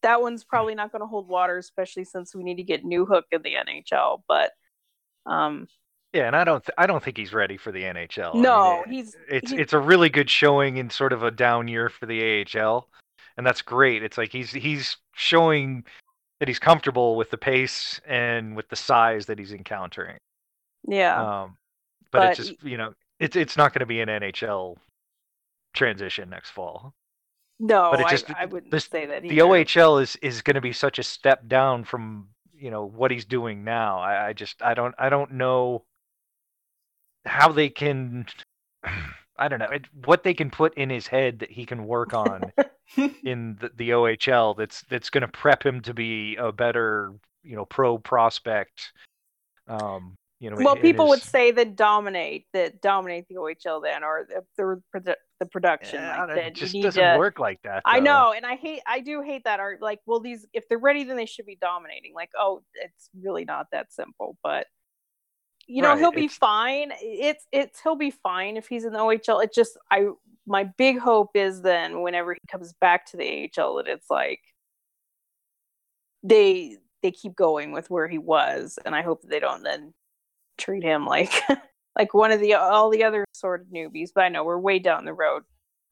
that 0.03 0.23
one's 0.23 0.45
probably 0.45 0.75
not 0.75 0.93
going 0.93 1.01
to 1.01 1.07
hold 1.07 1.29
water, 1.29 1.59
especially 1.59 2.05
since 2.05 2.35
we 2.35 2.43
need 2.43 2.57
to 2.57 2.63
get 2.63 2.85
Newhook 2.85 3.23
in 3.33 3.43
the 3.43 3.55
NHL. 3.55 4.23
But 4.27 4.53
um, 5.27 5.69
yeah, 6.13 6.27
and 6.27 6.35
I 6.35 6.45
don't 6.45 6.65
th- 6.65 6.75
I 6.77 6.87
don't 6.87 7.03
think 7.03 7.17
he's 7.17 7.33
ready 7.33 7.57
for 7.57 7.73
the 7.73 7.83
NHL. 7.83 8.35
No, 8.35 8.83
I 8.85 8.89
mean, 8.89 8.95
he's 8.95 9.17
it's 9.29 9.51
he's... 9.51 9.61
it's 9.61 9.73
a 9.73 9.79
really 9.79 10.09
good 10.09 10.29
showing 10.29 10.77
in 10.77 10.91
sort 10.91 11.13
of 11.13 11.23
a 11.23 11.31
down 11.31 11.69
year 11.69 11.89
for 11.89 12.07
the 12.07 12.45
AHL, 12.57 12.89
and 13.37 13.47
that's 13.47 13.63
great. 13.63 14.03
It's 14.03 14.19
like 14.19 14.33
he's 14.33 14.51
he's 14.51 14.97
showing 15.15 15.85
that 16.41 16.49
he's 16.49 16.59
comfortable 16.59 17.17
with 17.17 17.31
the 17.31 17.39
pace 17.39 18.01
and 18.07 18.57
with 18.57 18.69
the 18.69 18.77
size 18.77 19.27
that 19.27 19.39
he's 19.39 19.53
encountering. 19.53 20.17
Yeah. 20.89 21.43
Um, 21.43 21.57
but, 22.11 22.19
but 22.19 22.29
it's 22.31 22.49
just 22.49 22.63
you 22.63 22.77
know 22.77 22.95
it's 23.21 23.37
it's 23.37 23.57
not 23.57 23.73
going 23.73 23.81
to 23.81 23.87
be 23.87 24.01
an 24.01 24.09
NHL 24.09 24.77
transition 25.75 26.31
next 26.31 26.51
fall. 26.51 26.93
No, 27.63 27.91
but 27.91 28.01
it 28.01 28.09
just, 28.09 28.31
I, 28.31 28.43
I 28.43 28.45
wouldn't 28.47 28.73
this, 28.73 28.87
say 28.87 29.05
that. 29.05 29.23
Either. 29.25 29.35
The 29.35 29.43
OHL 29.43 30.03
is 30.03 30.17
is 30.23 30.41
going 30.41 30.55
to 30.55 30.63
be 30.63 30.73
such 30.73 30.99
a 30.99 31.03
step 31.03 31.47
down 31.47 31.85
from 31.85 32.29
you 32.55 32.71
know 32.71 32.87
what 32.87 33.11
he's 33.11 33.27
doing 33.27 33.65
now. 33.65 33.99
I, 33.99 34.29
I 34.29 34.33
just 34.33 34.63
I 34.63 34.73
don't 34.73 34.95
I 34.99 35.11
don't 35.11 35.33
know 35.33 35.85
how 37.27 37.53
they 37.53 37.69
can. 37.69 38.27
I 39.39 39.49
don't 39.49 39.59
know 39.59 39.67
it, 39.67 39.87
what 40.05 40.23
they 40.23 40.35
can 40.35 40.51
put 40.51 40.75
in 40.75 40.91
his 40.91 41.07
head 41.07 41.39
that 41.39 41.51
he 41.51 41.65
can 41.65 41.87
work 41.87 42.13
on 42.13 42.53
in 43.25 43.57
the, 43.61 43.71
the 43.75 43.91
OHL. 43.91 44.57
That's 44.57 44.83
that's 44.91 45.11
going 45.11 45.23
to 45.23 45.29
prep 45.29 45.65
him 45.65 45.83
to 45.83 45.95
be 45.95 46.37
a 46.37 46.53
better 46.53 47.13
you 47.43 47.57
know 47.57 47.67
pro 47.67 47.99
prospect. 47.99 48.93
Um, 49.69 50.17
you 50.41 50.49
know, 50.49 50.57
well, 50.59 50.75
people 50.75 51.05
his... 51.05 51.21
would 51.21 51.23
say 51.23 51.51
that 51.51 51.77
dominate 51.77 52.47
that 52.55 52.81
dominate 52.81 53.27
the 53.29 53.35
OHL 53.35 53.83
then, 53.83 54.03
or 54.03 54.27
the 54.57 54.81
the, 54.99 55.17
the 55.39 55.47
production. 55.47 56.01
Yeah, 56.01 56.25
like 56.25 56.39
it 56.39 56.55
just 56.55 56.75
doesn't 56.81 57.03
to... 57.03 57.19
work 57.19 57.39
like 57.39 57.61
that. 57.65 57.83
Though. 57.85 57.91
I 57.91 58.01
know, 58.01 58.33
and 58.35 58.47
I 58.47 58.57
hate, 58.57 58.81
I 58.87 59.01
do 59.01 59.21
hate 59.21 59.45
that 59.45 59.61
art. 59.61 59.83
Like, 59.83 60.01
well, 60.07 60.19
these 60.19 60.47
if 60.55 60.67
they're 60.67 60.79
ready, 60.79 61.05
then 61.05 61.19
they 61.19 61.27
should 61.27 61.45
be 61.45 61.59
dominating. 61.61 62.15
Like, 62.15 62.31
oh, 62.39 62.63
it's 62.75 63.11
really 63.23 63.45
not 63.45 63.67
that 63.73 63.93
simple. 63.93 64.39
But 64.43 64.67
you 65.67 65.83
know, 65.83 65.91
right, 65.91 65.99
he'll 65.99 66.11
be 66.11 66.25
it's... 66.25 66.39
fine. 66.39 66.93
It's 67.03 67.47
it's 67.53 67.79
he'll 67.83 67.97
be 67.97 68.11
fine 68.11 68.57
if 68.57 68.67
he's 68.67 68.87
in 68.87 68.95
the 68.95 68.99
OHL. 68.99 69.45
It 69.45 69.53
just 69.55 69.77
I 69.91 70.09
my 70.47 70.65
big 70.79 70.99
hope 70.99 71.33
is 71.35 71.61
then 71.61 72.01
whenever 72.01 72.33
he 72.33 72.41
comes 72.51 72.73
back 72.81 73.05
to 73.11 73.19
the 73.19 73.51
AHL 73.59 73.77
that 73.77 73.89
it's 73.89 74.09
like 74.09 74.41
they 76.23 76.79
they 77.03 77.11
keep 77.11 77.37
going 77.37 77.73
with 77.73 77.91
where 77.91 78.09
he 78.09 78.17
was, 78.17 78.79
and 78.87 78.95
I 78.95 79.03
hope 79.03 79.21
that 79.21 79.29
they 79.29 79.41
don't 79.41 79.63
then 79.63 79.93
treat 80.61 80.83
him 80.83 81.07
like 81.07 81.33
like 81.99 82.15
one 82.15 82.31
of 82.31 82.41
the 82.41 82.55
all 82.55 82.91
the 82.91 83.05
other 83.05 83.25
sort 83.33 83.63
of 83.63 83.69
newbies. 83.69 84.11
But 84.15 84.25
I 84.25 84.29
know 84.29 84.45
we're 84.45 84.59
way 84.59 84.79
down 84.79 85.05
the 85.05 85.15
road 85.15 85.43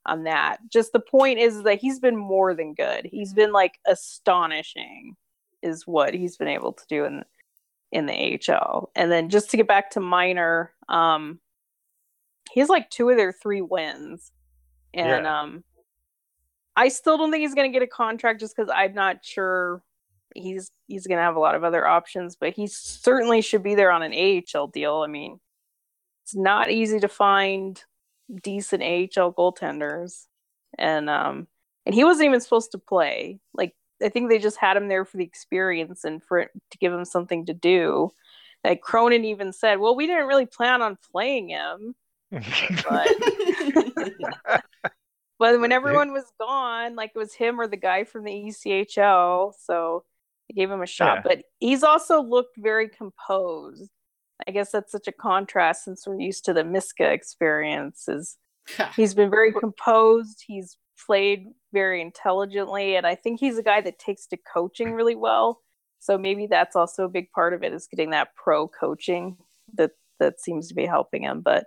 on 0.06 0.24
that. 0.24 0.58
Just 0.70 0.92
the 0.92 1.00
point 1.00 1.38
is 1.38 1.62
that 1.64 1.80
he's 1.80 1.98
been 1.98 2.16
more 2.16 2.54
than 2.54 2.74
good. 2.74 3.08
He's 3.10 3.32
been 3.32 3.52
like 3.52 3.78
astonishing, 3.86 5.16
is 5.62 5.86
what 5.86 6.14
he's 6.14 6.36
been 6.36 6.48
able 6.48 6.72
to 6.72 6.84
do 6.88 7.04
in 7.04 7.24
in 7.92 8.06
the 8.06 8.38
AHL. 8.48 8.90
And 8.94 9.10
then 9.10 9.28
just 9.28 9.50
to 9.50 9.56
get 9.56 9.66
back 9.66 9.90
to 9.92 10.00
Miner, 10.00 10.72
um, 10.88 11.40
he 12.52 12.60
has 12.60 12.68
like 12.68 12.90
two 12.90 13.08
of 13.10 13.16
their 13.16 13.32
three 13.32 13.62
wins, 13.62 14.32
and 14.94 15.24
yeah. 15.24 15.40
um, 15.40 15.64
I 16.76 16.88
still 16.88 17.18
don't 17.18 17.30
think 17.30 17.42
he's 17.42 17.54
going 17.54 17.70
to 17.70 17.76
get 17.76 17.82
a 17.82 17.90
contract 17.90 18.40
just 18.40 18.56
because 18.56 18.70
I'm 18.74 18.94
not 18.94 19.24
sure 19.24 19.82
he's 20.34 20.70
he's 20.86 21.06
going 21.06 21.18
to 21.18 21.22
have 21.22 21.36
a 21.36 21.40
lot 21.40 21.54
of 21.54 21.64
other 21.64 21.86
options, 21.86 22.36
but 22.36 22.54
he 22.54 22.66
certainly 22.66 23.40
should 23.40 23.62
be 23.62 23.74
there 23.74 23.90
on 23.90 24.02
an 24.02 24.12
AHL 24.54 24.68
deal. 24.68 24.96
I 24.96 25.06
mean, 25.06 25.40
it's 26.24 26.34
not 26.34 26.70
easy 26.70 27.00
to 27.00 27.08
find 27.08 27.82
decent 28.42 28.82
AHL 28.82 29.32
goaltenders, 29.32 30.26
and 30.78 31.08
um, 31.08 31.46
and 31.86 31.94
he 31.94 32.04
wasn't 32.04 32.26
even 32.26 32.40
supposed 32.40 32.72
to 32.72 32.78
play. 32.78 33.40
Like 33.54 33.74
I 34.02 34.08
think 34.08 34.28
they 34.28 34.38
just 34.38 34.58
had 34.58 34.76
him 34.76 34.88
there 34.88 35.04
for 35.04 35.16
the 35.16 35.24
experience 35.24 36.04
and 36.04 36.22
for 36.22 36.44
to 36.44 36.78
give 36.78 36.92
him 36.92 37.04
something 37.04 37.46
to 37.46 37.54
do. 37.54 38.10
Like 38.64 38.80
Cronin 38.80 39.24
even 39.24 39.52
said, 39.52 39.78
"Well, 39.78 39.96
we 39.96 40.06
didn't 40.06 40.26
really 40.26 40.46
plan 40.46 40.82
on 40.82 40.98
playing 41.12 41.48
him." 41.48 41.94
but 42.30 43.08
but 45.38 45.60
when 45.60 45.72
everyone 45.72 46.12
was 46.12 46.30
gone, 46.38 46.94
like 46.94 47.12
it 47.14 47.18
was 47.18 47.32
him 47.32 47.60
or 47.60 47.66
the 47.66 47.76
guy 47.76 48.04
from 48.04 48.24
the 48.24 48.32
ECHL, 48.32 49.54
so 49.58 50.04
I 50.50 50.54
gave 50.54 50.70
him 50.70 50.82
a 50.82 50.86
shot. 50.86 51.18
Yeah. 51.18 51.22
But 51.24 51.42
he's 51.58 51.82
also 51.82 52.22
looked 52.22 52.56
very 52.56 52.88
composed. 52.88 53.90
I 54.46 54.52
guess 54.52 54.70
that's 54.70 54.92
such 54.92 55.08
a 55.08 55.12
contrast 55.12 55.84
since 55.84 56.06
we're 56.06 56.20
used 56.20 56.44
to 56.44 56.52
the 56.52 56.64
Miska 56.64 57.10
experiences. 57.10 58.36
he's 58.96 59.14
been 59.14 59.30
very 59.30 59.52
composed. 59.52 60.44
He's 60.46 60.76
played 61.06 61.46
very 61.72 62.00
intelligently, 62.00 62.96
and 62.96 63.06
I 63.06 63.14
think 63.14 63.40
he's 63.40 63.58
a 63.58 63.62
guy 63.62 63.80
that 63.80 63.98
takes 63.98 64.26
to 64.28 64.38
coaching 64.52 64.92
really 64.92 65.16
well. 65.16 65.60
So 66.00 66.16
maybe 66.16 66.46
that's 66.46 66.76
also 66.76 67.04
a 67.04 67.08
big 67.08 67.30
part 67.32 67.54
of 67.54 67.62
it 67.62 67.72
is 67.72 67.88
getting 67.88 68.10
that 68.10 68.28
pro 68.36 68.68
coaching 68.68 69.36
that 69.74 69.90
that 70.20 70.40
seems 70.40 70.68
to 70.68 70.74
be 70.74 70.86
helping 70.86 71.22
him. 71.22 71.40
But 71.40 71.66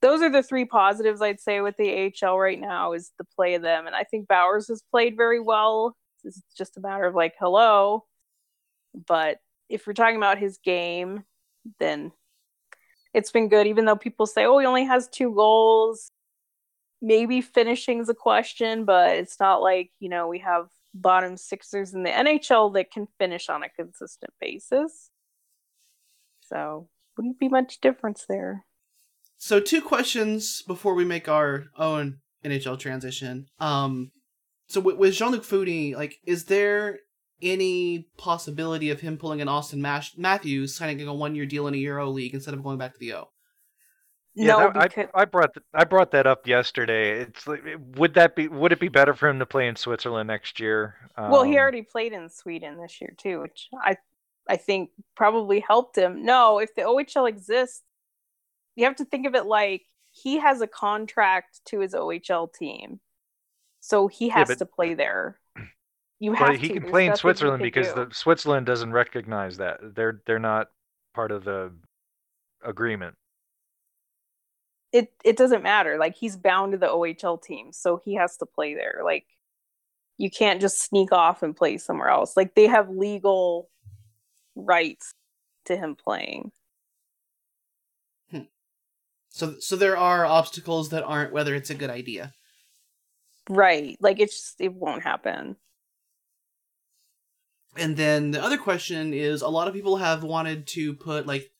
those 0.00 0.20
are 0.22 0.30
the 0.30 0.42
three 0.42 0.64
positives 0.64 1.22
I'd 1.22 1.40
say 1.40 1.60
with 1.60 1.76
the 1.76 2.12
AHL 2.22 2.38
right 2.38 2.60
now 2.60 2.92
is 2.92 3.12
the 3.18 3.24
play 3.36 3.54
of 3.54 3.62
them, 3.62 3.86
and 3.86 3.96
I 3.96 4.04
think 4.04 4.28
Bowers 4.28 4.68
has 4.68 4.82
played 4.90 5.16
very 5.16 5.40
well. 5.40 5.96
It's 6.24 6.42
just 6.56 6.76
a 6.76 6.80
matter 6.80 7.04
of 7.04 7.14
like, 7.14 7.34
hello, 7.38 8.04
but 8.94 9.38
if 9.68 9.86
we're 9.86 9.92
talking 9.92 10.16
about 10.16 10.38
his 10.38 10.58
game, 10.58 11.24
then 11.78 12.12
it's 13.12 13.30
been 13.30 13.48
good. 13.48 13.66
Even 13.66 13.84
though 13.84 13.96
people 13.96 14.26
say, 14.26 14.44
"Oh, 14.44 14.58
he 14.58 14.66
only 14.66 14.84
has 14.84 15.08
two 15.08 15.34
goals," 15.34 16.10
maybe 17.00 17.40
finishing's 17.40 18.08
a 18.08 18.14
question, 18.14 18.84
but 18.84 19.16
it's 19.16 19.40
not 19.40 19.62
like 19.62 19.90
you 20.00 20.08
know 20.08 20.28
we 20.28 20.40
have 20.40 20.68
bottom 20.94 21.36
sixers 21.36 21.92
in 21.92 22.04
the 22.04 22.10
NHL 22.10 22.74
that 22.74 22.90
can 22.90 23.08
finish 23.18 23.48
on 23.48 23.62
a 23.62 23.68
consistent 23.68 24.32
basis. 24.40 25.10
So 26.42 26.88
wouldn't 27.16 27.38
be 27.38 27.48
much 27.48 27.80
difference 27.80 28.26
there. 28.28 28.64
So 29.38 29.60
two 29.60 29.82
questions 29.82 30.62
before 30.62 30.94
we 30.94 31.04
make 31.04 31.28
our 31.28 31.66
own 31.76 32.20
NHL 32.44 32.78
transition. 32.78 33.48
Um, 33.58 34.12
so 34.68 34.80
with, 34.80 34.96
with 34.96 35.14
Jean 35.14 35.32
Luc 35.32 35.42
Foudy, 35.42 35.94
like, 35.94 36.18
is 36.24 36.44
there 36.44 37.00
any 37.42 38.08
possibility 38.16 38.90
of 38.90 39.00
him 39.00 39.16
pulling 39.18 39.40
an 39.42 39.48
Auston 39.48 39.78
Matthews, 40.16 40.74
signing 40.74 41.06
a 41.06 41.14
one 41.14 41.34
year 41.34 41.46
deal 41.46 41.66
in 41.66 41.74
a 41.74 41.78
Euro 41.78 42.08
League 42.10 42.34
instead 42.34 42.54
of 42.54 42.62
going 42.62 42.78
back 42.78 42.92
to 42.94 42.98
the 42.98 43.14
O? 43.14 43.28
no, 44.36 44.72
that- 44.72 44.90
because 44.90 45.08
I, 45.14 45.22
I 45.22 45.24
brought 45.26 45.54
th- 45.54 45.64
I 45.74 45.84
brought 45.84 46.10
that 46.12 46.26
up 46.26 46.46
yesterday. 46.46 47.20
It's 47.20 47.46
like, 47.46 47.62
would 47.96 48.14
that 48.14 48.34
be 48.34 48.48
would 48.48 48.72
it 48.72 48.80
be 48.80 48.88
better 48.88 49.14
for 49.14 49.28
him 49.28 49.38
to 49.38 49.46
play 49.46 49.68
in 49.68 49.76
Switzerland 49.76 50.26
next 50.26 50.58
year? 50.60 50.96
well, 51.16 51.42
he 51.44 51.52
Um, 51.52 51.58
already 51.58 51.82
played 51.82 52.12
in 52.12 52.28
Sweden 52.28 52.78
this 52.80 53.00
year 53.00 53.14
too, 53.16 53.40
which 53.40 53.68
I 53.80 53.96
I 54.48 54.56
think 54.56 54.90
probably 55.14 55.60
helped 55.60 55.96
him. 55.96 56.24
No, 56.24 56.58
if 56.58 56.74
the 56.74 56.82
OHL 56.82 57.28
exists, 57.28 57.82
you 58.76 58.84
have 58.84 58.96
to 58.96 59.04
think 59.04 59.26
of 59.26 59.34
it 59.34 59.46
like 59.46 59.82
he 60.10 60.38
has 60.38 60.60
a 60.60 60.66
contract 60.66 61.60
to 61.66 61.80
his 61.80 61.94
OHL 61.94 62.52
team, 62.52 63.00
so 63.80 64.08
he 64.08 64.28
has 64.30 64.48
but- 64.48 64.58
to 64.58 64.66
play 64.66 64.94
there. 64.94 65.38
You 66.20 66.32
have 66.34 66.48
But 66.48 66.58
he 66.58 66.68
to. 66.68 66.74
can 66.74 66.82
There's 66.82 66.86
play 66.86 67.06
in 67.06 67.14
nothing 67.14 67.36
he 67.36 67.42
Switzerland 67.42 67.54
can 67.54 67.70
because 67.70 67.92
do. 67.92 67.92
the 67.92 68.08
Switzerland 68.12 68.66
doesn't 68.66 68.92
recognize 68.92 69.56
that. 69.58 69.80
They're 69.94 70.22
they're 70.26 70.38
not 70.38 70.70
part 71.14 71.30
of 71.32 71.44
the 71.44 71.72
agreement. 72.62 73.16
it 74.92 75.12
it 75.24 75.36
doesn't 75.36 75.62
matter. 75.62 75.98
Like 75.98 76.14
he's 76.16 76.36
bound 76.36 76.72
to 76.72 76.78
the 76.78 76.86
OHL 76.88 77.42
team, 77.42 77.72
so 77.72 78.00
he 78.04 78.14
has 78.14 78.36
to 78.38 78.46
play 78.46 78.74
there. 78.74 79.00
Like 79.04 79.26
you 80.18 80.30
can't 80.30 80.60
just 80.60 80.80
sneak 80.80 81.12
off 81.12 81.42
and 81.42 81.56
play 81.56 81.78
somewhere 81.78 82.08
else. 82.08 82.36
Like 82.36 82.54
they 82.54 82.66
have 82.66 82.90
legal 82.90 83.70
rights 84.56 85.14
to 85.66 85.76
him 85.76 85.96
playing. 85.96 86.52
Hmm. 88.30 88.42
So 89.30 89.58
so 89.60 89.76
there 89.76 89.96
are 89.96 90.26
obstacles 90.26 90.90
that 90.90 91.04
aren't 91.04 91.32
whether 91.32 91.54
it's 91.54 91.70
a 91.70 91.74
good 91.74 91.90
idea. 91.90 92.34
Right. 93.48 93.96
Like 94.00 94.20
it's 94.20 94.36
just 94.40 94.60
it 94.60 94.72
won't 94.72 95.02
happen. 95.02 95.56
And 97.76 97.96
then 97.96 98.30
the 98.30 98.42
other 98.42 98.58
question 98.58 99.12
is 99.12 99.42
a 99.42 99.48
lot 99.48 99.68
of 99.68 99.74
people 99.74 99.96
have 99.96 100.22
wanted 100.22 100.66
to 100.68 100.94
put 100.94 101.26
like 101.26 101.50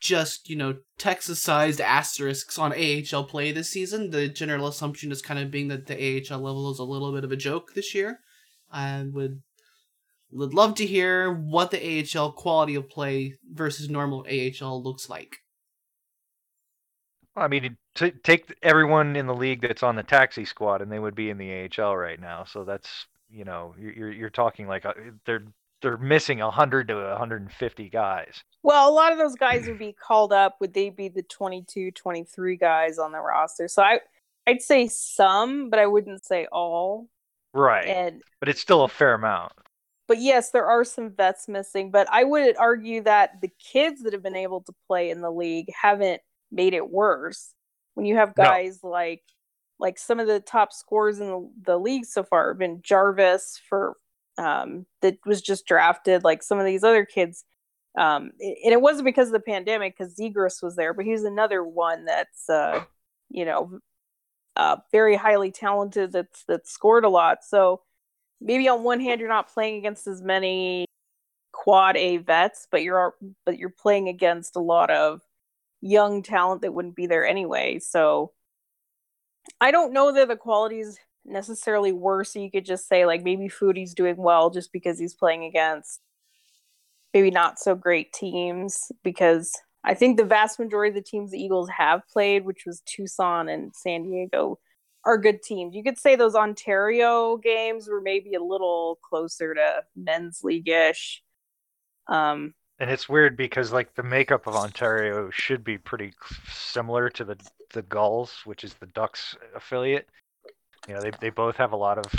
just, 0.00 0.48
you 0.48 0.56
know, 0.56 0.76
Texas 0.96 1.40
sized 1.42 1.80
asterisks 1.80 2.58
on 2.58 2.72
AHL 2.72 3.24
play 3.24 3.52
this 3.52 3.68
season. 3.68 4.10
The 4.10 4.28
general 4.28 4.68
assumption 4.68 5.10
is 5.12 5.22
kind 5.22 5.40
of 5.40 5.50
being 5.50 5.68
that 5.68 5.86
the 5.86 5.94
AHL 5.94 6.38
level 6.38 6.70
is 6.70 6.78
a 6.78 6.84
little 6.84 7.12
bit 7.12 7.24
of 7.24 7.32
a 7.32 7.36
joke 7.36 7.74
this 7.74 7.94
year. 7.94 8.20
I 8.70 9.04
would 9.10 9.42
would 10.30 10.52
love 10.52 10.74
to 10.76 10.86
hear 10.86 11.32
what 11.32 11.70
the 11.70 12.06
AHL 12.16 12.32
quality 12.32 12.74
of 12.74 12.88
play 12.90 13.38
versus 13.50 13.88
normal 13.88 14.26
AHL 14.30 14.82
looks 14.82 15.08
like. 15.08 15.38
I 17.34 17.48
mean, 17.48 17.76
t- 17.94 18.10
take 18.10 18.54
everyone 18.62 19.16
in 19.16 19.26
the 19.26 19.34
league 19.34 19.62
that's 19.62 19.82
on 19.82 19.96
the 19.96 20.02
taxi 20.02 20.44
squad, 20.44 20.82
and 20.82 20.90
they 20.90 20.98
would 20.98 21.14
be 21.14 21.30
in 21.30 21.38
the 21.38 21.68
AHL 21.78 21.96
right 21.96 22.20
now. 22.20 22.44
So 22.44 22.64
that's 22.64 23.06
you 23.30 23.44
know 23.44 23.74
you're 23.78 24.10
you're, 24.12 24.30
talking 24.30 24.66
like 24.66 24.84
uh 24.86 24.94
they're 25.26 25.44
they're 25.82 25.96
missing 25.98 26.38
hundred 26.38 26.88
to 26.88 26.94
150 26.96 27.88
guys. 27.90 28.42
Well, 28.62 28.88
a 28.88 28.92
lot 28.92 29.12
of 29.12 29.18
those 29.18 29.36
guys 29.36 29.66
would 29.66 29.78
be 29.78 29.92
called 29.92 30.32
up. 30.32 30.56
Would 30.60 30.74
they 30.74 30.90
be 30.90 31.08
the 31.08 31.22
22, 31.22 31.92
23 31.92 32.56
guys 32.56 32.98
on 32.98 33.12
the 33.12 33.20
roster? 33.20 33.68
So 33.68 33.82
I 33.82 34.00
I'd 34.46 34.62
say 34.62 34.88
some, 34.88 35.70
but 35.70 35.78
I 35.78 35.86
wouldn't 35.86 36.24
say 36.24 36.46
all. 36.50 37.08
Right, 37.54 37.86
And 37.86 38.22
but 38.40 38.48
it's 38.48 38.60
still 38.60 38.82
a 38.84 38.88
fair 38.88 39.14
amount. 39.14 39.52
but 40.06 40.18
yes, 40.18 40.50
there 40.50 40.66
are 40.66 40.84
some 40.84 41.10
vets 41.10 41.48
missing. 41.48 41.90
But 41.90 42.08
I 42.10 42.24
would 42.24 42.56
argue 42.56 43.02
that 43.04 43.40
the 43.40 43.50
kids 43.58 44.02
that 44.02 44.12
have 44.12 44.22
been 44.22 44.36
able 44.36 44.62
to 44.62 44.72
play 44.86 45.10
in 45.10 45.20
the 45.20 45.30
league 45.30 45.70
haven't 45.80 46.22
made 46.50 46.74
it 46.74 46.90
worse. 46.90 47.52
When 47.94 48.06
you 48.06 48.16
have 48.16 48.34
No. 48.36 48.44
guys 48.44 48.80
like 48.82 49.22
like 49.78 49.98
some 49.98 50.20
of 50.20 50.26
the 50.26 50.40
top 50.40 50.72
scores 50.72 51.20
in 51.20 51.26
the, 51.28 51.50
the 51.66 51.78
league 51.78 52.04
so 52.04 52.22
far 52.22 52.48
have 52.48 52.58
been 52.58 52.82
Jarvis 52.82 53.60
for 53.68 53.96
um 54.38 54.86
that 55.02 55.18
was 55.26 55.42
just 55.42 55.66
drafted, 55.66 56.24
like 56.24 56.42
some 56.42 56.58
of 56.58 56.66
these 56.66 56.84
other 56.84 57.04
kids. 57.04 57.44
Um 57.96 58.32
and 58.40 58.72
it 58.72 58.80
wasn't 58.80 59.06
because 59.06 59.28
of 59.28 59.32
the 59.32 59.40
pandemic 59.40 59.96
because 59.96 60.14
Zegras 60.14 60.62
was 60.62 60.76
there, 60.76 60.94
but 60.94 61.04
he's 61.04 61.24
another 61.24 61.64
one 61.64 62.04
that's 62.04 62.48
uh 62.48 62.84
you 63.30 63.44
know 63.44 63.80
uh 64.56 64.76
very 64.92 65.16
highly 65.16 65.50
talented 65.50 66.12
that's 66.12 66.44
that 66.44 66.66
scored 66.66 67.04
a 67.04 67.08
lot. 67.08 67.44
So 67.44 67.82
maybe 68.40 68.68
on 68.68 68.82
one 68.84 69.00
hand 69.00 69.20
you're 69.20 69.28
not 69.28 69.52
playing 69.52 69.78
against 69.78 70.06
as 70.06 70.22
many 70.22 70.86
quad 71.52 71.96
A 71.96 72.18
vets, 72.18 72.68
but 72.70 72.82
you're 72.82 73.14
but 73.44 73.58
you're 73.58 73.70
playing 73.70 74.08
against 74.08 74.56
a 74.56 74.60
lot 74.60 74.90
of 74.90 75.20
young 75.80 76.22
talent 76.22 76.62
that 76.62 76.74
wouldn't 76.74 76.96
be 76.96 77.06
there 77.06 77.26
anyway. 77.26 77.78
So 77.78 78.32
I 79.60 79.70
don't 79.70 79.92
know 79.92 80.12
that 80.12 80.28
the 80.28 80.36
quality 80.36 80.80
is 80.80 80.98
necessarily 81.24 81.92
worse. 81.92 82.34
You 82.34 82.50
could 82.50 82.64
just 82.64 82.88
say 82.88 83.06
like 83.06 83.22
maybe 83.22 83.48
Foudy's 83.48 83.94
doing 83.94 84.16
well 84.16 84.50
just 84.50 84.72
because 84.72 84.98
he's 84.98 85.14
playing 85.14 85.44
against 85.44 86.00
maybe 87.14 87.30
not 87.30 87.58
so 87.58 87.74
great 87.74 88.12
teams 88.12 88.92
because 89.02 89.52
I 89.84 89.94
think 89.94 90.16
the 90.16 90.24
vast 90.24 90.58
majority 90.58 90.90
of 90.90 90.94
the 91.02 91.08
teams 91.08 91.30
the 91.30 91.42
Eagles 91.42 91.68
have 91.70 92.06
played, 92.08 92.44
which 92.44 92.64
was 92.66 92.82
Tucson 92.84 93.48
and 93.48 93.74
San 93.74 94.02
Diego, 94.02 94.58
are 95.04 95.16
good 95.16 95.42
teams. 95.42 95.74
You 95.74 95.82
could 95.82 95.98
say 95.98 96.16
those 96.16 96.34
Ontario 96.34 97.36
games 97.36 97.88
were 97.88 98.00
maybe 98.00 98.34
a 98.34 98.42
little 98.42 98.98
closer 99.08 99.54
to 99.54 99.84
men's 99.96 100.40
league 100.42 100.68
ish. 100.68 101.22
Um, 102.08 102.54
And 102.80 102.90
it's 102.90 103.08
weird 103.08 103.36
because 103.36 103.72
like 103.72 103.94
the 103.94 104.02
makeup 104.02 104.46
of 104.46 104.54
Ontario 104.54 105.30
should 105.30 105.64
be 105.64 105.78
pretty 105.78 106.12
similar 106.48 107.10
to 107.10 107.24
the 107.24 107.36
the 107.72 107.82
Gulls, 107.82 108.42
which 108.44 108.62
is 108.64 108.74
the 108.74 108.86
Ducks 108.86 109.36
affiliate. 109.54 110.08
You 110.86 110.94
know, 110.94 111.00
they 111.00 111.10
they 111.20 111.30
both 111.30 111.56
have 111.56 111.72
a 111.72 111.76
lot 111.76 111.98
of 111.98 112.12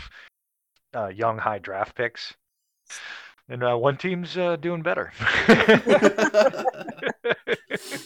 uh, 0.93 1.07
young 1.07 1.38
high 1.38 1.60
draft 1.60 1.95
picks, 1.95 2.34
and 3.47 3.64
uh, 3.64 3.76
one 3.76 3.97
team's 3.97 4.38
uh, 4.38 4.57
doing 4.57 4.82
better. 4.82 5.14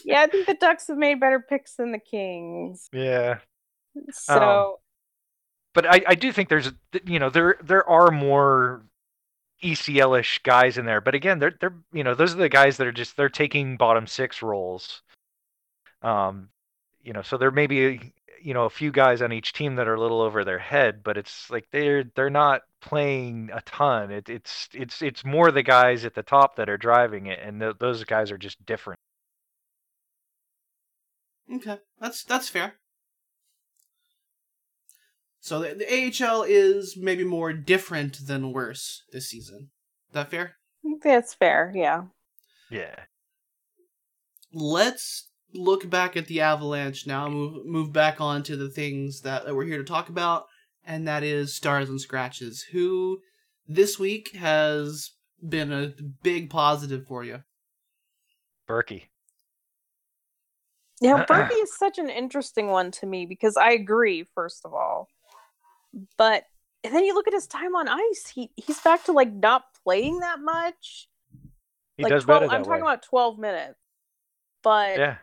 yeah, 0.05 0.21
I 0.21 0.27
think 0.27 0.45
the 0.45 0.57
Ducks 0.59 0.87
have 0.87 0.97
made 0.97 1.19
better 1.19 1.39
picks 1.39 1.75
than 1.75 1.91
the 1.91 1.99
Kings. 1.99 2.87
yeah, 2.93 3.39
So 4.11 4.79
but 5.73 5.85
I, 5.87 6.01
I 6.07 6.15
do 6.15 6.31
think 6.31 6.49
there's 6.49 6.71
you 7.05 7.19
know 7.19 7.29
there 7.29 7.57
there 7.63 7.87
are 7.89 8.11
more 8.11 8.85
ECL-ish 9.63 10.39
guys 10.43 10.77
in 10.77 10.85
there, 10.85 11.01
but 11.01 11.15
again 11.15 11.39
they're 11.39 11.55
they're 11.59 11.75
you 11.91 12.03
know 12.03 12.13
those 12.13 12.33
are 12.33 12.37
the 12.37 12.49
guys 12.49 12.77
that 12.77 12.87
are 12.87 12.91
just 12.91 13.17
they're 13.17 13.29
taking 13.29 13.77
bottom 13.77 14.07
six 14.07 14.41
roles. 14.41 15.01
Um, 16.01 16.49
you 17.01 17.13
know, 17.13 17.21
so 17.21 17.37
there 17.37 17.51
may 17.51 17.67
be 17.67 18.13
you 18.41 18.53
know 18.53 18.65
a 18.65 18.69
few 18.69 18.91
guys 18.91 19.21
on 19.21 19.31
each 19.31 19.53
team 19.53 19.75
that 19.75 19.87
are 19.87 19.95
a 19.95 19.99
little 20.01 20.21
over 20.21 20.43
their 20.43 20.59
head, 20.59 21.03
but 21.03 21.17
it's 21.17 21.49
like 21.49 21.65
they're 21.71 22.03
they're 22.15 22.29
not 22.29 22.61
playing 22.81 23.49
a 23.53 23.61
ton. 23.61 24.11
It, 24.11 24.29
it's 24.29 24.69
it's 24.73 25.01
it's 25.01 25.25
more 25.25 25.51
the 25.51 25.63
guys 25.63 26.05
at 26.05 26.13
the 26.13 26.23
top 26.23 26.57
that 26.57 26.69
are 26.69 26.77
driving 26.77 27.27
it, 27.27 27.39
and 27.41 27.59
th- 27.59 27.77
those 27.79 28.03
guys 28.03 28.31
are 28.31 28.37
just 28.37 28.63
different. 28.65 28.99
Okay, 31.51 31.79
that's 31.99 32.23
that's 32.23 32.49
fair. 32.49 32.75
So 35.43 35.59
the, 35.59 35.75
the 35.75 36.25
AHL 36.25 36.45
is 36.47 36.95
maybe 36.95 37.25
more 37.25 37.51
different 37.51 38.27
than 38.27 38.53
worse 38.53 39.03
this 39.11 39.29
season. 39.29 39.71
Is 40.07 40.13
that 40.13 40.31
fair? 40.31 40.55
that's 41.03 41.33
fair. 41.33 41.69
Yeah. 41.75 42.03
Yeah. 42.69 42.95
Let's 44.53 45.29
look 45.53 45.89
back 45.89 46.15
at 46.15 46.27
the 46.27 46.39
Avalanche 46.39 47.05
now. 47.05 47.27
Move 47.27 47.65
move 47.65 47.91
back 47.91 48.21
on 48.21 48.43
to 48.43 48.55
the 48.55 48.69
things 48.69 49.19
that, 49.23 49.43
that 49.43 49.53
we're 49.53 49.65
here 49.65 49.79
to 49.79 49.83
talk 49.83 50.07
about, 50.07 50.45
and 50.85 51.05
that 51.09 51.23
is 51.23 51.53
stars 51.53 51.89
and 51.89 51.99
scratches. 51.99 52.63
Who 52.71 53.19
this 53.67 53.99
week 53.99 54.33
has 54.37 55.11
been 55.45 55.73
a 55.73 55.91
big 56.23 56.51
positive 56.51 57.05
for 57.05 57.25
you? 57.25 57.43
Berkey. 58.65 59.07
Yeah, 61.01 61.15
uh-uh. 61.15 61.25
Berkey 61.25 61.61
is 61.63 61.77
such 61.77 61.97
an 61.97 62.09
interesting 62.09 62.67
one 62.67 62.91
to 62.91 63.05
me 63.05 63.25
because 63.25 63.57
I 63.57 63.71
agree, 63.71 64.25
first 64.33 64.61
of 64.63 64.73
all. 64.73 65.09
But 66.17 66.45
and 66.83 66.93
then 66.93 67.05
you 67.05 67.13
look 67.13 67.27
at 67.27 67.33
his 67.33 67.47
time 67.47 67.75
on 67.75 67.87
ice, 67.87 68.31
he 68.33 68.51
he's 68.55 68.79
back 68.81 69.05
to 69.05 69.11
like 69.11 69.31
not 69.31 69.63
playing 69.83 70.19
that 70.19 70.39
much. 70.39 71.07
He 71.97 72.03
like 72.03 72.11
does 72.11 72.25
12, 72.25 72.41
better 72.41 72.51
I'm 72.51 72.63
talking 72.63 72.83
way. 72.83 72.91
about 72.91 73.03
12 73.03 73.37
minutes. 73.39 73.79
But 74.63 74.97
yeah. 74.97 75.15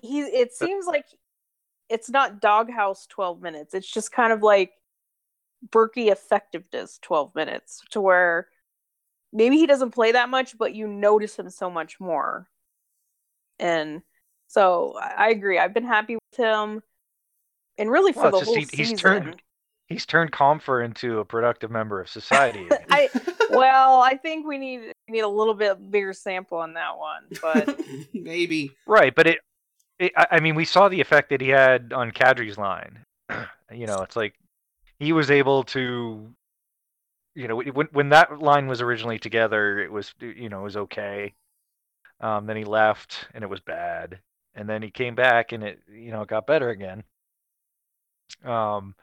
he 0.00 0.20
it 0.20 0.54
seems 0.54 0.86
like 0.86 1.06
it's 1.88 2.10
not 2.10 2.40
doghouse 2.40 3.06
12 3.06 3.40
minutes. 3.40 3.74
It's 3.74 3.90
just 3.90 4.12
kind 4.12 4.32
of 4.32 4.42
like 4.42 4.72
Berkey 5.68 6.10
effectiveness 6.10 6.98
12 7.02 7.34
minutes 7.34 7.82
to 7.90 8.00
where 8.00 8.48
maybe 9.32 9.56
he 9.56 9.66
doesn't 9.66 9.92
play 9.92 10.12
that 10.12 10.28
much, 10.28 10.56
but 10.58 10.74
you 10.74 10.86
notice 10.86 11.38
him 11.38 11.50
so 11.50 11.70
much 11.70 12.00
more. 12.00 12.48
And 13.58 14.02
so 14.48 14.98
I 15.00 15.30
agree. 15.30 15.58
I've 15.58 15.74
been 15.74 15.86
happy 15.86 16.16
with 16.16 16.38
him. 16.38 16.82
And 17.82 17.90
really 17.90 18.12
for 18.12 18.22
Well, 18.22 18.30
the 18.30 18.44
whole 18.44 18.54
he- 18.54 18.60
he's 18.60 18.70
season. 18.90 18.96
turned- 18.96 19.42
He's 19.88 20.06
turned 20.06 20.30
Compher 20.32 20.82
into 20.82 21.18
a 21.18 21.24
productive 21.24 21.70
member 21.70 22.00
of 22.00 22.08
society. 22.08 22.66
I 22.90 23.10
well, 23.50 24.00
I 24.00 24.16
think 24.16 24.46
we 24.46 24.56
need 24.56 24.92
need 25.08 25.20
a 25.20 25.28
little 25.28 25.52
bit 25.54 25.90
bigger 25.90 26.12
sample 26.14 26.58
on 26.58 26.74
that 26.74 26.96
one, 26.96 27.24
but 27.42 27.78
maybe. 28.14 28.70
Right, 28.86 29.12
but 29.14 29.26
it, 29.26 29.40
it 29.98 30.12
I 30.16 30.26
I 30.30 30.40
mean, 30.40 30.54
we 30.54 30.64
saw 30.64 30.88
the 30.88 31.00
effect 31.00 31.28
that 31.30 31.40
he 31.42 31.48
had 31.48 31.92
on 31.92 32.10
Kadri's 32.12 32.56
line. 32.56 33.00
you 33.72 33.86
know, 33.86 33.98
it's 34.02 34.16
like 34.16 34.34
he 34.98 35.12
was 35.12 35.30
able 35.30 35.64
to, 35.64 36.32
you 37.34 37.48
know, 37.48 37.56
when 37.56 37.88
when 37.92 38.08
that 38.10 38.38
line 38.40 38.68
was 38.68 38.80
originally 38.80 39.18
together, 39.18 39.80
it 39.80 39.90
was 39.92 40.14
you 40.20 40.48
know 40.48 40.60
it 40.60 40.64
was 40.64 40.76
okay. 40.76 41.34
Um, 42.20 42.46
then 42.46 42.56
he 42.56 42.64
left, 42.64 43.26
and 43.34 43.42
it 43.44 43.50
was 43.50 43.60
bad. 43.60 44.20
and 44.54 44.68
then 44.68 44.80
he 44.80 44.90
came 44.90 45.14
back 45.14 45.52
and 45.52 45.64
it 45.64 45.80
you 45.92 46.12
know 46.12 46.24
got 46.24 46.46
better 46.46 46.70
again. 46.70 47.02
Um, 48.44 48.94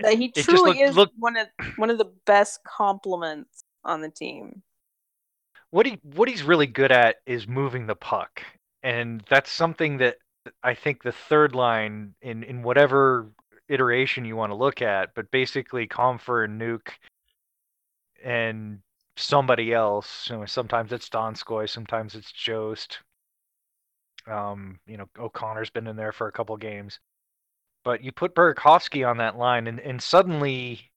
That 0.00 0.14
he 0.18 0.30
truly 0.30 0.70
looked- 0.70 0.80
is 0.80 0.96
looked- 0.96 1.18
one 1.18 1.36
of 1.36 1.48
one 1.76 1.90
of 1.90 1.98
the 1.98 2.12
best 2.26 2.62
compliments 2.64 3.64
on 3.84 4.00
the 4.00 4.10
team. 4.10 4.62
what 5.70 5.86
he 5.86 5.94
what 6.02 6.28
he's 6.28 6.42
really 6.44 6.68
good 6.68 6.92
at 6.92 7.16
is 7.26 7.48
moving 7.48 7.86
the 7.86 7.96
puck, 7.96 8.42
and 8.82 9.20
that's 9.28 9.50
something 9.50 9.96
that 9.98 10.18
I 10.62 10.74
think 10.74 11.02
the 11.02 11.10
third 11.12 11.54
line 11.54 12.14
in 12.22 12.44
in 12.44 12.62
whatever 12.62 13.30
iteration 13.68 14.24
you 14.24 14.36
want 14.36 14.50
to 14.50 14.56
look 14.56 14.80
at, 14.82 15.14
but 15.14 15.30
basically 15.32 15.88
Compher 15.88 16.44
and 16.44 16.60
Nuke 16.60 16.92
and 18.22 18.80
somebody 19.16 19.72
else. 19.72 20.28
You 20.30 20.36
know, 20.36 20.46
sometimes 20.46 20.92
it's 20.92 21.08
Donskoi, 21.08 21.68
sometimes 21.68 22.14
it's 22.14 22.30
Jost. 22.30 23.00
Um, 24.26 24.78
you 24.86 24.96
know, 24.96 25.08
O'Connor's 25.18 25.70
been 25.70 25.86
in 25.86 25.96
there 25.96 26.12
for 26.12 26.28
a 26.28 26.32
couple 26.32 26.56
games. 26.56 27.00
But 27.84 28.02
you 28.02 28.12
put 28.12 28.34
Burakovsky 28.34 29.08
on 29.08 29.18
that 29.18 29.36
line 29.36 29.66
and, 29.66 29.78
and 29.80 30.02
suddenly 30.02 30.90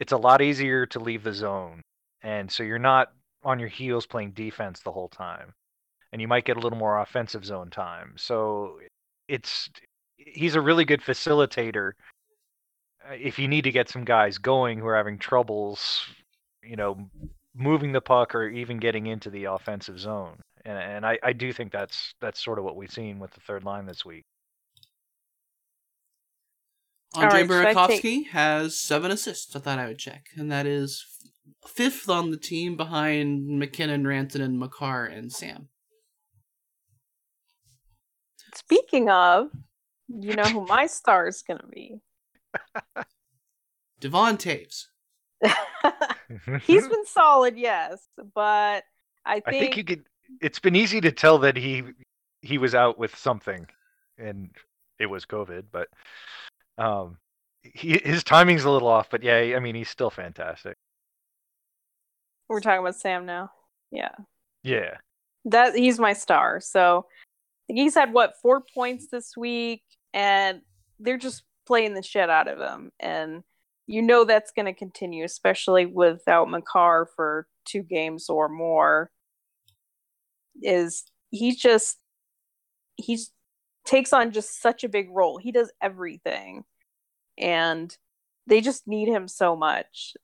it's 0.00 0.12
a 0.12 0.16
lot 0.16 0.42
easier 0.42 0.86
to 0.86 0.98
leave 0.98 1.22
the 1.22 1.32
zone. 1.32 1.82
And 2.22 2.50
so 2.50 2.62
you're 2.62 2.78
not 2.78 3.12
on 3.44 3.58
your 3.58 3.68
heels 3.68 4.06
playing 4.06 4.32
defense 4.32 4.80
the 4.80 4.92
whole 4.92 5.08
time. 5.08 5.52
And 6.12 6.20
you 6.20 6.28
might 6.28 6.44
get 6.44 6.56
a 6.56 6.60
little 6.60 6.78
more 6.78 7.00
offensive 7.00 7.44
zone 7.44 7.70
time. 7.70 8.14
So 8.16 8.78
it's 9.28 9.70
he's 10.16 10.54
a 10.54 10.60
really 10.60 10.84
good 10.84 11.00
facilitator 11.00 11.92
uh, 13.08 13.14
if 13.14 13.38
you 13.38 13.48
need 13.48 13.64
to 13.64 13.72
get 13.72 13.88
some 13.88 14.04
guys 14.04 14.38
going 14.38 14.78
who 14.78 14.86
are 14.86 14.96
having 14.96 15.18
troubles, 15.18 16.06
you 16.62 16.76
know, 16.76 17.08
moving 17.54 17.92
the 17.92 18.00
puck 18.00 18.34
or 18.34 18.48
even 18.48 18.78
getting 18.78 19.06
into 19.06 19.30
the 19.30 19.44
offensive 19.44 19.98
zone. 19.98 20.40
And, 20.64 20.78
and 20.78 21.06
I, 21.06 21.18
I 21.22 21.32
do 21.32 21.52
think 21.52 21.72
that's 21.72 22.14
that's 22.20 22.42
sort 22.42 22.58
of 22.58 22.64
what 22.64 22.76
we've 22.76 22.90
seen 22.90 23.18
with 23.18 23.32
the 23.32 23.40
third 23.40 23.64
line 23.64 23.86
this 23.86 24.04
week. 24.04 24.24
Andre 27.16 27.44
right, 27.44 27.76
Burakovsky 27.76 28.00
take- 28.00 28.28
has 28.30 28.78
seven 28.78 29.10
assists. 29.10 29.54
I 29.54 29.60
thought 29.60 29.78
I 29.78 29.86
would 29.86 29.98
check, 29.98 30.26
and 30.36 30.50
that 30.50 30.66
is 30.66 31.04
f- 31.64 31.70
fifth 31.70 32.08
on 32.08 32.30
the 32.30 32.36
team 32.36 32.76
behind 32.76 33.46
MacKinnon, 33.46 34.04
Rantanen, 34.04 34.56
Makar, 34.56 35.06
and 35.06 35.32
Sam. 35.32 35.68
Speaking 38.54 39.10
of, 39.10 39.48
you 40.08 40.34
know 40.34 40.44
who 40.44 40.66
my 40.66 40.86
star 40.86 41.26
is 41.26 41.42
going 41.42 41.60
to 41.60 41.66
be. 41.66 42.00
Devon 44.00 44.36
Toews. 44.36 44.86
He's 46.62 46.86
been 46.88 47.06
solid, 47.06 47.56
yes, 47.56 48.06
but 48.34 48.84
I 49.24 49.40
think, 49.40 49.46
I 49.46 49.50
think 49.50 49.76
you 49.76 49.84
could. 49.84 50.04
It's 50.40 50.58
been 50.58 50.76
easy 50.76 51.00
to 51.00 51.12
tell 51.12 51.38
that 51.38 51.56
he 51.56 51.82
he 52.40 52.58
was 52.58 52.74
out 52.74 52.98
with 52.98 53.16
something, 53.16 53.66
and 54.18 54.50
it 54.98 55.06
was 55.06 55.26
COVID. 55.26 55.64
But 55.72 55.88
um, 56.78 57.18
he, 57.62 58.00
his 58.04 58.24
timing's 58.24 58.64
a 58.64 58.70
little 58.70 58.88
off. 58.88 59.08
But 59.10 59.22
yeah, 59.22 59.54
I 59.56 59.60
mean, 59.60 59.74
he's 59.74 59.88
still 59.88 60.10
fantastic. 60.10 60.76
we're 62.48 62.60
talking 62.60 62.80
about 62.80 62.96
Sam 62.96 63.26
now. 63.26 63.50
Yeah, 63.90 64.14
Yeah, 64.62 64.96
that 65.46 65.74
he's 65.74 65.98
my 65.98 66.12
star. 66.12 66.60
So 66.60 67.06
he's 67.68 67.94
had 67.94 68.12
what 68.12 68.34
four 68.42 68.62
points 68.74 69.08
this 69.10 69.36
week, 69.36 69.82
and 70.12 70.60
they're 70.98 71.18
just 71.18 71.42
playing 71.66 71.94
the 71.94 72.02
shit 72.02 72.30
out 72.30 72.48
of 72.48 72.58
him, 72.58 72.90
and 73.00 73.42
you 73.86 74.02
know 74.02 74.24
that's 74.24 74.52
going 74.52 74.66
to 74.66 74.74
continue, 74.74 75.24
especially 75.24 75.86
without 75.86 76.50
Makar 76.50 77.08
for 77.14 77.46
two 77.64 77.82
games 77.82 78.28
or 78.28 78.48
more. 78.48 79.10
Is 80.62 81.04
he 81.30 81.54
just 81.54 81.98
he's 82.96 83.30
takes 83.84 84.12
on 84.12 84.32
just 84.32 84.60
such 84.60 84.84
a 84.84 84.88
big 84.88 85.08
role. 85.10 85.38
He 85.38 85.52
does 85.52 85.72
everything, 85.82 86.64
and 87.38 87.96
they 88.46 88.60
just 88.60 88.86
need 88.86 89.08
him 89.08 89.28
so 89.28 89.56
much. 89.56 90.14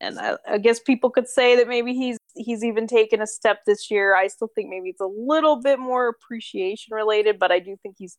And 0.00 0.18
I, 0.18 0.36
I 0.48 0.58
guess 0.58 0.80
people 0.80 1.10
could 1.10 1.28
say 1.28 1.56
that 1.56 1.68
maybe 1.68 1.94
he's 1.94 2.16
he's 2.34 2.64
even 2.64 2.86
taken 2.86 3.20
a 3.20 3.26
step 3.26 3.64
this 3.66 3.90
year. 3.90 4.14
I 4.16 4.28
still 4.28 4.50
think 4.54 4.70
maybe 4.70 4.88
it's 4.88 5.00
a 5.00 5.06
little 5.06 5.60
bit 5.60 5.78
more 5.78 6.08
appreciation 6.08 6.94
related, 6.94 7.38
but 7.38 7.52
I 7.52 7.58
do 7.58 7.76
think 7.82 7.96
he's 7.98 8.16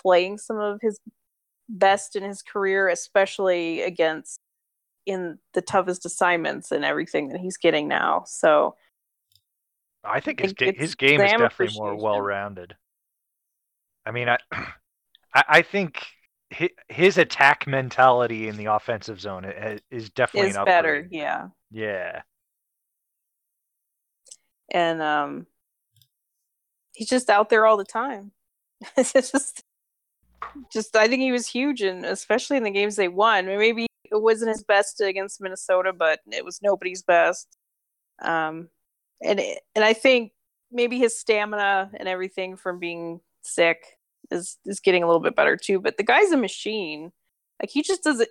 playing 0.00 0.38
some 0.38 0.58
of 0.58 0.80
his 0.82 0.98
best 1.68 2.16
in 2.16 2.22
his 2.22 2.42
career, 2.42 2.88
especially 2.88 3.82
against 3.82 4.40
in 5.06 5.38
the 5.54 5.62
toughest 5.62 6.06
assignments 6.06 6.70
and 6.70 6.84
everything 6.84 7.28
that 7.28 7.40
he's 7.40 7.56
getting 7.56 7.88
now. 7.88 8.24
So 8.26 8.76
I 10.04 10.20
think 10.20 10.40
his 10.40 10.52
think 10.52 10.78
his 10.78 10.94
game 10.94 11.20
is 11.20 11.30
definitely 11.30 11.78
more 11.78 11.96
well 11.96 12.20
rounded. 12.20 12.76
I 14.04 14.10
mean, 14.10 14.28
I 14.28 14.38
I 15.34 15.62
think 15.62 16.04
his 16.88 17.18
attack 17.18 17.66
mentality 17.66 18.48
in 18.48 18.56
the 18.56 18.66
offensive 18.66 19.20
zone 19.20 19.44
is 19.90 20.10
definitely 20.10 20.50
is 20.50 20.58
better, 20.64 21.06
yeah. 21.10 21.48
Yeah. 21.70 22.22
And 24.70 25.02
um 25.02 25.46
he's 26.92 27.08
just 27.08 27.30
out 27.30 27.48
there 27.48 27.66
all 27.66 27.76
the 27.76 27.84
time. 27.84 28.32
it's 28.96 29.12
just 29.12 29.64
just 30.72 30.94
I 30.96 31.08
think 31.08 31.22
he 31.22 31.32
was 31.32 31.46
huge 31.46 31.80
and 31.82 32.04
especially 32.04 32.56
in 32.56 32.64
the 32.64 32.70
games 32.70 32.96
they 32.96 33.08
won. 33.08 33.46
Maybe 33.46 33.86
it 34.04 34.20
wasn't 34.22 34.50
his 34.50 34.64
best 34.64 35.00
against 35.00 35.40
Minnesota, 35.40 35.92
but 35.92 36.20
it 36.30 36.44
was 36.44 36.60
nobody's 36.62 37.02
best. 37.02 37.48
Um 38.22 38.68
and 39.22 39.40
it, 39.40 39.62
and 39.74 39.84
I 39.84 39.92
think 39.94 40.32
maybe 40.70 40.98
his 40.98 41.18
stamina 41.18 41.90
and 41.94 42.08
everything 42.08 42.56
from 42.56 42.78
being 42.78 43.20
sick 43.42 43.98
is 44.30 44.58
is 44.66 44.80
getting 44.80 45.02
a 45.02 45.06
little 45.06 45.20
bit 45.20 45.36
better 45.36 45.56
too, 45.56 45.80
but 45.80 45.96
the 45.96 46.02
guy's 46.02 46.32
a 46.32 46.36
machine. 46.36 47.12
Like 47.60 47.70
he 47.70 47.82
just 47.82 48.02
doesn't 48.02 48.28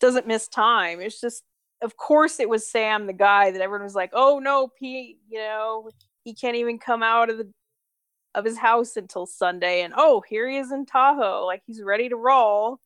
doesn't 0.00 0.26
miss 0.26 0.48
time. 0.48 1.00
It's 1.00 1.20
just 1.20 1.42
of 1.82 1.96
course 1.96 2.40
it 2.40 2.48
was 2.48 2.68
Sam, 2.68 3.06
the 3.06 3.12
guy 3.12 3.50
that 3.50 3.60
everyone 3.60 3.84
was 3.84 3.94
like, 3.94 4.10
"Oh 4.12 4.38
no, 4.38 4.68
Pete, 4.78 5.18
you 5.28 5.38
know, 5.38 5.90
he 6.24 6.34
can't 6.34 6.56
even 6.56 6.78
come 6.78 7.02
out 7.02 7.30
of 7.30 7.38
the 7.38 7.50
of 8.34 8.44
his 8.44 8.58
house 8.58 8.96
until 8.96 9.26
Sunday." 9.26 9.82
And 9.82 9.94
oh, 9.96 10.22
here 10.28 10.48
he 10.48 10.56
is 10.58 10.72
in 10.72 10.86
Tahoe, 10.86 11.44
like 11.46 11.62
he's 11.66 11.82
ready 11.82 12.08
to 12.08 12.16
roll. 12.16 12.80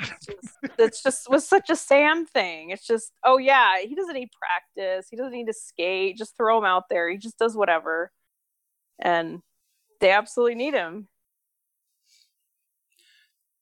Just, 0.00 0.58
it's 0.78 1.02
just 1.02 1.30
was 1.30 1.46
such 1.46 1.70
a 1.70 1.76
Sam 1.76 2.26
thing. 2.26 2.70
It's 2.70 2.86
just, 2.86 3.12
oh 3.24 3.38
yeah, 3.38 3.80
he 3.80 3.94
doesn't 3.94 4.14
need 4.14 4.30
practice. 4.32 5.06
He 5.10 5.16
doesn't 5.16 5.32
need 5.32 5.46
to 5.46 5.52
skate. 5.52 6.16
Just 6.16 6.36
throw 6.36 6.58
him 6.58 6.64
out 6.64 6.84
there. 6.90 7.08
He 7.08 7.16
just 7.16 7.38
does 7.38 7.56
whatever. 7.56 8.10
And 8.98 9.40
they 10.04 10.10
absolutely 10.10 10.54
need 10.54 10.74
him. 10.74 11.08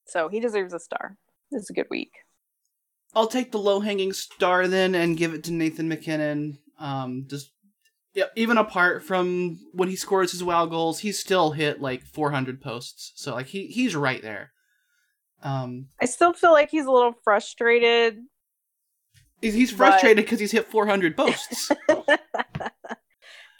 So 0.06 0.28
he 0.28 0.40
deserves 0.40 0.74
a 0.74 0.81
star. 0.81 1.16
This 1.52 1.62
is 1.62 1.70
a 1.70 1.73
good 1.73 1.86
week. 1.89 2.14
I'll 3.14 3.28
take 3.28 3.52
the 3.52 3.60
low 3.60 3.78
hanging 3.78 4.12
star 4.12 4.66
then 4.66 4.97
and 4.97 5.16
give 5.16 5.35
it 5.35 5.44
to 5.44 5.52
Nathan 5.52 5.89
MacKinnon. 5.89 6.59
Um, 6.81 7.27
just 7.31 7.52
yeah, 8.14 8.24
even 8.35 8.59
apart 8.59 9.05
from 9.05 9.60
when 9.73 9.89
he 9.89 9.94
scores 9.94 10.32
his 10.32 10.43
wow 10.43 10.66
goals, 10.66 10.98
he's 10.98 11.20
still 11.20 11.52
hit 11.52 11.81
like 11.81 12.05
400 12.05 12.60
posts. 12.60 13.12
So 13.14 13.35
like 13.35 13.47
he 13.47 13.69
he's 13.69 13.94
right 13.94 14.20
there. 14.20 14.51
Um, 15.44 15.90
I 16.01 16.06
still 16.06 16.32
feel 16.32 16.51
like 16.51 16.70
he's 16.70 16.86
a 16.86 16.90
little 16.90 17.14
frustrated. 17.23 18.19
he's, 19.40 19.55
he's 19.55 19.70
frustrated 19.70 20.24
because 20.24 20.40
he's 20.40 20.52
hit 20.52 20.66
400 20.66 21.16
posts. 21.16 21.70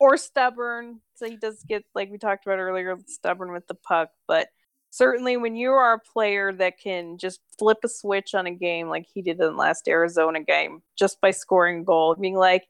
Or 0.03 0.17
stubborn. 0.17 1.01
So 1.15 1.31
he 1.31 1.37
does 1.37 1.63
get, 1.63 1.85
like 1.95 2.11
we 2.11 2.19
talked 2.19 2.45
about 2.45 2.59
earlier, 2.59 2.99
stubborn 3.07 3.53
with 3.53 3.69
the 3.69 3.77
puck. 3.77 4.09
But 4.27 4.49
certainly 4.91 5.37
when 5.37 5.55
you 5.55 5.71
are 5.71 5.95
a 5.95 6.13
player 6.13 6.53
that 6.55 6.81
can 6.81 7.19
just 7.19 7.39
flip 7.57 7.79
a 7.85 7.89
switch 7.89 8.35
on 8.35 8.49
a 8.49 8.51
game 8.51 8.89
like 8.89 9.07
he 9.15 9.23
did 9.23 9.39
in 9.39 9.47
the 9.47 9.53
last 9.53 9.87
Arizona 9.87 10.43
game 10.43 10.83
just 10.99 11.21
by 11.21 11.31
scoring 11.31 11.83
a 11.83 11.85
goal, 11.85 12.17
being 12.17 12.35
like, 12.35 12.65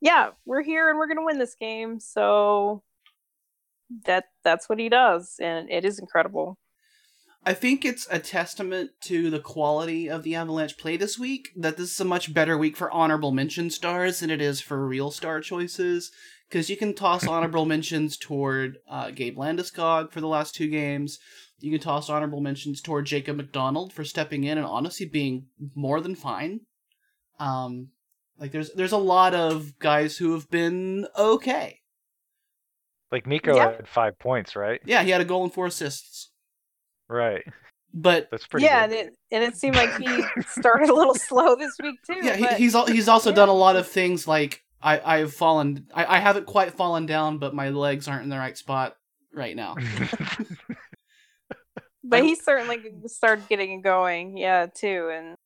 yeah, 0.00 0.30
we're 0.44 0.62
here 0.62 0.88
and 0.88 0.96
we're 0.96 1.08
going 1.08 1.18
to 1.18 1.24
win 1.24 1.40
this 1.40 1.56
game. 1.56 1.98
So 1.98 2.84
that 4.04 4.26
that's 4.44 4.68
what 4.68 4.78
he 4.78 4.88
does. 4.88 5.40
And 5.40 5.68
it 5.68 5.84
is 5.84 5.98
incredible. 5.98 6.56
I 7.44 7.52
think 7.52 7.84
it's 7.84 8.06
a 8.12 8.20
testament 8.20 8.92
to 9.02 9.28
the 9.28 9.40
quality 9.40 10.08
of 10.08 10.22
the 10.22 10.36
Avalanche 10.36 10.76
play 10.78 10.96
this 10.96 11.18
week 11.18 11.48
that 11.56 11.76
this 11.76 11.92
is 11.92 12.00
a 12.00 12.04
much 12.04 12.32
better 12.32 12.56
week 12.56 12.76
for 12.76 12.92
honorable 12.92 13.32
mention 13.32 13.70
stars 13.70 14.20
than 14.20 14.30
it 14.30 14.40
is 14.40 14.60
for 14.60 14.86
real 14.86 15.10
star 15.10 15.40
choices. 15.40 16.12
Because 16.48 16.70
you 16.70 16.76
can 16.76 16.94
toss 16.94 17.26
honorable 17.26 17.64
mentions 17.64 18.16
toward 18.16 18.78
uh, 18.88 19.10
Gabe 19.10 19.36
Landeskog 19.36 20.12
for 20.12 20.20
the 20.20 20.28
last 20.28 20.54
two 20.54 20.68
games. 20.68 21.18
You 21.58 21.72
can 21.72 21.80
toss 21.80 22.08
honorable 22.08 22.40
mentions 22.40 22.80
toward 22.80 23.06
Jacob 23.06 23.36
MacDonald 23.36 23.92
for 23.92 24.04
stepping 24.04 24.44
in 24.44 24.56
and 24.58 24.66
honestly 24.66 25.06
being 25.06 25.46
more 25.74 26.00
than 26.00 26.14
fine. 26.14 26.60
Um, 27.40 27.88
like 28.38 28.52
there's 28.52 28.72
there's 28.74 28.92
a 28.92 28.96
lot 28.98 29.34
of 29.34 29.78
guys 29.78 30.16
who 30.18 30.34
have 30.34 30.48
been 30.50 31.06
okay. 31.18 31.80
Like 33.10 33.26
Mikko 33.26 33.56
Yeah. 33.56 33.72
had 33.76 33.88
five 33.88 34.18
points, 34.18 34.54
right? 34.54 34.80
Yeah, 34.84 35.02
he 35.02 35.10
had 35.10 35.20
a 35.20 35.24
goal 35.24 35.44
and 35.44 35.52
four 35.52 35.66
assists, 35.66 36.30
Right. 37.08 37.42
but 37.94 38.28
That's 38.30 38.46
pretty 38.46 38.66
yeah, 38.66 38.86
good. 38.86 38.98
and 38.98 39.08
it, 39.08 39.14
and 39.32 39.44
it 39.44 39.56
seemed 39.56 39.76
like 39.76 39.96
he 39.96 40.24
started 40.48 40.90
a 40.90 40.94
little 40.94 41.14
slow 41.28 41.56
this 41.56 41.72
week 41.82 41.98
too. 42.06 42.20
yeah, 42.22 42.36
he, 42.36 42.46
he's 42.64 42.74
al- 42.74 42.86
he's 42.86 43.08
also 43.08 43.30
yeah. 43.30 43.36
done 43.36 43.48
a 43.48 43.52
lot 43.54 43.76
of 43.76 43.86
things 43.88 44.26
like 44.28 44.62
I 44.82 45.00
I've 45.00 45.32
fallen 45.32 45.86
I, 45.94 46.16
I 46.16 46.18
haven't 46.18 46.46
quite 46.46 46.74
fallen 46.74 47.06
down, 47.06 47.38
but 47.38 47.54
my 47.54 47.70
legs 47.70 48.08
aren't 48.08 48.24
in 48.24 48.30
the 48.30 48.38
right 48.38 48.56
spot 48.56 48.96
right 49.32 49.56
now. 49.56 49.76
But 52.08 52.22
he 52.22 52.34
certainly 52.36 52.80
started 53.06 53.48
getting 53.48 53.80
going, 53.80 54.36
yeah, 54.36 54.66
too. 54.66 55.10
And 55.12 55.36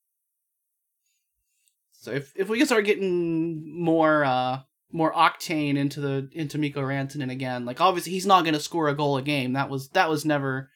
So 1.93 2.13
if 2.13 2.33
if 2.37 2.49
we 2.49 2.59
can 2.59 2.67
start 2.67 2.85
getting 2.85 3.83
more 3.83 4.25
uh 4.25 4.61
more 4.93 5.13
octane 5.13 5.77
into 5.77 6.01
the 6.01 6.29
into 6.33 6.59
Mikko 6.59 6.83
Rantanen 6.83 7.31
again, 7.31 7.65
like 7.65 7.81
obviously 7.81 8.13
he's 8.13 8.27
not 8.27 8.45
going 8.45 8.55
to 8.55 8.61
score 8.61 8.89
a 8.89 8.95
goal 8.95 9.17
a 9.17 9.23
game. 9.23 9.55
That 9.55 9.71
was 9.71 9.89
that 9.91 10.11
was 10.11 10.25
never, 10.25 10.71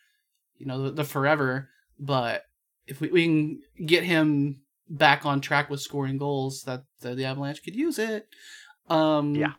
you 0.56 0.66
know, 0.66 0.84
the, 0.84 0.90
the 0.92 1.04
forever. 1.04 1.68
But 1.98 2.44
if 2.86 3.00
we, 3.00 3.08
we 3.08 3.24
can 3.24 3.60
get 3.86 4.04
him 4.04 4.62
back 4.88 5.24
on 5.26 5.40
track 5.40 5.70
with 5.70 5.80
scoring 5.80 6.18
goals, 6.18 6.62
that 6.66 6.84
the, 7.00 7.14
the 7.14 7.24
Avalanche 7.24 7.62
could 7.62 7.74
use 7.76 7.98
it. 7.98 8.28
Um, 8.88 9.34
Yeah. 9.34 9.52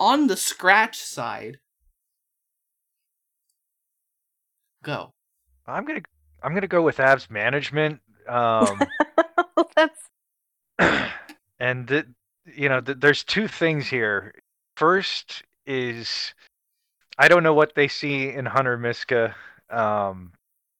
On 0.00 0.26
the 0.28 0.36
scratch 0.36 0.98
side, 0.98 1.58
go. 4.82 5.12
I'm 5.66 5.84
gonna 5.84 6.02
I'm 6.42 6.54
gonna 6.54 6.66
go 6.68 6.82
with 6.82 6.96
Avs 6.98 7.30
management. 7.30 8.00
Um, 8.28 8.78
that's 9.74 10.00
and 11.58 11.88
th- 11.88 12.04
you 12.44 12.68
know, 12.68 12.82
th- 12.82 12.98
there's 13.00 13.24
two 13.24 13.48
things 13.48 13.86
here. 13.86 14.34
First 14.76 15.42
is 15.64 16.34
I 17.16 17.28
don't 17.28 17.42
know 17.42 17.54
what 17.54 17.74
they 17.74 17.88
see 17.88 18.28
in 18.28 18.44
Hunter 18.44 18.76
Miska, 18.76 19.34
um, 19.70 20.32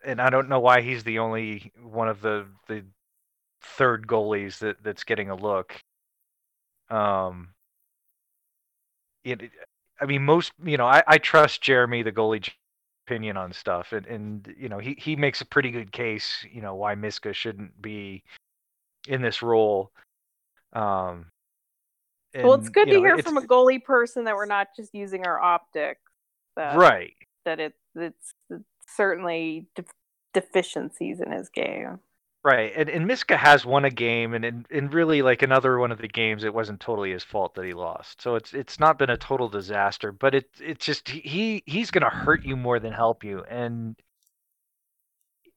and 0.04 0.20
I 0.20 0.28
don't 0.28 0.50
know 0.50 0.60
why 0.60 0.82
he's 0.82 1.04
the 1.04 1.20
only 1.20 1.72
one 1.82 2.08
of 2.08 2.20
the 2.20 2.44
the 2.66 2.84
third 3.62 4.06
goalies 4.06 4.58
that 4.58 4.82
that's 4.82 5.04
getting 5.04 5.30
a 5.30 5.36
look. 5.36 5.80
Um, 6.90 7.50
it, 9.24 9.50
I 10.00 10.06
mean, 10.06 10.24
most 10.24 10.52
you 10.64 10.76
know, 10.76 10.86
I, 10.86 11.02
I 11.06 11.18
trust 11.18 11.62
Jeremy, 11.62 12.02
the 12.02 12.12
goalie, 12.12 12.48
opinion 13.08 13.36
on 13.36 13.52
stuff, 13.52 13.92
and 13.92 14.06
and 14.06 14.54
you 14.58 14.68
know, 14.68 14.78
he 14.78 14.94
he 14.98 15.16
makes 15.16 15.40
a 15.40 15.46
pretty 15.46 15.70
good 15.70 15.90
case, 15.92 16.44
you 16.50 16.60
know, 16.60 16.74
why 16.74 16.94
Miska 16.94 17.32
shouldn't 17.32 17.80
be 17.80 18.22
in 19.06 19.22
this 19.22 19.42
role. 19.42 19.90
Um, 20.74 21.26
well, 22.34 22.54
it's 22.54 22.68
good 22.68 22.86
to 22.86 22.94
know, 22.94 23.02
hear 23.02 23.18
from 23.18 23.38
a 23.38 23.42
goalie 23.42 23.82
person 23.82 24.24
that 24.24 24.36
we're 24.36 24.46
not 24.46 24.68
just 24.76 24.94
using 24.94 25.26
our 25.26 25.40
optics. 25.40 26.00
That, 26.56 26.76
right. 26.76 27.14
That 27.44 27.58
it 27.60 27.74
it's, 27.94 28.32
it's 28.50 28.64
certainly 28.94 29.66
de- 29.74 29.84
deficiencies 30.34 31.20
in 31.20 31.32
his 31.32 31.48
game. 31.48 32.00
Right, 32.44 32.72
and, 32.74 32.88
and 32.88 33.06
Miska 33.06 33.36
has 33.36 33.64
won 33.66 33.84
a 33.84 33.90
game, 33.90 34.32
and 34.32 34.44
in, 34.44 34.66
in 34.70 34.88
really 34.90 35.22
like 35.22 35.42
another 35.42 35.78
one 35.78 35.90
of 35.92 35.98
the 35.98 36.08
games, 36.08 36.44
it 36.44 36.54
wasn't 36.54 36.80
totally 36.80 37.10
his 37.12 37.22
fault 37.24 37.54
that 37.54 37.64
he 37.64 37.74
lost. 37.74 38.22
So 38.22 38.34
it's 38.36 38.54
it's 38.54 38.78
not 38.80 38.96
been 38.98 39.10
a 39.10 39.16
total 39.16 39.48
disaster, 39.48 40.12
but 40.12 40.34
it 40.34 40.48
it's 40.60 40.84
just 40.86 41.08
he- 41.08 41.20
he 41.20 41.62
he's 41.66 41.90
gonna 41.90 42.08
hurt 42.10 42.44
you 42.44 42.56
more 42.56 42.78
than 42.80 42.92
help 42.92 43.22
you. 43.24 43.44
And 43.44 43.96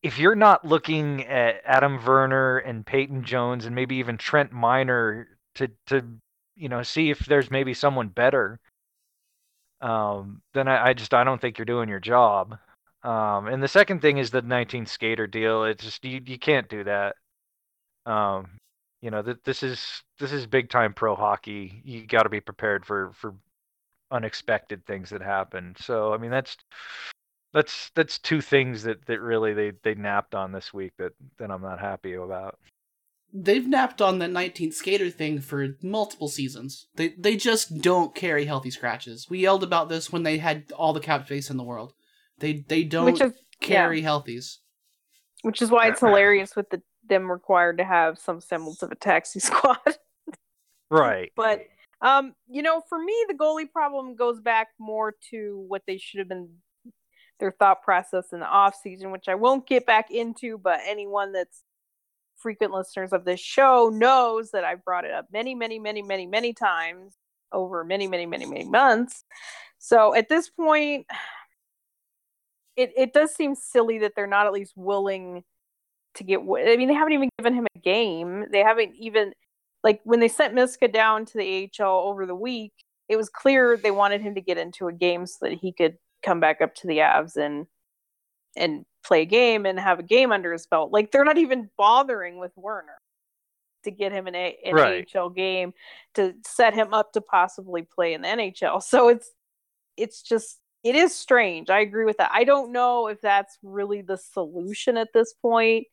if 0.03 0.17
you're 0.17 0.35
not 0.35 0.65
looking 0.65 1.25
at 1.25 1.61
Adam 1.65 2.03
Werner 2.03 2.57
and 2.59 2.85
Peyton 2.85 3.23
Jones 3.23 3.65
and 3.65 3.75
maybe 3.75 3.95
even 3.97 4.17
Trent 4.17 4.51
Miner 4.51 5.27
to 5.55 5.69
to 5.87 6.03
you 6.55 6.69
know 6.69 6.83
see 6.83 7.09
if 7.09 7.19
there's 7.19 7.51
maybe 7.51 7.73
someone 7.73 8.09
better, 8.09 8.59
um, 9.81 10.41
then 10.53 10.67
I, 10.67 10.89
I 10.89 10.93
just 10.93 11.13
I 11.13 11.23
don't 11.23 11.41
think 11.41 11.57
you're 11.57 11.65
doing 11.65 11.89
your 11.89 11.99
job. 11.99 12.57
Um, 13.03 13.47
and 13.47 13.63
the 13.63 13.67
second 13.67 14.01
thing 14.01 14.17
is 14.17 14.29
the 14.29 14.41
19 14.41 14.85
skater 14.85 15.27
deal. 15.27 15.63
It's 15.63 15.83
just 15.83 16.05
you, 16.05 16.21
you 16.25 16.37
can't 16.37 16.69
do 16.69 16.83
that. 16.83 17.15
Um, 18.05 18.59
you 19.01 19.09
know 19.09 19.21
that 19.23 19.43
this 19.43 19.63
is 19.63 20.03
this 20.19 20.31
is 20.31 20.45
big 20.45 20.69
time 20.69 20.93
pro 20.93 21.15
hockey. 21.15 21.81
You 21.83 22.05
got 22.05 22.23
to 22.23 22.29
be 22.29 22.39
prepared 22.39 22.85
for 22.85 23.11
for 23.13 23.33
unexpected 24.11 24.85
things 24.85 25.09
that 25.09 25.21
happen. 25.21 25.75
So 25.79 26.13
I 26.13 26.17
mean 26.17 26.31
that's 26.31 26.55
that's 27.53 27.91
that's 27.95 28.19
two 28.19 28.41
things 28.41 28.83
that 28.83 29.05
that 29.07 29.19
really 29.19 29.53
they 29.53 29.71
they 29.83 29.95
napped 29.95 30.35
on 30.35 30.51
this 30.51 30.73
week 30.73 30.93
that 30.97 31.13
that 31.39 31.49
I'm 31.49 31.61
not 31.61 31.79
happy 31.79 32.13
about. 32.13 32.59
They've 33.33 33.67
napped 33.67 34.01
on 34.01 34.19
that 34.19 34.29
19 34.29 34.73
skater 34.73 35.09
thing 35.09 35.39
for 35.39 35.77
multiple 35.81 36.27
seasons. 36.27 36.87
They 36.95 37.09
they 37.17 37.37
just 37.37 37.81
don't 37.81 38.13
carry 38.13 38.45
healthy 38.45 38.69
scratches. 38.69 39.29
We 39.29 39.39
yelled 39.39 39.63
about 39.63 39.89
this 39.89 40.11
when 40.11 40.23
they 40.23 40.37
had 40.37 40.71
all 40.73 40.93
the 40.93 40.99
cap 40.99 41.25
space 41.25 41.49
in 41.49 41.57
the 41.57 41.63
world. 41.63 41.93
They 42.41 42.65
they 42.67 42.83
don't 42.83 43.05
Which 43.05 43.21
is 43.21 43.33
carry 43.61 44.01
healthies. 44.01 44.57
which 45.43 45.61
is 45.61 45.69
why 45.71 45.87
it's 45.87 45.99
hilarious 46.01 46.55
with 46.55 46.69
the 46.69 46.81
them 47.07 47.31
required 47.31 47.77
to 47.77 47.83
have 47.83 48.17
some 48.19 48.41
semblance 48.41 48.81
of 48.83 48.91
a 48.91 48.95
taxi 48.95 49.39
squad. 49.47 49.77
Right. 50.89 51.31
But 51.35 51.61
um, 52.01 52.33
you 52.49 52.63
know, 52.63 52.81
for 52.89 53.01
me, 53.01 53.13
the 53.27 53.35
goalie 53.35 53.71
problem 53.71 54.15
goes 54.15 54.39
back 54.41 54.69
more 54.79 55.15
to 55.29 55.63
what 55.67 55.83
they 55.85 55.97
should 55.97 56.19
have 56.19 56.27
been 56.27 56.49
their 57.39 57.51
thought 57.51 57.83
process 57.83 58.33
in 58.33 58.39
the 58.39 58.47
off 58.47 58.75
season, 58.81 59.11
which 59.11 59.27
I 59.27 59.35
won't 59.35 59.67
get 59.67 59.85
back 59.85 60.09
into. 60.11 60.57
But 60.57 60.79
anyone 60.85 61.31
that's 61.31 61.63
frequent 62.37 62.73
listeners 62.73 63.13
of 63.13 63.23
this 63.23 63.39
show 63.39 63.91
knows 63.93 64.49
that 64.51 64.63
I've 64.63 64.83
brought 64.83 65.05
it 65.05 65.11
up 65.11 65.27
many, 65.31 65.53
many, 65.53 65.77
many, 65.77 66.01
many, 66.01 66.25
many 66.25 66.53
times 66.53 67.13
over 67.51 67.83
many, 67.83 68.07
many, 68.07 68.25
many, 68.25 68.45
many 68.47 68.63
months. 68.63 69.23
So 69.77 70.15
at 70.15 70.29
this 70.29 70.49
point, 70.49 71.05
it 72.75 72.91
it 72.97 73.13
does 73.13 73.33
seem 73.33 73.55
silly 73.55 73.99
that 73.99 74.13
they're 74.15 74.27
not 74.27 74.47
at 74.47 74.53
least 74.53 74.73
willing 74.75 75.43
to 76.15 76.23
get. 76.23 76.39
I 76.39 76.75
mean, 76.77 76.87
they 76.87 76.93
haven't 76.93 77.13
even 77.13 77.29
given 77.37 77.53
him 77.53 77.67
a 77.75 77.79
game. 77.79 78.45
They 78.51 78.59
haven't 78.59 78.95
even 78.97 79.33
like 79.83 80.01
when 80.03 80.19
they 80.19 80.27
sent 80.27 80.53
Miska 80.53 80.87
down 80.87 81.25
to 81.25 81.37
the 81.37 81.69
AHL 81.79 82.07
over 82.07 82.25
the 82.25 82.35
week, 82.35 82.73
it 83.09 83.15
was 83.17 83.29
clear 83.29 83.77
they 83.77 83.91
wanted 83.91 84.21
him 84.21 84.35
to 84.35 84.41
get 84.41 84.57
into 84.57 84.87
a 84.87 84.93
game 84.93 85.25
so 85.25 85.45
that 85.47 85.53
he 85.53 85.71
could 85.73 85.97
come 86.23 86.39
back 86.39 86.61
up 86.61 86.75
to 86.75 86.87
the 86.87 86.99
Avs 86.99 87.35
and 87.35 87.65
and 88.55 88.85
play 89.03 89.21
a 89.21 89.25
game 89.25 89.65
and 89.65 89.79
have 89.79 89.99
a 89.99 90.03
game 90.03 90.31
under 90.31 90.51
his 90.51 90.67
belt. 90.67 90.91
Like 90.91 91.11
they're 91.11 91.25
not 91.25 91.37
even 91.37 91.69
bothering 91.77 92.37
with 92.37 92.51
Werner 92.55 92.97
to 93.83 93.91
get 93.91 94.11
him 94.11 94.27
an, 94.27 94.35
a- 94.35 94.57
an 94.63 94.75
Right. 94.75 95.09
AHL 95.15 95.29
game 95.29 95.73
to 96.13 96.35
set 96.45 96.73
him 96.73 96.93
up 96.93 97.13
to 97.13 97.21
possibly 97.21 97.81
play 97.81 98.13
in 98.13 98.21
the 98.21 98.27
NHL. 98.27 98.81
So 98.83 99.09
it's 99.09 99.31
it's 99.97 100.21
just 100.21 100.60
it 100.83 100.95
is 100.95 101.15
strange. 101.15 101.69
I 101.69 101.79
agree 101.79 102.05
with 102.05 102.17
that. 102.17 102.31
I 102.33 102.43
don't 102.43 102.71
know 102.71 103.07
if 103.07 103.21
that's 103.21 103.57
really 103.63 104.01
the 104.01 104.17
solution 104.17 104.97
at 104.97 105.13
this 105.13 105.33
point. 105.33 105.87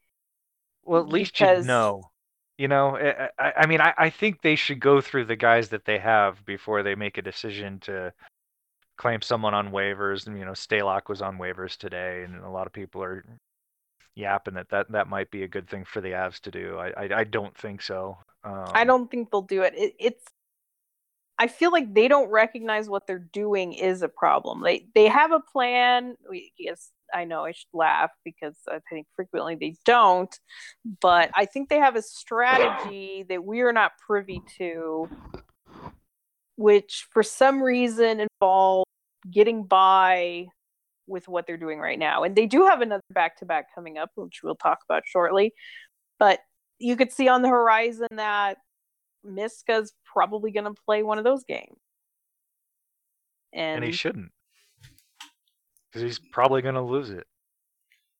Well, 0.85 1.02
at 1.02 1.09
least 1.09 1.32
because- 1.32 1.65
you 1.65 1.69
know. 1.69 2.10
You 2.60 2.66
know, 2.66 2.97
I, 2.97 3.28
I, 3.39 3.52
I 3.59 3.66
mean, 3.66 3.81
I, 3.81 3.94
I 3.97 4.10
think 4.10 4.43
they 4.43 4.56
should 4.56 4.81
go 4.81 5.01
through 5.01 5.27
the 5.27 5.36
guys 5.36 5.69
that 5.69 5.85
they 5.85 5.98
have 5.98 6.44
before 6.44 6.82
they 6.82 6.97
make 6.97 7.16
a 7.16 7.23
decision 7.23 7.78
to 7.82 8.12
claim 8.97 9.23
someone 9.23 9.55
on 9.55 9.70
waivers. 9.70 10.27
And 10.27 10.36
you 10.36 10.44
know, 10.44 10.51
Stalock 10.51 11.09
was 11.09 11.23
on 11.23 11.39
waivers 11.39 11.77
today, 11.77 12.24
and 12.24 12.43
a 12.43 12.51
lot 12.51 12.66
of 12.66 12.73
people 12.73 13.01
are 13.01 13.24
yapping 14.16 14.55
that 14.55 14.70
that, 14.70 14.90
that 14.90 15.06
might 15.06 15.31
be 15.31 15.44
a 15.44 15.48
good 15.48 15.70
thing 15.70 15.85
for 15.85 16.01
the 16.01 16.09
Avs 16.09 16.40
to 16.40 16.51
do. 16.51 16.77
I 16.78 16.89
I, 17.05 17.19
I 17.20 17.23
don't 17.23 17.56
think 17.56 17.81
so. 17.81 18.19
Um, 18.43 18.66
I 18.74 18.82
don't 18.82 19.09
think 19.09 19.31
they'll 19.31 19.43
do 19.43 19.62
it. 19.62 19.74
it. 19.77 19.94
It's 20.01 20.24
I 21.39 21.47
feel 21.47 21.70
like 21.70 21.94
they 21.94 22.09
don't 22.09 22.31
recognize 22.31 22.89
what 22.89 23.06
they're 23.06 23.28
doing 23.32 23.73
is 23.73 24.02
a 24.02 24.09
problem. 24.09 24.62
They 24.62 24.86
they 24.94 25.06
have 25.06 25.32
a 25.32 25.40
plan. 25.40 26.16
We, 26.28 26.52
yes, 26.59 26.90
I 27.15 27.24
know 27.24 27.44
I 27.44 27.52
should 27.52 27.69
laugh 27.73 28.10
because 28.24 28.56
I 28.69 28.81
think 28.90 29.06
frequently 29.15 29.55
they 29.55 29.77
don't, 29.85 30.35
but 31.01 31.31
I 31.35 31.44
think 31.44 31.69
they 31.69 31.78
have 31.78 31.97
a 31.97 32.02
strategy 32.02 33.24
that 33.28 33.44
we 33.44 33.60
are 33.60 33.73
not 33.73 33.93
privy 34.05 34.43
to, 34.59 35.09
which 36.56 37.06
for 37.10 37.23
some 37.23 37.62
reason 37.62 38.20
involves 38.20 38.90
getting 39.31 39.65
by 39.65 40.47
with 41.06 41.28
what 41.28 41.47
they're 41.47 41.56
doing 41.56 41.78
right 41.78 41.98
now. 41.98 42.24
And 42.24 42.35
they 42.36 42.47
do 42.47 42.66
have 42.66 42.81
another 42.81 43.02
back 43.12 43.39
to 43.39 43.47
back 43.47 43.74
coming 43.74 43.97
up, 43.97 44.10
which 44.15 44.40
we'll 44.43 44.56
talk 44.56 44.81
about 44.89 45.05
shortly. 45.06 45.55
But 46.19 46.40
you 46.78 46.97
could 46.97 47.12
see 47.12 47.28
on 47.28 47.43
the 47.43 47.48
horizon 47.48 48.09
that 48.12 48.59
Miska's 49.24 49.93
probably 50.05 50.51
going 50.51 50.65
to 50.65 50.81
play 50.85 51.03
one 51.03 51.19
of 51.19 51.24
those 51.24 51.45
games. 51.45 51.77
And, 53.53 53.77
and 53.77 53.85
he 53.85 53.93
shouldn't, 53.93 54.31
because 55.89 56.03
he's 56.03 56.19
probably 56.32 56.61
going 56.61 56.74
to 56.74 56.82
lose 56.82 57.11
it. 57.11 57.27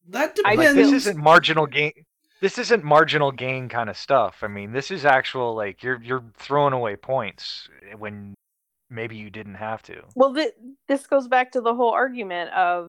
That 0.09 0.35
depends. 0.35 0.59
Like 0.59 0.75
this 0.75 0.93
isn't 0.93 1.19
marginal 1.19 1.67
gain. 1.67 1.93
This 2.41 2.57
isn't 2.57 2.83
marginal 2.83 3.31
gain 3.31 3.69
kind 3.69 3.91
of 3.91 3.97
stuff. 3.97 4.39
I 4.43 4.47
mean, 4.47 4.73
this 4.73 4.91
is 4.91 5.05
actual 5.05 5.55
like 5.55 5.83
you're 5.83 6.01
you're 6.03 6.25
throwing 6.39 6.73
away 6.73 6.97
points 6.97 7.69
when 7.99 8.35
maybe 8.89 9.17
you 9.17 9.29
didn't 9.29 9.57
have 9.57 9.83
to. 9.83 10.03
well, 10.15 10.35
th- 10.35 10.55
this 10.87 11.07
goes 11.07 11.29
back 11.29 11.53
to 11.53 11.61
the 11.61 11.75
whole 11.75 11.91
argument 11.91 12.51
of 12.53 12.87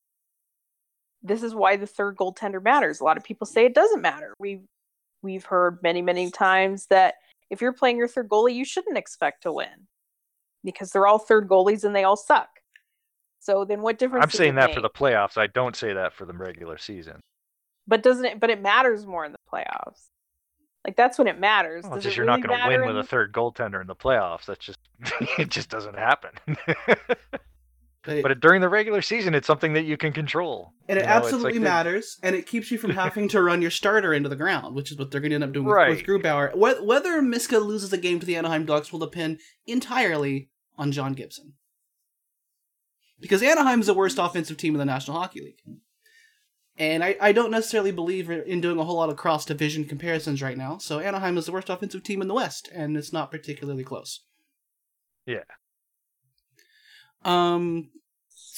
this 1.22 1.44
is 1.44 1.54
why 1.54 1.76
the 1.76 1.88
third 1.88 2.16
goaltender 2.16 2.64
matters. 2.64 3.02
A 3.02 3.04
lot 3.04 3.18
of 3.18 3.24
people 3.24 3.46
say 3.46 3.66
it 3.66 3.76
doesn't 3.76 4.02
matter. 4.02 4.34
We've 4.40 4.64
we've 5.22 5.44
heard 5.44 5.80
many 5.84 6.02
many 6.02 6.32
times 6.32 6.86
that 6.90 7.16
if 7.50 7.62
you're 7.62 7.74
playing 7.74 7.98
your 7.98 8.08
third 8.08 8.30
goalie, 8.30 8.54
you 8.54 8.66
shouldn't 8.66 8.98
expect 8.98 9.44
to 9.44 9.52
win 9.52 9.88
because 10.64 10.92
they're 10.92 11.08
all 11.08 11.20
third 11.20 11.48
goalies 11.48 11.84
and 11.84 11.96
they 11.96 12.04
all 12.04 12.18
suck. 12.18 12.50
So 13.40 13.66
then, 13.66 13.82
what 13.82 13.98
difference? 13.98 14.24
I'm 14.24 14.32
saying 14.32 14.56
that 14.56 14.74
for 14.74 14.82
the 14.82 14.90
playoffs. 14.90 15.38
I 15.38 15.48
don't 15.48 15.76
say 15.76 15.94
that 15.94 16.14
for 16.14 16.26
the 16.26 16.34
regular 16.34 16.78
season. 16.78 17.22
But 17.88 18.04
doesn't 18.04 18.26
it? 18.26 18.40
But 18.40 18.50
it 18.50 18.62
matters 18.62 19.06
more 19.06 19.26
in 19.26 19.32
the 19.32 19.38
playoffs. 19.52 20.10
Like 20.86 20.96
that's 20.96 21.18
when 21.18 21.28
it 21.28 21.40
matters. 21.40 21.86
Well, 21.86 21.96
just 21.96 22.08
it 22.08 22.18
you're 22.18 22.26
really 22.26 22.42
not 22.42 22.48
going 22.48 22.60
to 22.60 22.78
win 22.78 22.88
with 22.88 22.98
a 22.98 23.08
third 23.08 23.34
goaltender 23.34 23.82
in 23.82 23.88
the 23.88 23.96
playoffs. 23.96 24.46
That's 24.46 24.66
just 24.66 24.80
it 25.40 25.50
just 25.50 25.70
doesn't 25.70 25.98
happen. 25.98 26.32
But, 28.16 28.24
But 28.24 28.40
during 28.40 28.62
the 28.62 28.70
regular 28.70 29.02
season, 29.02 29.34
it's 29.36 29.48
something 29.48 29.74
that 29.74 29.84
you 29.84 29.98
can 29.98 30.12
control. 30.12 30.74
and 30.88 30.98
it 30.98 31.02
You 31.02 31.08
know, 31.08 31.14
absolutely 31.14 31.54
like 31.54 31.62
matters, 31.62 32.18
and 32.24 32.36
it 32.36 32.46
keeps 32.48 32.72
you 32.72 32.78
from 32.78 32.92
having 32.92 33.28
to 33.30 33.42
run 33.42 33.62
your 33.62 33.72
starter 33.72 34.14
into 34.14 34.30
the 34.30 34.36
ground, 34.36 34.76
which 34.76 34.92
is 34.92 34.98
what 34.98 35.12
they're 35.12 35.22
going 35.22 35.32
to 35.32 35.36
end 35.36 35.44
up 35.44 35.52
doing 35.54 35.66
with, 35.66 35.76
Right. 35.76 35.90
with 35.90 36.04
Grubauer. 36.06 36.56
Whether 36.56 37.22
Miska 37.22 37.60
loses 37.60 37.94
a 37.94 37.98
game 37.98 38.20
to 38.20 38.26
the 38.26 38.36
Anaheim 38.36 38.66
Ducks 38.66 38.92
will 38.92 39.00
depend 39.00 39.40
entirely 39.66 40.50
on 40.78 40.92
John 40.92 41.14
Gibson. 41.14 41.54
Because 43.20 43.44
Anaheim's 43.44 43.88
the 43.88 43.94
worst 43.94 44.18
offensive 44.18 44.58
team 44.58 44.74
in 44.76 44.80
the 44.80 44.86
National 44.86 45.18
Hockey 45.20 45.42
League. 45.42 45.78
And 46.78 47.04
I, 47.04 47.18
I 47.20 47.32
don't 47.34 47.52
necessarily 47.52 47.92
believe 47.92 48.30
in 48.30 48.62
doing 48.62 48.80
a 48.80 48.86
whole 48.86 48.96
lot 48.96 49.10
of 49.10 49.18
cross 49.18 49.44
division 49.44 49.84
comparisons 49.84 50.42
right 50.42 50.58
now. 50.58 50.78
So 50.78 51.00
Anaheim 51.00 51.38
is 51.38 51.46
the 51.46 51.52
worst 51.52 51.70
offensive 51.70 52.04
team 52.04 52.22
in 52.22 52.30
the 52.30 52.34
West, 52.34 52.70
and 52.74 52.96
it's 52.96 53.12
not 53.12 53.30
particularly 53.32 53.84
close. 53.84 54.24
Yeah. 55.26 55.44
Um, 57.26 57.90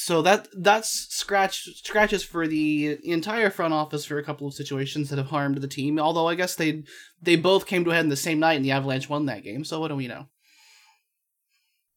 so 0.03 0.23
that 0.23 0.48
that's 0.57 0.90
scratch 0.90 1.64
scratches 1.84 2.23
for 2.23 2.48
the 2.48 2.98
entire 3.03 3.52
front 3.52 3.72
office 3.72 4.03
for 4.03 4.18
a 4.18 4.23
couple 4.23 4.48
of 4.48 4.53
situations 4.56 5.10
that 5.10 5.18
have 5.18 5.28
harmed 5.28 5.57
the 5.57 5.68
team. 5.68 5.99
Although 5.99 6.28
I 6.28 6.34
guess 6.34 6.56
they 6.56 6.84
they 7.22 7.36
both 7.36 7.68
came 7.68 7.84
to 7.84 7.91
a 7.91 7.94
head 7.94 8.03
in 8.03 8.10
the 8.10 8.15
same 8.15 8.40
night, 8.40 8.56
and 8.56 8.65
the 8.65 8.72
Avalanche 8.72 9.10
won 9.10 9.28
that 9.28 9.44
game. 9.44 9.64
So 9.64 9.80
what 9.80 9.90
do 9.90 9.95
we 9.95 10.07
know? 10.07 10.26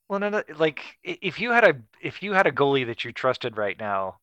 Well, 0.07 0.21
no, 0.21 0.29
no, 0.29 0.43
like 0.59 0.99
if 1.03 1.41
you 1.41 1.51
had 1.51 1.65
a 1.65 1.75
if 2.03 2.23
you 2.23 2.35
had 2.35 2.47
a 2.47 2.53
goalie 2.53 2.87
that 2.87 3.05
you 3.05 3.13
trusted 3.13 3.57
right 3.57 3.79
now, 3.79 4.19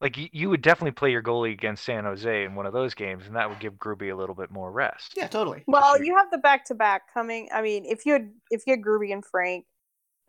like 0.00 0.16
you, 0.16 0.28
you 0.30 0.48
would 0.48 0.62
definitely 0.62 0.92
play 0.92 1.10
your 1.10 1.22
goalie 1.22 1.52
against 1.52 1.84
San 1.84 2.04
Jose 2.04 2.44
in 2.44 2.54
one 2.54 2.66
of 2.66 2.72
those 2.72 2.94
games, 2.94 3.26
and 3.26 3.34
that 3.34 3.48
would 3.48 3.58
give 3.58 3.74
Gruby 3.74 4.12
a 4.12 4.16
little 4.16 4.36
bit 4.36 4.52
more 4.52 4.70
rest. 4.70 5.14
Yeah, 5.16 5.26
totally. 5.26 5.64
Well, 5.66 6.00
you 6.00 6.16
have 6.16 6.30
the 6.30 6.38
back 6.38 6.64
to 6.66 6.76
back 6.76 7.12
coming. 7.12 7.48
I 7.52 7.60
mean, 7.60 7.84
if 7.86 8.06
you 8.06 8.12
had 8.12 8.30
if 8.50 8.62
you 8.68 8.74
had 8.74 8.82
Groovy 8.82 9.12
and 9.12 9.24
Frank, 9.24 9.66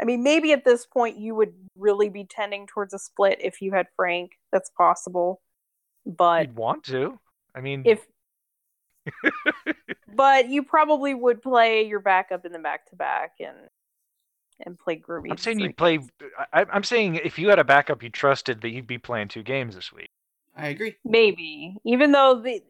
I 0.01 0.05
mean, 0.05 0.23
maybe 0.23 0.51
at 0.51 0.65
this 0.65 0.85
point 0.85 1.17
you 1.17 1.35
would 1.35 1.53
really 1.77 2.09
be 2.09 2.25
tending 2.25 2.67
towards 2.67 2.93
a 2.93 2.99
split 2.99 3.39
if 3.41 3.61
you 3.61 3.71
had 3.71 3.87
Frank. 3.95 4.31
That's 4.51 4.71
possible, 4.71 5.41
but 6.05 6.47
You'd 6.47 6.55
want 6.55 6.83
to. 6.85 7.19
I 7.53 7.61
mean, 7.61 7.83
if 7.85 8.05
but 10.15 10.49
you 10.49 10.63
probably 10.63 11.13
would 11.13 11.41
play 11.41 11.85
your 11.87 11.99
backup 11.99 12.45
in 12.45 12.51
the 12.51 12.59
back 12.59 12.89
to 12.89 12.95
back 12.95 13.33
and 13.39 13.57
and 14.63 14.77
play 14.77 14.95
Groovy. 14.95 15.31
I'm 15.31 15.37
saying 15.37 15.59
you'd 15.59 15.77
play. 15.77 15.99
I, 16.53 16.65
I'm 16.71 16.83
saying 16.83 17.15
if 17.15 17.39
you 17.39 17.49
had 17.49 17.59
a 17.59 17.63
backup 17.63 18.03
you 18.03 18.09
trusted, 18.09 18.61
that 18.61 18.69
you'd 18.69 18.87
be 18.87 18.97
playing 18.97 19.27
two 19.27 19.43
games 19.43 19.75
this 19.75 19.91
week. 19.91 20.09
I 20.55 20.67
agree. 20.67 20.97
maybe 21.05 21.77
even 21.85 22.11
though 22.11 22.41
the 22.41 22.61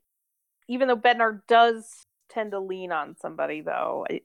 even 0.67 0.87
though 0.87 0.95
Bednar 0.95 1.41
does 1.47 2.05
tend 2.29 2.51
to 2.51 2.59
lean 2.59 2.91
on 2.91 3.15
somebody 3.19 3.61
though. 3.61 4.05
I, 4.09 4.21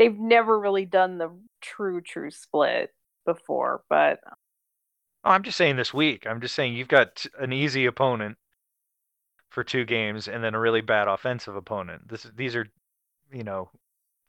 they've 0.00 0.18
never 0.18 0.58
really 0.58 0.86
done 0.86 1.18
the 1.18 1.30
true 1.60 2.00
true 2.00 2.30
split 2.30 2.92
before, 3.26 3.82
but 3.90 4.18
Oh, 5.22 5.30
I'm 5.30 5.42
just 5.42 5.58
saying 5.58 5.76
this 5.76 5.92
week. 5.92 6.26
I'm 6.26 6.40
just 6.40 6.54
saying 6.54 6.74
you've 6.74 6.88
got 6.88 7.26
an 7.38 7.52
easy 7.52 7.84
opponent 7.84 8.38
for 9.50 9.62
two 9.62 9.84
games, 9.84 10.28
and 10.28 10.42
then 10.42 10.54
a 10.54 10.60
really 10.60 10.80
bad 10.80 11.08
offensive 11.08 11.54
opponent. 11.54 12.08
This 12.08 12.26
these 12.34 12.56
are, 12.56 12.66
you 13.30 13.44
know, 13.44 13.68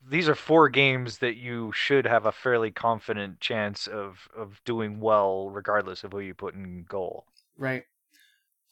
these 0.05 0.27
are 0.27 0.35
four 0.35 0.67
games 0.67 1.19
that 1.19 1.37
you 1.37 1.71
should 1.73 2.05
have 2.05 2.25
a 2.25 2.31
fairly 2.31 2.71
confident 2.71 3.39
chance 3.39 3.87
of 3.87 4.27
of 4.35 4.59
doing 4.65 4.99
well, 4.99 5.49
regardless 5.49 6.03
of 6.03 6.11
who 6.11 6.19
you 6.19 6.33
put 6.33 6.55
in 6.55 6.83
goal. 6.89 7.25
Right. 7.57 7.83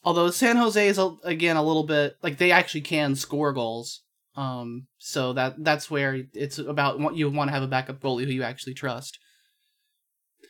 Although 0.04 0.32
San 0.32 0.58
Jose 0.58 0.88
is 0.88 0.98
a, 0.98 1.16
again 1.24 1.56
a 1.56 1.64
little 1.64 1.86
bit 1.86 2.18
like 2.22 2.38
they 2.38 2.52
actually 2.52 2.82
can 2.82 3.16
score 3.16 3.54
goals. 3.54 4.02
Um, 4.40 4.88
so 4.98 5.34
that 5.34 5.56
that's 5.64 5.92
where 5.92 6.24
it's 6.34 6.60
about 6.60 7.00
what 7.00 7.16
you 7.16 7.30
want 7.30 7.50
to 7.50 7.54
have 7.54 7.64
a 7.64 7.68
backup 7.68 8.00
goalie 8.00 8.26
who 8.26 8.32
you 8.32 8.44
actually 8.44 8.74
trust. 8.74 9.20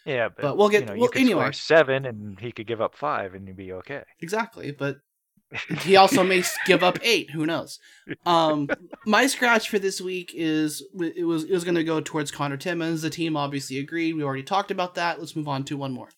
Yeah, 0.06 0.30
but, 0.30 0.42
But 0.42 0.58
we'll 0.58 0.70
get- 0.70 0.82
you 0.82 0.86
know, 0.88 0.94
well, 0.94 1.02
you 1.04 1.10
could 1.10 1.22
anyway. 1.22 1.42
score 1.42 1.54
seven, 1.54 2.06
and 2.06 2.40
he 2.40 2.52
could 2.52 2.68
give 2.68 2.82
up 2.82 2.96
five, 2.96 3.34
and 3.34 3.48
you'd 3.48 3.58
be 3.58 3.74
okay. 3.74 4.04
Exactly, 4.22 4.72
but 4.72 4.98
he 5.82 5.96
also 5.96 6.24
may 6.24 6.44
give 6.68 6.84
up 6.84 7.00
eight. 7.02 7.32
Who 7.32 7.46
knows? 7.46 7.80
Um, 8.26 8.70
my 9.06 9.26
scratch 9.28 9.70
for 9.70 9.80
this 9.80 10.00
week 10.00 10.32
is 10.36 10.84
it 11.00 11.26
was 11.26 11.44
it 11.46 11.52
was 11.52 11.64
going 11.64 11.76
to 11.76 11.84
go 11.84 12.00
towards 12.00 12.30
Conor 12.32 12.58
Timmins. 12.58 13.02
The 13.02 13.10
team 13.10 13.36
obviously 13.36 13.80
agreed. 13.80 14.14
We 14.14 14.24
already 14.24 14.44
talked 14.44 14.70
about 14.72 14.94
that. 14.96 15.20
Let's 15.20 15.36
move 15.36 15.48
on 15.48 15.64
to 15.66 15.78
one 15.78 15.92
more. 15.94 16.10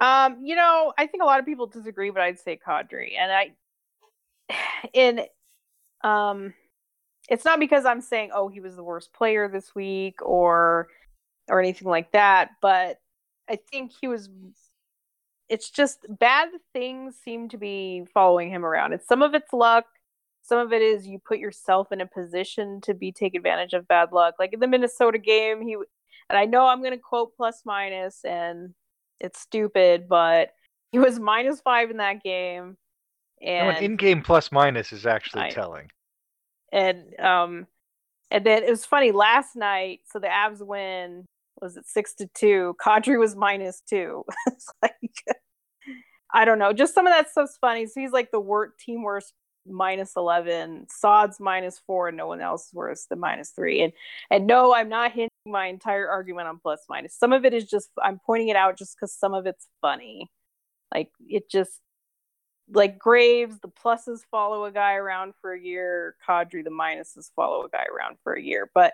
um, 0.00 0.38
you 0.42 0.56
know, 0.56 0.92
I 0.96 1.06
think 1.06 1.22
a 1.22 1.26
lot 1.26 1.38
of 1.40 1.44
people 1.46 1.66
disagree, 1.66 2.10
but 2.10 2.22
I'd 2.22 2.38
say 2.38 2.58
Kadri, 2.66 3.12
and 3.18 3.30
I, 3.32 3.52
in, 4.94 5.20
um, 6.06 6.54
it's 7.28 7.44
not 7.44 7.58
because 7.58 7.84
I'm 7.84 8.00
saying 8.00 8.30
oh 8.34 8.48
he 8.48 8.60
was 8.60 8.76
the 8.76 8.84
worst 8.84 9.12
player 9.12 9.48
this 9.48 9.74
week 9.74 10.20
or 10.22 10.88
or 11.48 11.60
anything 11.60 11.88
like 11.88 12.12
that, 12.12 12.50
but 12.60 13.00
I 13.48 13.58
think 13.70 13.92
he 14.00 14.08
was. 14.08 14.28
It's 15.48 15.70
just 15.70 16.04
bad 16.08 16.48
things 16.72 17.14
seem 17.24 17.48
to 17.50 17.58
be 17.58 18.04
following 18.12 18.50
him 18.50 18.64
around. 18.64 18.92
It's 18.92 19.06
some 19.06 19.22
of 19.22 19.32
it's 19.34 19.52
luck, 19.52 19.84
some 20.42 20.58
of 20.58 20.72
it 20.72 20.82
is 20.82 21.06
you 21.06 21.18
put 21.18 21.38
yourself 21.38 21.92
in 21.92 22.00
a 22.00 22.06
position 22.06 22.80
to 22.82 22.94
be 22.94 23.12
take 23.12 23.34
advantage 23.34 23.72
of 23.72 23.88
bad 23.88 24.12
luck. 24.12 24.34
Like 24.38 24.52
in 24.52 24.60
the 24.60 24.68
Minnesota 24.68 25.18
game, 25.18 25.60
he 25.60 25.74
and 25.74 26.38
I 26.38 26.44
know 26.44 26.66
I'm 26.66 26.80
going 26.80 26.92
to 26.92 26.98
quote 26.98 27.36
plus 27.36 27.62
minus, 27.64 28.24
and 28.24 28.74
it's 29.20 29.40
stupid, 29.40 30.08
but 30.08 30.50
he 30.92 30.98
was 30.98 31.18
minus 31.18 31.60
five 31.60 31.90
in 31.90 31.96
that 31.98 32.22
game, 32.22 32.76
No, 33.40 33.48
and 33.48 33.76
an 33.76 33.84
in-game 33.84 34.22
plus 34.22 34.52
minus 34.52 34.92
is 34.92 35.06
actually 35.06 35.42
I- 35.44 35.50
telling. 35.50 35.90
And 36.72 37.18
um, 37.20 37.66
and 38.30 38.44
then 38.44 38.62
it 38.64 38.70
was 38.70 38.84
funny 38.84 39.12
last 39.12 39.56
night. 39.56 40.00
So 40.10 40.18
the 40.18 40.28
Avs 40.28 40.64
win 40.64 41.24
was 41.60 41.76
it 41.76 41.86
six 41.86 42.14
to 42.14 42.28
two? 42.34 42.76
Kadri 42.84 43.18
was 43.18 43.34
minus 43.34 43.82
two. 43.88 44.24
it's 44.46 44.68
like 44.82 44.94
I 46.34 46.44
don't 46.44 46.58
know, 46.58 46.72
just 46.72 46.94
some 46.94 47.06
of 47.06 47.12
that 47.12 47.30
stuff's 47.30 47.56
funny. 47.60 47.86
So 47.86 48.00
he's 48.00 48.12
like 48.12 48.30
the 48.30 48.40
worst 48.40 48.78
team 48.78 49.02
worst 49.02 49.32
minus 49.68 50.12
11 50.16 50.86
Saad's 50.88 51.40
minus 51.40 51.80
four 51.86 52.08
and 52.08 52.16
no 52.16 52.26
one 52.26 52.40
else 52.40 52.70
worse 52.72 53.06
than 53.06 53.20
minus 53.20 53.50
three 53.50 53.82
and 53.82 53.92
and 54.30 54.46
no 54.46 54.74
i'm 54.74 54.88
not 54.88 55.12
hinging 55.12 55.28
my 55.44 55.66
entire 55.66 56.08
argument 56.08 56.48
on 56.48 56.58
plus 56.58 56.84
minus 56.88 57.18
some 57.18 57.32
of 57.32 57.44
it 57.44 57.52
is 57.52 57.64
just 57.64 57.88
i'm 58.02 58.20
pointing 58.24 58.48
it 58.48 58.56
out 58.56 58.78
just 58.78 58.96
because 58.96 59.12
some 59.12 59.34
of 59.34 59.46
it's 59.46 59.66
funny 59.80 60.30
like 60.94 61.10
it 61.28 61.50
just 61.50 61.80
like 62.72 62.98
graves 62.98 63.58
the 63.60 63.68
pluses 63.68 64.20
follow 64.30 64.64
a 64.64 64.72
guy 64.72 64.94
around 64.94 65.34
for 65.40 65.52
a 65.52 65.60
year 65.60 66.16
Kadri 66.28 66.64
the 66.64 66.70
minuses 66.70 67.30
follow 67.36 67.64
a 67.64 67.68
guy 67.68 67.84
around 67.84 68.16
for 68.22 68.34
a 68.34 68.42
year. 68.42 68.70
But 68.74 68.92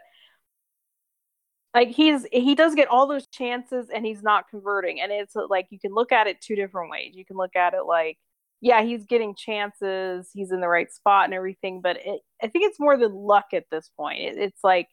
like 1.75 1.89
he's 1.89 2.27
he 2.33 2.55
does 2.55 2.75
get 2.75 2.89
all 2.89 3.07
those 3.07 3.27
chances 3.29 3.89
and 3.93 4.05
he's 4.05 4.23
not 4.23 4.49
converting. 4.49 5.01
And 5.01 5.11
it's 5.11 5.35
like 5.49 5.69
you 5.71 5.79
can 5.81 5.95
look 5.95 6.13
at 6.13 6.27
it 6.27 6.41
two 6.41 6.57
different 6.57 6.91
ways. 6.91 7.13
You 7.15 7.25
can 7.25 7.37
look 7.37 7.57
at 7.57 7.75
it 7.75 7.85
like 7.87 8.19
yeah, 8.61 8.83
he's 8.85 9.05
getting 9.07 9.35
chances, 9.35 10.31
he's 10.33 10.53
in 10.53 10.61
the 10.61 10.69
right 10.69 10.91
spot 10.93 11.25
and 11.25 11.35
everything, 11.35 11.81
but 11.81 11.97
it, 11.97 12.21
I 12.41 12.47
think 12.47 12.65
it's 12.65 12.79
more 12.79 12.97
than 12.97 13.13
luck 13.13 13.47
at 13.53 13.65
this 13.73 13.91
point. 13.97 14.21
It, 14.21 14.39
it's 14.39 14.63
like 14.63 14.89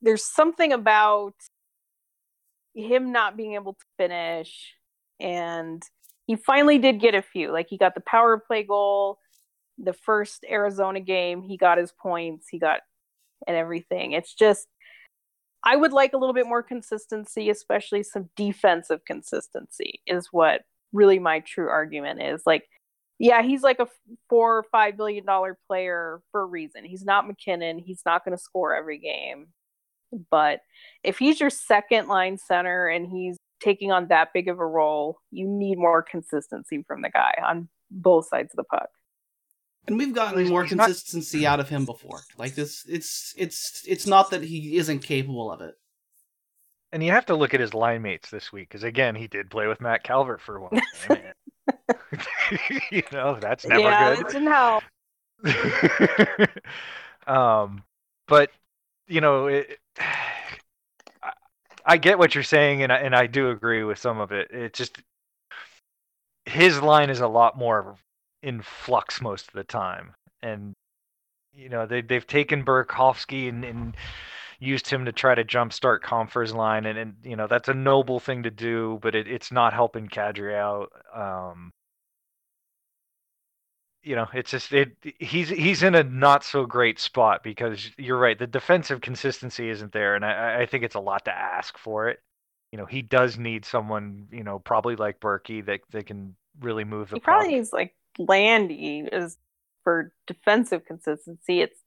there's 0.00 0.24
something 0.24 0.72
about 0.72 1.34
him 2.74 3.12
not 3.12 3.36
being 3.36 3.54
able 3.54 3.74
to 3.74 3.84
finish, 3.98 4.74
and 5.20 5.82
he 6.28 6.36
finally 6.36 6.78
did 6.78 7.00
get 7.00 7.14
a 7.14 7.22
few. 7.22 7.50
Like 7.50 7.68
he 7.70 7.78
got 7.78 7.94
the 7.94 8.02
power 8.02 8.38
play 8.38 8.62
goal, 8.62 9.18
the 9.78 9.94
first 9.94 10.44
Arizona 10.48 11.00
game, 11.00 11.42
he 11.42 11.56
got 11.56 11.78
his 11.78 11.90
points, 11.90 12.46
he 12.48 12.58
got 12.58 12.80
and 13.46 13.56
everything. 13.56 14.12
It's 14.12 14.34
just 14.34 14.68
I 15.64 15.74
would 15.74 15.92
like 15.92 16.12
a 16.12 16.18
little 16.18 16.34
bit 16.34 16.46
more 16.46 16.62
consistency, 16.62 17.50
especially 17.50 18.02
some 18.02 18.28
defensive 18.36 19.04
consistency, 19.06 20.02
is 20.06 20.28
what 20.30 20.62
really 20.92 21.18
my 21.18 21.40
true 21.40 21.68
argument 21.68 22.22
is. 22.22 22.42
Like 22.44 22.68
yeah, 23.18 23.42
he's 23.42 23.62
like 23.62 23.80
a 23.80 23.88
four 24.28 24.58
or 24.58 24.64
five 24.70 24.98
billion 24.98 25.24
dollar 25.24 25.58
player 25.66 26.20
for 26.30 26.42
a 26.42 26.46
reason. 26.46 26.84
He's 26.84 27.04
not 27.04 27.26
MacKinnon. 27.26 27.78
He's 27.78 28.02
not 28.04 28.24
going 28.24 28.36
to 28.36 28.42
score 28.42 28.74
every 28.74 28.98
game. 28.98 29.48
But 30.30 30.60
if 31.02 31.18
he's 31.18 31.40
your 31.40 31.50
second 31.50 32.08
line 32.08 32.36
center 32.38 32.86
and 32.86 33.06
he's 33.06 33.38
taking 33.60 33.90
on 33.92 34.08
that 34.08 34.32
big 34.32 34.48
of 34.48 34.58
a 34.58 34.66
role, 34.66 35.18
you 35.30 35.46
need 35.46 35.78
more 35.78 36.02
consistency 36.02 36.84
from 36.86 37.02
the 37.02 37.10
guy 37.10 37.34
on 37.44 37.68
both 37.90 38.28
sides 38.28 38.52
of 38.52 38.56
the 38.56 38.64
puck. 38.64 38.88
And 39.86 39.96
we've 39.96 40.14
gotten 40.14 40.38
He's- 40.40 40.50
more 40.50 40.64
he's 40.64 40.74
not- 40.74 40.86
consistency 40.86 41.46
out 41.46 41.60
of 41.60 41.68
him 41.68 41.84
before. 41.86 42.20
Like 42.36 42.54
this, 42.54 42.84
it's 42.88 43.34
it's 43.38 43.82
it's 43.86 44.06
not 44.06 44.30
that 44.30 44.42
he 44.42 44.76
isn't 44.76 45.00
capable 45.00 45.50
of 45.50 45.60
it. 45.62 45.74
And 46.92 47.02
you 47.04 47.10
have 47.12 47.26
to 47.26 47.34
look 47.36 47.52
at 47.54 47.60
his 47.60 47.74
line 47.74 48.02
mates 48.02 48.30
this 48.30 48.52
week, 48.52 48.68
because 48.68 48.82
again, 48.82 49.14
he 49.14 49.26
did 49.28 49.50
play 49.50 49.66
with 49.66 49.80
Matt 49.80 50.02
Calvert 50.04 50.40
for 50.40 50.60
one. 50.60 50.80
game. 51.08 51.18
you 52.90 53.02
know, 53.12 53.38
that's 53.40 53.66
never 53.66 53.80
yeah, 53.80 54.14
good. 54.14 54.26
that 54.26 54.32
didn't 54.32 54.48
help. 54.48 54.84
um, 57.26 57.82
but 58.26 58.50
you 59.06 59.20
know, 59.20 59.46
it, 59.46 59.78
I, 59.87 59.87
I 61.88 61.96
get 61.96 62.18
what 62.18 62.34
you're 62.34 62.44
saying, 62.44 62.82
and 62.82 62.92
I, 62.92 62.98
and 62.98 63.16
I 63.16 63.26
do 63.26 63.48
agree 63.50 63.82
with 63.82 63.98
some 63.98 64.20
of 64.20 64.30
it. 64.30 64.50
It 64.50 64.74
just 64.74 65.02
his 66.44 66.82
line 66.82 67.08
is 67.08 67.20
a 67.20 67.28
lot 67.28 67.56
more 67.56 67.96
in 68.42 68.60
flux 68.60 69.22
most 69.22 69.48
of 69.48 69.54
the 69.54 69.64
time, 69.64 70.14
and 70.42 70.74
you 71.54 71.70
know 71.70 71.86
they 71.86 72.02
they've 72.02 72.26
taken 72.26 72.62
Burakovsky 72.62 73.48
and, 73.48 73.64
and 73.64 73.96
used 74.60 74.88
him 74.88 75.06
to 75.06 75.12
try 75.12 75.34
to 75.34 75.44
jumpstart 75.44 76.02
Compher's 76.02 76.54
line, 76.54 76.84
and, 76.84 76.98
and 76.98 77.14
you 77.22 77.36
know 77.36 77.46
that's 77.46 77.70
a 77.70 77.74
noble 77.74 78.20
thing 78.20 78.42
to 78.42 78.50
do, 78.50 78.98
but 79.00 79.14
it, 79.14 79.26
it's 79.26 79.50
not 79.50 79.72
helping 79.72 80.08
Kadri 80.08 80.54
out. 80.54 80.92
Um, 81.14 81.72
you 84.02 84.16
know, 84.16 84.26
it's 84.32 84.50
just 84.50 84.72
it. 84.72 84.96
He's 85.18 85.48
he's 85.48 85.82
in 85.82 85.94
a 85.94 86.02
not 86.02 86.44
so 86.44 86.66
great 86.66 86.98
spot 86.98 87.42
because 87.42 87.90
you're 87.98 88.18
right. 88.18 88.38
The 88.38 88.46
defensive 88.46 89.00
consistency 89.00 89.68
isn't 89.70 89.92
there, 89.92 90.14
and 90.14 90.24
I, 90.24 90.62
I 90.62 90.66
think 90.66 90.84
it's 90.84 90.94
a 90.94 91.00
lot 91.00 91.24
to 91.26 91.36
ask 91.36 91.76
for 91.76 92.08
it. 92.08 92.20
You 92.72 92.78
know, 92.78 92.86
he 92.86 93.02
does 93.02 93.38
need 93.38 93.64
someone, 93.64 94.28
you 94.30 94.44
know, 94.44 94.58
probably 94.58 94.96
like 94.96 95.20
Berkey 95.20 95.64
that 95.66 95.80
that 95.90 96.06
can 96.06 96.36
really 96.60 96.84
move 96.84 97.10
the. 97.10 97.16
He 97.16 97.20
puck. 97.20 97.24
probably 97.24 97.54
needs 97.54 97.72
like 97.72 97.94
Landy 98.18 99.08
is 99.12 99.36
for 99.84 100.12
defensive 100.26 100.84
consistency. 100.84 101.60
It's 101.60 101.80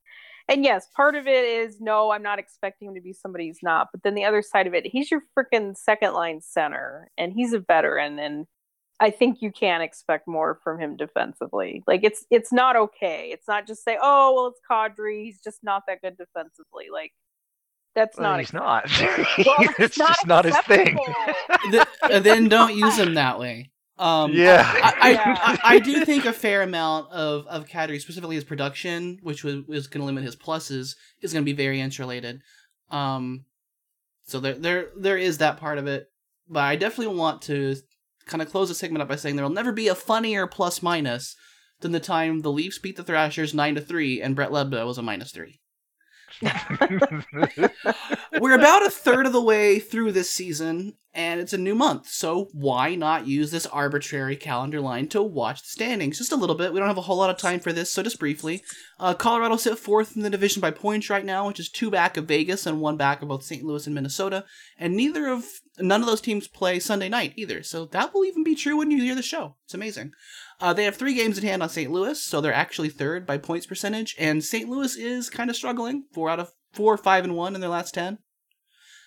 and 0.48 0.64
yes, 0.66 0.88
part 0.96 1.16
of 1.16 1.28
it 1.28 1.46
is 1.46 1.80
no, 1.80 2.12
I'm 2.12 2.24
not 2.24 2.40
expecting 2.40 2.90
him 2.90 2.96
to 2.96 3.02
be 3.02 3.14
somebody 3.14 3.46
he's 3.46 3.64
not. 3.64 3.88
But 3.94 4.04
then 4.04 4.16
the 4.16 4.26
other 4.26 4.42
side 4.42 4.68
of 4.68 4.74
it, 4.74 4.86
he's 4.86 5.10
your 5.10 5.22
freaking 5.38 5.78
second 5.78 6.14
line 6.14 6.42
center, 6.42 7.10
and 7.18 7.32
he's 7.32 7.54
a 7.54 7.60
veteran, 7.60 8.20
and 8.20 8.48
I 9.02 9.10
think 9.10 9.42
you 9.42 9.52
can 9.52 9.82
expect 9.82 10.28
more 10.28 10.60
from 10.64 10.80
him 10.80 10.96
defensively. 10.96 11.84
Like 11.88 12.02
it's 12.04 12.24
it's 12.30 12.54
not 12.54 12.76
okay. 12.76 13.30
It's 13.34 13.48
not 13.48 13.66
just 13.68 13.84
say, 13.84 13.98
oh 14.02 14.34
well, 14.36 14.48
it's 14.48 14.60
Kadri. 14.70 15.24
He's 15.26 15.42
just 15.42 15.60
not 15.64 15.84
that 15.88 16.02
good 16.02 16.18
defensively. 16.18 16.86
Like 16.94 17.12
that's 17.96 18.18
Well, 18.18 18.32
not. 18.32 18.40
he's 18.40 18.54
not. 18.54 18.86
Well, 19.46 19.74
it's 19.80 19.98
just 19.98 20.28
not 20.28 20.46
his 20.46 20.58
thing. 20.60 20.98
acceptable. 21.50 21.84
Uh, 22.04 22.20
then 22.20 22.48
don't 22.48 22.76
use 22.76 22.98
him 22.98 23.14
that 23.16 23.40
way. 23.40 23.72
Um, 23.98 24.32
yeah. 24.34 24.64
I, 24.66 24.94
I, 25.02 25.10
Yeah. 25.12 25.36
I, 25.38 25.60
I 25.76 25.80
do 25.80 26.06
think 26.06 26.26
a 26.26 26.34
fair 26.34 26.62
amount 26.62 27.12
of 27.12 27.46
of 27.48 27.68
Kadri, 27.68 28.00
specifically 28.00 28.36
his 28.36 28.44
production, 28.46 29.20
which 29.24 29.44
was, 29.44 29.66
was 29.68 29.88
going 29.88 30.02
to 30.02 30.06
limit 30.06 30.24
his 30.24 30.36
pluses, 30.36 30.96
is 31.22 31.34
going 31.34 31.44
to 31.44 31.52
be 31.52 31.54
very 31.54 31.82
insulated. 31.82 32.42
Um, 32.90 33.46
so 34.26 34.40
there 34.40 34.54
there 34.54 34.88
there 34.96 35.18
is 35.18 35.40
that 35.40 35.58
part 35.58 35.78
of 35.78 35.88
it, 35.88 36.10
but 36.48 36.62
I 36.64 36.76
definitely 36.78 37.16
want 37.16 37.42
to 37.44 37.76
kind 38.26 38.42
of 38.42 38.50
close 38.50 38.70
the 38.70 38.76
segment 38.76 39.02
up 39.02 39.08
by 39.08 39.16
saying 39.16 39.36
there 39.36 39.46
will 39.46 39.52
never 39.52 39.72
be 39.72 39.88
a 39.88 39.96
funnier 39.96 40.48
plus 40.48 40.82
minus 40.82 41.36
than 41.82 41.92
the 41.92 42.00
time 42.00 42.42
the 42.42 42.52
Leafs 42.52 42.80
beat 42.80 42.96
the 42.96 43.04
Thrashers 43.04 43.54
nine 43.54 43.76
to 43.76 43.82
three 43.82 44.22
and 44.22 44.36
Brett 44.36 44.52
Lebda 44.52 44.86
was 44.86 44.98
a 44.98 45.02
minus 45.02 45.32
three. 45.32 45.60
We're 48.40 48.56
about 48.56 48.86
a 48.86 48.90
third 48.90 49.26
of 49.26 49.34
the 49.34 49.42
way 49.42 49.80
through 49.80 50.14
this 50.14 50.30
season, 50.30 50.94
and 51.14 51.40
it's 51.40 51.54
a 51.54 51.58
new 51.58 51.76
month, 51.76 52.08
so 52.08 52.48
why 52.54 52.96
not 52.96 53.28
use 53.28 53.52
this 53.52 53.66
arbitrary 53.68 54.36
calendar 54.36 54.80
line 54.80 55.08
to 55.10 55.22
watch 55.22 55.62
the 55.62 55.68
standings? 55.68 56.18
Just 56.18 56.32
a 56.32 56.38
little 56.38 56.56
bit. 56.56 56.74
We 56.74 56.80
don't 56.80 56.88
have 56.88 56.98
a 56.98 57.02
whole 57.02 57.18
lot 57.18 57.30
of 57.30 57.38
time 57.38 57.60
for 57.60 57.74
this, 57.74 57.92
so 57.92 58.02
just 58.02 58.20
briefly. 58.20 58.64
Uh, 59.00 59.14
Colorado 59.14 59.58
sit 59.58 59.78
fourth 59.78 60.16
in 60.16 60.22
the 60.24 60.30
division 60.30 60.62
by 60.62 60.72
points 60.72 61.10
right 61.10 61.26
now, 61.26 61.48
which 61.48 61.60
is 61.60 61.70
two 61.70 61.92
back 61.92 62.18
of 62.18 62.26
Vegas 62.26 62.66
and 62.66 62.80
one 62.80 62.98
back 62.98 63.22
of 63.22 63.28
both 63.28 63.44
St. 63.44 63.64
Louis 63.64 63.86
and 63.86 63.94
Minnesota, 63.94 64.46
and 64.78 64.96
neither 64.96 65.28
of 65.28 65.46
none 65.82 66.02
of 66.02 66.08
those 66.08 66.22
teams 66.22 66.48
play 66.48 66.80
Sunday 66.80 67.10
night 67.10 67.34
either. 67.36 67.64
So 67.64 67.86
that 67.86 68.14
will 68.14 68.26
even 68.26 68.44
be 68.44 68.56
true 68.56 68.78
when 68.78 68.92
you 68.92 69.02
hear 69.02 69.16
the 69.16 69.22
show. 69.22 69.56
It's 69.66 69.74
amazing. 69.74 70.14
Uh, 70.60 70.74
they 70.74 70.84
have 70.86 70.96
three 70.96 71.14
games 71.16 71.38
in 71.38 71.44
hand 71.44 71.64
on 71.64 71.70
St. 71.70 71.92
Louis, 71.92 72.22
so 72.22 72.40
they're 72.40 72.54
actually 72.54 72.90
third 72.90 73.26
by 73.26 73.38
points 73.38 73.66
percentage, 73.66 74.16
and 74.20 74.44
St. 74.44 74.70
Louis 74.70 74.96
is 74.96 75.30
kind 75.30 75.50
of 75.50 75.56
struggling. 75.56 76.06
Four 76.14 76.30
out 76.30 76.40
of 76.40 76.52
four, 76.72 76.98
five 76.98 77.24
and 77.24 77.36
one 77.36 77.56
in 77.56 77.62
their 77.62 77.70
last 77.70 77.94
ten. 77.94 78.20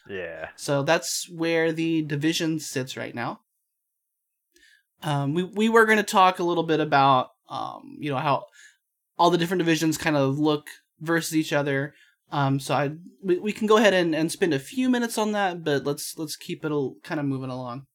yeah. 0.08 0.48
So 0.56 0.82
that's 0.82 1.28
where 1.30 1.72
the 1.72 2.02
division 2.02 2.58
sits 2.58 2.96
right 2.96 3.14
now. 3.14 3.40
Um, 5.02 5.34
we 5.34 5.44
we 5.44 5.68
were 5.68 5.84
going 5.86 5.98
to 5.98 6.02
talk 6.02 6.38
a 6.38 6.44
little 6.44 6.62
bit 6.64 6.80
about 6.80 7.30
um, 7.48 7.96
you 8.00 8.10
know 8.10 8.18
how 8.18 8.46
all 9.18 9.30
the 9.30 9.38
different 9.38 9.60
divisions 9.60 9.98
kind 9.98 10.16
of 10.16 10.38
look 10.38 10.66
versus 11.00 11.36
each 11.36 11.52
other. 11.52 11.94
Um, 12.34 12.58
so 12.58 12.74
I 12.74 12.90
we, 13.22 13.38
we 13.38 13.52
can 13.52 13.68
go 13.68 13.76
ahead 13.76 13.94
and, 13.94 14.12
and 14.12 14.30
spend 14.30 14.52
a 14.52 14.58
few 14.58 14.90
minutes 14.90 15.18
on 15.18 15.30
that, 15.32 15.62
but 15.62 15.84
let's 15.84 16.18
let's 16.18 16.34
keep 16.34 16.64
it 16.64 16.72
kind 17.04 17.20
of 17.20 17.26
moving 17.26 17.48
along. 17.48 17.86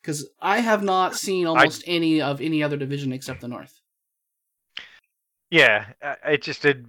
Because 0.00 0.30
I 0.40 0.60
have 0.60 0.84
not 0.84 1.16
seen 1.16 1.48
almost 1.48 1.82
any 1.84 2.22
of 2.22 2.40
any 2.40 2.62
other 2.62 2.76
division 2.76 3.12
except 3.12 3.40
the 3.40 3.48
North. 3.48 3.80
Yeah. 5.50 5.86
It 6.24 6.42
just 6.42 6.62
did. 6.62 6.86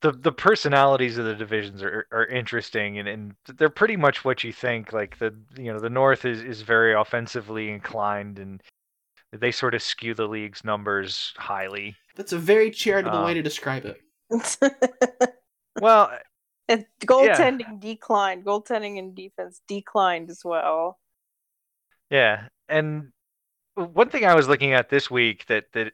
The, 0.00 0.12
the 0.12 0.32
personalities 0.32 1.18
of 1.18 1.26
the 1.26 1.34
divisions 1.34 1.82
are, 1.82 2.06
are 2.12 2.26
interesting 2.26 2.98
and, 2.98 3.08
and 3.08 3.34
they're 3.56 3.70
pretty 3.70 3.96
much 3.96 4.24
what 4.24 4.44
you 4.44 4.52
think 4.52 4.92
like 4.92 5.18
the 5.18 5.34
you 5.56 5.72
know 5.72 5.80
the 5.80 5.88
north 5.88 6.26
is, 6.26 6.42
is 6.42 6.60
very 6.60 6.92
offensively 6.92 7.70
inclined 7.70 8.38
and 8.38 8.62
they 9.32 9.50
sort 9.50 9.74
of 9.74 9.82
skew 9.82 10.12
the 10.12 10.28
league's 10.28 10.64
numbers 10.64 11.32
highly 11.38 11.96
That's 12.16 12.32
a 12.32 12.38
very 12.38 12.70
charitable 12.70 13.18
Uh, 13.18 13.24
way 13.24 13.34
to 13.34 13.42
describe 13.42 13.84
it. 13.84 14.02
well 15.80 16.10
and 16.68 16.84
goaltending 17.04 17.80
declined. 17.80 18.44
Goaltending 18.44 18.98
and 18.98 19.14
defense 19.14 19.60
declined 19.68 20.30
as 20.30 20.42
well. 20.44 20.98
Yeah, 22.10 22.48
and 22.68 23.12
one 23.74 24.08
thing 24.08 24.24
I 24.24 24.34
was 24.34 24.48
looking 24.48 24.72
at 24.72 24.88
this 24.88 25.10
week 25.10 25.46
that 25.46 25.66
that 25.72 25.92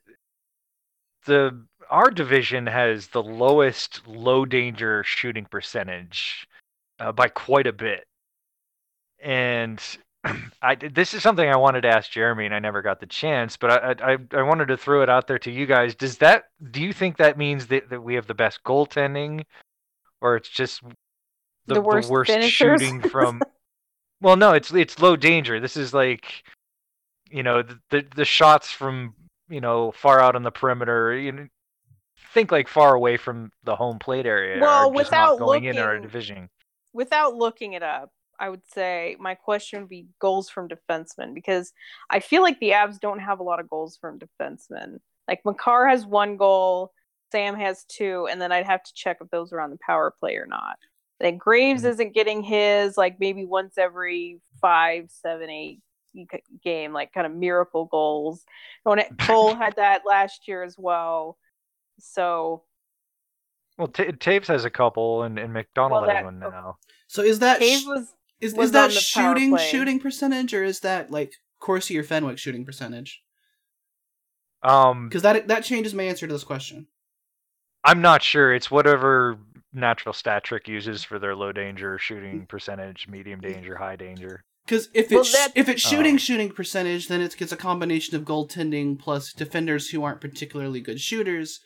the 1.26 1.66
our 1.90 2.10
division 2.10 2.66
has 2.66 3.08
the 3.08 3.22
lowest 3.22 4.06
low 4.06 4.44
danger 4.44 5.04
shooting 5.04 5.44
percentage 5.44 6.46
uh, 6.98 7.12
by 7.12 7.28
quite 7.28 7.66
a 7.66 7.72
bit, 7.72 8.06
and 9.18 9.80
I 10.62 10.76
this 10.76 11.14
is 11.14 11.22
something 11.22 11.48
I 11.48 11.56
wanted 11.56 11.82
to 11.82 11.88
ask 11.88 12.10
Jeremy 12.10 12.46
and 12.46 12.54
I 12.54 12.58
never 12.58 12.82
got 12.82 13.00
the 13.00 13.06
chance, 13.06 13.56
but 13.56 13.70
I 13.70 14.12
I, 14.12 14.38
I 14.38 14.42
wanted 14.42 14.68
to 14.68 14.76
throw 14.76 15.02
it 15.02 15.08
out 15.08 15.26
there 15.26 15.38
to 15.40 15.50
you 15.50 15.66
guys. 15.66 15.94
Does 15.94 16.18
that 16.18 16.44
do 16.70 16.80
you 16.82 16.92
think 16.92 17.16
that 17.16 17.36
means 17.36 17.66
that, 17.68 17.90
that 17.90 18.02
we 18.02 18.14
have 18.14 18.26
the 18.26 18.34
best 18.34 18.62
goaltending, 18.64 19.44
or 20.20 20.36
it's 20.36 20.48
just 20.48 20.82
the, 21.66 21.74
The 21.74 21.80
worst 21.80 22.10
finishers? 22.26 22.80
shooting 22.80 23.00
from 23.00 23.42
well, 24.22 24.36
no, 24.36 24.52
it's 24.52 24.72
it's 24.72 25.00
low 25.00 25.16
danger. 25.16 25.58
This 25.58 25.76
is 25.76 25.92
like, 25.92 26.44
you 27.30 27.42
know, 27.42 27.62
the 27.62 27.78
the, 27.90 28.06
the 28.14 28.24
shots 28.24 28.70
from 28.70 29.14
you 29.48 29.60
know 29.60 29.90
far 29.90 30.20
out 30.20 30.36
on 30.36 30.44
the 30.44 30.52
perimeter. 30.52 31.16
You 31.16 31.32
know, 31.32 31.46
think 32.32 32.52
like 32.52 32.68
far 32.68 32.94
away 32.94 33.16
from 33.16 33.50
the 33.64 33.74
home 33.74 33.98
plate 33.98 34.26
area. 34.26 34.60
Well, 34.60 34.92
without 34.92 35.38
not 35.38 35.38
going 35.40 35.64
in 35.64 35.78
our 35.78 35.98
division. 35.98 36.48
Without 36.92 37.34
looking 37.34 37.72
it 37.72 37.82
up, 37.82 38.12
I 38.42 38.48
would 38.48 38.66
say 38.66 39.14
my 39.20 39.36
question 39.36 39.80
would 39.82 39.88
be 39.88 40.08
goals 40.20 40.50
from 40.50 40.68
defensemen 40.68 41.32
because 41.32 41.72
I 42.10 42.18
feel 42.18 42.42
like 42.42 42.58
the 42.58 42.70
Avs 42.70 42.98
don't 42.98 43.20
have 43.20 43.38
a 43.38 43.44
lot 43.44 43.60
of 43.60 43.70
goals 43.70 43.96
from 44.00 44.18
defensemen. 44.18 44.98
Like 45.28 45.42
Makar 45.44 45.86
has 45.86 46.04
one 46.04 46.36
goal, 46.36 46.90
Sam 47.30 47.54
has 47.54 47.84
two, 47.84 48.26
and 48.28 48.42
then 48.42 48.50
I'd 48.50 48.66
have 48.66 48.82
to 48.82 48.92
check 48.94 49.18
if 49.20 49.30
those 49.30 49.52
are 49.52 49.60
on 49.60 49.70
the 49.70 49.78
power 49.86 50.12
play 50.18 50.34
or 50.34 50.46
not. 50.46 50.76
Then 51.20 51.36
Graves 51.36 51.84
Mhm. 51.84 51.90
isn't 51.90 52.14
getting 52.14 52.42
his 52.42 52.96
like 52.98 53.20
maybe 53.20 53.46
once 53.46 53.78
every 53.78 54.40
five, 54.60 55.08
seven, 55.12 55.48
eight 55.48 55.80
game, 56.64 56.92
like 56.92 57.12
kind 57.12 57.28
of 57.28 57.32
miracle 57.32 57.84
goals. 57.84 58.44
When 58.82 58.98
it, 58.98 59.06
Cole 59.20 59.54
had 59.54 59.76
that 59.76 60.02
last 60.04 60.48
year 60.48 60.64
as 60.64 60.74
well. 60.76 61.38
So 62.00 62.64
Well, 63.78 63.86
Ta 63.86 64.02
Toews 64.02 64.48
has 64.48 64.64
a 64.64 64.70
couple, 64.70 65.22
and, 65.22 65.38
and 65.38 65.52
MacDonald 65.52 66.06
Well, 66.08 66.10
has 66.16 66.24
one 66.24 66.40
now. 66.40 66.78
So 67.06 67.22
is 67.22 67.38
that 67.38 67.60
Cave 67.60 67.82
sh- 67.82 67.86
was 67.86 68.12
Is, 68.42 68.54
was 68.54 68.66
is 68.66 68.72
that 68.72 68.84
on 68.90 68.94
the 68.94 69.00
shooting 69.00 69.56
shooting 69.56 70.00
percentage 70.00 70.52
or 70.52 70.64
is 70.64 70.80
that 70.80 71.10
like 71.12 71.34
Corsi 71.60 71.96
or 71.96 72.02
Fenwick 72.02 72.38
shooting 72.38 72.64
percentage? 72.64 73.22
Um, 74.64 75.08
Because 75.08 75.22
that 75.22 75.48
that 75.48 75.64
changes 75.64 75.94
my 75.94 76.02
answer 76.02 76.26
to 76.26 76.32
this 76.32 76.44
question. 76.44 76.88
I'm 77.84 78.00
not 78.00 78.22
sure. 78.22 78.52
It's 78.52 78.70
whatever 78.70 79.38
natural 79.72 80.12
stat 80.12 80.44
trick 80.44 80.68
uses 80.68 81.02
for 81.02 81.18
their 81.18 81.34
low 81.34 81.52
danger 81.52 81.98
shooting 81.98 82.46
percentage, 82.46 83.08
medium 83.08 83.40
danger, 83.40 83.76
high 83.76 83.96
danger. 83.96 84.44
Because 84.66 84.88
if 84.92 85.10
Well, 85.10 85.20
it's 85.20 85.32
that- 85.32 85.52
if 85.54 85.68
it's 85.68 85.82
shooting 85.82 86.14
Oh. 86.14 86.18
shooting 86.18 86.50
percentage, 86.50 87.08
then 87.08 87.20
it's, 87.20 87.34
gets 87.34 87.50
a 87.52 87.56
combination 87.56 88.16
of 88.16 88.22
goaltending 88.24 88.98
plus 88.98 89.32
defenders 89.32 89.90
who 89.90 90.02
aren't 90.04 90.20
particularly 90.20 90.80
good 90.80 91.00
shooters. 91.00 91.60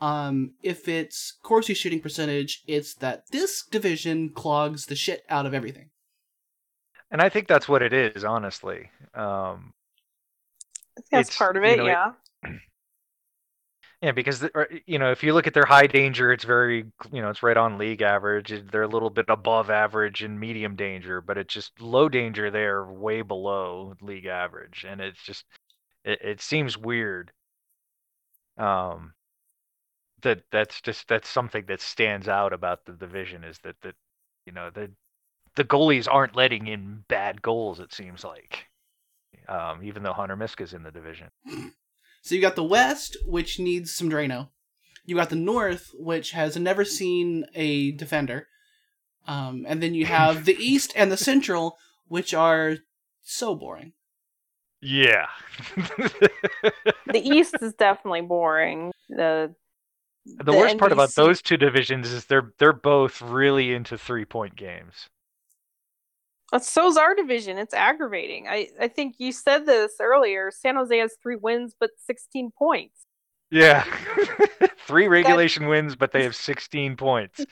Um, 0.00 0.54
if 0.62 0.86
it's 0.88 1.38
Corsi 1.42 1.72
shooting 1.72 2.00
percentage, 2.00 2.62
it's 2.66 2.94
that 2.96 3.30
this 3.30 3.62
division 3.64 4.30
clogs 4.30 4.86
the 4.86 4.96
shit 4.96 5.24
out 5.30 5.46
of 5.46 5.54
everything. 5.54 5.90
And 7.10 7.20
I 7.22 7.28
think 7.28 7.48
that's 7.48 7.68
what 7.68 7.82
it 7.82 7.92
is, 7.92 8.24
honestly. 8.24 8.90
Um, 9.14 9.72
that's 11.10 11.30
it's, 11.30 11.36
part 11.36 11.56
of 11.56 11.64
you 11.64 11.76
it, 11.76 11.76
know, 11.76 11.86
it- 11.88 11.98
yeah. 11.98 12.12
Yeah, 14.02 14.12
because 14.12 14.40
the, 14.40 14.82
you 14.86 14.98
know, 14.98 15.10
if 15.12 15.22
you 15.22 15.32
look 15.32 15.46
at 15.46 15.54
their 15.54 15.64
high 15.64 15.86
danger, 15.86 16.30
it's 16.32 16.44
very, 16.44 16.84
you 17.10 17.22
know, 17.22 17.30
it's 17.30 17.42
right 17.42 17.56
on 17.56 17.78
league 17.78 18.02
average. 18.02 18.52
They're 18.70 18.82
a 18.82 18.88
little 18.88 19.08
bit 19.10 19.26
above 19.30 19.70
average 19.70 20.22
in 20.22 20.38
medium 20.38 20.76
danger, 20.76 21.20
but 21.22 21.38
it's 21.38 21.54
just 21.54 21.80
low 21.80 22.08
danger. 22.08 22.50
They're 22.50 22.84
way 22.84 23.22
below 23.22 23.94
league 24.02 24.26
average, 24.26 24.84
and 24.86 25.00
it's 25.00 25.22
just, 25.22 25.44
it, 26.04 26.20
it 26.22 26.40
seems 26.42 26.76
weird. 26.78 27.32
Um, 28.56 29.14
that 30.22 30.42
that's 30.50 30.80
just 30.80 31.06
that's 31.08 31.28
something 31.28 31.64
that 31.66 31.80
stands 31.80 32.28
out 32.28 32.52
about 32.52 32.84
the 32.86 32.92
division 32.92 33.44
is 33.44 33.58
that 33.60 33.76
that, 33.82 33.94
you 34.46 34.52
know, 34.52 34.70
the 34.70 34.90
the 35.56 35.64
goalies 35.64 36.08
aren't 36.10 36.36
letting 36.36 36.66
in 36.66 37.04
bad 37.08 37.42
goals. 37.42 37.80
It 37.80 37.92
seems 37.92 38.24
like, 38.24 38.66
um, 39.48 39.82
even 39.82 40.02
though 40.02 40.12
Hunter 40.12 40.36
Miska's 40.36 40.74
in 40.74 40.82
the 40.82 40.90
division. 40.90 41.28
So 42.22 42.34
you 42.34 42.40
got 42.40 42.56
the 42.56 42.64
West, 42.64 43.16
which 43.26 43.58
needs 43.58 43.94
some 43.94 44.10
Drano. 44.10 44.48
You 45.04 45.16
got 45.16 45.30
the 45.30 45.36
North, 45.36 45.90
which 45.94 46.30
has 46.30 46.56
never 46.56 46.84
seen 46.84 47.44
a 47.54 47.92
defender, 47.92 48.48
um, 49.26 49.66
and 49.68 49.82
then 49.82 49.94
you 49.94 50.06
have 50.06 50.46
the 50.46 50.56
East 50.58 50.92
and 50.96 51.12
the 51.12 51.16
Central, 51.16 51.76
which 52.08 52.32
are 52.32 52.78
so 53.22 53.54
boring. 53.54 53.92
Yeah. 54.80 55.26
The 55.76 57.20
East 57.22 57.54
is 57.62 57.74
definitely 57.74 58.22
boring. 58.22 58.92
The 59.08 59.54
the 60.26 60.52
worst 60.52 60.78
part 60.78 60.92
about 60.92 61.14
those 61.14 61.42
two 61.42 61.56
divisions 61.56 62.10
is 62.10 62.24
they're 62.24 62.52
they're 62.58 62.72
both 62.72 63.22
really 63.22 63.72
into 63.72 63.96
three 63.96 64.24
point 64.24 64.56
games. 64.56 65.08
Uh, 66.54 66.58
so's 66.60 66.96
our 66.96 67.14
division. 67.16 67.58
It's 67.58 67.74
aggravating. 67.74 68.46
I, 68.48 68.68
I 68.80 68.86
think 68.88 69.16
you 69.18 69.32
said 69.32 69.66
this 69.66 69.94
earlier. 70.00 70.52
San 70.52 70.76
Jose 70.76 70.96
has 70.96 71.16
three 71.20 71.34
wins 71.36 71.74
but 71.78 71.90
16 72.06 72.52
points. 72.56 73.06
Yeah. 73.50 73.84
Three 74.86 75.08
regulation 75.08 75.66
wins, 75.66 75.96
but 75.96 76.12
they 76.12 76.22
have 76.22 76.36
16 76.36 76.96
points. 76.96 77.44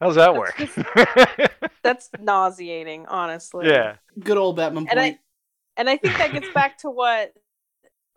How's 0.00 0.16
that 0.16 0.34
That's 0.58 0.76
work? 0.76 1.70
That's 1.82 2.10
nauseating, 2.20 3.06
honestly. 3.06 3.68
yeah. 3.68 3.96
Good 4.20 4.36
old 4.36 4.58
Bettman 4.58 4.86
And 4.90 5.00
I- 5.00 5.02
point. 5.10 5.18
And 5.78 5.88
I 5.90 5.96
think 5.96 6.16
that 6.18 6.32
gets 6.32 6.48
back 6.54 6.78
to 6.78 6.90
what 6.90 7.32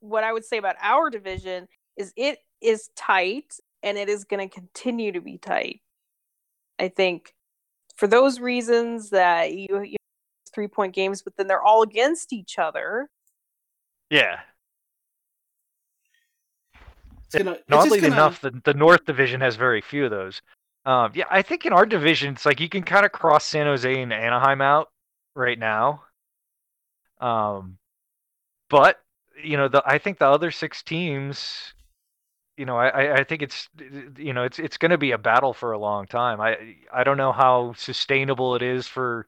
what 0.01 0.23
I 0.23 0.31
would 0.31 0.45
say 0.45 0.57
about 0.57 0.75
our 0.81 1.09
division 1.09 1.67
is 1.97 2.13
it 2.15 2.39
is 2.61 2.89
tight 2.95 3.53
and 3.83 3.97
it 3.97 4.07
is 4.09 4.23
going 4.25 4.47
to 4.47 4.53
continue 4.53 5.11
to 5.13 5.21
be 5.21 5.37
tight. 5.37 5.81
I 6.77 6.87
think 6.89 7.33
for 7.97 8.07
those 8.07 8.39
reasons 8.39 9.09
that 9.09 9.53
you, 9.53 9.81
you 9.81 9.97
three 10.49 10.67
point 10.67 10.93
games, 10.95 11.21
but 11.21 11.35
then 11.38 11.47
they're 11.47 11.61
all 11.61 11.81
against 11.81 12.34
each 12.34 12.57
other. 12.59 13.09
Yeah. 14.09 14.39
It's 17.26 17.35
gonna, 17.35 17.51
it's 17.51 17.63
And 17.67 17.76
oddly 17.76 17.99
gonna- 18.01 18.13
enough, 18.13 18.41
the, 18.41 18.51
the 18.63 18.73
North 18.73 19.05
Division 19.05 19.41
has 19.41 19.55
very 19.55 19.81
few 19.81 20.05
of 20.05 20.11
those. 20.11 20.41
Um, 20.85 21.11
yeah, 21.13 21.26
I 21.30 21.41
think 21.41 21.65
in 21.65 21.73
our 21.73 21.85
division, 21.85 22.34
it's 22.34 22.45
like 22.45 22.59
you 22.59 22.69
can 22.69 22.84
kind 22.84 23.05
of 23.05 23.11
cross 23.11 23.45
San 23.45 23.65
Jose 23.67 24.01
and 24.01 24.11
Anaheim 24.13 24.61
out 24.61 24.89
right 25.35 25.59
now. 25.59 26.03
Um, 27.21 27.77
but 28.69 28.97
you 29.43 29.57
know, 29.57 29.67
the 29.67 29.84
I 29.85 29.97
think 29.99 30.17
the 30.17 30.26
other 30.27 30.51
six 30.51 30.81
teams, 30.81 31.73
you 32.57 32.65
know, 32.65 32.77
I, 32.77 32.88
I- 32.89 33.15
I 33.17 33.23
think 33.23 33.41
it's 33.43 33.67
you 34.17 34.34
know 34.34 34.43
it's 34.43 34.57
it's 34.57 34.77
going 34.77 34.91
to 34.91 34.97
be 34.97 35.11
a 35.11 35.17
battle 35.17 35.53
for 35.53 35.73
a 35.73 35.77
long 35.80 36.07
time. 36.07 36.41
I 36.41 36.76
I 36.91 37.03
don't 37.03 37.17
know 37.17 37.31
how 37.34 37.73
sustainable 37.77 38.55
it 38.55 38.61
is 38.63 38.88
for 38.88 39.27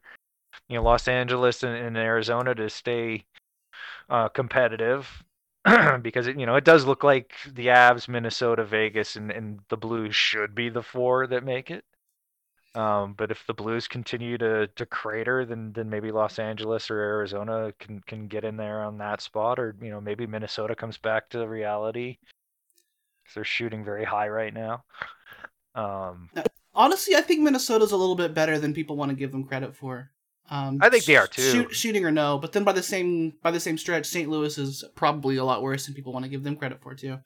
you 0.72 0.78
know 0.78 0.84
Los 0.84 1.08
Angeles 1.10 1.64
and, 1.64 1.76
and 1.76 1.98
Arizona 1.98 2.56
to 2.56 2.70
stay 2.70 3.26
uh, 4.10 4.30
competitive 4.30 5.24
because 6.02 6.28
it, 6.28 6.40
you 6.40 6.46
know 6.46 6.56
it 6.56 6.64
does 6.64 6.86
look 6.86 7.04
like 7.04 7.34
the 7.54 7.68
Avs, 7.68 8.08
Minnesota, 8.08 8.64
Vegas, 8.64 9.18
and, 9.18 9.32
and 9.32 9.60
the 9.70 9.78
Blues 9.78 10.16
should 10.16 10.56
be 10.56 10.70
the 10.70 10.82
four 10.82 11.28
that 11.28 11.44
make 11.44 11.70
it. 11.70 11.84
Um, 12.74 13.16
but 13.18 13.32
if 13.32 13.46
the 13.48 13.54
Blues 13.54 13.90
continue 13.90 14.38
to, 14.38 14.68
to 14.68 14.86
crater, 14.86 15.46
then 15.46 15.74
then 15.74 15.90
maybe 15.90 16.10
Los 16.10 16.40
Angeles 16.40 16.90
or 16.90 17.00
Arizona 17.00 17.74
can 17.78 18.00
can 18.08 18.28
get 18.28 18.46
in 18.46 18.56
there 18.56 18.82
on 18.82 18.98
that 19.00 19.20
spot, 19.20 19.60
or 19.60 19.76
you 19.82 19.90
know 19.90 20.00
maybe 20.00 20.26
Minnesota 20.26 20.74
comes 20.74 20.98
back 20.98 21.30
to 21.32 21.46
reality. 21.46 22.18
they're 23.36 23.44
shooting 23.44 23.84
very 23.84 24.06
high 24.06 24.30
right 24.30 24.54
now. 24.54 24.86
Um, 25.76 26.30
honestly, 26.74 27.16
I 27.16 27.22
think 27.22 27.42
Minnesota's 27.42 27.92
a 27.92 27.98
little 27.98 28.16
bit 28.16 28.34
better 28.34 28.58
than 28.58 28.74
people 28.74 28.96
want 28.96 29.10
to 29.10 29.16
give 29.16 29.34
them 29.34 29.44
credit 29.44 29.76
for. 29.76 30.12
Um, 30.52 30.80
I 30.82 30.90
think 30.90 31.06
they 31.06 31.16
are, 31.16 31.28
too. 31.28 31.42
shoot- 31.42 31.74
shooting 31.74 32.04
or 32.06 32.12
no, 32.12 32.38
but 32.38 32.52
then 32.52 32.66
by 32.66 32.74
the 32.74 32.84
same 32.84 33.34
by 33.42 33.52
the 33.52 33.60
same 33.60 33.78
stretch, 33.78 34.06
St. 34.06 34.30
Louis 34.30 34.58
is 34.58 34.84
probably 34.96 35.38
a 35.38 35.46
lot 35.46 35.64
worse 35.64 35.88
and 35.88 35.96
people 35.96 36.12
want 36.12 36.26
to 36.26 36.30
give 36.30 36.44
them 36.44 36.58
credit 36.58 36.82
for 36.82 36.94
too. 36.94 37.20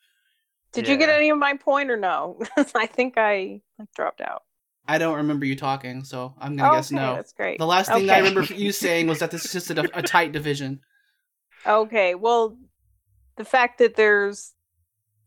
Did 0.72 0.88
you 0.88 0.96
get 0.98 1.10
any 1.10 1.30
of 1.30 1.38
my 1.38 1.56
point 1.56 1.90
or 1.90 1.98
no? 1.98 2.40
I 2.76 2.86
think 2.86 3.16
I 3.18 3.62
like 3.80 3.92
dropped 3.96 4.22
out. 4.22 4.44
I 4.88 5.00
don't 5.00 5.16
remember 5.16 5.46
you 5.46 5.56
talking, 5.56 6.04
so 6.04 6.36
I'm 6.40 6.56
gonna 6.56 6.76
guess 6.76 6.92
okay, 6.92 7.02
no. 7.02 7.16
that's 7.16 7.34
great. 7.34 7.58
The 7.58 7.66
last 7.66 7.92
thing 7.92 8.10
I 8.10 8.20
remember 8.20 8.44
you 8.54 8.72
saying 8.72 9.08
was 9.08 9.20
that 9.20 9.32
this 9.32 9.46
is 9.46 9.52
just 9.54 9.72
a, 9.72 9.98
a 9.98 10.04
tight 10.04 10.32
division. 10.32 10.82
Okay, 11.66 12.14
well, 12.14 12.58
the 13.38 13.46
fact 13.46 13.80
that 13.80 13.96
there's 13.96 14.54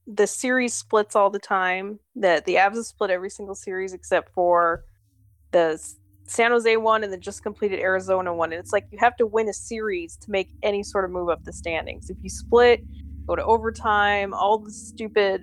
the 0.07 0.27
series 0.27 0.75
splits 0.75 1.17
all 1.17 1.31
the 1.31 1.41
time, 1.41 1.99
that 2.15 2.45
the 2.45 2.55
Avs 2.55 2.77
have 2.77 2.87
split 2.87 3.11
every 3.11 3.31
single 3.31 3.57
series 3.57 3.93
except 3.93 4.33
for 4.33 4.85
the 5.51 5.73
S- 5.75 5.97
San 6.31 6.51
Jose 6.51 6.77
won 6.77 7.05
and 7.05 7.13
then 7.13 7.21
just 7.21 7.43
completed 7.43 7.81
Arizona 7.81 8.35
won. 8.35 8.53
And 8.53 8.61
it's 8.61 8.73
like 8.73 8.87
you 8.91 8.99
have 8.99 9.17
to 9.17 9.27
win 9.27 9.49
a 9.49 9.53
series 9.53 10.17
to 10.19 10.31
make 10.31 10.51
any 10.63 10.83
sort 10.83 11.05
of 11.05 11.11
move 11.11 11.29
up 11.29 11.43
the 11.45 11.53
standings. 11.53 12.11
If 12.11 12.19
you 12.23 12.31
split, 12.31 12.81
go 13.27 13.37
to 13.37 13.45
overtime, 13.45 14.35
all 14.35 14.59
the 14.59 14.71
stupid 14.71 15.43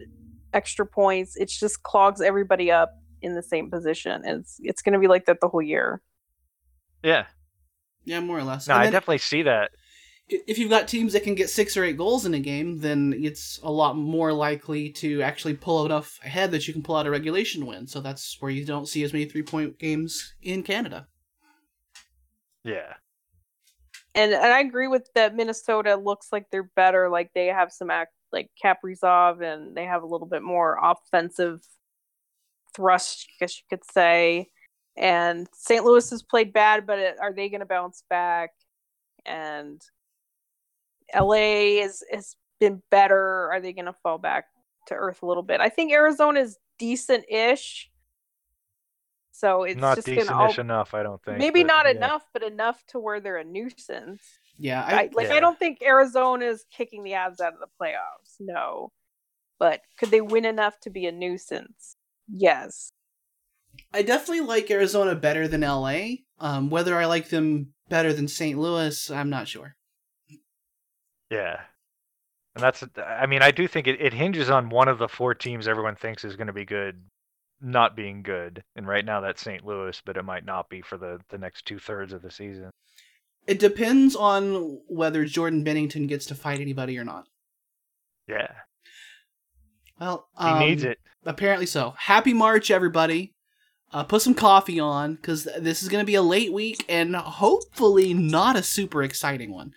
extra 0.54 0.86
points, 0.86 1.36
it 1.36 1.50
just 1.50 1.84
clogs 1.84 2.22
everybody 2.22 2.72
up 2.72 2.92
in 3.22 3.36
the 3.36 3.44
same 3.44 3.70
position. 3.70 4.22
And 4.26 4.42
it's 4.42 4.58
it's 4.62 4.82
gonna 4.82 5.00
be 5.00 5.08
like 5.08 5.26
that 5.26 5.40
the 5.42 5.48
whole 5.50 5.62
year. 5.62 6.02
yeah, 7.04 7.26
Yeah, 8.04 8.20
more 8.20 8.38
or 8.40 8.44
less. 8.44 8.68
no, 8.68 8.74
And 8.76 8.82
I 8.82 8.86
then 8.86 8.94
definitely 8.94 9.18
see 9.20 9.44
that. 9.44 9.72
I- 10.32 10.42
If 10.48 10.58
you've 10.58 10.70
got 10.70 10.88
teams 10.88 11.14
that 11.14 11.24
can 11.24 11.36
get 11.36 11.50
six 11.50 11.78
or 11.78 11.84
eight 11.84 11.98
goals 11.98 12.26
in 12.26 12.34
a 12.34 12.40
game, 12.40 12.80
then 12.80 13.14
it's 13.18 13.60
a 13.64 13.72
lot 13.72 13.96
more 13.98 14.34
likely 14.34 14.90
to 14.94 15.22
actually 15.22 15.56
pull 15.56 15.86
enough 15.86 16.20
ahead 16.24 16.52
that 16.52 16.68
you 16.68 16.74
can 16.74 16.84
pull 16.84 16.96
out 16.96 17.08
a 17.08 17.12
regulation 17.12 17.66
win. 17.66 17.88
So 17.88 18.02
that's 18.02 18.38
where 18.42 18.52
you 18.52 18.66
don't 18.66 18.88
see 18.88 19.04
as 19.04 19.14
many 19.14 19.26
three 19.26 19.44
point 19.44 19.78
games 19.80 20.36
in 20.42 20.64
Canada. 20.64 21.08
Yeah, 22.64 22.96
and 24.16 24.34
and 24.34 24.54
I 24.54 24.60
agree 24.62 24.88
with 24.88 25.10
that. 25.16 25.36
Minnesota 25.36 25.96
looks 25.96 26.30
like 26.32 26.50
they're 26.52 26.64
better. 26.76 27.10
Like 27.10 27.32
they 27.34 27.48
have 27.48 27.72
some 27.72 27.90
act 27.92 28.14
like 28.32 28.50
Kaprizov, 28.64 29.42
and 29.42 29.76
they 29.76 29.86
have 29.86 30.04
a 30.04 30.08
little 30.08 30.28
bit 30.28 30.42
more 30.44 30.78
offensive 30.82 31.62
thrust, 32.76 33.28
I 33.30 33.46
guess 33.46 33.58
you 33.58 33.64
could 33.70 33.86
say. 33.92 34.50
And 34.98 35.48
St. 35.54 35.84
Louis 35.84 36.10
has 36.10 36.24
played 36.24 36.54
bad, 36.54 36.88
but 36.88 37.00
it, 37.00 37.18
are 37.22 37.34
they 37.34 37.50
going 37.50 37.60
to 37.60 37.66
bounce 37.66 38.04
back? 38.10 38.52
And 39.26 39.82
LA 41.14 41.82
is 41.84 42.04
has 42.12 42.36
been 42.60 42.82
better. 42.90 43.52
Are 43.52 43.60
they 43.60 43.74
going 43.74 43.86
to 43.86 43.94
fall 43.94 44.18
back 44.18 44.46
to 44.88 44.96
earth 44.96 45.22
a 45.22 45.26
little 45.26 45.44
bit? 45.44 45.62
I 45.62 45.70
think 45.70 45.92
Arizona 45.92 46.40
is 46.40 46.58
decent-ish. 46.80 47.90
So 49.32 49.64
it's 49.64 49.80
not 49.80 49.96
just 49.96 50.08
going 50.08 50.26
to 50.26 50.62
enough, 50.62 50.94
I 50.94 51.04
don't 51.04 51.22
think. 51.22 51.40
maybe 51.40 51.64
but 51.64 51.68
not 51.68 51.86
yeah. 51.86 51.92
enough, 51.92 52.24
but 52.32 52.42
enough 52.42 52.82
to 52.88 53.00
where 53.00 53.20
they're 53.20 53.38
a 53.38 53.44
nuisance. 53.44 54.24
Yeah, 54.58 54.82
I, 54.82 54.92
I, 54.92 55.10
like 55.14 55.28
Yeah. 55.28 55.36
I 55.36 55.40
don't 55.42 55.60
think 55.60 55.80
Arizona 55.82 56.46
is 56.46 56.64
kicking 56.72 57.04
the 57.04 57.12
Avs 57.12 57.42
out 57.42 57.54
of 57.54 57.60
the 57.60 57.68
playoffs. 57.80 58.38
No, 58.40 58.94
but 59.60 59.82
could 60.00 60.12
they 60.12 60.22
win 60.22 60.46
enough 60.46 60.80
to 60.82 60.90
be 60.90 61.06
a 61.06 61.12
nuisance? 61.12 61.98
Yes. 62.34 62.94
I 63.94 64.04
definitely 64.04 64.46
like 64.46 64.72
Arizona 64.72 65.16
better 65.16 65.50
than 65.50 65.62
LA. 65.62 66.04
Um, 66.40 66.70
whether 66.70 66.96
I 66.96 67.06
like 67.06 67.28
them 67.28 67.74
better 67.90 68.14
than 68.14 68.30
St. 68.30 68.58
Louis, 68.58 69.12
I'm 69.12 69.30
not 69.30 69.50
sure. 69.50 69.76
Yeah. 71.30 71.60
And 72.56 72.64
that's, 72.64 72.84
I 72.98 73.26
mean, 73.26 73.42
I 73.42 73.52
do 73.52 73.68
think 73.68 73.88
it, 73.88 74.00
it 74.00 74.14
hinges 74.14 74.50
on 74.50 74.70
one 74.70 74.88
of 74.88 74.98
the 74.98 75.10
four 75.10 75.36
teams 75.36 75.68
everyone 75.68 75.96
thinks 75.96 76.24
is 76.24 76.36
going 76.36 76.48
to 76.48 76.54
be 76.54 76.66
good 76.66 77.02
not 77.62 77.96
being 77.96 78.22
good. 78.22 78.64
And 78.76 78.88
right 78.88 79.04
now 79.06 79.22
that's 79.22 79.42
St. 79.42 79.66
Louis, 79.66 80.00
but 80.06 80.18
it 80.18 80.24
might 80.24 80.46
not 80.46 80.70
be 80.70 80.82
for 80.82 80.98
the, 80.98 81.20
the 81.30 81.38
next 81.38 81.66
two 81.66 81.80
thirds 81.80 82.14
of 82.14 82.22
the 82.22 82.32
season. 82.32 82.72
It 83.48 83.60
depends 83.60 84.16
on 84.16 84.82
whether 84.88 85.26
Jordan 85.26 85.64
Binnington 85.64 86.08
gets 86.08 86.26
to 86.28 86.36
fight 86.36 86.60
anybody 86.60 86.98
or 86.98 87.04
not. 87.04 87.28
Yeah. 88.28 88.52
Well, 90.00 90.28
He 90.40 90.46
um, 90.46 90.60
needs 90.60 90.84
it. 90.84 90.98
Apparently 91.26 91.66
so. 91.66 91.94
Happy 91.98 92.34
March, 92.34 92.72
everybody. 92.72 93.34
Uh, 93.94 94.04
put 94.04 94.22
some 94.22 94.34
coffee 94.34 94.80
on 94.80 95.16
because 95.16 95.48
this 95.60 95.82
is 95.82 95.90
going 95.90 96.02
to 96.02 96.08
be 96.08 96.16
a 96.16 96.22
late 96.22 96.52
week 96.52 96.84
and 96.90 97.16
hopefully 97.16 98.14
not 98.14 98.56
a 98.56 98.64
super 98.64 99.04
exciting 99.04 99.52
one. 99.52 99.74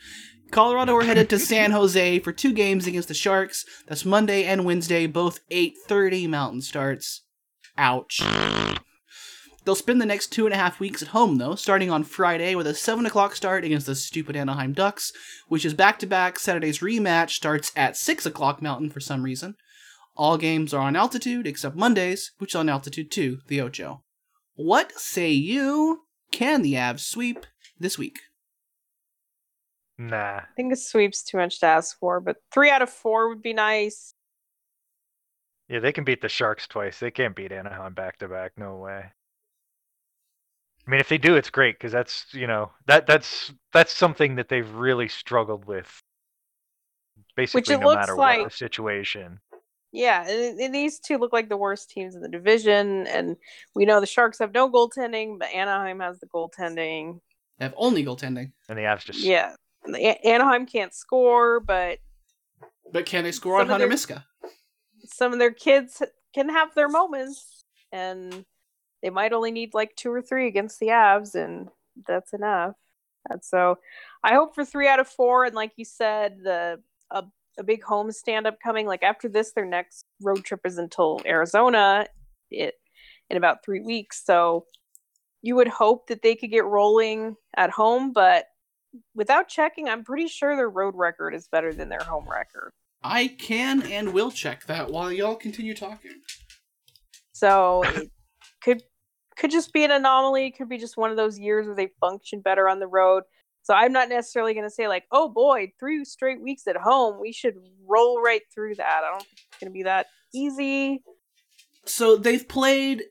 Colorado 0.50 0.96
are 0.96 1.04
headed 1.04 1.28
to 1.30 1.38
San 1.38 1.72
Jose 1.72 2.18
for 2.20 2.32
two 2.32 2.52
games 2.52 2.86
against 2.86 3.08
the 3.08 3.14
Sharks. 3.14 3.64
That's 3.86 4.04
Monday 4.04 4.44
and 4.44 4.64
Wednesday, 4.64 5.06
both 5.06 5.40
8:30 5.50 6.26
Mountain 6.26 6.62
starts. 6.62 7.22
Ouch. 7.76 8.20
They'll 9.64 9.74
spend 9.74 10.00
the 10.00 10.06
next 10.06 10.28
two 10.28 10.46
and 10.46 10.54
a 10.54 10.58
half 10.58 10.80
weeks 10.80 11.02
at 11.02 11.08
home, 11.08 11.36
though, 11.36 11.54
starting 11.54 11.90
on 11.90 12.02
Friday 12.02 12.54
with 12.54 12.66
a 12.66 12.74
7 12.74 13.04
o'clock 13.04 13.36
start 13.36 13.64
against 13.64 13.86
the 13.86 13.94
stupid 13.94 14.34
Anaheim 14.34 14.72
Ducks, 14.72 15.12
which 15.48 15.66
is 15.66 15.74
back 15.74 15.98
to 15.98 16.06
back. 16.06 16.38
Saturday's 16.38 16.78
rematch 16.78 17.30
starts 17.30 17.70
at 17.76 17.96
6 17.96 18.24
o'clock 18.24 18.62
Mountain 18.62 18.88
for 18.88 19.00
some 19.00 19.22
reason. 19.22 19.54
All 20.16 20.38
games 20.38 20.72
are 20.72 20.80
on 20.80 20.96
altitude 20.96 21.46
except 21.46 21.76
Mondays, 21.76 22.32
which 22.38 22.52
is 22.52 22.56
on 22.56 22.70
altitude 22.70 23.10
2, 23.10 23.40
the 23.48 23.60
Ocho. 23.60 24.02
What 24.54 24.92
say 24.92 25.30
you? 25.30 26.04
Can 26.32 26.62
the 26.62 26.74
Avs 26.74 27.00
sweep 27.00 27.44
this 27.78 27.98
week? 27.98 28.20
Nah. 29.98 30.38
I 30.38 30.46
think 30.56 30.72
a 30.72 30.76
sweep's 30.76 31.24
too 31.24 31.38
much 31.38 31.58
to 31.60 31.66
ask 31.66 31.98
for, 31.98 32.20
but 32.20 32.36
three 32.52 32.70
out 32.70 32.82
of 32.82 32.90
four 32.90 33.28
would 33.28 33.42
be 33.42 33.52
nice. 33.52 34.14
Yeah, 35.68 35.80
they 35.80 35.92
can 35.92 36.04
beat 36.04 36.22
the 36.22 36.28
Sharks 36.28 36.66
twice. 36.66 36.98
They 36.98 37.10
can't 37.10 37.36
beat 37.36 37.52
Anaheim 37.52 37.94
back 37.94 38.18
to 38.18 38.28
back. 38.28 38.52
No 38.56 38.76
way. 38.76 39.04
I 40.86 40.90
mean, 40.90 41.00
if 41.00 41.08
they 41.08 41.18
do, 41.18 41.36
it's 41.36 41.50
great 41.50 41.78
because 41.78 41.92
that's 41.92 42.26
you 42.32 42.46
know 42.46 42.70
that 42.86 43.06
that's 43.06 43.52
that's 43.74 43.92
something 43.94 44.36
that 44.36 44.48
they've 44.48 44.70
really 44.70 45.08
struggled 45.08 45.66
with. 45.66 46.00
Basically, 47.36 47.74
it 47.74 47.80
no 47.80 47.88
looks 47.88 48.06
matter 48.06 48.16
what 48.16 48.44
the 48.44 48.56
situation. 48.56 49.40
Yeah, 49.92 50.26
and, 50.28 50.58
and 50.58 50.74
these 50.74 50.98
two 50.98 51.18
look 51.18 51.32
like 51.32 51.48
the 51.48 51.56
worst 51.56 51.90
teams 51.90 52.14
in 52.14 52.22
the 52.22 52.28
division, 52.28 53.06
and 53.06 53.36
we 53.74 53.84
know 53.84 54.00
the 54.00 54.06
Sharks 54.06 54.38
have 54.38 54.54
no 54.54 54.70
goaltending, 54.70 55.38
but 55.38 55.48
Anaheim 55.48 56.00
has 56.00 56.18
the 56.20 56.26
goaltending. 56.26 57.20
They 57.58 57.64
have 57.64 57.74
only 57.76 58.04
goaltending. 58.04 58.52
And 58.68 58.78
the 58.78 58.82
Avs 58.82 59.04
just 59.04 59.20
Yeah, 59.20 59.48
and 59.48 59.50
the, 59.50 59.54
A- 59.54 59.67
Anaheim 59.94 60.66
can't 60.66 60.94
score, 60.94 61.60
but 61.60 61.98
But 62.92 63.06
can 63.06 63.24
they 63.24 63.32
score 63.32 63.60
on 63.60 63.66
Hunter 63.68 63.80
their- 63.84 63.88
Miska? 63.88 64.24
some 65.04 65.32
of 65.32 65.38
their 65.38 65.52
kids 65.52 66.02
can 66.34 66.48
have 66.48 66.74
their 66.74 66.88
moments, 66.88 67.64
and 67.92 68.44
they 69.02 69.10
might 69.10 69.32
only 69.32 69.50
need 69.50 69.74
like 69.74 69.94
two 69.96 70.12
or 70.12 70.20
three 70.22 70.46
against 70.48 70.78
the 70.80 70.88
Avs, 70.88 71.34
and 71.34 71.68
that's 72.06 72.32
enough. 72.32 72.74
And 73.30 73.42
so, 73.44 73.78
I 74.22 74.34
hope 74.34 74.54
for 74.54 74.64
three 74.64 74.88
out 74.88 75.00
of 75.00 75.08
four, 75.08 75.44
and 75.44 75.54
like 75.54 75.72
you 75.76 75.84
said, 75.84 76.38
the 76.42 76.80
a, 77.10 77.24
a 77.58 77.62
big 77.62 77.82
home 77.82 78.10
stand 78.12 78.46
up 78.46 78.58
coming. 78.60 78.86
Like 78.86 79.02
after 79.02 79.28
this, 79.28 79.52
their 79.52 79.64
next 79.66 80.04
road 80.22 80.44
trip 80.44 80.60
is 80.64 80.78
until 80.78 81.20
Arizona, 81.26 82.06
it 82.50 82.74
in 83.30 83.36
about 83.36 83.64
three 83.64 83.80
weeks. 83.80 84.24
So, 84.24 84.66
you 85.42 85.54
would 85.56 85.68
hope 85.68 86.08
that 86.08 86.22
they 86.22 86.34
could 86.34 86.50
get 86.50 86.64
rolling 86.64 87.36
at 87.56 87.70
home, 87.70 88.12
but 88.12 88.46
without 89.14 89.48
checking, 89.48 89.88
I'm 89.88 90.04
pretty 90.04 90.28
sure 90.28 90.56
their 90.56 90.70
road 90.70 90.94
record 90.96 91.34
is 91.34 91.48
better 91.48 91.72
than 91.72 91.88
their 91.88 92.02
home 92.02 92.28
record. 92.28 92.72
I 93.02 93.28
can 93.28 93.82
and 93.82 94.12
will 94.12 94.30
check 94.30 94.66
that 94.66 94.90
while 94.90 95.12
y'all 95.12 95.36
continue 95.36 95.74
talking. 95.74 96.20
So 97.32 97.82
it 97.84 98.10
could 98.62 98.82
could 99.36 99.50
just 99.52 99.72
be 99.72 99.84
an 99.84 99.92
anomaly. 99.92 100.50
Could 100.50 100.68
be 100.68 100.78
just 100.78 100.96
one 100.96 101.10
of 101.10 101.16
those 101.16 101.38
years 101.38 101.66
where 101.66 101.76
they 101.76 101.90
function 102.00 102.40
better 102.40 102.68
on 102.68 102.80
the 102.80 102.88
road. 102.88 103.22
So 103.62 103.74
I'm 103.74 103.92
not 103.92 104.08
necessarily 104.08 104.54
going 104.54 104.66
to 104.66 104.70
say 104.70 104.88
like, 104.88 105.04
oh 105.12 105.28
boy, 105.28 105.72
three 105.78 106.04
straight 106.04 106.40
weeks 106.40 106.66
at 106.66 106.76
home, 106.76 107.20
we 107.20 107.32
should 107.32 107.54
roll 107.86 108.20
right 108.20 108.42
through 108.52 108.76
that. 108.76 109.02
I 109.04 109.10
don't 109.10 109.22
think 109.22 109.38
it's 109.46 109.58
going 109.60 109.70
to 109.70 109.74
be 109.74 109.82
that 109.84 110.06
easy. 110.34 111.02
So 111.84 112.16
they've 112.16 112.48
played 112.48 113.04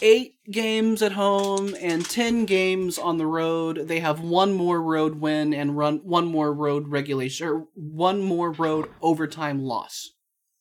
eight 0.00 0.36
games 0.50 1.02
at 1.02 1.12
home 1.12 1.74
and 1.80 2.04
ten 2.08 2.44
games 2.46 2.98
on 2.98 3.18
the 3.18 3.26
road. 3.26 3.88
They 3.88 4.00
have 4.00 4.20
one 4.20 4.52
more 4.52 4.80
road 4.80 5.16
win 5.20 5.52
and 5.52 5.76
run 5.76 5.98
one 6.04 6.26
more 6.26 6.52
road 6.52 6.88
regulation 6.88 7.46
or 7.46 7.66
one 7.74 8.20
more 8.22 8.50
road 8.52 8.88
overtime 9.02 9.62
loss. 9.62 10.10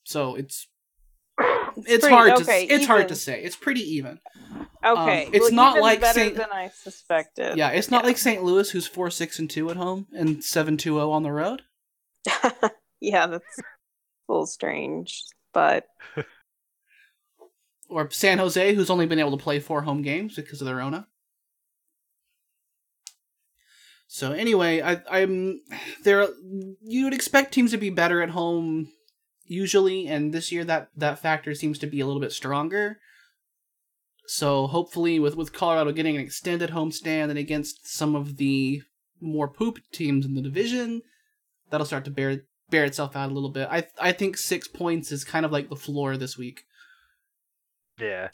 So 0.04 0.36
it's 0.36 0.68
it's 1.40 2.02
pretty- 2.04 2.08
hard 2.16 2.32
okay, 2.42 2.68
to 2.68 2.74
it's 2.74 2.86
hard 2.86 3.08
to 3.08 3.16
say. 3.16 3.42
It's 3.42 3.56
pretty 3.56 3.82
even. 3.96 4.20
Um, 4.84 4.98
okay, 4.98 5.30
it's 5.32 5.44
well, 5.46 5.52
not 5.54 5.72
even 5.74 5.82
like 5.84 6.02
better 6.02 6.20
Saint- 6.20 6.36
than 6.36 6.52
I 6.52 6.70
suspected. 6.70 7.56
Yeah, 7.56 7.70
it's 7.70 7.92
not 7.92 8.02
Yeah. 8.04 8.08
like 8.08 8.18
St. 8.18 8.44
Louis 8.44 8.70
who's 8.72 8.88
four 8.88 9.10
six 9.12 9.40
and 9.40 9.50
two 9.50 9.70
at 9.70 9.78
home 9.78 10.08
and 10.12 10.44
seven 10.44 10.76
two 10.76 10.96
zero 10.96 11.12
on 11.12 11.24
the 11.24 11.32
road. 11.32 11.62
yeah, 13.00 13.28
that's 13.28 13.60
a 13.60 13.64
little 14.28 14.48
strange, 14.48 15.24
but 15.54 15.86
or 17.92 18.10
San 18.10 18.38
Jose, 18.40 18.74
who's 18.74 18.90
only 18.90 19.06
been 19.06 19.20
able 19.20 19.38
to 19.38 19.44
play 19.44 19.60
four 19.60 19.84
home 19.84 20.02
games 20.02 20.36
because 20.36 20.62
of 20.62 20.66
their 20.66 20.78
Rona. 20.78 21.08
So 24.08 24.32
anyway, 24.32 24.82
I, 24.82 25.02
I'm 25.10 25.62
there. 26.04 26.28
You 26.82 27.06
would 27.06 27.14
expect 27.14 27.54
teams 27.54 27.72
to 27.72 27.78
be 27.78 27.90
better 27.90 28.22
at 28.22 28.32
home 28.32 28.92
usually, 29.46 30.08
and 30.08 30.34
this 30.34 30.52
year 30.52 30.64
that 30.66 30.90
that 30.98 31.20
factor 31.20 31.54
seems 31.54 31.80
to 31.80 31.88
be 31.88 32.00
a 32.00 32.06
little 32.06 32.22
bit 32.22 32.32
stronger. 32.32 32.98
So 34.28 34.68
hopefully, 34.68 35.20
with 35.20 35.36
with 35.36 35.54
Colorado 35.54 35.92
getting 35.92 36.16
an 36.16 36.22
extended 36.22 36.72
home 36.72 36.92
stand 36.92 37.32
and 37.32 37.40
against 37.40 37.88
some 37.88 38.16
of 38.16 38.38
the 38.38 38.82
more 39.22 39.48
poop 39.48 39.80
teams 39.94 40.26
in 40.26 40.34
the 40.34 40.42
division, 40.42 41.04
that'll 41.70 41.86
start 41.86 42.06
to 42.06 42.12
bear 42.12 42.42
bear 42.70 42.86
itself 42.86 43.16
out 43.16 43.32
a 43.32 43.34
little 43.34 43.52
bit. 43.52 43.68
I 43.72 43.88
I 44.00 44.12
think 44.12 44.38
six 44.38 44.68
points 44.68 45.12
is 45.12 45.24
kind 45.24 45.46
of 45.46 45.52
like 45.52 45.70
the 45.70 45.76
floor 45.76 46.18
this 46.18 46.38
week. 46.38 46.64
Yeah. 48.02 48.30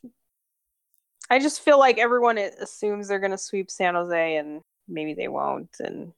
I 1.30 1.40
just 1.40 1.62
feel 1.62 1.78
like 1.78 1.98
everyone 1.98 2.38
assumes 2.38 3.08
they're 3.08 3.20
going 3.20 3.32
to 3.32 3.38
sweep 3.38 3.70
San 3.70 3.96
Jose, 3.96 4.38
and 4.38 4.62
maybe 4.88 5.14
they 5.14 5.28
won't, 5.28 5.76
and 5.80 6.14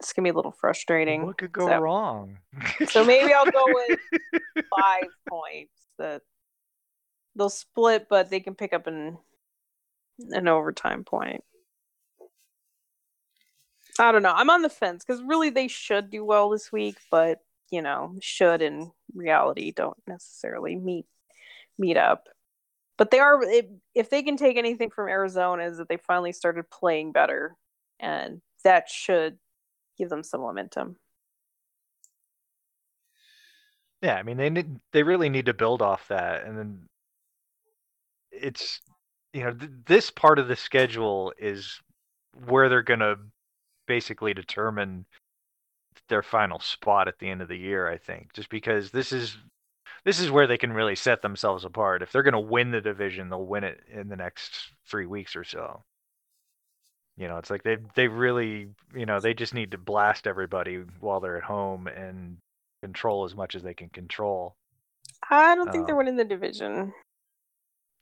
it's 0.00 0.12
going 0.12 0.24
to 0.24 0.30
be 0.30 0.32
a 0.32 0.36
little 0.36 0.50
frustrating. 0.52 1.24
What 1.26 1.38
could 1.38 1.52
go 1.52 1.68
So- 1.68 1.78
wrong? 1.78 2.38
So 2.88 3.04
maybe 3.04 3.32
I'll 3.32 3.50
go 3.50 3.64
with 3.66 3.98
five 4.76 5.08
points 5.28 5.72
that 5.98 6.22
they'll 7.36 7.48
split, 7.48 8.08
but 8.08 8.28
they 8.30 8.40
can 8.40 8.54
pick 8.54 8.72
up 8.72 8.86
an 8.88 9.18
an 10.30 10.48
overtime 10.48 11.04
point. 11.04 11.44
I 14.00 14.10
don't 14.12 14.22
know. 14.22 14.32
I'm 14.34 14.50
on 14.50 14.62
the 14.62 14.68
fence 14.68 15.04
because 15.04 15.22
really 15.22 15.50
they 15.50 15.68
should 15.68 16.10
do 16.10 16.24
well 16.24 16.50
this 16.50 16.70
week, 16.72 16.98
but 17.10 17.40
you 17.70 17.82
know, 17.82 18.14
should 18.20 18.62
and 18.62 18.90
reality 19.14 19.70
don't 19.72 19.96
necessarily 20.06 20.74
meet 20.76 21.06
meet 21.78 21.96
up. 21.96 22.28
But 22.96 23.12
they 23.12 23.20
are 23.20 23.40
if, 23.94 24.10
they 24.10 24.22
can 24.22 24.36
take 24.36 24.56
anything 24.56 24.90
from 24.90 25.08
Arizona 25.08 25.64
is 25.64 25.78
that 25.78 25.88
they 25.88 25.98
finally 25.98 26.32
started 26.32 26.68
playing 26.68 27.12
better, 27.12 27.54
and 28.00 28.40
that 28.64 28.88
should 28.88 29.38
give 29.96 30.08
them 30.08 30.24
some 30.24 30.40
momentum. 30.40 30.96
Yeah, 34.02 34.14
I 34.14 34.22
mean 34.24 34.36
they 34.36 34.50
need 34.50 34.78
they 34.92 35.04
really 35.04 35.28
need 35.28 35.46
to 35.46 35.54
build 35.54 35.80
off 35.80 36.08
that, 36.08 36.44
and 36.44 36.58
then 36.58 36.88
it's 38.32 38.80
you 39.32 39.44
know 39.44 39.52
th- 39.52 39.70
this 39.86 40.10
part 40.10 40.40
of 40.40 40.48
the 40.48 40.56
schedule 40.56 41.32
is 41.38 41.80
where 42.46 42.68
they're 42.68 42.82
gonna 42.82 43.16
basically 43.86 44.34
determine 44.34 45.06
their 46.08 46.22
final 46.22 46.60
spot 46.60 47.08
at 47.08 47.18
the 47.18 47.28
end 47.28 47.42
of 47.42 47.48
the 47.48 47.56
year. 47.56 47.88
I 47.88 47.98
think 47.98 48.32
just 48.32 48.48
because 48.50 48.90
this 48.90 49.12
is 49.12 49.36
this 50.04 50.20
is 50.20 50.30
where 50.30 50.46
they 50.46 50.58
can 50.58 50.72
really 50.72 50.96
set 50.96 51.22
themselves 51.22 51.64
apart. 51.64 52.02
If 52.02 52.12
they're 52.12 52.22
gonna 52.22 52.40
win 52.40 52.70
the 52.70 52.80
division, 52.80 53.28
they'll 53.28 53.46
win 53.46 53.64
it 53.64 53.82
in 53.88 54.08
the 54.08 54.16
next 54.16 54.72
three 54.86 55.06
weeks 55.06 55.36
or 55.36 55.44
so. 55.44 55.84
You 57.16 57.26
know, 57.28 57.38
it's 57.38 57.50
like 57.50 57.64
they 57.64 57.76
they 57.94 58.08
really 58.08 58.68
you 58.94 59.04
know 59.06 59.20
they 59.20 59.34
just 59.34 59.52
need 59.54 59.72
to 59.72 59.78
blast 59.78 60.26
everybody 60.26 60.76
while 61.00 61.20
they're 61.20 61.36
at 61.36 61.42
home 61.44 61.86
and 61.86 62.38
control 62.82 63.24
as 63.24 63.34
much 63.34 63.54
as 63.54 63.62
they 63.62 63.74
can 63.74 63.88
control. 63.90 64.56
I 65.30 65.54
don't 65.54 65.70
think 65.70 65.86
they're 65.86 65.94
Um, 65.94 65.96
winning 65.96 66.16
the 66.16 66.24
division. 66.24 66.92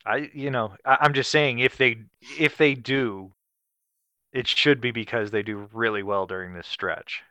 I 0.06 0.30
you 0.32 0.50
know 0.50 0.74
I, 0.84 0.98
I'm 1.00 1.12
just 1.14 1.30
saying 1.30 1.58
if 1.58 1.76
they 1.76 1.98
if 2.38 2.56
they 2.56 2.74
do, 2.74 3.32
it 4.32 4.46
should 4.46 4.80
be 4.80 4.92
because 4.92 5.32
they 5.32 5.42
do 5.42 5.68
really 5.72 6.04
well 6.04 6.26
during 6.28 6.54
this 6.54 6.68
stretch. 6.68 7.24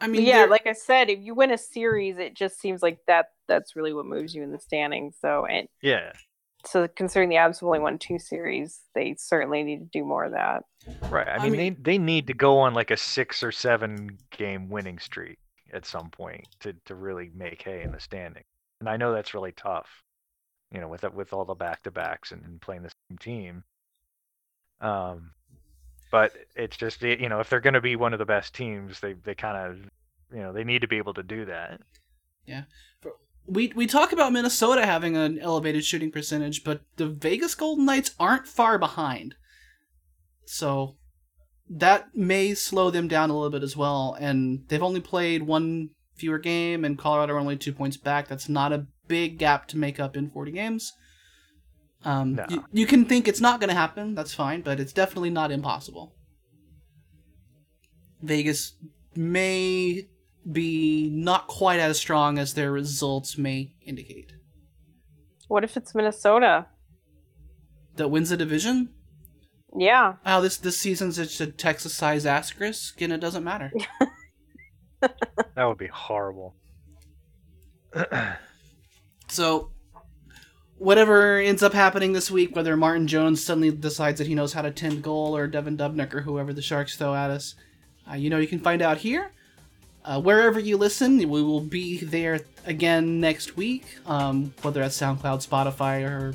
I 0.00 0.08
mean, 0.08 0.22
yeah, 0.22 0.44
like 0.44 0.66
I 0.66 0.72
said, 0.72 1.08
if 1.10 1.20
you 1.20 1.34
win 1.34 1.50
a 1.50 1.58
series, 1.58 2.18
it 2.18 2.34
just 2.34 2.60
seems 2.60 2.82
like 2.82 2.98
that 3.06 3.26
that's 3.48 3.76
really 3.76 3.92
what 3.94 4.06
moves 4.06 4.34
you 4.34 4.42
in 4.42 4.52
the 4.52 4.58
standings. 4.58 5.16
So 5.20 5.46
and 5.46 5.68
Yeah, 5.82 6.12
so 6.66 6.88
considering 6.88 7.28
the 7.28 7.36
Avs 7.36 7.62
only 7.62 7.78
won 7.78 7.98
two 7.98 8.18
series, 8.18 8.80
they 8.94 9.14
certainly 9.18 9.62
need 9.62 9.78
to 9.78 9.98
do 9.98 10.04
more 10.04 10.24
of 10.24 10.32
that. 10.32 10.64
right. 11.10 11.28
I 11.28 11.38
I 11.38 11.38
mean, 11.38 11.52
mean- 11.52 11.56
they 11.56 11.70
they 11.70 11.98
need 11.98 12.26
to 12.28 12.34
go 12.34 12.58
on 12.58 12.74
like 12.74 12.90
a 12.90 12.96
six 12.96 13.42
or 13.42 13.52
seven 13.52 14.18
game 14.30 14.68
winning 14.68 14.98
streak 14.98 15.38
at 15.72 15.86
some 15.86 16.10
point 16.10 16.46
to 16.60 16.74
to 16.86 16.94
really 16.94 17.30
make 17.34 17.62
hay 17.62 17.82
in 17.82 17.92
the 17.92 18.00
standing. 18.00 18.44
And 18.80 18.88
I 18.88 18.96
know 18.96 19.12
that's 19.12 19.34
really 19.34 19.52
tough, 19.52 19.88
you 20.72 20.80
know, 20.80 20.88
with 20.88 21.04
with 21.14 21.32
all 21.32 21.44
the 21.44 21.54
back 21.54 21.82
to 21.84 21.90
backs 21.90 22.32
and, 22.32 22.44
and 22.44 22.60
playing 22.60 22.82
the 22.82 22.92
same 23.10 23.18
team. 23.18 23.64
Um, 24.80 25.32
but 26.10 26.32
it's 26.54 26.76
just 26.76 27.02
eh, 27.04 27.16
you 27.18 27.28
know 27.28 27.40
if 27.40 27.50
they're 27.50 27.60
going 27.60 27.74
to 27.74 27.80
be 27.80 27.96
one 27.96 28.12
of 28.12 28.18
the 28.18 28.24
best 28.24 28.54
teams, 28.54 29.00
they 29.00 29.14
they 29.14 29.34
kind 29.34 29.56
of 29.56 29.78
you 30.34 30.42
know 30.42 30.52
they 30.52 30.64
need 30.64 30.82
to 30.82 30.88
be 30.88 30.98
able 30.98 31.14
to 31.14 31.22
do 31.22 31.44
that. 31.46 31.80
Yeah, 32.46 32.62
we 33.46 33.72
we 33.74 33.86
talk 33.86 34.12
about 34.12 34.32
Minnesota 34.32 34.84
having 34.84 35.16
an 35.16 35.38
elevated 35.38 35.84
shooting 35.84 36.10
percentage, 36.10 36.64
but 36.64 36.82
the 36.96 37.08
Vegas 37.08 37.54
Golden 37.54 37.84
Knights 37.84 38.14
aren't 38.18 38.46
far 38.46 38.78
behind. 38.78 39.34
So 40.44 40.96
that 41.68 42.14
may 42.14 42.54
slow 42.54 42.90
them 42.90 43.08
down 43.08 43.30
a 43.30 43.34
little 43.34 43.50
bit 43.50 43.62
as 43.62 43.76
well. 43.76 44.16
And 44.18 44.64
they've 44.68 44.82
only 44.82 45.00
played 45.00 45.42
one 45.42 45.90
fewer 46.14 46.38
game, 46.38 46.84
and 46.84 46.98
Colorado 46.98 47.34
are 47.34 47.38
only 47.38 47.56
two 47.56 47.72
points 47.72 47.96
back. 47.96 48.28
That's 48.28 48.48
not 48.48 48.72
a 48.72 48.86
big 49.08 49.38
gap 49.38 49.66
to 49.68 49.76
make 49.76 50.00
up 50.00 50.16
in 50.16 50.30
40 50.30 50.52
games. 50.52 50.92
Um, 52.06 52.36
No. 52.36 52.46
you, 52.48 52.64
you 52.72 52.86
can 52.86 53.04
think 53.04 53.26
it's 53.26 53.40
not 53.40 53.58
going 53.60 53.68
to 53.68 53.74
happen. 53.74 54.14
That's 54.14 54.32
fine, 54.32 54.62
but 54.62 54.78
it's 54.78 54.92
definitely 54.92 55.30
not 55.30 55.50
impossible. 55.50 56.14
Vegas 58.22 58.74
may 59.14 60.08
be 60.50 61.10
not 61.12 61.48
quite 61.48 61.80
as 61.80 61.98
strong 61.98 62.38
as 62.38 62.54
their 62.54 62.70
results 62.70 63.36
may 63.36 63.74
indicate. 63.84 64.32
What 65.48 65.64
if 65.64 65.76
it's 65.76 65.94
Minnesota? 65.94 66.66
That 67.96 68.08
wins 68.08 68.30
the 68.30 68.36
division? 68.36 68.90
Yeah, 69.78 70.14
Oh, 70.24 70.40
this 70.40 70.56
this 70.56 70.78
season's 70.78 71.16
just 71.16 71.40
a 71.40 71.48
Texas-sized 71.48 72.24
asterisk, 72.26 73.00
and 73.02 73.12
it 73.12 73.18
doesn't 73.20 73.44
matter. 73.44 73.72
That 75.54 75.64
would 75.66 75.78
be 75.78 75.86
horrible. 75.88 76.54
so, 79.28 79.70
whatever 80.78 81.38
ends 81.38 81.62
up 81.62 81.72
happening 81.72 82.12
this 82.12 82.30
week, 82.30 82.54
whether 82.54 82.76
Martin 82.76 83.06
Jones 83.06 83.42
suddenly 83.42 83.70
decides 83.70 84.18
that 84.18 84.26
he 84.26 84.34
knows 84.34 84.52
how 84.52 84.62
to 84.62 84.70
tend 84.70 85.02
goal, 85.02 85.36
or 85.36 85.48
Devan 85.48 85.76
Dubnyk, 85.76 86.12
or 86.14 86.20
whoever 86.22 86.52
the 86.52 86.62
Sharks 86.62 86.96
throw 86.96 87.14
at 87.14 87.30
us, 87.30 87.54
uh, 88.10 88.14
you 88.14 88.30
know 88.30 88.38
you 88.38 88.48
can 88.48 88.60
find 88.60 88.82
out 88.82 88.98
here. 88.98 89.30
Uh, 90.04 90.20
wherever 90.20 90.60
you 90.60 90.76
listen, 90.76 91.18
we 91.18 91.42
will 91.42 91.60
be 91.60 91.98
there 91.98 92.40
again 92.64 93.20
next 93.20 93.56
week. 93.56 93.84
Um, 94.06 94.54
whether 94.62 94.80
that's 94.80 94.96
SoundCloud, 94.96 95.44
Spotify, 95.44 96.08
or 96.08 96.34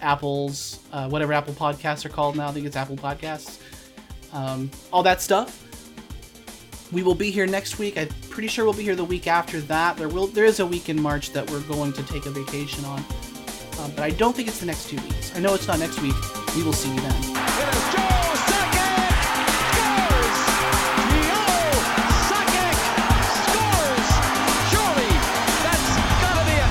Apple's, 0.00 0.80
uh, 0.92 1.08
whatever 1.08 1.34
Apple 1.34 1.52
Podcasts 1.52 2.06
are 2.06 2.08
called 2.08 2.36
now. 2.36 2.48
I 2.48 2.52
think 2.52 2.66
it's 2.66 2.76
Apple 2.76 2.96
Podcasts. 2.96 3.60
Um, 4.32 4.70
all 4.92 5.02
that 5.02 5.20
stuff. 5.20 5.62
We 6.92 7.02
will 7.02 7.14
be 7.14 7.30
here 7.30 7.46
next 7.46 7.78
week. 7.78 7.98
I'm 7.98 8.08
pretty 8.30 8.48
sure 8.48 8.64
we'll 8.64 8.74
be 8.74 8.82
here 8.82 8.96
the 8.96 9.04
week 9.04 9.26
after 9.26 9.60
that. 9.62 9.96
There 9.96 10.08
will 10.08 10.28
there 10.28 10.44
is 10.44 10.60
a 10.60 10.66
week 10.66 10.88
in 10.88 11.00
March 11.00 11.32
that 11.32 11.50
we're 11.50 11.60
going 11.62 11.92
to 11.94 12.02
take 12.04 12.26
a 12.26 12.30
vacation 12.30 12.84
on, 12.84 13.04
um, 13.78 13.90
but 13.92 14.00
I 14.04 14.10
don't 14.10 14.34
think 14.34 14.48
it's 14.48 14.60
the 14.60 14.66
next 14.66 14.88
two 14.88 14.96
weeks. 14.96 15.34
I 15.36 15.40
know 15.40 15.54
it's 15.54 15.66
not 15.68 15.78
next 15.78 16.00
week. 16.00 16.14
We 16.54 16.62
will 16.62 16.72
see 16.72 16.88
you 16.88 17.00
then. 17.00 17.12
It 17.12 17.18
is 17.18 17.84
Joe 17.92 18.34
Sakic 18.46 19.12
scores! 19.72 20.36
Joe 21.12 21.76
Sakic 22.30 22.76
scores! 23.44 24.08
Surely 24.70 25.10
that's 25.62 25.88
gotta 26.22 26.44
be 26.46 26.56
it. 26.56 26.70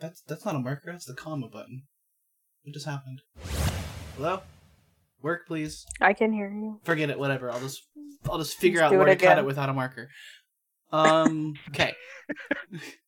That's 0.00 0.20
that's 0.22 0.44
not 0.44 0.56
a 0.56 0.58
marker. 0.58 0.90
That's 0.92 1.06
the 1.06 1.14
comma 1.14 1.48
button. 1.48 1.82
What 2.64 2.74
just 2.74 2.86
happened? 2.86 3.20
Hello. 4.16 4.40
Work, 5.22 5.46
please. 5.46 5.86
I 6.00 6.12
can 6.12 6.32
hear 6.32 6.50
you. 6.50 6.80
Forget 6.84 7.08
it. 7.10 7.18
Whatever. 7.18 7.50
I'll 7.50 7.60
just 7.60 7.82
I'll 8.28 8.38
just 8.38 8.56
figure 8.56 8.80
Let's 8.80 8.92
out 8.92 8.98
where 8.98 9.08
it 9.08 9.18
to 9.18 9.24
cut 9.26 9.38
it 9.38 9.44
without 9.44 9.68
a 9.68 9.72
marker. 9.72 10.08
Um. 10.92 11.54
Okay. 11.70 11.94